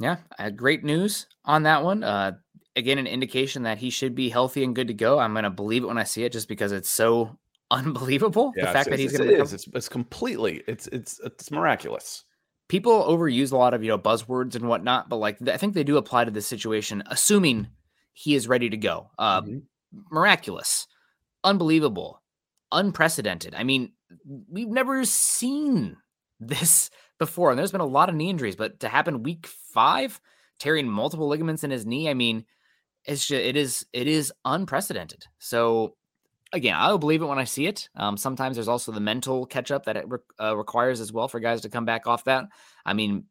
Yeah, 0.00 0.16
great 0.56 0.82
news 0.82 1.26
on 1.44 1.62
that 1.62 1.84
one. 1.84 2.02
Uh, 2.02 2.32
again, 2.74 2.98
an 2.98 3.06
indication 3.06 3.62
that 3.62 3.78
he 3.78 3.90
should 3.90 4.14
be 4.14 4.28
healthy 4.28 4.64
and 4.64 4.74
good 4.74 4.88
to 4.88 4.94
go. 4.94 5.18
I'm 5.18 5.32
going 5.32 5.44
to 5.44 5.50
believe 5.50 5.84
it 5.84 5.86
when 5.86 5.98
I 5.98 6.04
see 6.04 6.24
it, 6.24 6.32
just 6.32 6.48
because 6.48 6.72
it's 6.72 6.90
so 6.90 7.38
unbelievable. 7.70 8.52
Yeah, 8.56 8.66
the 8.66 8.72
fact 8.72 8.90
that 8.90 8.98
he's 8.98 9.16
going 9.16 9.28
to 9.28 9.40
it's, 9.40 9.66
it's 9.74 9.88
completely 9.88 10.62
it's 10.66 10.86
it's 10.88 11.20
it's 11.24 11.50
miraculous. 11.50 12.24
People 12.68 13.04
overuse 13.04 13.52
a 13.52 13.56
lot 13.56 13.74
of 13.74 13.82
you 13.82 13.88
know 13.88 13.98
buzzwords 13.98 14.54
and 14.54 14.68
whatnot, 14.68 15.08
but 15.08 15.16
like 15.16 15.36
I 15.48 15.56
think 15.56 15.74
they 15.74 15.84
do 15.84 15.96
apply 15.96 16.24
to 16.24 16.30
this 16.30 16.46
situation, 16.46 17.02
assuming 17.06 17.68
he 18.12 18.34
is 18.34 18.48
ready 18.48 18.68
to 18.70 18.76
go. 18.76 19.10
Uh, 19.18 19.42
mm-hmm. 19.42 19.58
Miraculous, 20.10 20.86
unbelievable, 21.44 22.22
unprecedented. 22.72 23.54
I 23.54 23.64
mean, 23.64 23.92
we've 24.50 24.68
never 24.68 25.04
seen 25.04 25.96
this 26.40 26.90
before, 27.18 27.50
and 27.50 27.58
there's 27.58 27.72
been 27.72 27.80
a 27.80 27.86
lot 27.86 28.08
of 28.08 28.14
knee 28.14 28.30
injuries, 28.30 28.56
but 28.56 28.80
to 28.80 28.88
happen 28.88 29.22
week 29.22 29.46
five, 29.46 30.20
tearing 30.58 30.88
multiple 30.88 31.28
ligaments 31.28 31.64
in 31.64 31.70
his 31.70 31.86
knee. 31.86 32.08
I 32.10 32.14
mean, 32.14 32.44
it's 33.04 33.26
just, 33.26 33.42
it 33.42 33.56
is 33.56 33.86
it 33.92 34.06
is 34.06 34.32
unprecedented. 34.44 35.24
So 35.38 35.94
again, 36.52 36.74
I'll 36.76 36.98
believe 36.98 37.22
it 37.22 37.26
when 37.26 37.38
I 37.38 37.44
see 37.44 37.66
it. 37.66 37.88
Um, 37.96 38.16
sometimes 38.16 38.56
there's 38.56 38.68
also 38.68 38.92
the 38.92 39.00
mental 39.00 39.46
catch 39.46 39.70
up 39.70 39.84
that 39.84 39.96
it 39.96 40.08
re- 40.08 40.18
uh, 40.40 40.56
requires 40.56 41.00
as 41.00 41.12
well 41.12 41.28
for 41.28 41.40
guys 41.40 41.60
to 41.62 41.68
come 41.68 41.84
back 41.84 42.06
off 42.06 42.24
that. 42.24 42.46
I 42.84 42.94
mean, 42.94 43.24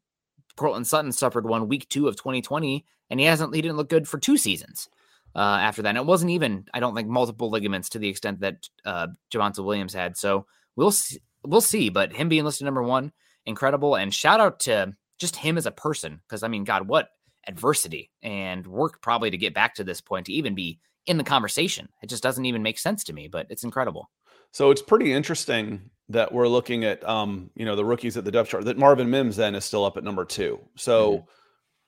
Courtland 0.56 0.86
Sutton 0.86 1.12
suffered 1.12 1.46
one 1.46 1.68
week 1.68 1.88
two 1.88 2.08
of 2.08 2.16
2020, 2.16 2.84
and 3.10 3.20
he 3.20 3.26
hasn't. 3.26 3.54
He 3.54 3.62
didn't 3.62 3.76
look 3.76 3.88
good 3.88 4.08
for 4.08 4.18
two 4.18 4.36
seasons 4.36 4.88
uh, 5.34 5.58
after 5.60 5.82
that. 5.82 5.90
And 5.90 5.98
it 5.98 6.06
wasn't 6.06 6.32
even, 6.32 6.66
I 6.74 6.80
don't 6.80 6.94
think, 6.94 7.08
multiple 7.08 7.50
ligaments 7.50 7.88
to 7.90 7.98
the 7.98 8.08
extent 8.08 8.40
that 8.40 8.68
uh, 8.84 9.08
Javonte 9.32 9.64
Williams 9.64 9.94
had. 9.94 10.16
So 10.16 10.46
we'll 10.76 10.90
see, 10.90 11.18
we'll 11.44 11.60
see. 11.60 11.88
But 11.88 12.12
him 12.12 12.28
being 12.28 12.44
listed 12.44 12.64
number 12.64 12.82
one, 12.82 13.12
incredible. 13.46 13.94
And 13.94 14.12
shout 14.12 14.40
out 14.40 14.60
to 14.60 14.94
just 15.18 15.36
him 15.36 15.56
as 15.56 15.66
a 15.66 15.70
person, 15.70 16.20
because 16.26 16.42
I 16.42 16.48
mean, 16.48 16.64
God, 16.64 16.88
what 16.88 17.10
adversity 17.46 18.10
and 18.22 18.66
work 18.66 19.00
probably 19.00 19.30
to 19.30 19.38
get 19.38 19.54
back 19.54 19.74
to 19.74 19.84
this 19.84 20.00
point 20.00 20.26
to 20.26 20.32
even 20.32 20.54
be 20.54 20.78
in 21.08 21.18
the 21.18 21.24
conversation. 21.24 21.88
It 22.02 22.08
just 22.08 22.22
doesn't 22.22 22.44
even 22.44 22.62
make 22.62 22.78
sense 22.78 23.02
to 23.04 23.12
me, 23.12 23.28
but 23.28 23.46
it's 23.50 23.64
incredible. 23.64 24.10
So 24.52 24.70
it's 24.70 24.82
pretty 24.82 25.12
interesting 25.12 25.90
that 26.10 26.32
we're 26.32 26.48
looking 26.48 26.84
at, 26.84 27.06
um, 27.08 27.50
you 27.54 27.64
know, 27.64 27.76
the 27.76 27.84
rookies 27.84 28.16
at 28.16 28.24
the 28.24 28.30
depth 28.30 28.50
chart, 28.50 28.64
that 28.64 28.78
Marvin 28.78 29.10
Mims 29.10 29.36
then 29.36 29.54
is 29.54 29.64
still 29.64 29.84
up 29.84 29.96
at 29.96 30.04
number 30.04 30.24
two. 30.24 30.58
So, 30.76 31.12
mm-hmm. 31.12 31.24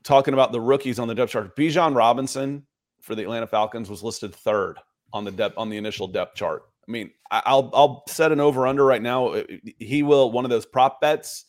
talking 0.05 0.35
about 0.35 0.53
the 0.53 0.61
rookies 0.61 0.99
on 0.99 1.09
the 1.09 1.15
depth 1.15 1.33
chart, 1.33 1.57
Bijan 1.57 1.95
Robinson 1.95 2.67
for 3.01 3.15
the 3.15 3.23
Atlanta 3.23 3.47
Falcons 3.47 3.89
was 3.89 4.03
listed 4.03 4.35
third 4.35 4.79
on 5.13 5.25
the 5.25 5.31
depth 5.31 5.57
on 5.57 5.71
the 5.71 5.77
initial 5.77 6.07
depth 6.07 6.35
chart. 6.35 6.63
I 6.87 6.91
mean, 6.91 7.11
I'll 7.31 7.71
I'll 7.73 8.03
set 8.09 8.33
an 8.33 8.41
over 8.41 8.67
under 8.67 8.85
right 8.85 9.03
now. 9.03 9.43
He 9.79 10.03
will 10.03 10.33
one 10.33 10.45
of 10.45 10.51
those 10.51 10.67
prop 10.67 11.01
bets. 11.01 11.47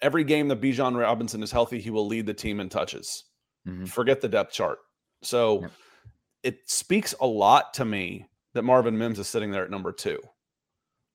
Every 0.00 0.24
game 0.24 0.48
that 0.48 0.60
Bijan 0.60 0.98
Robinson 0.98 1.42
is 1.42 1.52
healthy, 1.52 1.80
he 1.80 1.90
will 1.90 2.06
lead 2.06 2.24
the 2.24 2.32
team 2.32 2.60
in 2.60 2.70
touches. 2.70 3.24
Mm-hmm. 3.68 3.86
Forget 3.86 4.22
the 4.22 4.28
depth 4.28 4.52
chart. 4.52 4.78
So 5.22 5.62
yep. 5.62 5.70
It 6.42 6.68
speaks 6.68 7.14
a 7.20 7.26
lot 7.26 7.74
to 7.74 7.84
me 7.84 8.26
that 8.54 8.62
Marvin 8.62 8.96
Mims 8.96 9.18
is 9.18 9.28
sitting 9.28 9.50
there 9.50 9.64
at 9.64 9.70
number 9.70 9.92
two. 9.92 10.18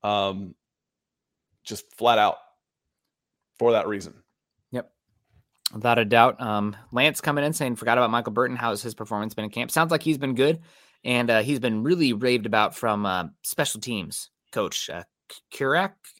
Um, 0.03 0.55
just 1.63 1.91
flat 1.97 2.17
out 2.17 2.38
for 3.57 3.71
that 3.73 3.88
reason. 3.88 4.13
Yep. 4.71 4.91
Without 5.73 5.99
a 5.99 6.05
doubt. 6.05 6.39
Um, 6.41 6.76
Lance 6.91 7.21
coming 7.21 7.43
in 7.43 7.53
saying, 7.53 7.76
forgot 7.76 7.97
about 7.97 8.11
Michael 8.11 8.34
Burton. 8.34 8.55
How's 8.55 8.84
his 8.84 8.93
performance 8.93 9.34
been 9.34 9.45
in 9.45 9.51
camp? 9.51 9.71
Sounds 9.71 9.91
like 9.91 10.03
he's 10.03 10.17
been 10.17 10.36
good. 10.36 10.59
And 11.03 11.30
uh, 11.30 11.41
he's 11.41 11.59
been 11.59 11.84
really 11.84 12.13
raved 12.13 12.45
about 12.45 12.76
from 12.76 13.05
uh, 13.05 13.26
special 13.43 13.80
teams 13.80 14.30
coach 14.51 14.89
uh. 14.89 15.03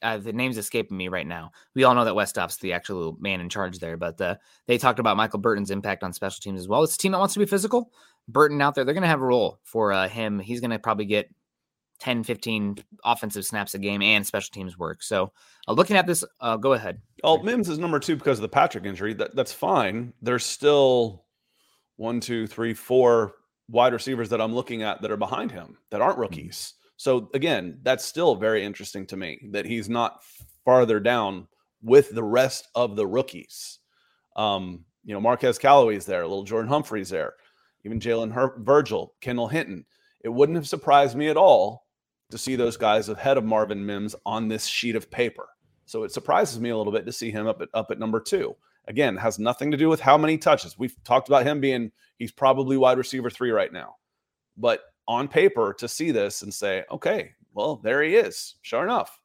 Uh, 0.02 0.18
the 0.18 0.32
name's 0.32 0.58
escaping 0.58 0.96
me 0.96 1.08
right 1.08 1.26
now. 1.26 1.52
We 1.74 1.84
all 1.84 1.94
know 1.94 2.04
that 2.04 2.14
Westhoff's 2.14 2.56
the 2.56 2.72
actual 2.72 3.16
man 3.20 3.40
in 3.40 3.48
charge 3.48 3.78
there, 3.78 3.96
but 3.96 4.20
uh, 4.20 4.36
they 4.66 4.78
talked 4.78 4.98
about 4.98 5.16
Michael 5.16 5.38
Burton's 5.38 5.70
impact 5.70 6.02
on 6.02 6.12
special 6.12 6.40
teams 6.40 6.60
as 6.60 6.68
well. 6.68 6.82
It's 6.82 6.96
a 6.96 6.98
team 6.98 7.12
that 7.12 7.18
wants 7.18 7.34
to 7.34 7.40
be 7.40 7.46
physical. 7.46 7.92
Burton 8.28 8.60
out 8.60 8.74
there, 8.74 8.84
they're 8.84 8.94
going 8.94 9.02
to 9.02 9.08
have 9.08 9.22
a 9.22 9.26
role 9.26 9.60
for 9.62 9.92
uh, 9.92 10.08
him. 10.08 10.38
He's 10.38 10.60
going 10.60 10.70
to 10.70 10.78
probably 10.78 11.04
get 11.04 11.28
10, 12.00 12.24
15 12.24 12.78
offensive 13.04 13.44
snaps 13.44 13.74
a 13.74 13.78
game 13.78 14.02
and 14.02 14.26
special 14.26 14.50
teams 14.52 14.76
work. 14.78 15.02
So 15.02 15.32
uh, 15.68 15.72
looking 15.72 15.96
at 15.96 16.06
this, 16.06 16.24
uh, 16.40 16.56
go 16.56 16.74
ahead. 16.74 17.00
Oh, 17.24 17.42
Mims 17.42 17.68
is 17.68 17.78
number 17.78 17.98
two 17.98 18.16
because 18.16 18.38
of 18.38 18.42
the 18.42 18.48
Patrick 18.48 18.84
injury. 18.84 19.14
That, 19.14 19.34
that's 19.34 19.52
fine. 19.52 20.12
There's 20.20 20.44
still 20.44 21.24
one, 21.96 22.20
two, 22.20 22.46
three, 22.46 22.74
four 22.74 23.34
wide 23.68 23.92
receivers 23.92 24.28
that 24.28 24.40
I'm 24.40 24.54
looking 24.54 24.82
at 24.82 25.02
that 25.02 25.10
are 25.10 25.16
behind 25.16 25.50
him 25.50 25.76
that 25.90 26.00
aren't 26.00 26.14
mm-hmm. 26.14 26.22
rookies. 26.22 26.74
So 26.96 27.30
again, 27.34 27.78
that's 27.82 28.04
still 28.04 28.36
very 28.36 28.64
interesting 28.64 29.06
to 29.06 29.16
me 29.16 29.48
that 29.50 29.66
he's 29.66 29.88
not 29.88 30.22
farther 30.64 30.98
down 31.00 31.46
with 31.82 32.14
the 32.14 32.22
rest 32.24 32.68
of 32.74 32.96
the 32.96 33.06
rookies. 33.06 33.80
Um, 34.34 34.84
you 35.04 35.14
know, 35.14 35.20
Marquez 35.20 35.58
Callaway's 35.58 36.06
there, 36.06 36.22
little 36.22 36.42
Jordan 36.42 36.68
Humphrey's 36.68 37.10
there, 37.10 37.34
even 37.86 38.00
Jalen 38.00 38.32
Her- 38.32 38.58
Virgil, 38.58 39.14
Kendall 39.20 39.48
Hinton. 39.48 39.86
It 40.20 40.28
wouldn't 40.28 40.56
have 40.56 40.68
surprised 40.68 41.16
me 41.16 41.28
at 41.28 41.36
all 41.36 41.86
to 42.30 42.36
see 42.36 42.56
those 42.56 42.76
guys 42.76 43.08
ahead 43.08 43.38
of 43.38 43.44
Marvin 43.44 43.86
Mims 43.86 44.16
on 44.26 44.48
this 44.48 44.66
sheet 44.66 44.96
of 44.96 45.10
paper. 45.10 45.46
So 45.86 46.02
it 46.02 46.10
surprises 46.10 46.58
me 46.58 46.70
a 46.70 46.76
little 46.76 46.92
bit 46.92 47.06
to 47.06 47.12
see 47.12 47.30
him 47.30 47.46
up 47.46 47.62
at 47.62 47.68
up 47.72 47.92
at 47.92 48.00
number 48.00 48.20
two. 48.20 48.56
Again, 48.88 49.16
has 49.16 49.38
nothing 49.38 49.70
to 49.70 49.76
do 49.76 49.88
with 49.88 50.00
how 50.00 50.18
many 50.18 50.36
touches. 50.36 50.76
We've 50.76 50.96
talked 51.04 51.28
about 51.28 51.46
him 51.46 51.60
being 51.60 51.92
he's 52.18 52.32
probably 52.32 52.76
wide 52.76 52.98
receiver 52.98 53.30
three 53.30 53.52
right 53.52 53.72
now. 53.72 53.96
But 54.56 54.80
on 55.06 55.28
paper, 55.28 55.72
to 55.78 55.86
see 55.86 56.10
this 56.10 56.42
and 56.42 56.52
say, 56.52 56.84
okay, 56.90 57.30
well, 57.54 57.76
there 57.76 58.02
he 58.02 58.16
is. 58.16 58.56
Sure 58.62 58.82
enough. 58.82 59.20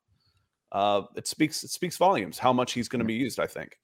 Uh, 0.71 1.03
it 1.15 1.27
speaks 1.27 1.63
it 1.63 1.71
speaks 1.71 1.97
volumes 1.97 2.37
how 2.37 2.53
much 2.53 2.73
he's 2.73 2.87
going 2.87 2.99
to 2.99 3.05
be 3.05 3.15
used, 3.15 3.39
I 3.39 3.47
think. 3.47 3.79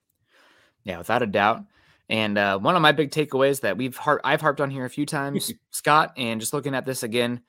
Yeah, 0.84 1.00
without 1.00 1.24
a 1.24 1.28
doubt. 1.28 1.64
And 2.10 2.38
uh, 2.38 2.58
one 2.60 2.76
of 2.76 2.82
my 2.82 2.94
big 2.94 3.12
takeaways 3.12 3.62
that 3.62 3.78
we've 3.78 3.98
har- 3.98 4.22
I've 4.24 4.42
harped 4.42 4.62
on 4.62 4.72
here 4.72 4.86
a 4.86 4.90
few 4.90 5.06
times, 5.06 5.52
Scott, 5.72 6.14
and 6.16 6.40
just 6.40 6.54
looking 6.54 6.74
at 6.74 6.86
this 6.86 7.04
again, 7.04 7.42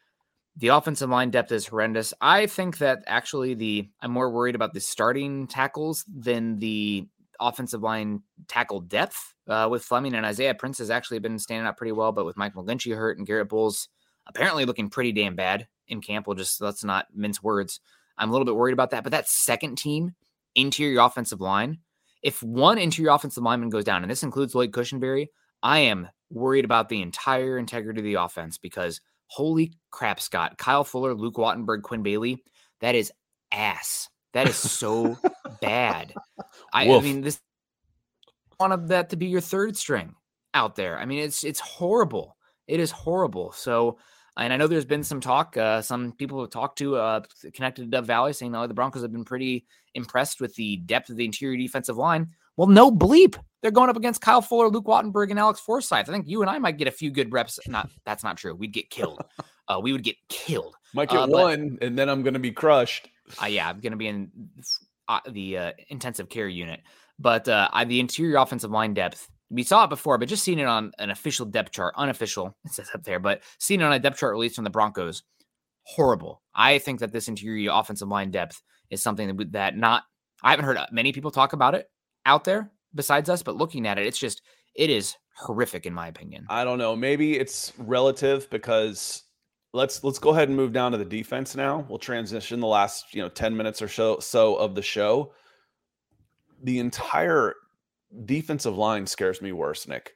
the 0.57 0.69
offensive 0.69 1.09
line 1.09 1.31
depth 1.31 1.53
is 1.53 1.67
horrendous. 1.67 2.13
I 2.21 2.47
think 2.47 2.79
that 2.79 3.05
actually 3.07 3.55
the 3.55 3.89
I'm 4.01 4.11
more 4.11 4.31
worried 4.31 4.57
about 4.57 4.75
the 4.75 4.81
starting 4.81 5.47
tackles 5.47 6.05
than 6.13 6.59
the 6.59 7.07
offensive 7.39 7.83
line 7.83 8.23
tackle 8.49 8.81
depth. 8.81 9.35
Uh, 9.47 9.69
with 9.71 9.85
Fleming 9.85 10.15
and 10.15 10.27
Isaiah 10.27 10.55
Prince 10.55 10.79
has 10.79 10.91
actually 10.91 11.21
been 11.21 11.39
standing 11.39 11.67
out 11.67 11.77
pretty 11.77 11.93
well, 11.93 12.13
but 12.13 12.27
with 12.27 12.37
Mike 12.37 12.55
McGlinchey 12.55 12.95
hurt 12.95 13.17
and 13.17 13.27
Garrett 13.27 13.49
Bolles 13.49 13.89
apparently 14.27 14.67
looking 14.67 14.91
pretty 14.91 15.13
damn 15.13 15.37
bad 15.37 15.69
in 15.87 16.01
camp, 16.03 16.27
we'll 16.27 16.37
just 16.37 16.61
let's 16.61 16.85
not 16.85 17.07
mince 17.15 17.43
words. 17.43 17.81
I'm 18.19 18.29
a 18.29 18.33
little 18.33 18.45
bit 18.45 18.57
worried 18.57 18.73
about 18.73 18.91
that. 18.91 19.05
But 19.05 19.13
that 19.13 19.29
second 19.29 19.79
team 19.79 20.15
interior 20.55 21.01
offensive 21.01 21.41
line, 21.41 21.79
if 22.23 22.43
one 22.43 22.79
interior 22.79 23.11
offensive 23.11 23.43
lineman 23.43 23.71
goes 23.71 23.85
down, 23.85 24.03
and 24.03 24.11
this 24.11 24.23
includes 24.23 24.55
Lloyd 24.55 24.73
Cushenberry, 24.73 25.29
I 25.63 25.81
am 25.81 26.09
worried 26.31 26.65
about 26.65 26.89
the 26.89 27.03
entire 27.03 27.59
integrity 27.59 28.01
of 28.01 28.05
the 28.05 28.15
offense 28.15 28.59
because 28.59 29.01
holy 29.27 29.73
crap, 29.91 30.21
Scott, 30.21 30.59
Kyle 30.59 30.85
Fuller, 30.85 31.15
Luke 31.15 31.37
Wattenberg, 31.37 31.83
Quinn 31.83 32.03
Bailey, 32.03 32.43
that 32.81 32.95
is 32.95 33.13
ass. 33.53 34.09
That 34.35 34.49
is 34.49 34.57
so 34.57 35.17
bad. 35.61 36.13
I, 36.73 36.89
I, 36.91 37.01
mean, 37.01 37.23
this 37.23 37.41
want 38.61 38.89
that 38.89 39.11
to 39.11 39.17
be 39.17 39.27
your 39.27 39.41
third 39.41 39.77
string 39.77 40.15
out 40.55 40.77
there. 40.77 40.99
I 40.99 41.05
mean, 41.07 41.21
it's 41.21 41.45
it's 41.45 41.61
horrible. 41.61 42.37
It 42.67 42.81
is 42.81 42.91
horrible. 42.91 43.53
So, 43.53 43.99
and 44.37 44.53
I 44.53 44.57
know 44.57 44.67
there's 44.67 44.85
been 44.85 45.05
some 45.05 45.21
talk. 45.21 45.57
Uh, 45.57 45.81
some 45.81 46.13
people 46.13 46.41
have 46.41 46.51
talked 46.51 46.79
to 46.79 46.97
uh, 46.97 47.21
connected 47.55 47.83
to 47.83 47.89
Dove 47.89 48.07
Valley 48.07 48.33
saying 48.33 48.53
that 48.53 48.67
the 48.69 48.75
Broncos 48.75 49.03
have 49.03 49.13
been 49.13 49.25
pretty 49.25 49.67
impressed 49.99 50.41
with 50.41 50.55
the 50.55 50.77
depth 50.79 51.11
of 51.11 51.17
the 51.17 51.25
interior 51.25 51.59
defensive 51.59 51.97
line. 51.97 52.29
Well, 52.57 52.69
no 52.69 52.91
bleep. 52.91 53.37
They're 53.61 53.71
going 53.71 53.91
up 53.91 53.97
against 53.97 54.21
Kyle 54.21 54.41
Fuller, 54.41 54.69
Luke 54.69 54.87
Wattenberg, 54.87 55.31
and 55.31 55.39
Alex 55.39 55.61
Forsyth. 55.61 56.09
I 56.09 56.13
think 56.13 56.29
you 56.29 56.41
and 56.41 56.51
I 56.51 56.59
might 56.59 56.79
get 56.79 56.89
a 56.89 56.93
few 56.93 57.11
good 57.11 57.33
reps. 57.33 57.59
Not 57.67 57.91
that's 58.07 58.25
not 58.25 58.37
true. 58.37 58.55
We'd 58.55 58.73
get 58.73 58.91
killed. 58.91 59.21
Uh, 59.69 59.81
we 59.83 59.93
would 59.93 60.03
get 60.03 60.17
killed. 60.29 60.75
Might 60.95 61.11
get 61.11 61.21
uh, 61.21 61.27
one, 61.27 61.77
but, 61.77 61.87
and 61.87 61.99
then 61.99 62.09
I'm 62.09 62.23
going 62.23 62.35
to 62.35 62.41
be 62.41 62.53
crushed. 62.53 63.09
Uh, 63.43 63.47
yeah, 63.47 63.69
I'm 63.69 63.81
going 63.81 63.93
to 63.93 63.99
be 63.99 64.09
in 64.09 64.31
uh, 65.09 65.21
the 65.29 65.59
uh, 65.59 65.73
intensive 65.89 66.29
care 66.29 66.49
unit. 66.49 66.81
But 67.19 67.49
uh, 67.49 67.69
I, 67.73 67.85
the 67.85 68.01
interior 68.01 68.37
offensive 68.37 68.71
line 68.71 68.95
depth, 68.95 69.29
we 69.51 69.65
saw 69.65 69.85
it 69.85 69.91
before, 69.91 70.19
but 70.19 70.29
just 70.29 70.45
seeing 70.45 70.59
it 70.59 70.67
on 70.67 70.93
an 70.99 71.11
official 71.11 71.47
depth 71.47 71.73
chart, 71.73 71.95
unofficial, 71.97 72.57
it 72.65 72.73
says 72.73 72.91
up 72.95 73.03
there, 73.05 73.19
but 73.19 73.43
seeing 73.59 73.81
it 73.81 73.85
on 73.85 73.93
a 73.93 73.99
depth 73.99 74.19
chart 74.19 74.33
released 74.33 74.55
from 74.55 74.65
the 74.65 74.71
Broncos, 74.71 75.23
horrible. 75.83 76.43
I 76.55 76.79
think 76.79 77.01
that 77.01 77.13
this 77.13 77.29
interior 77.29 77.71
offensive 77.73 78.09
line 78.09 78.31
depth 78.31 78.63
is 78.91 79.03
something 79.03 79.37
that, 79.37 79.53
that 79.53 79.77
not, 79.77 80.05
I 80.43 80.51
haven't 80.51 80.67
heard 80.67 80.77
uh, 80.77 80.87
many 80.91 81.13
people 81.13 81.31
talk 81.31 81.53
about 81.53 81.75
it 81.75 81.91
out 82.27 82.45
there 82.45 82.71
besides 82.95 83.29
us, 83.29 83.43
but 83.43 83.57
looking 83.57 83.87
at 83.87 83.99
it, 83.99 84.07
it's 84.07 84.19
just 84.19 84.43
it 84.75 84.91
is 84.91 85.17
horrific 85.37 85.87
in 85.87 85.95
my 85.95 86.09
opinion. 86.09 86.47
I 86.49 86.65
don't 86.65 86.79
know. 86.79 86.97
Maybe 86.97 87.39
it's 87.39 87.73
relative 87.79 88.49
because 88.51 89.25
let's 89.73 90.03
let's 90.05 90.19
go 90.19 90.31
ahead 90.31 90.49
and 90.49 90.57
move 90.57 90.73
down 90.73 90.93
to 90.93 90.99
the 90.99 91.05
defense 91.05 91.55
now. 91.55 91.85
We'll 91.89 91.99
transition 91.99 92.61
the 92.61 92.67
last, 92.67 93.15
you 93.15 93.23
know, 93.23 93.29
10 93.29 93.57
minutes 93.57 93.83
or 93.83 93.89
so 93.89 94.19
so 94.21 94.57
of 94.57 94.75
the 94.75 94.83
show. 94.83 95.33
The 96.63 96.79
entire 96.79 97.55
defensive 98.25 98.77
line 98.77 99.07
scares 99.07 99.43
me 99.43 99.53
worse, 99.53 99.87
Nick. 99.87 100.15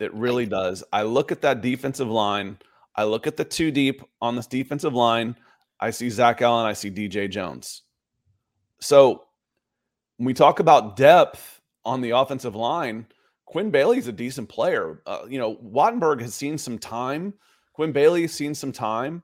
It 0.00 0.12
really 0.14 0.46
does. 0.46 0.84
I 0.92 1.02
look 1.02 1.32
at 1.32 1.40
that 1.42 1.60
defensive 1.60 2.08
line. 2.08 2.58
I 2.96 3.04
look 3.04 3.26
at 3.26 3.36
the 3.36 3.44
two 3.44 3.70
deep 3.70 4.02
on 4.20 4.36
this 4.36 4.46
defensive 4.46 4.94
line. 4.94 5.36
I 5.80 5.90
see 5.90 6.10
Zach 6.10 6.42
Allen. 6.42 6.66
I 6.66 6.72
see 6.72 6.90
DJ 6.90 7.30
Jones. 7.30 7.82
So 8.80 9.24
when 10.16 10.26
we 10.26 10.34
talk 10.34 10.60
about 10.60 10.96
depth 10.96 11.60
on 11.84 12.00
the 12.00 12.10
offensive 12.10 12.54
line, 12.54 13.06
Quinn 13.46 13.70
Bailey's 13.70 14.08
a 14.08 14.12
decent 14.12 14.48
player. 14.48 15.02
Uh, 15.06 15.22
you 15.28 15.38
know, 15.38 15.56
Wattenberg 15.56 16.20
has 16.20 16.34
seen 16.34 16.58
some 16.58 16.78
time. 16.78 17.34
Quinn 17.72 17.92
Bailey 17.92 18.22
has 18.22 18.32
seen 18.32 18.54
some 18.54 18.72
time. 18.72 19.22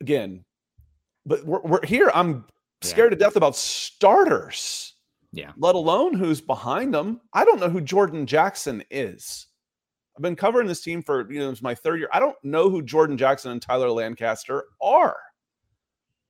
Again, 0.00 0.44
but 1.26 1.44
we're, 1.44 1.60
we're 1.60 1.86
here. 1.86 2.10
I'm 2.14 2.46
scared 2.82 3.12
yeah. 3.12 3.18
to 3.18 3.24
death 3.24 3.36
about 3.36 3.56
starters. 3.56 4.94
Yeah. 5.32 5.52
Let 5.56 5.74
alone 5.74 6.14
who's 6.14 6.40
behind 6.40 6.94
them. 6.94 7.20
I 7.32 7.44
don't 7.44 7.60
know 7.60 7.68
who 7.68 7.80
Jordan 7.80 8.26
Jackson 8.26 8.82
is. 8.90 9.46
I've 10.20 10.22
been 10.22 10.36
covering 10.36 10.66
this 10.66 10.82
team 10.82 11.02
for, 11.02 11.32
you 11.32 11.38
know, 11.38 11.48
it's 11.48 11.62
my 11.62 11.74
third 11.74 11.98
year. 11.98 12.10
I 12.12 12.20
don't 12.20 12.36
know 12.44 12.68
who 12.68 12.82
Jordan 12.82 13.16
Jackson 13.16 13.52
and 13.52 13.62
Tyler 13.62 13.90
Lancaster 13.90 14.64
are. 14.82 15.16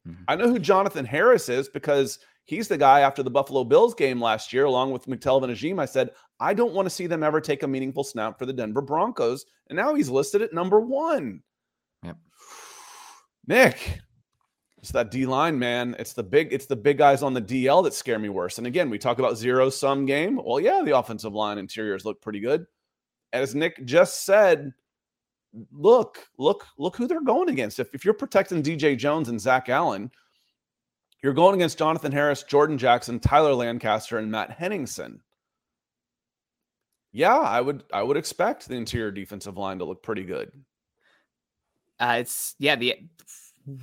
Mm-hmm. 0.06 0.22
I 0.28 0.36
know 0.36 0.48
who 0.48 0.60
Jonathan 0.60 1.04
Harris 1.04 1.48
is 1.48 1.68
because 1.68 2.20
He's 2.50 2.66
the 2.66 2.76
guy 2.76 3.02
after 3.02 3.22
the 3.22 3.30
Buffalo 3.30 3.62
Bills 3.62 3.94
game 3.94 4.20
last 4.20 4.52
year, 4.52 4.64
along 4.64 4.90
with 4.90 5.06
McTelvin 5.06 5.52
Agim. 5.52 5.78
I 5.78 5.84
said, 5.84 6.10
I 6.40 6.52
don't 6.52 6.74
want 6.74 6.86
to 6.86 6.90
see 6.90 7.06
them 7.06 7.22
ever 7.22 7.40
take 7.40 7.62
a 7.62 7.68
meaningful 7.68 8.02
snap 8.02 8.40
for 8.40 8.44
the 8.44 8.52
Denver 8.52 8.82
Broncos. 8.82 9.46
And 9.68 9.76
now 9.76 9.94
he's 9.94 10.08
listed 10.08 10.42
at 10.42 10.52
number 10.52 10.80
one. 10.80 11.42
Yep. 12.02 12.16
Nick, 13.46 14.00
it's 14.78 14.90
that 14.90 15.12
D 15.12 15.26
line, 15.26 15.60
man. 15.60 15.94
It's 16.00 16.12
the 16.12 16.24
big, 16.24 16.52
it's 16.52 16.66
the 16.66 16.74
big 16.74 16.98
guys 16.98 17.22
on 17.22 17.34
the 17.34 17.40
DL 17.40 17.84
that 17.84 17.94
scare 17.94 18.18
me 18.18 18.30
worse. 18.30 18.58
And 18.58 18.66
again, 18.66 18.90
we 18.90 18.98
talk 18.98 19.20
about 19.20 19.38
zero 19.38 19.70
sum 19.70 20.04
game. 20.04 20.40
Well, 20.44 20.58
yeah, 20.58 20.82
the 20.84 20.98
offensive 20.98 21.34
line 21.34 21.56
interiors 21.56 22.04
look 22.04 22.20
pretty 22.20 22.40
good. 22.40 22.66
As 23.32 23.54
Nick 23.54 23.84
just 23.84 24.24
said, 24.24 24.72
look, 25.72 26.28
look, 26.38 26.66
look 26.78 26.96
who 26.96 27.06
they're 27.06 27.22
going 27.22 27.48
against. 27.48 27.78
If, 27.78 27.94
if 27.94 28.04
you're 28.04 28.14
protecting 28.14 28.62
DJ 28.62 28.96
Jones 28.96 29.28
and 29.28 29.40
Zach 29.40 29.68
Allen, 29.68 30.10
you're 31.22 31.34
going 31.34 31.54
against 31.54 31.78
Jonathan 31.78 32.12
Harris, 32.12 32.42
Jordan 32.42 32.78
Jackson, 32.78 33.20
Tyler 33.20 33.54
Lancaster, 33.54 34.18
and 34.18 34.30
Matt 34.30 34.50
Henningsen. 34.50 35.20
Yeah, 37.12 37.36
I 37.36 37.60
would 37.60 37.82
I 37.92 38.02
would 38.02 38.16
expect 38.16 38.68
the 38.68 38.76
interior 38.76 39.10
defensive 39.10 39.56
line 39.56 39.78
to 39.78 39.84
look 39.84 40.02
pretty 40.02 40.22
good. 40.24 40.52
Uh, 41.98 42.16
it's 42.20 42.54
yeah 42.58 42.76
the 42.76 42.96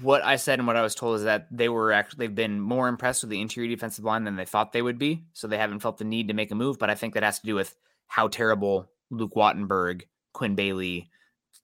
what 0.01 0.23
I 0.25 0.37
said 0.37 0.59
and 0.59 0.67
what 0.67 0.77
I 0.77 0.81
was 0.81 0.95
told 0.95 1.17
is 1.17 1.23
that 1.23 1.47
they 1.51 1.69
were 1.69 1.91
actually 1.91 2.25
they've 2.25 2.35
been 2.35 2.59
more 2.59 2.87
impressed 2.87 3.23
with 3.23 3.29
the 3.29 3.41
interior 3.41 3.69
defensive 3.69 4.05
line 4.05 4.23
than 4.23 4.37
they 4.37 4.45
thought 4.45 4.71
they 4.71 4.81
would 4.81 4.97
be. 4.97 5.25
So 5.33 5.47
they 5.47 5.57
haven't 5.57 5.79
felt 5.79 5.97
the 5.97 6.05
need 6.05 6.29
to 6.29 6.33
make 6.33 6.51
a 6.51 6.55
move. 6.55 6.79
But 6.79 6.89
I 6.89 6.95
think 6.95 7.13
that 7.13 7.23
has 7.23 7.39
to 7.39 7.45
do 7.45 7.55
with 7.55 7.75
how 8.07 8.29
terrible 8.29 8.89
Luke 9.09 9.33
Wattenberg, 9.35 10.03
Quinn 10.33 10.55
Bailey, 10.55 11.09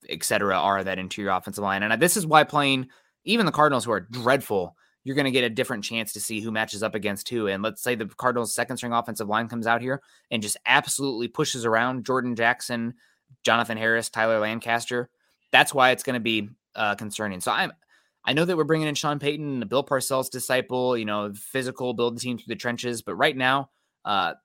etc. 0.09 0.55
are 0.55 0.83
that 0.83 0.99
interior 0.99 1.31
offensive 1.31 1.63
line. 1.63 1.83
And 1.83 2.01
this 2.01 2.17
is 2.17 2.25
why 2.25 2.43
playing 2.43 2.89
even 3.25 3.45
the 3.45 3.51
Cardinals, 3.51 3.85
who 3.85 3.91
are 3.91 4.01
dreadful, 4.01 4.75
you're 5.03 5.15
going 5.15 5.25
to 5.25 5.31
get 5.31 5.43
a 5.43 5.49
different 5.49 5.83
chance 5.83 6.13
to 6.13 6.19
see 6.19 6.39
who 6.39 6.51
matches 6.51 6.83
up 6.83 6.95
against 6.95 7.29
who. 7.29 7.47
And 7.47 7.61
let's 7.61 7.81
say 7.81 7.95
the 7.95 8.05
Cardinals' 8.05 8.53
second 8.53 8.77
string 8.77 8.93
offensive 8.93 9.27
line 9.27 9.47
comes 9.47 9.67
out 9.67 9.81
here 9.81 10.01
and 10.31 10.41
just 10.41 10.57
absolutely 10.65 11.27
pushes 11.27 11.65
around 11.65 12.05
Jordan 12.05 12.35
Jackson, 12.35 12.93
Jonathan 13.43 13.77
Harris, 13.77 14.09
Tyler 14.09 14.39
Lancaster. 14.39 15.09
That's 15.51 15.73
why 15.73 15.91
it's 15.91 16.03
going 16.03 16.15
to 16.15 16.19
be 16.19 16.49
uh, 16.75 16.95
concerning. 16.95 17.41
So 17.41 17.51
I'm 17.51 17.71
I 18.25 18.33
know 18.33 18.45
that 18.45 18.55
we're 18.55 18.63
bringing 18.63 18.87
in 18.87 18.95
Sean 18.95 19.19
Payton, 19.19 19.59
the 19.59 19.65
Bill 19.65 19.83
Parcells 19.83 20.29
disciple, 20.29 20.97
you 20.97 21.03
know, 21.03 21.33
physical, 21.33 21.93
build 21.93 22.15
the 22.15 22.21
team 22.21 22.37
through 22.37 22.45
the 22.47 22.55
trenches. 22.55 23.01
But 23.01 23.15
right 23.15 23.35
now, 23.35 23.69
uh, 24.05 24.35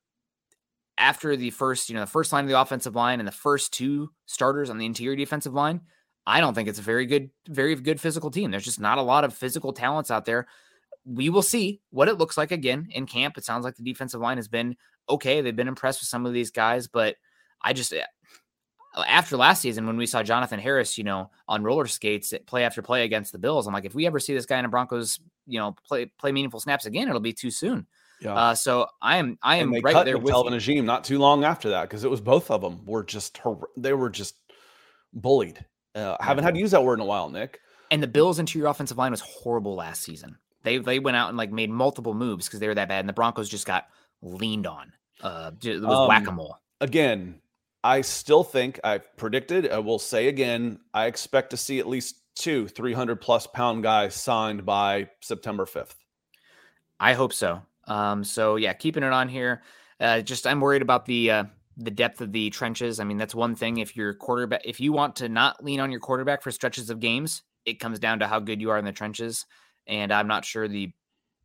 after 0.99 1.37
the 1.37 1.51
first, 1.51 1.89
you 1.89 1.95
know, 1.95 2.01
the 2.01 2.07
first 2.07 2.33
line 2.33 2.45
of 2.45 2.51
the 2.51 2.61
offensive 2.61 2.95
line 2.95 3.21
and 3.21 3.27
the 3.27 3.33
first 3.33 3.73
two 3.73 4.11
starters 4.27 4.69
on 4.69 4.79
the 4.79 4.87
interior 4.87 5.17
defensive 5.17 5.55
line, 5.55 5.81
I 6.27 6.41
don't 6.41 6.55
think 6.55 6.69
it's 6.69 6.79
a 6.79 6.83
very 6.83 7.07
good, 7.07 7.31
very 7.49 7.75
good 7.77 8.01
physical 8.01 8.31
team. 8.31 8.51
There's 8.51 8.65
just 8.65 8.81
not 8.81 8.99
a 8.99 9.03
lot 9.03 9.25
of 9.25 9.33
physical 9.33 9.73
talents 9.73 10.11
out 10.11 10.25
there. 10.25 10.47
We 11.07 11.31
will 11.31 11.43
see 11.43 11.81
what 11.91 12.09
it 12.09 12.19
looks 12.19 12.37
like 12.37 12.53
again 12.53 12.89
in 12.91 13.07
camp. 13.07 13.39
It 13.39 13.45
sounds 13.45 13.65
like 13.65 13.77
the 13.77 13.83
defensive 13.83 14.21
line 14.21 14.37
has 14.37 14.49
been 14.49 14.77
okay. 15.09 15.41
They've 15.41 15.57
been 15.57 15.69
impressed 15.69 16.03
with 16.03 16.09
some 16.09 16.27
of 16.27 16.35
these 16.35 16.51
guys, 16.51 16.87
but 16.87 17.17
I 17.63 17.73
just 17.73 17.95
eh, 17.95 18.05
after 18.95 19.37
last 19.37 19.63
season 19.63 19.87
when 19.87 19.97
we 19.97 20.07
saw 20.07 20.23
Jonathan 20.23 20.61
Harris, 20.61 20.99
you 20.99 21.05
know, 21.05 21.31
on 21.47 21.63
roller 21.63 21.87
skates 21.87 22.35
play 22.47 22.65
after 22.65 22.83
play 22.83 23.05
against 23.05 23.33
the 23.33 23.39
Bills, 23.39 23.67
I'm 23.67 23.73
like, 23.73 23.85
if 23.85 23.95
we 23.95 24.07
ever 24.07 24.21
see 24.21 24.35
this 24.35 24.47
guy 24.47 24.59
in 24.59 24.65
a 24.65 24.69
Broncos, 24.69 25.21
you 25.47 25.59
know, 25.59 25.77
play 25.87 26.07
play 26.19 26.33
meaningful 26.33 26.61
snaps 26.61 26.85
again, 26.85 27.09
it'll 27.09 27.21
be 27.21 27.33
too 27.33 27.51
soon. 27.51 27.87
Yeah. 28.21 28.35
Uh, 28.35 28.55
so 28.55 28.87
I 29.01 29.19
am 29.19 29.39
I 29.43 29.57
am 29.57 29.73
right 29.73 30.05
there 30.05 30.19
with 30.19 30.33
Kelvin 30.33 30.55
Agim 30.55 30.85
not 30.85 31.05
too 31.05 31.19
long 31.19 31.45
after 31.45 31.71
that 31.71 31.83
because 31.83 32.05
it 32.05 32.11
was 32.11 32.21
both 32.21 32.51
of 32.51 32.61
them 32.61 32.85
were 32.85 33.05
just 33.05 33.39
they 33.77 33.93
were 33.93 34.11
just 34.11 34.35
bullied. 35.13 35.65
Uh, 35.95 36.17
I 36.19 36.25
haven't 36.25 36.45
had 36.45 36.55
to 36.55 36.61
use 36.61 36.73
that 36.73 36.85
word 36.85 36.95
in 36.95 37.01
a 37.01 37.07
while, 37.07 37.29
Nick. 37.29 37.61
And 37.91 38.03
the 38.03 38.09
Bills' 38.09 38.39
interior 38.39 38.69
offensive 38.69 38.99
line 38.99 39.11
was 39.13 39.21
horrible 39.21 39.75
last 39.75 40.03
season. 40.03 40.37
They 40.63 40.79
they 40.79 40.99
went 40.99 41.17
out 41.17 41.29
and 41.29 41.39
like 41.39 41.53
made 41.53 41.71
multiple 41.71 42.15
moves 42.15 42.47
because 42.47 42.61
they 42.61 42.69
were 42.69 42.75
that 42.75 42.89
bad, 42.89 43.01
and 43.01 43.09
the 43.09 43.15
Broncos 43.15 43.49
just 43.49 43.67
got 43.67 43.87
leaned 44.21 44.67
on. 44.67 44.93
Uh, 45.23 45.53
it 45.63 45.81
was 45.81 45.85
um, 45.85 46.09
whack 46.09 46.27
a 46.27 46.33
mole. 46.33 46.59
Again, 46.81 47.41
I 47.83 48.01
still 48.01 48.45
think 48.45 48.81
I've 48.83 49.17
predicted, 49.17 49.71
I 49.71 49.79
will 49.79 49.99
say 49.99 50.29
again, 50.29 50.81
I 50.93 51.07
expect 51.07 51.51
to 51.51 51.57
see 51.57 51.79
at 51.79 51.89
least 51.89 52.17
two 52.35 52.69
300 52.69 53.21
plus 53.21 53.47
pound 53.47 53.83
guys 53.83 54.15
signed 54.15 54.65
by 54.65 55.09
September 55.21 55.65
5th. 55.65 55.95
I 57.01 57.15
hope 57.15 57.33
so. 57.33 57.63
Um, 57.89 58.23
so 58.25 58.57
yeah, 58.57 58.73
keeping 58.73 59.03
it 59.03 59.13
on 59.13 59.29
here. 59.29 59.63
Uh, 60.01 60.21
just 60.21 60.47
I'm 60.47 60.61
worried 60.61 60.83
about 60.83 61.07
the 61.07 61.31
uh, 61.31 61.45
the 61.77 61.91
depth 61.91 62.21
of 62.21 62.33
the 62.33 62.51
trenches. 62.51 63.01
I 63.01 63.05
mean, 63.05 63.17
that's 63.17 63.35
one 63.35 63.55
thing. 63.55 63.79
If 63.79 63.97
your 63.97 64.15
quarterback, 64.15 64.63
if 64.65 64.81
you 64.81 64.93
want 64.93 65.17
to 65.17 65.29
not 65.29 65.63
lean 65.65 65.81
on 65.81 65.91
your 65.91 66.01
quarterback 66.01 66.43
for 66.43 66.51
stretches 66.51 66.91
of 66.91 67.01
games, 67.01 67.43
it 67.65 67.81
comes 67.81 67.99
down 67.99 68.19
to 68.21 68.27
how 68.27 68.41
good 68.41 68.61
you 68.61 68.71
are 68.71 68.79
in 68.79 68.85
the 68.85 68.93
trenches. 68.93 69.47
And 69.87 70.13
I'm 70.13 70.29
not 70.29 70.45
sure 70.45 70.69
the 70.69 70.93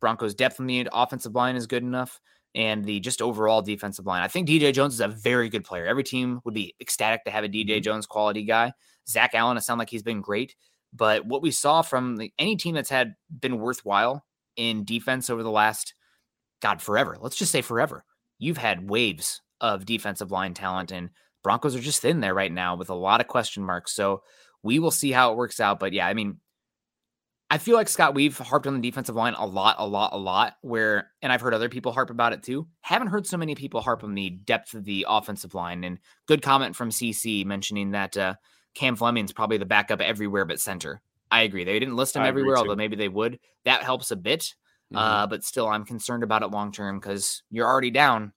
Broncos' 0.00 0.34
depth 0.34 0.60
in 0.60 0.66
the 0.66 0.88
offensive 0.92 1.34
line 1.34 1.56
is 1.56 1.66
good 1.66 1.82
enough 1.82 2.20
and 2.54 2.84
the 2.84 3.00
just 3.00 3.20
overall 3.20 3.62
defensive 3.62 4.06
line. 4.06 4.22
I 4.22 4.28
think 4.28 4.48
DJ 4.48 4.72
Jones 4.72 4.94
is 4.94 5.00
a 5.00 5.08
very 5.08 5.48
good 5.48 5.64
player. 5.64 5.86
Every 5.86 6.04
team 6.04 6.40
would 6.44 6.54
be 6.54 6.74
ecstatic 6.80 7.24
to 7.24 7.30
have 7.30 7.44
a 7.44 7.48
DJ 7.48 7.66
mm-hmm. 7.66 7.82
Jones 7.82 8.06
quality 8.06 8.44
guy. 8.44 8.72
Zach 9.08 9.34
Allen, 9.34 9.56
it 9.56 9.62
sounds 9.62 9.78
like 9.78 9.90
he's 9.90 10.02
been 10.02 10.20
great. 10.20 10.54
But 10.92 11.26
what 11.26 11.42
we 11.42 11.50
saw 11.50 11.82
from 11.82 12.16
the, 12.16 12.32
any 12.38 12.56
team 12.56 12.74
that's 12.74 12.90
had 12.90 13.16
been 13.40 13.58
worthwhile 13.58 14.24
in 14.56 14.84
defense 14.84 15.28
over 15.28 15.42
the 15.42 15.50
last, 15.50 15.94
God, 16.60 16.80
forever, 16.80 17.16
let's 17.20 17.36
just 17.36 17.52
say 17.52 17.62
forever, 17.62 18.04
you've 18.38 18.58
had 18.58 18.88
waves 18.88 19.40
of 19.60 19.86
defensive 19.86 20.30
line 20.30 20.54
talent, 20.54 20.92
and 20.92 21.10
Broncos 21.42 21.76
are 21.76 21.80
just 21.80 22.02
thin 22.02 22.20
there 22.20 22.34
right 22.34 22.52
now 22.52 22.76
with 22.76 22.90
a 22.90 22.94
lot 22.94 23.20
of 23.20 23.28
question 23.28 23.62
marks. 23.62 23.92
So 23.94 24.22
we 24.62 24.78
will 24.78 24.90
see 24.90 25.12
how 25.12 25.30
it 25.30 25.36
works 25.36 25.60
out. 25.60 25.78
But 25.78 25.92
yeah, 25.92 26.06
I 26.06 26.14
mean, 26.14 26.38
I 27.50 27.58
feel 27.58 27.76
like 27.76 27.88
Scott, 27.88 28.14
we've 28.14 28.36
harped 28.36 28.66
on 28.66 28.74
the 28.74 28.90
defensive 28.90 29.14
line 29.14 29.34
a 29.34 29.46
lot, 29.46 29.76
a 29.78 29.86
lot, 29.86 30.12
a 30.14 30.16
lot. 30.16 30.54
Where, 30.62 31.10
and 31.22 31.30
I've 31.30 31.42
heard 31.42 31.54
other 31.54 31.68
people 31.68 31.92
harp 31.92 32.10
about 32.10 32.32
it 32.32 32.42
too. 32.42 32.66
Haven't 32.80 33.08
heard 33.08 33.26
so 33.26 33.36
many 33.36 33.54
people 33.54 33.82
harp 33.82 34.02
on 34.02 34.14
the 34.14 34.30
depth 34.30 34.74
of 34.74 34.84
the 34.84 35.06
offensive 35.08 35.54
line. 35.54 35.84
And 35.84 35.98
good 36.26 36.42
comment 36.42 36.74
from 36.74 36.90
CC 36.90 37.44
mentioning 37.44 37.90
that 37.92 38.16
uh, 38.16 38.34
Cam 38.74 38.96
Fleming's 38.96 39.32
probably 39.32 39.58
the 39.58 39.66
backup 39.66 40.00
everywhere 40.00 40.46
but 40.46 40.58
center. 40.58 41.02
I 41.30 41.42
agree. 41.42 41.64
They 41.64 41.78
didn't 41.78 41.96
list 41.96 42.16
him 42.16 42.22
I 42.22 42.28
everywhere, 42.28 42.56
although 42.56 42.76
maybe 42.76 42.96
they 42.96 43.08
would. 43.08 43.38
That 43.64 43.82
helps 43.82 44.10
a 44.10 44.16
bit. 44.16 44.54
Mm-hmm. 44.92 44.96
Uh, 44.96 45.26
but 45.26 45.44
still, 45.44 45.68
I'm 45.68 45.84
concerned 45.84 46.22
about 46.22 46.42
it 46.42 46.48
long 46.48 46.72
term 46.72 46.98
because 46.98 47.42
you're 47.50 47.66
already 47.66 47.90
down, 47.90 48.32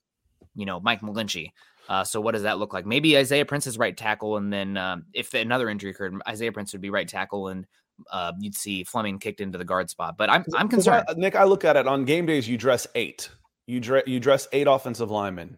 you 0.56 0.66
know, 0.66 0.80
Mike 0.80 1.02
McGlinchey. 1.02 1.52
Uh, 1.90 2.04
so 2.04 2.20
what 2.20 2.34
does 2.34 2.44
that 2.44 2.58
look 2.58 2.74
like? 2.74 2.86
Maybe 2.86 3.18
Isaiah 3.18 3.46
Prince 3.46 3.68
is 3.68 3.78
right 3.78 3.96
tackle, 3.96 4.38
and 4.38 4.52
then 4.52 4.76
um, 4.78 5.06
if 5.14 5.34
another 5.34 5.70
injury 5.70 5.92
occurred, 5.92 6.16
Isaiah 6.28 6.52
Prince 6.52 6.74
would 6.74 6.82
be 6.82 6.90
right 6.90 7.08
tackle, 7.08 7.48
and 7.48 7.66
uh, 8.12 8.34
you'd 8.40 8.56
see 8.56 8.84
Fleming 8.84 9.20
kicked 9.20 9.42
into 9.42 9.58
the 9.58 9.66
guard 9.66 9.90
spot. 9.90 10.18
But 10.18 10.30
I'm 10.30 10.44
I'm 10.56 10.68
concerned. 10.68 11.06
I, 11.08 11.14
Nick, 11.14 11.36
I 11.36 11.44
look 11.46 11.64
at 11.64 11.78
it 11.78 11.88
on 11.88 12.06
game 12.06 12.26
days. 12.26 12.48
You 12.48 12.58
dress 12.58 12.88
eight. 12.96 13.30
You 13.68 13.80
dress 13.80 14.04
you 14.06 14.20
dress 14.20 14.48
eight 14.52 14.68
offensive 14.68 15.12
linemen. 15.12 15.58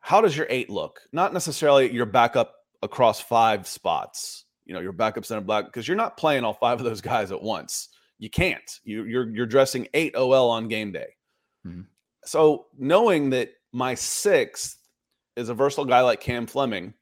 How 0.00 0.20
does 0.20 0.36
your 0.36 0.46
eight 0.48 0.70
look? 0.70 1.00
Not 1.12 1.32
necessarily 1.32 1.92
your 1.92 2.06
backup 2.06 2.54
across 2.82 3.20
five 3.20 3.66
spots. 3.66 4.44
You 4.64 4.74
know, 4.74 4.80
your 4.80 4.92
backup 4.92 5.24
center 5.24 5.42
black 5.42 5.66
because 5.66 5.86
you're 5.86 5.96
not 5.96 6.16
playing 6.16 6.44
all 6.44 6.54
five 6.54 6.78
of 6.78 6.84
those 6.84 7.00
guys 7.00 7.30
at 7.30 7.42
once. 7.42 7.88
You 8.18 8.30
can't. 8.30 8.80
You, 8.84 9.04
you're 9.04 9.28
you're 9.28 9.46
dressing 9.46 9.88
eight 9.94 10.14
OL 10.16 10.50
on 10.50 10.68
game 10.68 10.92
day. 10.92 11.14
Mm-hmm. 11.66 11.82
So 12.24 12.66
knowing 12.78 13.30
that 13.30 13.50
my 13.72 13.94
sixth 13.94 14.78
is 15.36 15.48
a 15.48 15.54
versatile 15.54 15.84
guy 15.84 16.00
like 16.00 16.20
Cam 16.20 16.46
Fleming, 16.46 16.94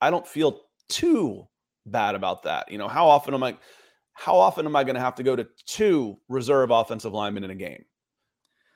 I 0.00 0.10
don't 0.10 0.26
feel 0.26 0.60
too 0.88 1.46
bad 1.86 2.14
about 2.14 2.42
that. 2.42 2.70
You 2.70 2.78
know, 2.78 2.88
how 2.88 3.08
often 3.08 3.34
am 3.34 3.42
I? 3.42 3.56
how 4.18 4.36
often 4.36 4.66
am 4.66 4.74
I 4.74 4.82
going 4.82 4.96
to 4.96 5.00
have 5.00 5.14
to 5.14 5.22
go 5.22 5.36
to 5.36 5.46
two 5.64 6.18
reserve 6.28 6.72
offensive 6.72 7.12
linemen 7.12 7.44
in 7.44 7.50
a 7.50 7.54
game? 7.54 7.84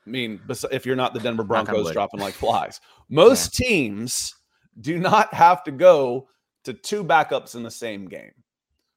I 0.07 0.11
mean, 0.11 0.40
if 0.70 0.86
you're 0.86 0.95
not 0.95 1.14
the 1.14 1.20
Denver 1.20 1.43
Broncos 1.43 1.90
dropping 1.90 2.20
like 2.20 2.34
flies, 2.45 2.80
most 3.09 3.59
yeah. 3.59 3.66
teams 3.66 4.34
do 4.80 5.01
not 5.01 5.34
have 5.34 5.64
to 5.64 5.72
go 5.72 6.28
to 6.62 6.72
two 6.72 7.03
backups 7.03 7.57
in 7.57 7.64
the 7.64 7.72
same 7.72 8.07
game. 8.07 8.30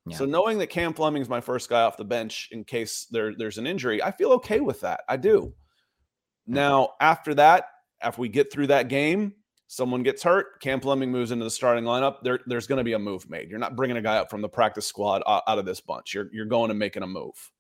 Yeah. 0.06 0.18
So 0.18 0.26
knowing 0.26 0.60
that 0.60 0.68
Cam 0.68 0.94
Fleming 0.94 1.22
is 1.22 1.30
my 1.30 1.42
first 1.42 1.70
guy 1.70 1.82
off 1.82 1.98
the 1.98 2.06
bench 2.06 2.50
in 2.52 2.64
case 2.64 3.08
there, 3.10 3.34
there's 3.36 3.58
an 3.58 3.66
injury, 3.66 4.04
I 4.04 4.12
feel 4.12 4.32
okay 4.34 4.60
with 4.60 4.82
that. 4.82 5.02
I 5.10 5.18
do. 5.18 5.42
Mm-hmm. 5.42 6.54
Now, 6.54 6.90
after 7.02 7.34
that, 7.36 7.70
after 8.02 8.22
we 8.22 8.30
get 8.30 8.52
through 8.52 8.68
that 8.68 8.88
game, 8.88 9.34
someone 9.68 10.04
gets 10.04 10.22
hurt, 10.22 10.62
Cam 10.62 10.80
Fleming 10.80 11.12
moves 11.12 11.32
into 11.32 11.44
the 11.44 11.50
starting 11.50 11.86
lineup, 11.86 12.18
there, 12.22 12.40
there's 12.46 12.68
going 12.68 12.78
to 12.78 12.84
be 12.84 12.94
a 12.94 13.00
move 13.00 13.28
made. 13.30 13.50
You're 13.50 13.58
not 13.58 13.76
bringing 13.76 13.98
a 13.98 14.02
guy 14.02 14.18
up 14.18 14.30
from 14.30 14.42
the 14.42 14.50
practice 14.50 14.86
squad 14.86 15.24
out 15.26 15.44
of 15.48 15.66
this 15.66 15.82
bunch. 15.82 16.14
You're, 16.14 16.30
you're 16.32 16.46
going 16.46 16.70
and 16.70 16.78
making 16.78 17.02
a 17.02 17.08
move. 17.08 17.52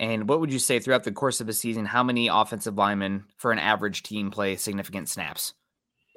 And 0.00 0.28
what 0.28 0.40
would 0.40 0.52
you 0.52 0.58
say 0.58 0.80
throughout 0.80 1.04
the 1.04 1.12
course 1.12 1.40
of 1.40 1.48
a 1.48 1.52
season? 1.52 1.84
How 1.84 2.02
many 2.02 2.28
offensive 2.28 2.76
linemen 2.76 3.26
for 3.36 3.52
an 3.52 3.60
average 3.60 4.02
team 4.02 4.30
play 4.30 4.56
significant 4.56 5.08
snaps? 5.08 5.54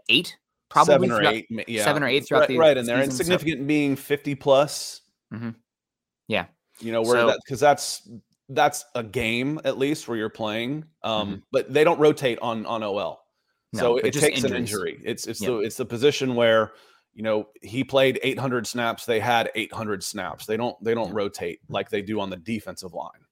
Eight, 0.10 0.36
probably 0.70 1.10
seven 1.10 1.12
or 1.12 1.24
eight. 1.24 1.46
Yeah, 1.68 1.84
seven 1.84 2.02
or 2.02 2.08
eight 2.08 2.26
throughout 2.26 2.40
right, 2.40 2.48
the 2.48 2.58
right 2.58 2.78
in 2.78 2.86
there. 2.86 2.98
And 2.98 3.14
significant 3.14 3.60
so. 3.60 3.66
being 3.66 3.96
fifty 3.96 4.34
plus. 4.34 5.02
Mm-hmm. 5.34 5.50
Yeah, 6.28 6.46
you 6.80 6.92
know 6.92 7.02
where 7.02 7.22
so, 7.22 7.28
that 7.28 7.40
because 7.46 7.60
that's 7.60 8.08
that's 8.50 8.86
a 8.96 9.04
game 9.04 9.60
at 9.66 9.78
least 9.78 10.08
where 10.08 10.18
you're 10.18 10.30
playing. 10.30 10.86
Um, 11.04 11.28
mm-hmm. 11.28 11.40
but 11.52 11.74
they 11.74 11.84
don't 11.84 12.00
rotate 12.00 12.40
on 12.40 12.66
on 12.66 12.84
OL. 12.84 13.22
No, 13.74 13.80
so 13.80 13.98
it 13.98 14.14
takes 14.14 14.38
injuries. 14.38 14.44
an 14.44 14.56
injury. 14.56 15.00
It's 15.04 15.28
it's 15.28 15.40
the 15.40 15.60
it's 15.60 15.78
the 15.78 15.86
position 15.86 16.36
where 16.36 16.72
you 17.14 17.24
know 17.24 17.48
he 17.62 17.84
played 17.84 18.20
800 18.24 18.66
snaps. 18.66 19.06
They 19.06 19.20
had 19.20 19.52
800 19.56 20.04
snaps. 20.04 20.46
They 20.46 20.58
don't 20.58 20.82
they 20.84 20.94
don't 20.94 21.14
rotate 21.14 21.60
like 21.70 21.90
they 21.90 22.02
do 22.02 22.20
on 22.20 22.30
the 22.30 22.38
defensive 22.38 22.94
line. 22.94 23.26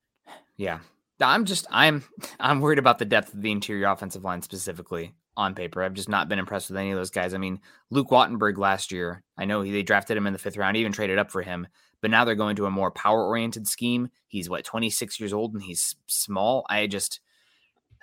Yeah, 0.57 0.79
I'm 1.21 1.45
just 1.45 1.67
I'm 1.71 2.03
I'm 2.39 2.59
worried 2.59 2.79
about 2.79 2.99
the 2.99 3.05
depth 3.05 3.33
of 3.33 3.41
the 3.41 3.51
interior 3.51 3.87
offensive 3.87 4.23
line 4.23 4.41
specifically 4.41 5.13
on 5.37 5.55
paper. 5.55 5.83
I've 5.83 5.93
just 5.93 6.09
not 6.09 6.29
been 6.29 6.39
impressed 6.39 6.69
with 6.69 6.77
any 6.77 6.91
of 6.91 6.97
those 6.97 7.09
guys. 7.09 7.33
I 7.33 7.37
mean, 7.37 7.59
Luke 7.89 8.09
Wattenberg 8.09 8.57
last 8.57 8.91
year, 8.91 9.21
I 9.37 9.45
know 9.45 9.61
he, 9.61 9.71
they 9.71 9.83
drafted 9.83 10.15
him 10.15 10.27
in 10.27 10.33
the 10.33 10.39
fifth 10.39 10.57
round, 10.57 10.77
even 10.77 10.91
traded 10.91 11.17
up 11.17 11.31
for 11.31 11.41
him, 11.41 11.67
but 12.01 12.11
now 12.11 12.25
they're 12.25 12.35
going 12.35 12.55
to 12.57 12.65
a 12.65 12.71
more 12.71 12.91
power 12.91 13.25
oriented 13.25 13.67
scheme. 13.67 14.09
He's 14.27 14.49
what 14.49 14.63
26 14.63 15.19
years 15.19 15.33
old 15.33 15.53
and 15.53 15.63
he's 15.63 15.95
small. 16.07 16.65
I 16.69 16.87
just, 16.87 17.19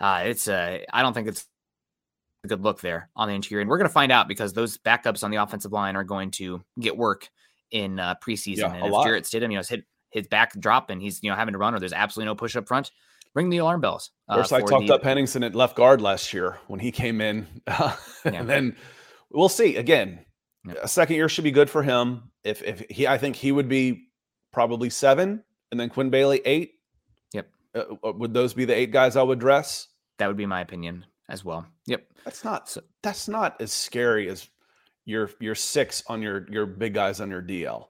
uh, 0.01 0.23
it's 0.25 0.49
a 0.49 0.85
I 0.93 1.03
don't 1.03 1.15
think 1.15 1.29
it's 1.29 1.47
a 2.45 2.49
good 2.49 2.63
look 2.63 2.81
there 2.81 3.11
on 3.15 3.29
the 3.29 3.35
interior. 3.35 3.61
And 3.61 3.71
we're 3.71 3.79
going 3.79 3.89
to 3.89 3.93
find 3.93 4.11
out 4.11 4.29
because 4.29 4.53
those 4.53 4.79
backups 4.79 5.23
on 5.23 5.31
the 5.31 5.37
offensive 5.37 5.73
line 5.73 5.97
are 5.97 6.05
going 6.05 6.31
to 6.33 6.63
get 6.81 6.97
work 6.97 7.29
in 7.71 7.99
uh, 7.99 8.15
preseason. 8.25 8.59
Yeah, 8.59 8.75
and 8.75 8.87
if 8.87 8.93
lot. 8.93 9.07
Jarrett 9.07 9.25
Stidham, 9.25 9.51
you 9.51 9.59
know, 9.59 9.63
hit 9.69 9.85
his 10.11 10.27
back 10.29 10.59
drop 10.61 10.91
and 10.91 11.01
he's 11.01 11.23
you 11.23 11.31
know 11.31 11.37
having 11.37 11.53
to 11.53 11.59
run 11.59 11.75
or 11.75 11.81
there's 11.81 11.93
absolutely 11.93 12.27
no 12.27 12.35
push 12.35 12.55
up 12.57 12.69
front, 12.69 12.91
ring 13.35 13.49
the 13.49 13.59
alarm 13.59 13.81
bells. 13.81 14.11
Uh, 14.29 14.37
First, 14.37 14.53
I 14.53 14.61
talked 14.61 14.87
the, 14.87 14.95
up 14.95 15.03
Henningsen 15.03 15.43
at 15.43 15.55
left 15.55 15.77
guard 15.77 16.01
last 16.01 16.33
year 16.33 16.59
when 16.69 16.81
he 16.81 16.93
came 16.93 17.21
in, 17.21 17.47
and 17.67 17.97
yeah. 18.25 18.43
then 18.43 18.77
we'll 19.31 19.49
see 19.49 19.77
again. 19.77 20.25
A 20.83 20.89
second 20.89 21.17
year 21.17 21.29
should 21.29 21.45
be 21.45 21.51
good 21.51 21.69
for 21.69 21.83
him. 21.83 22.31
If 22.45 22.63
if 22.63 22.85
he, 22.89 23.07
I 23.07 23.19
think 23.19 23.37
he 23.37 23.53
would 23.53 23.69
be 23.69 24.09
probably 24.53 24.91
seven 24.91 25.43
and 25.71 25.81
then 25.81 25.89
Quinn 25.89 26.11
Bailey 26.11 26.41
eight. 26.45 26.75
Yep. 27.33 27.49
Uh, 27.75 27.85
uh, 28.05 28.13
would 28.13 28.33
those 28.33 28.55
be 28.55 28.65
the 28.65 28.77
eight 28.77 28.93
guys 28.93 29.17
I 29.17 29.23
would 29.23 29.41
dress? 29.41 29.89
That 30.19 30.29
would 30.29 30.37
be 30.37 30.47
my 30.47 30.61
opinion 30.61 31.05
as 31.29 31.45
well. 31.45 31.67
Yep. 31.87 32.05
That's 32.25 32.45
not 32.45 32.69
so, 32.69 32.83
that's 33.03 33.27
not 33.27 33.61
as 33.61 33.73
scary 33.73 34.29
as 34.29 34.49
your 35.05 35.31
your 35.41 35.57
six 35.57 36.05
on 36.07 36.23
your 36.23 36.47
your 36.51 36.67
big 36.67 36.95
guys 36.95 37.21
on 37.21 37.31
your 37.31 37.43
DL. 37.43 37.87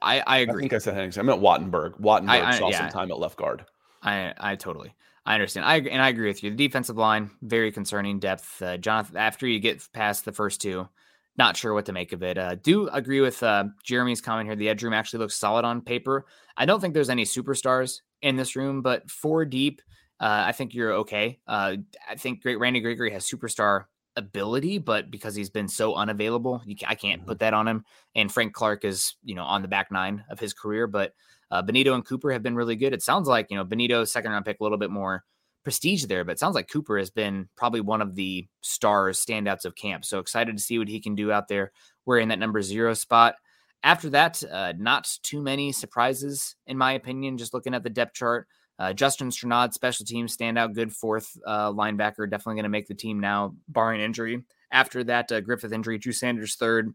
I, 0.00 0.22
I 0.26 0.38
agree. 0.38 0.60
I 0.60 0.62
think 0.62 0.72
I 0.72 0.78
said 0.78 0.94
Henningsen. 0.94 1.20
I 1.20 1.22
meant 1.24 1.42
Wattenberg. 1.42 2.00
Wattenberg 2.00 2.30
I, 2.30 2.48
I, 2.52 2.58
saw 2.58 2.70
yeah. 2.70 2.78
some 2.78 2.88
time 2.88 3.10
at 3.10 3.18
left 3.18 3.36
guard. 3.36 3.66
I 4.02 4.32
I 4.38 4.56
totally 4.56 4.94
I 5.24 5.34
understand. 5.34 5.66
I 5.66 5.76
and 5.78 6.02
I 6.02 6.08
agree 6.08 6.26
with 6.26 6.42
you. 6.42 6.50
The 6.50 6.56
defensive 6.56 6.96
line 6.96 7.30
very 7.42 7.70
concerning 7.70 8.18
depth. 8.18 8.60
Uh, 8.60 8.76
Jonathan, 8.76 9.16
after 9.16 9.46
you 9.46 9.60
get 9.60 9.86
past 9.92 10.24
the 10.24 10.32
first 10.32 10.60
two, 10.60 10.88
not 11.36 11.56
sure 11.56 11.74
what 11.74 11.86
to 11.86 11.92
make 11.92 12.12
of 12.12 12.22
it. 12.22 12.36
Uh, 12.36 12.56
do 12.56 12.88
agree 12.88 13.20
with 13.20 13.42
uh, 13.42 13.64
Jeremy's 13.84 14.20
comment 14.20 14.48
here. 14.48 14.56
The 14.56 14.68
edge 14.68 14.82
room 14.82 14.92
actually 14.92 15.20
looks 15.20 15.36
solid 15.36 15.64
on 15.64 15.80
paper. 15.80 16.26
I 16.56 16.66
don't 16.66 16.80
think 16.80 16.94
there's 16.94 17.08
any 17.10 17.24
superstars 17.24 18.00
in 18.20 18.36
this 18.36 18.56
room, 18.56 18.82
but 18.82 19.10
four 19.10 19.44
deep, 19.44 19.80
uh, 20.20 20.44
I 20.46 20.52
think 20.52 20.74
you're 20.74 20.92
okay. 20.92 21.38
Uh, 21.46 21.76
I 22.08 22.16
think 22.16 22.42
great 22.42 22.58
Randy 22.58 22.80
Gregory 22.80 23.12
has 23.12 23.24
superstar 23.24 23.84
ability, 24.16 24.78
but 24.78 25.10
because 25.10 25.34
he's 25.34 25.50
been 25.50 25.68
so 25.68 25.94
unavailable, 25.94 26.62
you, 26.66 26.76
I 26.86 26.94
can't 26.94 27.20
mm-hmm. 27.20 27.28
put 27.28 27.38
that 27.38 27.54
on 27.54 27.66
him. 27.66 27.84
And 28.14 28.30
Frank 28.30 28.52
Clark 28.52 28.84
is, 28.84 29.14
you 29.24 29.34
know, 29.34 29.44
on 29.44 29.62
the 29.62 29.68
back 29.68 29.90
nine 29.90 30.24
of 30.28 30.38
his 30.38 30.52
career, 30.52 30.86
but 30.86 31.14
uh, 31.52 31.62
Bonitto 31.62 31.94
and 31.94 32.04
Cooper 32.04 32.32
have 32.32 32.42
been 32.42 32.56
really 32.56 32.74
good. 32.74 32.92
It 32.92 33.02
sounds 33.02 33.28
like, 33.28 33.46
you 33.50 33.56
know, 33.56 33.64
Bonitto, 33.64 34.08
second 34.08 34.32
round 34.32 34.44
pick, 34.44 34.58
a 34.58 34.62
little 34.64 34.78
bit 34.78 34.90
more 34.90 35.22
prestige 35.62 36.06
there, 36.06 36.24
but 36.24 36.38
sounds 36.38 36.56
like 36.56 36.68
Cooper 36.68 36.98
has 36.98 37.10
been 37.10 37.48
probably 37.56 37.80
one 37.80 38.02
of 38.02 38.16
the 38.16 38.48
stars, 38.62 39.24
standouts 39.24 39.64
of 39.64 39.76
camp. 39.76 40.04
So 40.04 40.18
excited 40.18 40.56
to 40.56 40.62
see 40.62 40.78
what 40.78 40.88
he 40.88 40.98
can 40.98 41.14
do 41.14 41.30
out 41.30 41.46
there 41.46 41.70
wearing 42.04 42.28
that 42.28 42.40
number 42.40 42.62
zero 42.62 42.94
spot. 42.94 43.36
After 43.84 44.10
that, 44.10 44.42
uh, 44.50 44.72
not 44.78 45.08
too 45.22 45.42
many 45.42 45.70
surprises, 45.72 46.56
in 46.66 46.78
my 46.78 46.92
opinion, 46.92 47.38
just 47.38 47.54
looking 47.54 47.74
at 47.74 47.82
the 47.82 47.90
depth 47.90 48.14
chart. 48.14 48.48
Uh, 48.78 48.92
Justin 48.92 49.28
Strnad, 49.28 49.72
special 49.72 50.06
team 50.06 50.26
standout, 50.26 50.74
good 50.74 50.92
fourth 50.92 51.36
uh, 51.46 51.70
linebacker, 51.70 52.28
definitely 52.28 52.54
going 52.54 52.62
to 52.64 52.68
make 52.68 52.88
the 52.88 52.94
team 52.94 53.20
now, 53.20 53.54
barring 53.68 54.00
injury. 54.00 54.42
After 54.72 55.04
that, 55.04 55.30
uh, 55.30 55.40
Griffith 55.40 55.72
injury, 55.72 55.98
Drew 55.98 56.12
Sanders 56.12 56.56
third. 56.56 56.94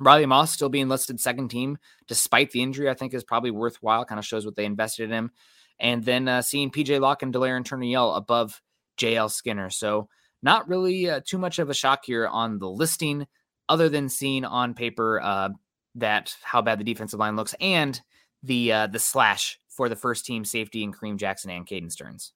Riley 0.00 0.26
Moss 0.26 0.52
still 0.52 0.68
being 0.68 0.88
listed 0.88 1.20
second 1.20 1.48
team 1.48 1.78
despite 2.08 2.50
the 2.50 2.62
injury, 2.62 2.90
I 2.90 2.94
think 2.94 3.14
is 3.14 3.24
probably 3.24 3.50
worthwhile. 3.50 4.04
Kind 4.04 4.18
of 4.18 4.24
shows 4.24 4.44
what 4.44 4.56
they 4.56 4.64
invested 4.64 5.04
in 5.04 5.12
him. 5.12 5.30
And 5.78 6.04
then 6.04 6.28
uh, 6.28 6.42
seeing 6.42 6.70
PJ 6.70 7.00
Locke 7.00 7.22
and 7.22 7.34
Delarrin 7.34 7.64
Turner-Yell 7.64 8.14
above 8.14 8.60
JL 8.98 9.30
Skinner. 9.30 9.70
So 9.70 10.08
not 10.42 10.68
really 10.68 11.08
uh, 11.08 11.20
too 11.24 11.38
much 11.38 11.58
of 11.58 11.70
a 11.70 11.74
shock 11.74 12.04
here 12.04 12.26
on 12.26 12.58
the 12.58 12.68
listing, 12.68 13.26
other 13.68 13.88
than 13.88 14.08
seeing 14.08 14.44
on 14.44 14.74
paper 14.74 15.20
uh, 15.20 15.48
that 15.96 16.36
how 16.42 16.60
bad 16.62 16.78
the 16.78 16.84
defensive 16.84 17.18
line 17.18 17.36
looks 17.36 17.54
and 17.60 18.00
the 18.42 18.72
uh, 18.72 18.86
the 18.86 18.98
slash 18.98 19.58
for 19.68 19.88
the 19.88 19.96
first 19.96 20.26
team 20.26 20.44
safety 20.44 20.82
in 20.82 20.92
Kareem 20.92 21.16
Jackson 21.16 21.50
and 21.50 21.66
Caden 21.66 21.90
Sterns. 21.90 22.32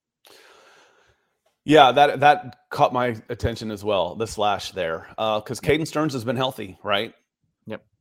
Yeah, 1.65 1.93
that 1.93 2.21
that 2.21 2.57
caught 2.71 2.95
my 2.95 3.17
attention 3.29 3.71
as 3.71 3.85
well. 3.85 4.15
The 4.15 4.27
slash 4.27 4.73
there, 4.73 5.07
because 5.11 5.59
uh, 5.59 5.63
Caden 5.63 5.87
Sterns 5.87 6.15
has 6.15 6.25
been 6.25 6.37
healthy, 6.37 6.79
right? 6.83 7.13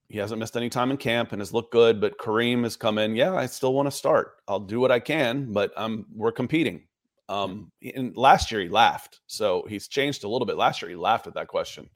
He 0.09 0.17
hasn't 0.17 0.39
missed 0.39 0.55
any 0.55 0.69
time 0.69 0.89
in 0.91 0.97
camp 0.97 1.33
and 1.33 1.41
has 1.41 1.53
looked 1.53 1.71
good. 1.71 1.99
But 1.99 2.17
Kareem 2.17 2.63
has 2.63 2.75
come 2.75 2.97
in. 2.97 3.15
Yeah, 3.15 3.33
I 3.33 3.45
still 3.45 3.73
want 3.73 3.87
to 3.87 3.91
start. 3.91 4.37
I'll 4.47 4.59
do 4.59 4.79
what 4.79 4.91
I 4.91 4.99
can, 4.99 5.51
but 5.51 5.71
um, 5.75 6.05
we're 6.13 6.31
competing. 6.31 6.83
Um, 7.29 7.71
and 7.95 8.15
last 8.15 8.51
year 8.51 8.61
he 8.61 8.69
laughed, 8.69 9.19
so 9.27 9.65
he's 9.67 9.87
changed 9.89 10.23
a 10.23 10.29
little 10.29 10.45
bit. 10.45 10.55
Last 10.55 10.81
year 10.81 10.89
he 10.89 10.95
laughed 10.95 11.27
at 11.27 11.33
that 11.33 11.47
question. 11.47 11.89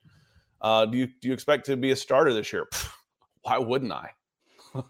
Uh, 0.60 0.86
do 0.86 0.98
you 0.98 1.08
do 1.08 1.30
you 1.30 1.34
expect 1.34 1.66
to 1.68 1.78
be 1.78 1.92
a 1.92 1.96
starter 1.96 2.34
this 2.34 2.52
year? 2.52 2.68
Why 3.44 3.58
wouldn't 3.58 3.94
I? 3.94 4.10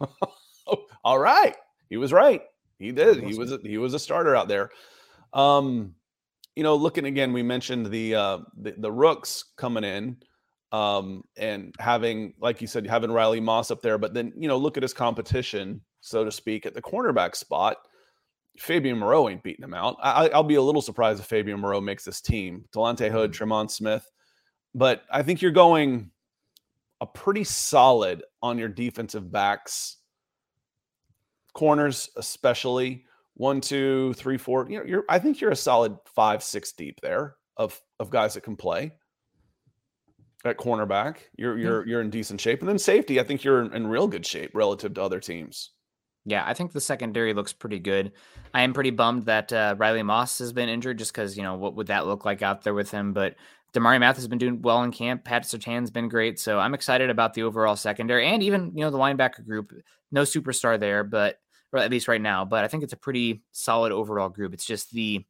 All 1.03 1.19
right, 1.19 1.55
he 1.89 1.97
was 1.97 2.11
right. 2.11 2.41
He 2.79 2.91
did. 2.91 3.23
He 3.23 3.37
was 3.37 3.51
a, 3.51 3.59
he 3.61 3.77
was 3.77 3.93
a 3.93 3.99
starter 3.99 4.35
out 4.35 4.47
there. 4.47 4.71
Um, 5.33 5.93
you 6.55 6.63
know, 6.63 6.75
looking 6.75 7.05
again, 7.05 7.33
we 7.33 7.43
mentioned 7.43 7.85
the 7.85 8.15
uh, 8.15 8.39
the, 8.57 8.73
the 8.77 8.91
rooks 8.91 9.45
coming 9.55 9.83
in 9.83 10.17
um, 10.71 11.23
and 11.37 11.75
having, 11.79 12.33
like 12.39 12.61
you 12.61 12.67
said, 12.67 12.87
having 12.87 13.11
Riley 13.11 13.39
Moss 13.39 13.71
up 13.71 13.81
there. 13.81 13.97
But 13.97 14.13
then, 14.13 14.33
you 14.37 14.47
know, 14.47 14.57
look 14.57 14.77
at 14.77 14.83
his 14.83 14.93
competition, 14.93 15.81
so 15.99 16.23
to 16.23 16.31
speak, 16.31 16.65
at 16.65 16.73
the 16.73 16.81
cornerback 16.81 17.35
spot. 17.35 17.77
Fabian 18.57 18.97
Moreau 18.97 19.29
ain't 19.29 19.43
beating 19.43 19.63
him 19.63 19.73
out. 19.73 19.95
I, 20.01 20.29
will 20.33 20.43
be 20.43 20.55
a 20.55 20.61
little 20.61 20.81
surprised 20.81 21.19
if 21.19 21.25
Fabian 21.25 21.59
Moreau 21.59 21.81
makes 21.81 22.03
this 22.03 22.21
team. 22.21 22.65
Delonte 22.75 23.09
Hood, 23.09 23.33
mm-hmm. 23.33 23.67
Smith. 23.67 24.09
But 24.75 25.03
I 25.11 25.23
think 25.23 25.41
you're 25.41 25.51
going 25.51 26.11
a 26.99 27.05
pretty 27.05 27.43
solid 27.43 28.23
on 28.41 28.57
your 28.57 28.69
defensive 28.69 29.31
backs 29.31 29.97
corners 31.53 32.09
especially 32.17 33.05
one, 33.35 33.61
two, 33.61 34.13
three, 34.13 34.37
four. 34.37 34.67
You 34.69 34.79
know, 34.79 34.85
you're 34.85 35.05
I 35.09 35.19
think 35.19 35.41
you're 35.41 35.51
a 35.51 35.55
solid 35.55 35.97
five, 36.05 36.43
six 36.43 36.73
deep 36.73 36.99
there 37.01 37.35
of 37.57 37.79
of 37.99 38.09
guys 38.09 38.33
that 38.33 38.41
can 38.41 38.55
play 38.55 38.91
at 40.45 40.57
cornerback. 40.57 41.17
You're 41.37 41.57
you're 41.57 41.87
you're 41.87 42.01
in 42.01 42.09
decent 42.09 42.41
shape, 42.41 42.61
and 42.61 42.69
then 42.69 42.79
safety. 42.79 43.19
I 43.19 43.23
think 43.23 43.43
you're 43.43 43.61
in, 43.61 43.73
in 43.73 43.87
real 43.87 44.07
good 44.07 44.25
shape 44.25 44.51
relative 44.53 44.93
to 44.95 45.03
other 45.03 45.19
teams. 45.19 45.71
Yeah, 46.25 46.43
I 46.45 46.53
think 46.53 46.71
the 46.71 46.81
secondary 46.81 47.33
looks 47.33 47.53
pretty 47.53 47.79
good. 47.79 48.11
I 48.53 48.61
am 48.61 48.73
pretty 48.73 48.91
bummed 48.91 49.25
that 49.25 49.51
uh, 49.51 49.75
Riley 49.77 50.03
Moss 50.03 50.37
has 50.39 50.53
been 50.53 50.69
injured, 50.69 50.97
just 50.99 51.13
because 51.13 51.37
you 51.37 51.43
know 51.43 51.55
what 51.55 51.75
would 51.75 51.87
that 51.87 52.07
look 52.07 52.25
like 52.25 52.41
out 52.41 52.63
there 52.63 52.73
with 52.73 52.91
him. 52.91 53.13
But 53.13 53.35
Damari 53.73 53.99
Math 53.99 54.17
has 54.17 54.27
been 54.27 54.37
doing 54.37 54.61
well 54.61 54.83
in 54.83 54.91
camp. 54.91 55.23
Pat 55.23 55.43
Surtain's 55.43 55.91
been 55.91 56.09
great, 56.09 56.39
so 56.39 56.59
I'm 56.59 56.73
excited 56.73 57.09
about 57.09 57.33
the 57.33 57.43
overall 57.43 57.75
secondary 57.75 58.27
and 58.27 58.43
even 58.43 58.71
you 58.75 58.81
know 58.81 58.91
the 58.91 58.97
linebacker 58.97 59.45
group. 59.45 59.73
No 60.11 60.23
superstar 60.23 60.79
there, 60.79 61.03
but 61.03 61.37
or 61.71 61.79
at 61.79 61.89
least 61.89 62.07
right 62.07 62.21
now. 62.21 62.45
But 62.45 62.63
I 62.63 62.67
think 62.67 62.83
it's 62.83 62.93
a 62.93 62.97
pretty 62.97 63.43
solid 63.51 63.91
overall 63.91 64.29
group. 64.29 64.53
It's 64.53 64.65
just 64.65 64.91
the 64.91 65.25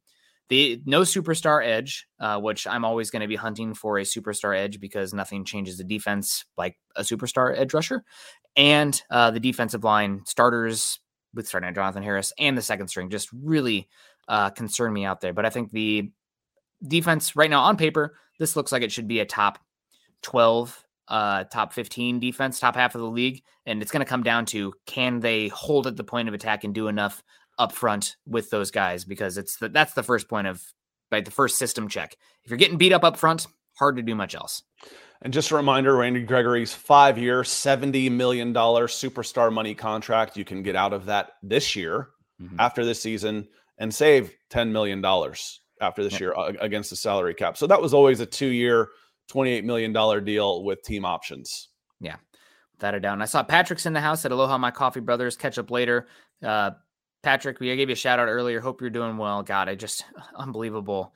the 0.52 0.82
no 0.84 1.00
superstar 1.00 1.66
edge, 1.66 2.06
uh, 2.20 2.38
which 2.38 2.66
I'm 2.66 2.84
always 2.84 3.10
going 3.10 3.22
to 3.22 3.26
be 3.26 3.36
hunting 3.36 3.72
for 3.72 3.98
a 3.98 4.02
superstar 4.02 4.54
edge 4.54 4.80
because 4.80 5.14
nothing 5.14 5.46
changes 5.46 5.78
the 5.78 5.84
defense 5.84 6.44
like 6.58 6.76
a 6.94 7.00
superstar 7.00 7.58
edge 7.58 7.72
rusher, 7.72 8.04
and 8.54 9.02
uh, 9.10 9.30
the 9.30 9.40
defensive 9.40 9.82
line 9.82 10.20
starters 10.26 11.00
with 11.32 11.48
starting 11.48 11.72
Jonathan 11.72 12.02
Harris 12.02 12.34
and 12.38 12.58
the 12.58 12.60
second 12.60 12.88
string 12.88 13.08
just 13.08 13.30
really 13.32 13.88
uh, 14.28 14.50
concern 14.50 14.92
me 14.92 15.06
out 15.06 15.22
there. 15.22 15.32
But 15.32 15.46
I 15.46 15.50
think 15.50 15.72
the 15.72 16.10
defense 16.86 17.34
right 17.34 17.48
now 17.48 17.62
on 17.62 17.78
paper, 17.78 18.18
this 18.38 18.54
looks 18.54 18.72
like 18.72 18.82
it 18.82 18.92
should 18.92 19.08
be 19.08 19.20
a 19.20 19.24
top 19.24 19.58
12 20.20 20.84
uh, 21.08 21.44
top 21.44 21.72
15 21.72 22.20
defense, 22.20 22.60
top 22.60 22.76
half 22.76 22.94
of 22.94 23.00
the 23.00 23.06
league. 23.06 23.42
And 23.66 23.82
it's 23.82 23.90
going 23.90 24.04
to 24.04 24.08
come 24.08 24.22
down 24.22 24.44
to 24.46 24.72
can 24.86 25.20
they 25.20 25.48
hold 25.48 25.86
at 25.86 25.96
the 25.96 26.04
point 26.04 26.28
of 26.28 26.34
attack 26.34 26.64
and 26.64 26.74
do 26.74 26.88
enough 26.88 27.22
up 27.58 27.72
front 27.72 28.16
with 28.26 28.50
those 28.50 28.70
guys? 28.70 29.04
Because 29.04 29.38
it's 29.38 29.56
the, 29.56 29.68
that's 29.68 29.94
the 29.94 30.02
first 30.02 30.28
point 30.28 30.46
of 30.46 30.62
right, 31.10 31.24
the 31.24 31.30
first 31.30 31.58
system 31.58 31.88
check. 31.88 32.16
If 32.44 32.50
you're 32.50 32.58
getting 32.58 32.78
beat 32.78 32.92
up 32.92 33.04
up 33.04 33.16
front, 33.16 33.46
hard 33.78 33.96
to 33.96 34.02
do 34.02 34.14
much 34.14 34.34
else. 34.34 34.62
And 35.20 35.32
just 35.32 35.52
a 35.52 35.56
reminder 35.56 35.96
Randy 35.96 36.22
Gregory's 36.22 36.74
five 36.74 37.16
year, 37.16 37.42
$70 37.42 38.10
million 38.10 38.52
superstar 38.52 39.52
money 39.52 39.74
contract. 39.74 40.36
You 40.36 40.44
can 40.44 40.62
get 40.62 40.74
out 40.74 40.92
of 40.92 41.06
that 41.06 41.32
this 41.42 41.76
year 41.76 42.08
mm-hmm. 42.40 42.56
after 42.58 42.84
this 42.84 43.00
season 43.00 43.46
and 43.78 43.94
save 43.94 44.34
$10 44.50 44.72
million 44.72 45.04
after 45.80 46.02
this 46.02 46.14
yep. 46.14 46.20
year 46.20 46.34
uh, 46.34 46.52
against 46.60 46.90
the 46.90 46.96
salary 46.96 47.34
cap. 47.34 47.56
So 47.56 47.68
that 47.68 47.80
was 47.80 47.94
always 47.94 48.18
a 48.18 48.26
two 48.26 48.48
year, 48.48 48.88
$28 49.30 49.62
million 49.62 50.24
deal 50.24 50.64
with 50.64 50.82
team 50.82 51.04
options. 51.04 51.68
Yeah, 52.00 52.16
without 52.74 52.94
a 52.94 53.00
doubt. 53.00 53.14
And 53.14 53.22
I 53.22 53.26
saw 53.26 53.44
Patrick's 53.44 53.86
in 53.86 53.92
the 53.92 54.00
house 54.00 54.24
at 54.24 54.32
Aloha 54.32 54.58
My 54.58 54.72
Coffee 54.72 55.00
Brothers. 55.00 55.36
Catch 55.36 55.58
up 55.58 55.70
later. 55.70 56.08
Uh, 56.42 56.72
Patrick, 57.22 57.60
we 57.60 57.74
gave 57.76 57.88
you 57.88 57.94
a 57.94 57.96
shout 57.96 58.18
out 58.18 58.28
earlier. 58.28 58.60
Hope 58.60 58.80
you're 58.80 58.90
doing 58.90 59.16
well. 59.16 59.42
God, 59.42 59.68
I 59.68 59.74
just 59.74 60.04
unbelievable 60.34 61.14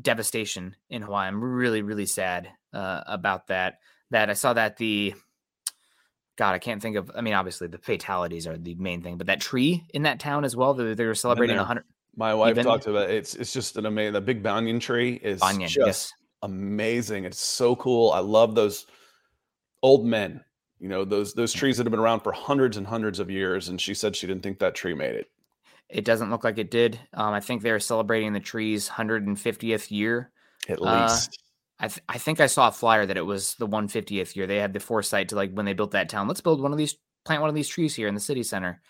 devastation 0.00 0.74
in 0.90 1.02
Hawaii. 1.02 1.28
I'm 1.28 1.42
really, 1.42 1.82
really 1.82 2.06
sad 2.06 2.50
uh, 2.72 3.02
about 3.06 3.48
that. 3.48 3.78
That 4.10 4.30
I 4.30 4.34
saw 4.34 4.52
that 4.52 4.76
the 4.76 5.14
God, 6.36 6.52
I 6.52 6.58
can't 6.58 6.82
think 6.82 6.96
of. 6.96 7.10
I 7.14 7.20
mean, 7.20 7.34
obviously 7.34 7.68
the 7.68 7.78
fatalities 7.78 8.46
are 8.46 8.58
the 8.58 8.74
main 8.74 9.02
thing, 9.02 9.16
but 9.16 9.28
that 9.28 9.40
tree 9.40 9.84
in 9.94 10.02
that 10.02 10.20
town 10.20 10.44
as 10.44 10.56
well. 10.56 10.74
They, 10.74 10.94
they 10.94 11.06
were 11.06 11.14
celebrating 11.14 11.56
100. 11.56 11.84
My 12.16 12.34
wife 12.34 12.56
talked 12.62 12.86
about 12.86 13.10
it. 13.10 13.16
It's 13.16 13.34
it's 13.34 13.52
just 13.52 13.76
an 13.76 13.86
amazing. 13.86 14.12
The 14.12 14.20
big 14.20 14.42
banyan 14.42 14.78
tree 14.78 15.14
is 15.14 15.40
banyan, 15.40 15.68
just 15.68 15.86
yes 15.86 16.12
amazing. 16.44 17.24
It's 17.24 17.40
so 17.40 17.74
cool. 17.74 18.12
I 18.12 18.20
love 18.20 18.54
those 18.54 18.86
old 19.82 20.06
men, 20.06 20.44
you 20.78 20.88
know, 20.88 21.04
those 21.04 21.34
those 21.34 21.52
trees 21.52 21.78
that 21.78 21.86
have 21.86 21.90
been 21.90 22.00
around 22.00 22.20
for 22.20 22.32
hundreds 22.32 22.76
and 22.76 22.86
hundreds 22.86 23.18
of 23.18 23.30
years. 23.30 23.68
And 23.68 23.80
she 23.80 23.94
said 23.94 24.14
she 24.14 24.28
didn't 24.28 24.42
think 24.42 24.60
that 24.60 24.74
tree 24.74 24.94
made 24.94 25.16
it. 25.16 25.30
It 25.88 26.04
doesn't 26.04 26.30
look 26.30 26.44
like 26.44 26.58
it 26.58 26.70
did. 26.70 26.98
Um, 27.12 27.34
I 27.34 27.40
think 27.40 27.62
they're 27.62 27.80
celebrating 27.80 28.32
the 28.32 28.40
tree's 28.40 28.88
150th 28.88 29.90
year. 29.90 30.30
At 30.68 30.80
uh, 30.80 31.02
least. 31.02 31.28
Uh, 31.28 31.84
I, 31.84 31.88
th- 31.88 32.02
I 32.08 32.18
think 32.18 32.40
I 32.40 32.46
saw 32.46 32.68
a 32.68 32.72
flyer 32.72 33.04
that 33.06 33.16
it 33.16 33.26
was 33.26 33.54
the 33.56 33.68
150th 33.68 34.36
year. 34.36 34.46
They 34.46 34.56
had 34.56 34.72
the 34.72 34.80
foresight 34.80 35.28
to 35.30 35.36
like 35.36 35.52
when 35.52 35.66
they 35.66 35.72
built 35.72 35.90
that 35.92 36.08
town. 36.08 36.28
Let's 36.28 36.40
build 36.40 36.62
one 36.62 36.72
of 36.72 36.78
these, 36.78 36.96
plant 37.24 37.42
one 37.42 37.50
of 37.50 37.54
these 37.54 37.68
trees 37.68 37.94
here 37.94 38.08
in 38.08 38.14
the 38.14 38.20
city 38.20 38.42
center. 38.42 38.80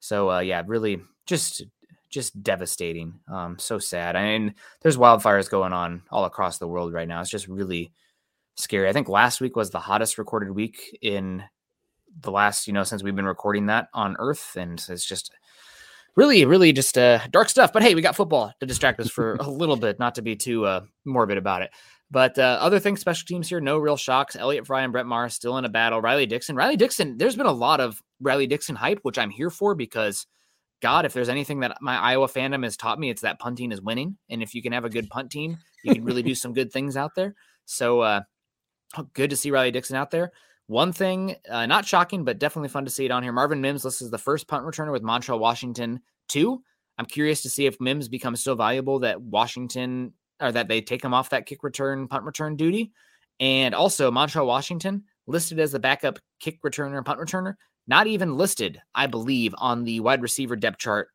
So 0.00 0.30
uh, 0.30 0.40
yeah, 0.40 0.62
really 0.66 1.00
just 1.24 1.62
just 2.10 2.42
devastating. 2.42 3.20
Um, 3.28 3.58
so 3.58 3.78
sad. 3.78 4.16
I 4.16 4.38
mean, 4.38 4.54
there's 4.80 4.96
wildfires 4.96 5.50
going 5.50 5.72
on 5.72 6.02
all 6.10 6.24
across 6.24 6.58
the 6.58 6.68
world 6.68 6.92
right 6.92 7.08
now. 7.08 7.20
It's 7.20 7.30
just 7.30 7.48
really 7.48 7.92
scary. 8.56 8.88
I 8.88 8.92
think 8.92 9.08
last 9.08 9.40
week 9.40 9.56
was 9.56 9.70
the 9.70 9.80
hottest 9.80 10.18
recorded 10.18 10.50
week 10.50 10.96
in 11.02 11.42
the 12.20 12.30
last, 12.30 12.66
you 12.66 12.72
know, 12.72 12.84
since 12.84 13.02
we've 13.02 13.16
been 13.16 13.26
recording 13.26 13.66
that 13.66 13.88
on 13.92 14.16
Earth. 14.18 14.56
And 14.56 14.82
it's 14.88 15.04
just 15.04 15.32
really, 16.16 16.44
really 16.44 16.72
just 16.72 16.96
uh, 16.98 17.20
dark 17.30 17.48
stuff. 17.48 17.72
But 17.72 17.82
hey, 17.82 17.94
we 17.94 18.02
got 18.02 18.16
football 18.16 18.52
to 18.60 18.66
distract 18.66 18.98
us 19.00 19.10
for 19.10 19.34
a 19.36 19.48
little 19.48 19.76
bit, 19.76 19.98
not 19.98 20.16
to 20.16 20.22
be 20.22 20.34
too 20.34 20.64
uh, 20.64 20.80
morbid 21.04 21.38
about 21.38 21.62
it. 21.62 21.70
But 22.10 22.38
uh, 22.38 22.58
other 22.60 22.78
things, 22.78 23.00
special 23.00 23.26
teams 23.26 23.48
here, 23.48 23.60
no 23.60 23.78
real 23.78 23.96
shocks. 23.96 24.36
Elliot 24.36 24.66
Fry 24.66 24.82
and 24.82 24.92
Brett 24.92 25.06
Maher 25.06 25.28
still 25.28 25.58
in 25.58 25.64
a 25.64 25.68
battle. 25.68 26.00
Riley 26.00 26.26
Dixon, 26.26 26.54
Riley 26.54 26.76
Dixon, 26.76 27.18
there's 27.18 27.36
been 27.36 27.46
a 27.46 27.52
lot 27.52 27.80
of 27.80 28.00
Riley 28.20 28.46
Dixon 28.46 28.76
hype, 28.76 29.00
which 29.02 29.18
I'm 29.18 29.30
here 29.30 29.50
for 29.50 29.74
because, 29.74 30.26
God, 30.80 31.04
if 31.04 31.12
there's 31.12 31.28
anything 31.28 31.60
that 31.60 31.78
my 31.80 31.96
Iowa 31.96 32.28
fandom 32.28 32.62
has 32.62 32.76
taught 32.76 33.00
me, 33.00 33.10
it's 33.10 33.22
that 33.22 33.40
punting 33.40 33.72
is 33.72 33.82
winning. 33.82 34.16
And 34.30 34.42
if 34.42 34.54
you 34.54 34.62
can 34.62 34.72
have 34.72 34.84
a 34.84 34.90
good 34.90 35.08
punt 35.10 35.32
team, 35.32 35.58
you 35.82 35.94
can 35.94 36.04
really 36.04 36.22
do 36.22 36.34
some 36.36 36.52
good 36.52 36.72
things 36.72 36.96
out 36.96 37.16
there. 37.16 37.34
So 37.64 38.00
uh, 38.00 38.20
good 39.12 39.30
to 39.30 39.36
see 39.36 39.50
Riley 39.50 39.72
Dixon 39.72 39.96
out 39.96 40.12
there. 40.12 40.30
One 40.68 40.92
thing, 40.92 41.36
uh, 41.48 41.66
not 41.66 41.86
shocking, 41.86 42.24
but 42.24 42.38
definitely 42.38 42.68
fun 42.68 42.84
to 42.84 42.90
see 42.90 43.04
it 43.04 43.10
on 43.10 43.22
here. 43.22 43.32
Marvin 43.32 43.60
Mims 43.60 43.84
listed 43.84 44.06
as 44.06 44.10
the 44.10 44.18
first 44.18 44.48
punt 44.48 44.64
returner 44.64 44.92
with 44.92 45.02
Montrell 45.02 45.38
Washington 45.38 46.00
two. 46.28 46.62
I'm 46.98 47.06
curious 47.06 47.42
to 47.42 47.50
see 47.50 47.66
if 47.66 47.80
Mims 47.80 48.08
becomes 48.08 48.42
so 48.42 48.54
valuable 48.54 48.98
that 49.00 49.20
Washington 49.20 50.12
or 50.40 50.50
that 50.52 50.68
they 50.68 50.80
take 50.80 51.04
him 51.04 51.14
off 51.14 51.30
that 51.30 51.46
kick 51.46 51.62
return, 51.62 52.08
punt 52.08 52.24
return 52.24 52.56
duty. 52.56 52.92
And 53.38 53.74
also 53.74 54.10
Montrell 54.10 54.46
Washington 54.46 55.04
listed 55.26 55.60
as 55.60 55.72
the 55.72 55.78
backup 55.78 56.18
kick 56.40 56.60
returner, 56.62 57.04
punt 57.04 57.20
returner, 57.20 57.54
not 57.86 58.06
even 58.06 58.36
listed, 58.36 58.80
I 58.94 59.06
believe, 59.06 59.54
on 59.58 59.84
the 59.84 60.00
wide 60.00 60.22
receiver 60.22 60.56
depth 60.56 60.78
chart 60.78 61.08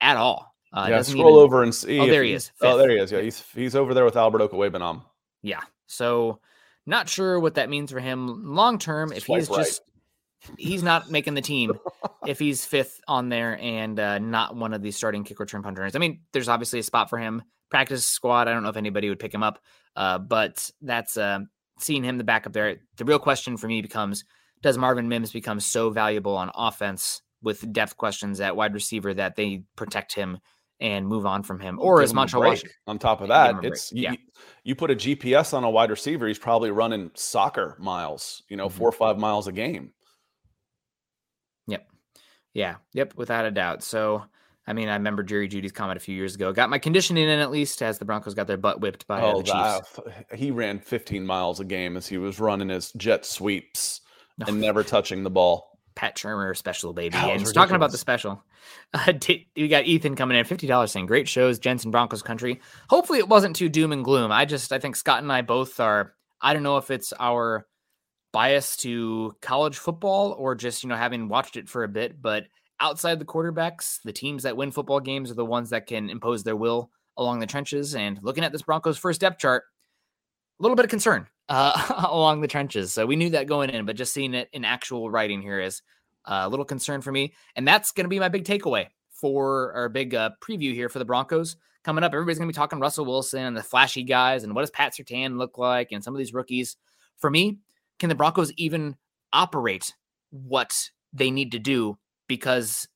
at 0.00 0.16
all. 0.16 0.54
Uh, 0.72 0.88
yeah, 0.90 1.02
scroll 1.02 1.28
even... 1.28 1.42
over 1.42 1.62
and 1.62 1.74
see. 1.74 1.98
Oh, 1.98 2.06
there 2.06 2.24
he 2.24 2.34
is. 2.34 2.48
Fifth. 2.48 2.56
Oh, 2.62 2.76
there 2.76 2.90
he 2.90 2.96
is. 2.96 3.10
Yeah, 3.10 3.22
he's 3.22 3.42
he's 3.54 3.74
over 3.74 3.94
there 3.94 4.04
with 4.04 4.16
Albert 4.16 4.40
Okwuegbunam. 4.40 5.02
Yeah. 5.40 5.62
So 5.86 6.40
not 6.88 7.08
sure 7.08 7.38
what 7.38 7.54
that 7.54 7.68
means 7.68 7.92
for 7.92 8.00
him 8.00 8.54
long 8.54 8.78
term. 8.78 9.12
If 9.12 9.26
he's 9.26 9.48
right. 9.48 9.58
just 9.58 9.82
he's 10.56 10.82
not 10.82 11.10
making 11.10 11.34
the 11.34 11.40
team 11.40 11.78
if 12.26 12.38
he's 12.38 12.64
fifth 12.64 13.00
on 13.06 13.28
there 13.28 13.58
and 13.60 13.98
uh, 13.98 14.18
not 14.18 14.56
one 14.56 14.72
of 14.72 14.82
these 14.82 14.96
starting 14.96 15.24
kick 15.24 15.40
return 15.40 15.62
punters. 15.62 15.94
I 15.94 15.98
mean, 15.98 16.20
there's 16.32 16.48
obviously 16.48 16.78
a 16.78 16.82
spot 16.82 17.10
for 17.10 17.18
him. 17.18 17.42
Practice 17.70 18.06
squad. 18.06 18.48
I 18.48 18.52
don't 18.52 18.62
know 18.62 18.70
if 18.70 18.76
anybody 18.76 19.08
would 19.08 19.18
pick 19.18 19.34
him 19.34 19.42
up, 19.42 19.58
uh, 19.96 20.18
but 20.18 20.70
that's 20.80 21.16
uh, 21.16 21.40
seeing 21.78 22.02
him 22.02 22.16
the 22.16 22.24
backup 22.24 22.52
there. 22.52 22.76
The 22.96 23.04
real 23.04 23.18
question 23.18 23.58
for 23.58 23.68
me 23.68 23.82
becomes: 23.82 24.24
Does 24.62 24.78
Marvin 24.78 25.08
Mims 25.08 25.32
become 25.32 25.60
so 25.60 25.90
valuable 25.90 26.36
on 26.36 26.50
offense 26.54 27.20
with 27.42 27.70
depth 27.72 27.96
questions 27.96 28.40
at 28.40 28.56
wide 28.56 28.74
receiver 28.74 29.12
that 29.14 29.36
they 29.36 29.64
protect 29.76 30.14
him 30.14 30.38
and 30.80 31.06
move 31.06 31.26
on 31.26 31.42
from 31.42 31.60
him, 31.60 31.78
or 31.80 32.02
is 32.02 32.12
Montrell 32.12 32.44
Washington? 32.44 32.70
On 32.86 32.98
top 32.98 33.20
of 33.20 33.28
that, 33.28 33.64
it's 33.64 33.92
you, 33.92 34.02
yeah. 34.02 34.14
you 34.62 34.74
put 34.74 34.90
a 34.90 34.94
GPS 34.94 35.52
on 35.52 35.64
a 35.64 35.70
wide 35.70 35.90
receiver, 35.90 36.28
he's 36.28 36.38
probably 36.38 36.70
running 36.70 37.10
soccer 37.14 37.76
miles, 37.80 38.42
you 38.48 38.56
know, 38.56 38.68
mm-hmm. 38.68 38.78
four 38.78 38.88
or 38.88 38.92
five 38.92 39.18
miles 39.18 39.48
a 39.48 39.52
game. 39.52 39.92
Yep. 41.66 41.86
Yeah. 42.54 42.76
Yep. 42.94 43.14
Without 43.16 43.44
a 43.44 43.50
doubt. 43.50 43.82
So, 43.82 44.24
I 44.66 44.72
mean, 44.72 44.88
I 44.88 44.94
remember 44.94 45.22
Jerry 45.22 45.48
Jeudy's 45.48 45.72
comment 45.72 45.96
a 45.96 46.00
few 46.00 46.14
years 46.14 46.34
ago. 46.34 46.52
Got 46.52 46.70
my 46.70 46.78
conditioning 46.78 47.28
in 47.28 47.40
at 47.40 47.50
least 47.50 47.82
as 47.82 47.98
the 47.98 48.04
Broncos 48.04 48.34
got 48.34 48.46
their 48.46 48.56
butt 48.56 48.80
whipped 48.80 49.06
by 49.06 49.20
oh, 49.20 49.42
the 49.42 49.44
Chiefs. 49.44 50.00
he 50.34 50.50
ran 50.50 50.78
15 50.78 51.26
miles 51.26 51.58
a 51.58 51.64
game 51.64 51.96
as 51.96 52.06
he 52.06 52.18
was 52.18 52.38
running 52.38 52.68
his 52.68 52.92
jet 52.92 53.26
sweeps 53.26 54.00
and 54.46 54.60
never 54.60 54.84
touching 54.84 55.24
the 55.24 55.30
ball. 55.30 55.80
Pat 55.94 56.16
Shurmur 56.16 56.56
special, 56.56 56.92
baby. 56.92 57.16
and 57.16 57.40
he's 57.40 57.52
talking 57.52 57.74
about 57.74 57.90
the 57.90 57.98
special. 57.98 58.44
Uh, 58.94 59.12
we 59.54 59.68
got 59.68 59.84
Ethan 59.84 60.16
coming 60.16 60.38
in 60.38 60.44
fifty 60.46 60.66
dollars 60.66 60.90
saying 60.92 61.04
great 61.04 61.28
shows, 61.28 61.58
Jensen 61.58 61.90
Broncos 61.90 62.22
country. 62.22 62.60
Hopefully, 62.88 63.18
it 63.18 63.28
wasn't 63.28 63.54
too 63.54 63.68
doom 63.68 63.92
and 63.92 64.02
gloom. 64.02 64.32
I 64.32 64.46
just 64.46 64.72
I 64.72 64.78
think 64.78 64.96
Scott 64.96 65.22
and 65.22 65.30
I 65.30 65.42
both 65.42 65.78
are. 65.78 66.14
I 66.40 66.54
don't 66.54 66.62
know 66.62 66.78
if 66.78 66.90
it's 66.90 67.12
our 67.20 67.66
bias 68.32 68.76
to 68.78 69.36
college 69.42 69.76
football 69.76 70.34
or 70.38 70.54
just 70.54 70.82
you 70.82 70.88
know 70.88 70.96
having 70.96 71.28
watched 71.28 71.56
it 71.58 71.68
for 71.68 71.84
a 71.84 71.88
bit, 71.88 72.22
but 72.22 72.44
outside 72.80 73.18
the 73.18 73.24
quarterbacks, 73.24 73.98
the 74.04 74.12
teams 74.12 74.44
that 74.44 74.56
win 74.56 74.70
football 74.70 75.00
games 75.00 75.30
are 75.30 75.34
the 75.34 75.44
ones 75.44 75.70
that 75.70 75.86
can 75.86 76.10
impose 76.10 76.42
their 76.42 76.56
will 76.56 76.90
along 77.16 77.40
the 77.40 77.46
trenches. 77.46 77.94
And 77.94 78.18
looking 78.22 78.44
at 78.44 78.52
this 78.52 78.62
Broncos 78.62 78.98
first 78.98 79.20
depth 79.20 79.38
chart, 79.38 79.64
a 80.58 80.62
little 80.62 80.76
bit 80.76 80.84
of 80.84 80.90
concern 80.90 81.26
uh, 81.48 82.06
along 82.10 82.40
the 82.40 82.48
trenches. 82.48 82.92
So 82.92 83.06
we 83.06 83.16
knew 83.16 83.30
that 83.30 83.46
going 83.46 83.70
in, 83.70 83.84
but 83.86 83.96
just 83.96 84.12
seeing 84.12 84.34
it 84.34 84.48
in 84.52 84.64
actual 84.64 85.10
writing 85.10 85.42
here 85.42 85.60
is 85.60 85.82
uh, 86.28 86.42
a 86.44 86.48
little 86.48 86.64
concern 86.64 87.00
for 87.00 87.10
me. 87.10 87.32
And 87.56 87.66
that's 87.66 87.90
going 87.90 88.04
to 88.04 88.08
be 88.08 88.20
my 88.20 88.28
big 88.28 88.44
takeaway 88.44 88.86
for 89.10 89.72
our 89.74 89.88
big 89.88 90.14
uh, 90.14 90.30
preview 90.40 90.74
here 90.74 90.88
for 90.88 90.98
the 90.98 91.04
Broncos 91.04 91.56
coming 91.82 92.04
up. 92.04 92.12
Everybody's 92.12 92.38
going 92.38 92.48
to 92.48 92.52
be 92.52 92.56
talking 92.56 92.78
Russell 92.78 93.06
Wilson 93.06 93.42
and 93.42 93.56
the 93.56 93.62
flashy 93.62 94.04
guys 94.04 94.44
and 94.44 94.54
what 94.54 94.60
does 94.60 94.70
Pat 94.70 94.92
Surtain 94.94 95.38
look 95.38 95.58
like 95.58 95.88
and 95.90 96.04
some 96.04 96.14
of 96.14 96.18
these 96.18 96.34
rookies. 96.34 96.76
For 97.16 97.30
me, 97.30 97.58
can 97.98 98.08
the 98.08 98.14
Broncos 98.14 98.52
even 98.52 98.96
operate 99.32 99.94
what 100.30 100.90
they 101.12 101.30
need 101.30 101.52
to 101.52 101.58
do? 101.58 101.98
Because 102.28 102.86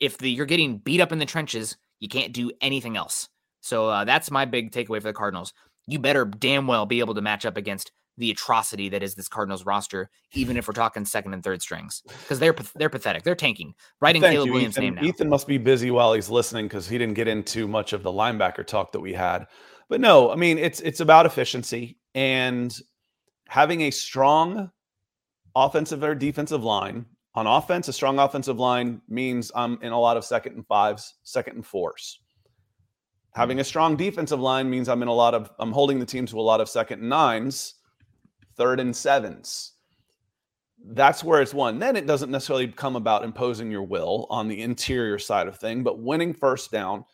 if 0.00 0.18
the, 0.18 0.30
you're 0.30 0.46
getting 0.46 0.78
beat 0.78 1.00
up 1.00 1.12
in 1.12 1.18
the 1.18 1.26
trenches, 1.26 1.76
you 2.00 2.08
can't 2.08 2.32
do 2.32 2.50
anything 2.60 2.96
else. 2.96 3.28
So 3.60 3.88
uh, 3.88 4.04
that's 4.04 4.30
my 4.30 4.44
big 4.44 4.72
takeaway 4.72 5.00
for 5.02 5.08
the 5.08 5.12
Cardinals. 5.12 5.52
You 5.86 5.98
better 5.98 6.24
damn 6.24 6.66
well 6.66 6.86
be 6.86 7.00
able 7.00 7.14
to 7.14 7.20
match 7.20 7.44
up 7.44 7.56
against 7.56 7.92
the 8.18 8.30
atrocity 8.30 8.88
that 8.90 9.02
is 9.02 9.14
this 9.14 9.28
Cardinals 9.28 9.64
roster, 9.64 10.10
even 10.32 10.56
if 10.56 10.68
we're 10.68 10.74
talking 10.74 11.04
second 11.04 11.34
and 11.34 11.42
third 11.42 11.62
strings, 11.62 12.02
because 12.06 12.38
they're 12.38 12.54
they're 12.74 12.90
pathetic. 12.90 13.22
They're 13.22 13.34
tanking. 13.34 13.74
Writing 14.00 14.22
Thank 14.22 14.34
Caleb 14.34 14.46
you, 14.48 14.52
Williams' 14.52 14.74
Ethan. 14.74 14.84
name 14.84 14.94
now. 14.96 15.02
Ethan 15.04 15.28
must 15.28 15.46
be 15.46 15.58
busy 15.58 15.90
while 15.90 16.12
he's 16.12 16.28
listening 16.28 16.66
because 16.66 16.88
he 16.88 16.98
didn't 16.98 17.14
get 17.14 17.28
into 17.28 17.66
much 17.66 17.92
of 17.92 18.02
the 18.02 18.12
linebacker 18.12 18.66
talk 18.66 18.92
that 18.92 19.00
we 19.00 19.12
had. 19.14 19.46
But 19.88 20.00
no, 20.00 20.30
I 20.30 20.36
mean 20.36 20.58
it's 20.58 20.80
it's 20.80 21.00
about 21.00 21.26
efficiency 21.26 21.98
and 22.14 22.76
having 23.48 23.82
a 23.82 23.90
strong 23.90 24.70
offensive 25.54 26.02
or 26.02 26.14
defensive 26.14 26.62
line. 26.62 27.06
On 27.34 27.46
offense, 27.46 27.88
a 27.88 27.92
strong 27.92 28.18
offensive 28.18 28.58
line 28.58 29.00
means 29.08 29.52
I'm 29.54 29.78
in 29.82 29.92
a 29.92 30.00
lot 30.00 30.16
of 30.16 30.24
second 30.24 30.56
and 30.56 30.66
fives, 30.66 31.14
second 31.22 31.54
and 31.56 31.64
fours. 31.64 32.20
Having 33.34 33.60
a 33.60 33.62
mm. 33.62 33.66
strong 33.66 33.96
defensive 33.96 34.40
line 34.40 34.68
means 34.68 34.88
I'm 34.88 35.02
in 35.02 35.08
a 35.08 35.14
lot 35.14 35.34
of 35.34 35.50
I'm 35.58 35.72
holding 35.72 35.98
the 35.98 36.06
team 36.06 36.26
to 36.26 36.38
a 36.38 36.42
lot 36.42 36.60
of 36.60 36.68
second 36.68 37.00
and 37.00 37.08
nines 37.08 37.74
third 38.58 38.80
and 38.80 38.94
sevens. 38.94 39.72
That's 40.84 41.24
where 41.24 41.40
it's 41.40 41.54
won. 41.54 41.78
Then 41.78 41.96
it 41.96 42.06
doesn't 42.06 42.30
necessarily 42.30 42.68
come 42.68 42.96
about 42.96 43.24
imposing 43.24 43.70
your 43.70 43.82
will 43.82 44.26
on 44.30 44.46
the 44.46 44.60
interior 44.60 45.18
side 45.18 45.48
of 45.48 45.56
thing, 45.56 45.82
but 45.82 46.00
winning 46.00 46.34
first 46.34 46.70
down 46.70 47.04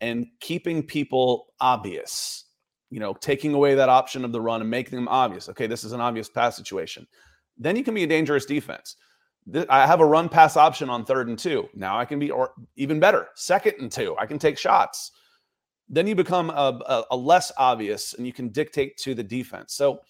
and 0.00 0.26
keeping 0.40 0.82
people 0.82 1.46
obvious. 1.60 2.44
You 2.90 3.00
know, 3.00 3.14
taking 3.14 3.52
away 3.54 3.74
that 3.74 3.88
option 3.88 4.24
of 4.24 4.32
the 4.32 4.40
run 4.40 4.60
and 4.60 4.70
making 4.70 4.96
them 4.96 5.08
obvious. 5.08 5.48
Okay, 5.48 5.66
this 5.66 5.84
is 5.84 5.92
an 5.92 6.00
obvious 6.00 6.28
pass 6.28 6.56
situation. 6.56 7.06
Then 7.58 7.76
you 7.76 7.82
can 7.82 7.94
be 7.94 8.04
a 8.04 8.06
dangerous 8.08 8.46
defense. 8.46 8.96
I 9.68 9.86
have 9.86 10.00
a 10.00 10.06
run 10.06 10.28
pass 10.28 10.56
option 10.56 10.90
on 10.90 11.04
third 11.04 11.28
and 11.28 11.38
two. 11.38 11.68
Now 11.74 11.98
I 11.98 12.04
can 12.04 12.18
be 12.18 12.30
or 12.30 12.52
even 12.76 13.00
better, 13.00 13.28
second 13.34 13.74
and 13.80 13.90
two. 13.90 14.16
I 14.18 14.26
can 14.26 14.38
take 14.38 14.58
shots. 14.58 15.12
Then 15.88 16.06
you 16.06 16.14
become 16.14 16.50
a, 16.50 16.80
a, 16.86 17.04
a 17.12 17.16
less 17.16 17.52
obvious 17.56 18.14
and 18.14 18.26
you 18.26 18.32
can 18.32 18.48
dictate 18.48 18.96
to 18.98 19.14
the 19.14 19.22
defense. 19.22 19.74
So 19.74 20.00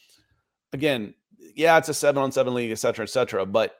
again, 0.72 1.14
yeah, 1.54 1.78
it's 1.78 1.88
a 1.88 1.94
seven 1.94 2.22
on 2.22 2.32
seven 2.32 2.54
league, 2.54 2.70
et 2.70 2.78
cetera, 2.78 3.04
et 3.04 3.10
cetera, 3.10 3.46
but 3.46 3.76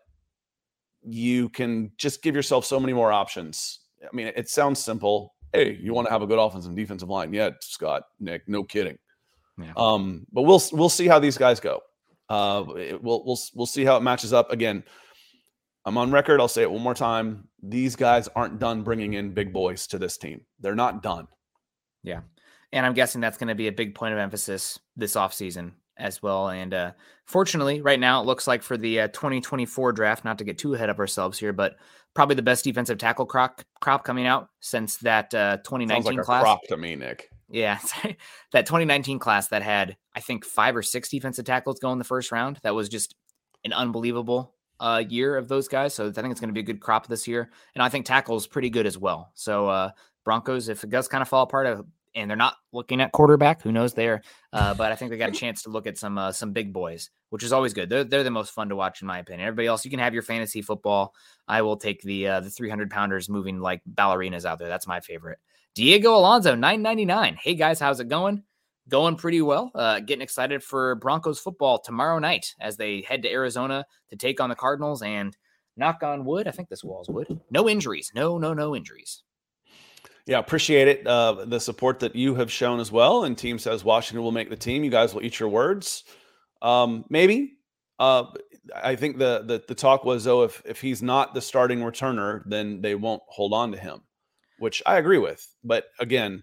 you 1.03 1.49
can 1.49 1.93
just 1.99 2.22
give 2.22 2.34
yourself 2.34 2.64
so 2.64 2.80
many 2.80 2.93
more 2.93 3.12
options. 3.12 3.80
I 4.03 4.14
mean, 4.14 4.32
it 4.34 4.49
sounds 4.49 4.82
simple. 4.82 5.34
Hey, 5.53 5.78
you 5.80 5.95
want 5.95 6.07
to 6.07 6.12
have 6.12 6.22
a 6.22 6.26
good 6.26 6.39
offensive 6.39 6.70
and 6.70 6.76
defensive 6.76 7.09
line? 7.09 7.32
Yeah, 7.32 7.51
Scott, 7.61 8.03
Nick, 8.20 8.49
no 8.49 8.64
kidding. 8.64 8.99
Yeah. 9.59 9.72
Um, 9.76 10.26
but 10.32 10.43
we'll 10.43 10.62
we'll 10.72 10.89
see 10.89 11.07
how 11.07 11.18
these 11.18 11.39
guys 11.39 11.61
go. 11.61 11.80
Uh, 12.28 12.64
we'll 12.66 13.24
we'll 13.24 13.39
we'll 13.55 13.66
see 13.66 13.84
how 13.84 13.97
it 13.97 14.03
matches 14.03 14.32
up. 14.32 14.51
Again, 14.53 14.84
I'm 15.84 15.97
on 15.97 16.11
record. 16.11 16.41
I'll 16.41 16.49
say 16.49 16.62
it 16.62 16.70
one 16.70 16.82
more 16.82 16.95
time. 16.95 17.49
These 17.62 17.97
guys 17.97 18.28
aren't 18.37 18.59
done 18.59 18.82
bringing 18.82 19.14
in 19.14 19.32
big 19.32 19.53
boys 19.53 19.87
to 19.89 19.99
this 19.99 20.18
team. 20.18 20.43
They're 20.61 20.74
not 20.74 21.03
done. 21.03 21.28
Yeah, 22.03 22.20
and 22.72 22.84
I'm 22.84 22.95
guessing 22.95 23.20
that's 23.20 23.39
going 23.39 23.49
to 23.49 23.55
be 23.55 23.68
a 23.68 23.72
big 23.72 23.95
point 23.95 24.12
of 24.12 24.18
emphasis 24.18 24.78
this 24.97 25.14
offseason 25.14 25.72
as 25.99 26.22
well. 26.22 26.49
And 26.49 26.72
uh, 26.74 26.92
fortunately, 27.24 27.80
right 27.80 28.01
now 28.01 28.20
it 28.20 28.26
looks 28.26 28.47
like 28.47 28.62
for 28.62 28.76
the 28.76 29.01
uh, 29.01 29.09
2024 29.09 29.92
draft, 29.92 30.24
not 30.24 30.38
to 30.38 30.44
get 30.44 30.59
too 30.59 30.74
ahead 30.74 30.90
of 30.90 30.99
ourselves 30.99 31.38
here, 31.38 31.53
but 31.53 31.76
probably 32.14 32.34
the 32.34 32.42
best 32.42 32.64
defensive 32.64 32.99
tackle 32.99 33.26
crop, 33.26 33.62
crop 33.80 34.05
coming 34.05 34.26
out 34.26 34.49
since 34.61 34.97
that 34.99 35.34
uh, 35.34 35.59
2019 35.59 36.16
like 36.16 36.24
class. 36.24 36.42
crop 36.42 36.62
to 36.68 36.76
me, 36.76 36.97
Nick. 36.97 37.30
Yeah, 37.49 37.78
that 38.53 38.66
2019 38.66 39.18
class 39.18 39.49
that 39.49 39.62
had 39.62 39.97
I 40.14 40.20
think 40.20 40.44
five 40.44 40.76
or 40.76 40.82
six 40.82 41.09
defensive 41.09 41.44
tackles 41.44 41.78
go 41.78 41.92
in 41.92 41.99
the 41.99 42.05
first 42.05 42.32
round. 42.32 42.59
That 42.62 42.74
was 42.74 42.88
just 42.88 43.14
an 43.64 43.72
unbelievable 43.72 44.55
uh, 44.80 45.03
year 45.09 45.36
of 45.36 45.49
those 45.49 45.68
guys. 45.68 45.94
So 45.94 46.09
I 46.09 46.12
think 46.12 46.30
it's 46.30 46.40
going 46.40 46.49
to 46.49 46.55
be 46.55 46.61
a 46.61 46.64
good 46.64 46.80
crop 46.80 47.07
this 47.07 47.28
year, 47.28 47.51
and 47.74 47.82
I 47.82 47.88
think 47.88 48.07
tackles 48.07 48.47
pretty 48.47 48.70
good 48.70 48.86
as 48.86 48.99
well. 48.99 49.30
So 49.34 49.68
uh, 49.68 49.90
Broncos, 50.24 50.68
if 50.68 50.82
it 50.82 50.90
does 50.90 51.09
kind 51.09 51.22
of 51.22 51.28
fall 51.28 51.44
apart, 51.44 51.66
I 51.66 51.80
and 52.17 52.29
they're 52.29 52.37
not 52.37 52.57
looking 52.73 53.01
at 53.01 53.12
quarterback. 53.12 53.62
Who 53.62 53.71
knows 53.71 53.95
there? 53.95 54.23
Uh, 54.53 54.75
but 54.75 54.91
I 54.91 54.97
think 54.97 55.11
they 55.11 55.19
got 55.19 55.29
a 55.29 55.33
chance 55.33 55.62
to 55.62 55.71
look 55.71 55.87
at 55.87 55.99
some 55.99 56.19
uh, 56.19 56.33
some 56.33 56.53
big 56.53 56.73
boys, 56.73 57.11
which 57.31 57.45
is 57.45 57.53
always 57.53 57.75
good. 57.75 57.89
They're, 57.89 58.05
they're 58.05 58.25
the 58.25 58.31
most 58.31 58.51
fun 58.51 58.71
to 58.71 58.77
watch 58.77 59.03
in 59.03 59.07
my 59.07 59.19
opinion. 59.19 59.47
Everybody 59.47 59.69
else, 59.69 59.85
you 59.85 59.91
can 59.91 60.01
have 60.01 60.14
your 60.14 60.23
fantasy 60.23 60.62
football. 60.62 61.14
I 61.47 61.62
will 61.62 61.77
take 61.77 62.03
the 62.03 62.27
uh, 62.27 62.41
the 62.41 62.51
300 62.51 62.91
pounders 62.91 63.29
moving 63.29 63.61
like 63.61 63.83
ballerinas 63.95 64.45
out 64.45 64.59
there. 64.59 64.69
That's 64.69 64.87
my 64.87 65.01
favorite. 65.01 65.39
Diego 65.75 66.17
Alonso, 66.17 66.55
999. 66.55 67.37
Hey 67.41 67.55
guys, 67.55 67.79
how's 67.79 68.01
it 68.01 68.09
going? 68.09 68.43
Going 68.89 69.17
pretty 69.17 69.43
well. 69.43 69.71
Uh, 69.75 70.01
getting 70.01 70.23
excited 70.23 70.62
for 70.62 70.95
Broncos 70.95 71.39
football 71.39 71.79
tomorrow 71.79 72.19
night 72.19 72.55
as 72.61 72.77
they 72.77 73.03
head 73.03 73.23
to 73.23 73.31
Arizona 73.31 73.85
to 74.09 74.17
take 74.17 74.41
on 74.41 74.49
the 74.49 74.55
Cardinals. 74.55 75.03
And 75.03 75.37
knock 75.77 76.03
on 76.03 76.25
wood. 76.25 76.49
I 76.49 76.51
think 76.51 76.69
this 76.69 76.85
wall's 76.85 77.09
wood. 77.09 77.41
No 77.51 77.69
injuries. 77.69 78.11
No, 78.14 78.39
no, 78.39 78.55
no 78.55 78.75
injuries. 78.75 79.23
Yeah, 80.27 80.39
appreciate 80.39 80.89
it. 80.89 81.07
Uh, 81.07 81.45
the 81.45 81.61
support 81.61 82.01
that 82.01 82.16
you 82.16 82.35
have 82.35 82.51
shown 82.51 82.81
as 82.81 82.91
well. 82.91 83.24
And 83.24 83.39
team 83.39 83.59
says 83.59 83.85
Washington 83.85 84.24
will 84.24 84.33
make 84.33 84.51
the 84.51 84.57
team. 84.57 84.83
You 84.83 84.91
guys 84.91 85.14
will 85.14 85.22
eat 85.22 85.39
your 85.39 85.49
words. 85.49 86.05
Um, 86.62 87.05
maybe. 87.09 87.55
Uh, 87.99 88.24
I 88.74 88.97
think 88.97 89.18
the, 89.18 89.45
the 89.47 89.62
the 89.66 89.74
talk 89.74 90.05
was 90.05 90.24
though 90.24 90.43
if 90.43 90.61
if 90.66 90.81
he's 90.81 91.03
not 91.03 91.33
the 91.33 91.41
starting 91.41 91.79
returner, 91.79 92.43
then 92.47 92.81
they 92.81 92.95
won't 92.95 93.22
hold 93.29 93.53
on 93.53 93.70
to 93.72 93.79
him, 93.79 94.03
which 94.59 94.83
I 94.85 94.99
agree 94.99 95.18
with. 95.18 95.47
But 95.62 95.87
again, 96.01 96.43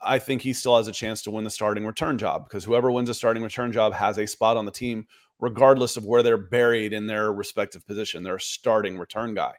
I 0.00 0.20
think 0.20 0.40
he 0.40 0.52
still 0.52 0.76
has 0.76 0.86
a 0.86 0.92
chance 0.92 1.22
to 1.22 1.30
win 1.30 1.44
the 1.44 1.50
starting 1.50 1.84
return 1.84 2.16
job 2.16 2.48
because 2.48 2.64
whoever 2.64 2.90
wins 2.90 3.08
a 3.08 3.14
starting 3.14 3.42
return 3.42 3.72
job 3.72 3.92
has 3.92 4.18
a 4.18 4.26
spot 4.26 4.56
on 4.56 4.64
the 4.64 4.70
team, 4.70 5.06
regardless 5.40 5.96
of 5.96 6.04
where 6.04 6.22
they're 6.22 6.38
buried 6.38 6.92
in 6.92 7.06
their 7.06 7.32
respective 7.32 7.84
position. 7.86 8.22
They're 8.22 8.36
a 8.36 8.40
starting 8.40 8.96
return 8.96 9.34
guy. 9.34 9.54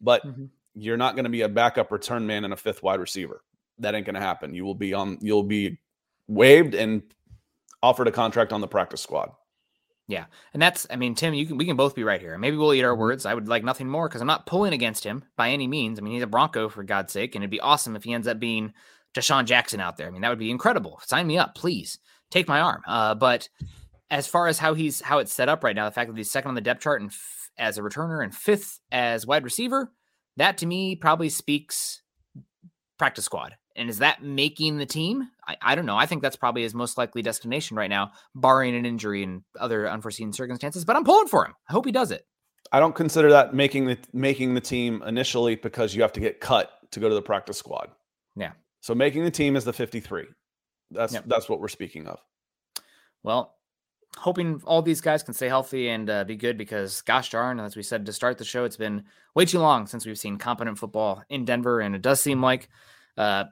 But 0.00 0.26
mm-hmm. 0.26 0.46
You're 0.74 0.96
not 0.96 1.14
going 1.14 1.24
to 1.24 1.30
be 1.30 1.42
a 1.42 1.48
backup 1.48 1.90
return 1.90 2.26
man 2.26 2.44
and 2.44 2.52
a 2.52 2.56
fifth 2.56 2.82
wide 2.82 3.00
receiver. 3.00 3.42
That 3.78 3.94
ain't 3.94 4.06
going 4.06 4.14
to 4.14 4.20
happen. 4.20 4.54
You 4.54 4.64
will 4.64 4.74
be 4.74 4.94
on. 4.94 5.18
You'll 5.20 5.42
be 5.42 5.78
waived 6.28 6.74
and 6.74 7.02
offered 7.82 8.08
a 8.08 8.12
contract 8.12 8.52
on 8.52 8.60
the 8.60 8.68
practice 8.68 9.00
squad. 9.00 9.32
Yeah, 10.10 10.24
and 10.52 10.60
that's 10.60 10.88
I 10.90 10.96
mean 10.96 11.14
Tim, 11.14 11.34
you 11.34 11.46
can 11.46 11.56
we 11.56 11.64
can 11.64 11.76
both 11.76 11.94
be 11.94 12.02
right 12.02 12.20
here. 12.20 12.36
Maybe 12.36 12.56
we'll 12.56 12.74
eat 12.74 12.82
our 12.82 12.92
mm-hmm. 12.92 13.00
words. 13.00 13.26
I 13.26 13.34
would 13.34 13.48
like 13.48 13.62
nothing 13.62 13.88
more 13.88 14.08
because 14.08 14.20
I'm 14.20 14.26
not 14.26 14.44
pulling 14.44 14.72
against 14.72 15.04
him 15.04 15.24
by 15.36 15.50
any 15.50 15.68
means. 15.68 15.98
I 15.98 16.02
mean 16.02 16.14
he's 16.14 16.22
a 16.22 16.26
Bronco 16.26 16.68
for 16.68 16.82
God's 16.82 17.12
sake, 17.12 17.34
and 17.34 17.44
it'd 17.44 17.50
be 17.50 17.60
awesome 17.60 17.94
if 17.94 18.02
he 18.02 18.12
ends 18.12 18.26
up 18.26 18.40
being 18.40 18.72
DeSean 19.14 19.44
Jackson 19.44 19.80
out 19.80 19.96
there. 19.96 20.08
I 20.08 20.10
mean 20.10 20.22
that 20.22 20.28
would 20.28 20.38
be 20.38 20.50
incredible. 20.50 21.00
Sign 21.06 21.28
me 21.28 21.38
up, 21.38 21.54
please. 21.54 21.98
Take 22.30 22.48
my 22.48 22.60
arm. 22.60 22.82
Uh, 22.86 23.14
but 23.14 23.48
as 24.10 24.26
far 24.26 24.48
as 24.48 24.58
how 24.58 24.74
he's 24.74 25.00
how 25.00 25.18
it's 25.18 25.32
set 25.32 25.48
up 25.48 25.62
right 25.62 25.76
now, 25.76 25.84
the 25.84 25.92
fact 25.94 26.10
that 26.10 26.16
he's 26.16 26.30
second 26.30 26.48
on 26.48 26.54
the 26.56 26.60
depth 26.60 26.82
chart 26.82 27.00
and 27.00 27.10
f- 27.10 27.50
as 27.56 27.78
a 27.78 27.82
returner 27.82 28.22
and 28.24 28.34
fifth 28.34 28.80
as 28.90 29.26
wide 29.26 29.44
receiver, 29.44 29.92
that 30.36 30.58
to 30.58 30.66
me 30.66 30.96
probably 30.96 31.28
speaks 31.28 32.02
practice 32.98 33.24
squad. 33.24 33.56
And 33.76 33.88
is 33.88 33.98
that 33.98 34.22
making 34.22 34.78
the 34.78 34.86
team? 34.86 35.28
I, 35.46 35.56
I 35.62 35.74
don't 35.74 35.86
know. 35.86 35.96
I 35.96 36.06
think 36.06 36.22
that's 36.22 36.36
probably 36.36 36.62
his 36.62 36.74
most 36.74 36.98
likely 36.98 37.22
destination 37.22 37.76
right 37.76 37.88
now, 37.88 38.12
barring 38.34 38.74
an 38.74 38.84
injury 38.84 39.22
and 39.22 39.42
other 39.58 39.88
unforeseen 39.88 40.32
circumstances. 40.32 40.84
But 40.84 40.96
I'm 40.96 41.04
pulling 41.04 41.28
for 41.28 41.46
him. 41.46 41.54
I 41.68 41.72
hope 41.72 41.86
he 41.86 41.92
does 41.92 42.10
it. 42.10 42.26
I 42.72 42.80
don't 42.80 42.94
consider 42.94 43.30
that 43.30 43.54
making 43.54 43.86
the 43.86 43.98
making 44.12 44.54
the 44.54 44.60
team 44.60 45.02
initially 45.06 45.56
because 45.56 45.94
you 45.94 46.02
have 46.02 46.12
to 46.12 46.20
get 46.20 46.40
cut 46.40 46.70
to 46.92 47.00
go 47.00 47.08
to 47.08 47.14
the 47.14 47.22
practice 47.22 47.58
squad. 47.58 47.88
Yeah. 48.36 48.52
So 48.80 48.94
making 48.94 49.24
the 49.24 49.30
team 49.30 49.56
is 49.56 49.64
the 49.64 49.72
53. 49.72 50.26
That's 50.90 51.14
yep. 51.14 51.24
that's 51.26 51.48
what 51.48 51.60
we're 51.60 51.68
speaking 51.68 52.06
of. 52.06 52.18
Well, 53.22 53.54
hoping 54.16 54.60
all 54.64 54.82
these 54.82 55.00
guys 55.00 55.22
can 55.22 55.34
stay 55.34 55.48
healthy 55.48 55.88
and 55.88 56.10
uh, 56.10 56.24
be 56.24 56.36
good 56.36 56.58
because 56.58 57.02
gosh 57.02 57.30
darn, 57.30 57.60
as 57.60 57.76
we 57.76 57.82
said 57.82 58.06
to 58.06 58.12
start 58.12 58.38
the 58.38 58.44
show, 58.44 58.64
it's 58.64 58.76
been 58.76 59.04
way 59.34 59.44
too 59.44 59.58
long 59.58 59.86
since 59.86 60.06
we've 60.06 60.18
seen 60.18 60.36
competent 60.36 60.78
football 60.78 61.22
in 61.28 61.44
Denver, 61.44 61.80
and 61.80 61.94
it 61.94 62.02
does 62.02 62.20
seem 62.20 62.42
like 62.42 62.68
uh, 63.16 63.44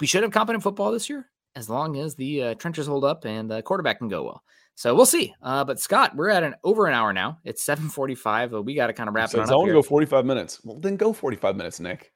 we 0.00 0.06
should 0.06 0.22
have 0.22 0.32
competent 0.32 0.62
football 0.62 0.92
this 0.92 1.08
year 1.08 1.28
as 1.54 1.68
long 1.68 1.96
as 1.96 2.14
the 2.14 2.42
uh, 2.42 2.54
trenches 2.54 2.86
hold 2.86 3.04
up 3.04 3.24
and 3.24 3.50
the 3.50 3.62
quarterback 3.62 3.98
can 3.98 4.08
go 4.08 4.24
well. 4.24 4.42
So 4.74 4.94
we'll 4.94 5.06
see. 5.06 5.34
Uh, 5.42 5.64
but 5.64 5.78
Scott, 5.78 6.16
we're 6.16 6.30
at 6.30 6.42
an 6.42 6.54
over 6.64 6.86
an 6.86 6.94
hour 6.94 7.12
now. 7.12 7.38
It's 7.44 7.62
seven 7.62 7.88
forty-five. 7.90 8.54
Uh, 8.54 8.62
we 8.62 8.74
got 8.74 8.86
to 8.86 8.94
kind 8.94 9.08
of 9.08 9.14
wrap 9.14 9.28
so 9.28 9.38
it 9.38 9.42
up. 9.42 9.50
I 9.50 9.56
want 9.56 9.68
to 9.68 9.74
go 9.74 9.82
forty-five 9.82 10.24
minutes. 10.24 10.60
Well, 10.64 10.78
then 10.78 10.96
go 10.96 11.12
forty-five 11.12 11.56
minutes, 11.56 11.78
Nick. 11.78 12.10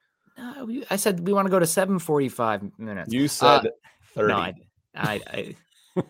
we, 0.65 0.83
I 0.89 0.95
said 0.95 1.25
we 1.25 1.33
want 1.33 1.45
to 1.45 1.51
go 1.51 1.59
to 1.59 1.67
seven 1.67 1.99
forty-five 1.99 2.63
minutes. 2.79 3.13
You 3.13 3.27
said 3.27 3.45
uh, 3.45 3.63
thirty. 4.15 4.33
No, 4.33 4.39
I, 4.39 4.53
I, 4.95 5.21
I 5.97 6.03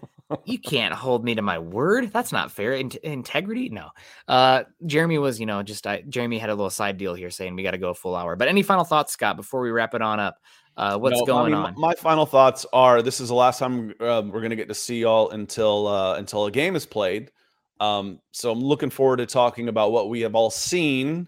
you 0.45 0.59
can't 0.59 0.93
hold 0.93 1.23
me 1.23 1.36
to 1.36 1.41
my 1.41 1.59
word. 1.59 2.11
That's 2.11 2.32
not 2.32 2.51
fair. 2.51 2.73
In- 2.73 2.91
integrity? 3.03 3.69
No. 3.69 3.89
Uh, 4.28 4.63
Jeremy 4.86 5.17
was, 5.17 5.39
you 5.39 5.45
know, 5.45 5.63
just 5.63 5.88
I, 5.88 6.03
Jeremy 6.09 6.38
had 6.38 6.49
a 6.49 6.55
little 6.55 6.69
side 6.69 6.97
deal 6.97 7.13
here 7.13 7.30
saying 7.30 7.55
we 7.55 7.63
got 7.63 7.71
to 7.71 7.78
go 7.78 7.89
a 7.89 7.93
full 7.93 8.15
hour. 8.15 8.36
But 8.36 8.47
any 8.47 8.61
final 8.61 8.84
thoughts, 8.84 9.13
Scott, 9.13 9.38
before 9.38 9.61
we 9.61 9.71
wrap 9.71 9.93
it 9.93 10.01
on 10.01 10.19
up? 10.19 10.38
Uh, 10.75 10.97
what's 10.97 11.19
no, 11.19 11.25
going 11.25 11.53
I 11.53 11.57
mean, 11.57 11.65
on? 11.65 11.75
My 11.75 11.95
final 11.95 12.25
thoughts 12.25 12.65
are: 12.71 13.01
this 13.01 13.19
is 13.19 13.30
the 13.30 13.36
last 13.36 13.57
time 13.57 13.95
um, 13.99 14.30
we're 14.30 14.41
going 14.41 14.51
to 14.51 14.55
get 14.55 14.67
to 14.67 14.75
see 14.75 15.01
y'all 15.01 15.32
until 15.32 15.88
uh, 15.88 16.15
until 16.17 16.45
a 16.45 16.51
game 16.51 16.75
is 16.75 16.86
played. 16.86 17.32
Um, 17.80 18.19
so 18.32 18.51
I'm 18.51 18.59
looking 18.59 18.91
forward 18.91 19.17
to 19.17 19.25
talking 19.25 19.69
about 19.69 19.91
what 19.91 20.09
we 20.09 20.21
have 20.21 20.36
all 20.36 20.51
seen 20.51 21.28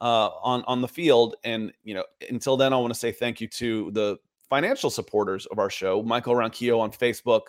uh, 0.00 0.30
on 0.42 0.64
on 0.66 0.80
the 0.80 0.88
field. 0.88 1.36
And 1.44 1.72
you 1.84 1.94
know, 1.94 2.04
until 2.28 2.56
then, 2.56 2.72
I 2.72 2.78
want 2.78 2.92
to 2.92 2.98
say 2.98 3.12
thank 3.12 3.40
you 3.40 3.46
to 3.46 3.92
the 3.92 4.16
financial 4.48 4.90
supporters 4.90 5.46
of 5.46 5.60
our 5.60 5.70
show: 5.70 6.02
Michael 6.02 6.34
Ronquillo 6.34 6.80
on 6.80 6.90
Facebook, 6.90 7.42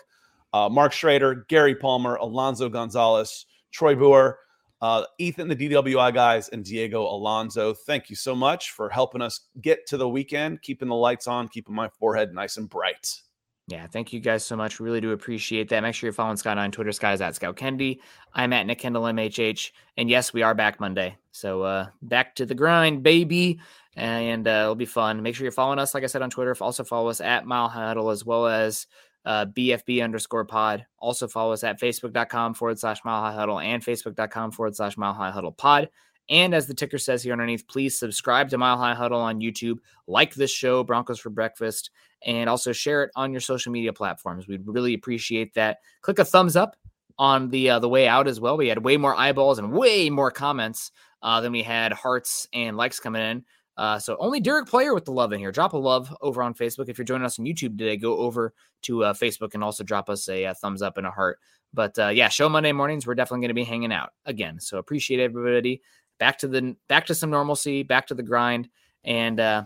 uh, 0.52 0.68
Mark 0.68 0.92
Schrader, 0.92 1.46
Gary 1.48 1.74
Palmer, 1.74 2.16
Alonzo 2.16 2.68
Gonzalez, 2.68 3.46
Troy 3.70 3.94
Boer 3.94 4.38
uh, 4.82 5.04
Ethan, 5.18 5.46
the 5.46 5.54
DWI 5.54 6.12
guys, 6.12 6.48
and 6.48 6.64
Diego 6.64 7.02
Alonso. 7.02 7.72
Thank 7.72 8.10
you 8.10 8.16
so 8.16 8.34
much 8.34 8.72
for 8.72 8.90
helping 8.90 9.22
us 9.22 9.42
get 9.62 9.86
to 9.86 9.96
the 9.96 10.08
weekend, 10.08 10.60
keeping 10.60 10.88
the 10.88 10.94
lights 10.96 11.28
on, 11.28 11.46
keeping 11.48 11.74
my 11.74 11.88
forehead 11.88 12.34
nice 12.34 12.56
and 12.56 12.68
bright. 12.68 13.22
Yeah, 13.68 13.86
thank 13.86 14.12
you 14.12 14.18
guys 14.18 14.44
so 14.44 14.56
much. 14.56 14.80
Really 14.80 15.00
do 15.00 15.12
appreciate 15.12 15.68
that. 15.68 15.80
Make 15.82 15.94
sure 15.94 16.08
you're 16.08 16.12
following 16.12 16.36
Scott 16.36 16.58
on 16.58 16.72
Twitter. 16.72 16.90
Scott 16.90 17.14
is 17.14 17.20
at 17.20 17.36
Scout 17.36 17.54
Kennedy. 17.54 18.00
I'm 18.34 18.52
at 18.52 18.66
Nick 18.66 18.80
Kendell 18.80 19.08
MHH. 19.14 19.70
And 19.96 20.10
yes, 20.10 20.32
we 20.32 20.42
are 20.42 20.52
back 20.52 20.80
Monday. 20.80 21.16
So 21.30 21.62
uh 21.62 21.86
back 22.02 22.34
to 22.34 22.44
the 22.44 22.56
grind, 22.56 23.04
baby. 23.04 23.60
And 23.94 24.48
uh, 24.48 24.62
it'll 24.62 24.74
be 24.74 24.84
fun. 24.84 25.22
Make 25.22 25.36
sure 25.36 25.44
you're 25.44 25.52
following 25.52 25.78
us, 25.78 25.94
like 25.94 26.02
I 26.02 26.06
said, 26.06 26.22
on 26.22 26.30
Twitter. 26.30 26.56
Also 26.60 26.82
follow 26.82 27.08
us 27.08 27.20
at 27.20 27.46
Mile 27.46 27.68
Huddle 27.68 28.10
as 28.10 28.24
well 28.24 28.48
as 28.48 28.88
uh, 29.24 29.46
BFB 29.46 30.02
underscore 30.02 30.44
pod. 30.44 30.86
Also 30.98 31.28
follow 31.28 31.52
us 31.52 31.64
at 31.64 31.80
facebook.com 31.80 32.54
forward 32.54 32.78
slash 32.78 33.04
mile 33.04 33.22
high 33.22 33.34
huddle 33.34 33.60
and 33.60 33.84
facebook.com 33.84 34.52
forward 34.52 34.76
slash 34.76 34.96
mile 34.96 35.14
high 35.14 35.30
huddle 35.30 35.52
pod. 35.52 35.88
And 36.28 36.54
as 36.54 36.66
the 36.66 36.74
ticker 36.74 36.98
says 36.98 37.22
here 37.22 37.32
underneath, 37.32 37.66
please 37.66 37.98
subscribe 37.98 38.48
to 38.50 38.58
Mile 38.58 38.78
High 38.78 38.94
Huddle 38.94 39.20
on 39.20 39.40
YouTube, 39.40 39.78
like 40.06 40.34
this 40.34 40.50
show, 40.50 40.84
Broncos 40.84 41.18
for 41.18 41.30
Breakfast, 41.30 41.90
and 42.24 42.48
also 42.48 42.72
share 42.72 43.02
it 43.02 43.10
on 43.16 43.32
your 43.32 43.40
social 43.40 43.72
media 43.72 43.92
platforms. 43.92 44.46
We'd 44.46 44.66
really 44.66 44.94
appreciate 44.94 45.52
that. 45.54 45.78
Click 46.00 46.20
a 46.20 46.24
thumbs 46.24 46.54
up 46.54 46.76
on 47.18 47.50
the 47.50 47.70
uh, 47.70 47.78
the 47.80 47.88
way 47.88 48.08
out 48.08 48.28
as 48.28 48.40
well. 48.40 48.56
We 48.56 48.68
had 48.68 48.84
way 48.84 48.96
more 48.96 49.14
eyeballs 49.14 49.58
and 49.58 49.72
way 49.72 50.10
more 50.10 50.30
comments 50.30 50.92
uh, 51.22 51.40
than 51.40 51.52
we 51.52 51.62
had 51.62 51.92
hearts 51.92 52.46
and 52.52 52.76
likes 52.76 53.00
coming 53.00 53.22
in. 53.22 53.44
Uh, 53.76 53.98
so 53.98 54.16
only 54.20 54.40
Derek 54.40 54.66
Player 54.68 54.94
with 54.94 55.04
the 55.04 55.12
love 55.12 55.32
in 55.32 55.38
here. 55.38 55.52
Drop 55.52 55.72
a 55.72 55.78
love 55.78 56.14
over 56.20 56.42
on 56.42 56.54
Facebook. 56.54 56.88
If 56.88 56.98
you're 56.98 57.04
joining 57.04 57.24
us 57.24 57.38
on 57.38 57.46
YouTube 57.46 57.78
today, 57.78 57.96
go 57.96 58.18
over 58.18 58.52
to 58.82 59.04
uh, 59.04 59.12
Facebook 59.14 59.54
and 59.54 59.64
also 59.64 59.82
drop 59.82 60.10
us 60.10 60.28
a, 60.28 60.44
a, 60.44 60.54
thumbs 60.54 60.82
up 60.82 60.98
and 60.98 61.06
a 61.06 61.10
heart. 61.10 61.38
But 61.72 61.98
uh, 61.98 62.08
yeah, 62.08 62.28
show 62.28 62.48
Monday 62.48 62.72
mornings. 62.72 63.06
We're 63.06 63.14
definitely 63.14 63.40
going 63.40 63.48
to 63.48 63.54
be 63.54 63.64
hanging 63.64 63.92
out 63.92 64.10
again. 64.26 64.60
So 64.60 64.78
appreciate 64.78 65.20
everybody. 65.20 65.80
Back 66.18 66.38
to 66.38 66.48
the 66.48 66.76
back 66.88 67.06
to 67.06 67.14
some 67.14 67.30
normalcy. 67.30 67.82
Back 67.82 68.08
to 68.08 68.14
the 68.14 68.22
grind. 68.22 68.68
And 69.04 69.40
uh, 69.40 69.64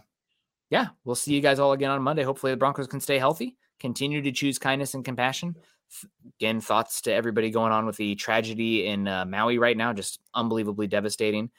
yeah, 0.70 0.88
we'll 1.04 1.16
see 1.16 1.34
you 1.34 1.40
guys 1.40 1.58
all 1.58 1.72
again 1.72 1.90
on 1.90 2.02
Monday. 2.02 2.22
Hopefully 2.22 2.52
the 2.52 2.56
Broncos 2.56 2.86
can 2.86 3.00
stay 3.00 3.18
healthy. 3.18 3.56
Continue 3.80 4.22
to 4.22 4.32
choose 4.32 4.58
kindness 4.58 4.94
and 4.94 5.04
compassion. 5.04 5.56
Again, 6.40 6.60
thoughts 6.60 7.00
to 7.02 7.12
everybody 7.12 7.50
going 7.50 7.72
on 7.72 7.86
with 7.86 7.96
the 7.96 8.14
tragedy 8.14 8.86
in 8.86 9.06
uh, 9.06 9.24
Maui 9.24 9.58
right 9.58 9.76
now. 9.76 9.92
Just 9.92 10.20
unbelievably 10.34 10.86
devastating. 10.86 11.50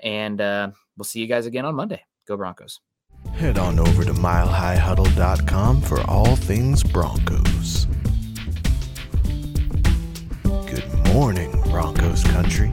And 0.00 0.40
uh, 0.40 0.70
we'll 0.96 1.04
see 1.04 1.20
you 1.20 1.26
guys 1.26 1.46
again 1.46 1.64
on 1.64 1.74
Monday. 1.74 2.02
Go 2.26 2.36
Broncos. 2.36 2.80
Head 3.32 3.58
on 3.58 3.78
over 3.78 4.04
to 4.04 4.12
milehighhuddle.com 4.12 5.80
for 5.80 6.00
all 6.02 6.36
things 6.36 6.82
Broncos. 6.82 7.86
Good 10.42 11.14
morning, 11.14 11.50
Broncos 11.70 12.24
country. 12.24 12.72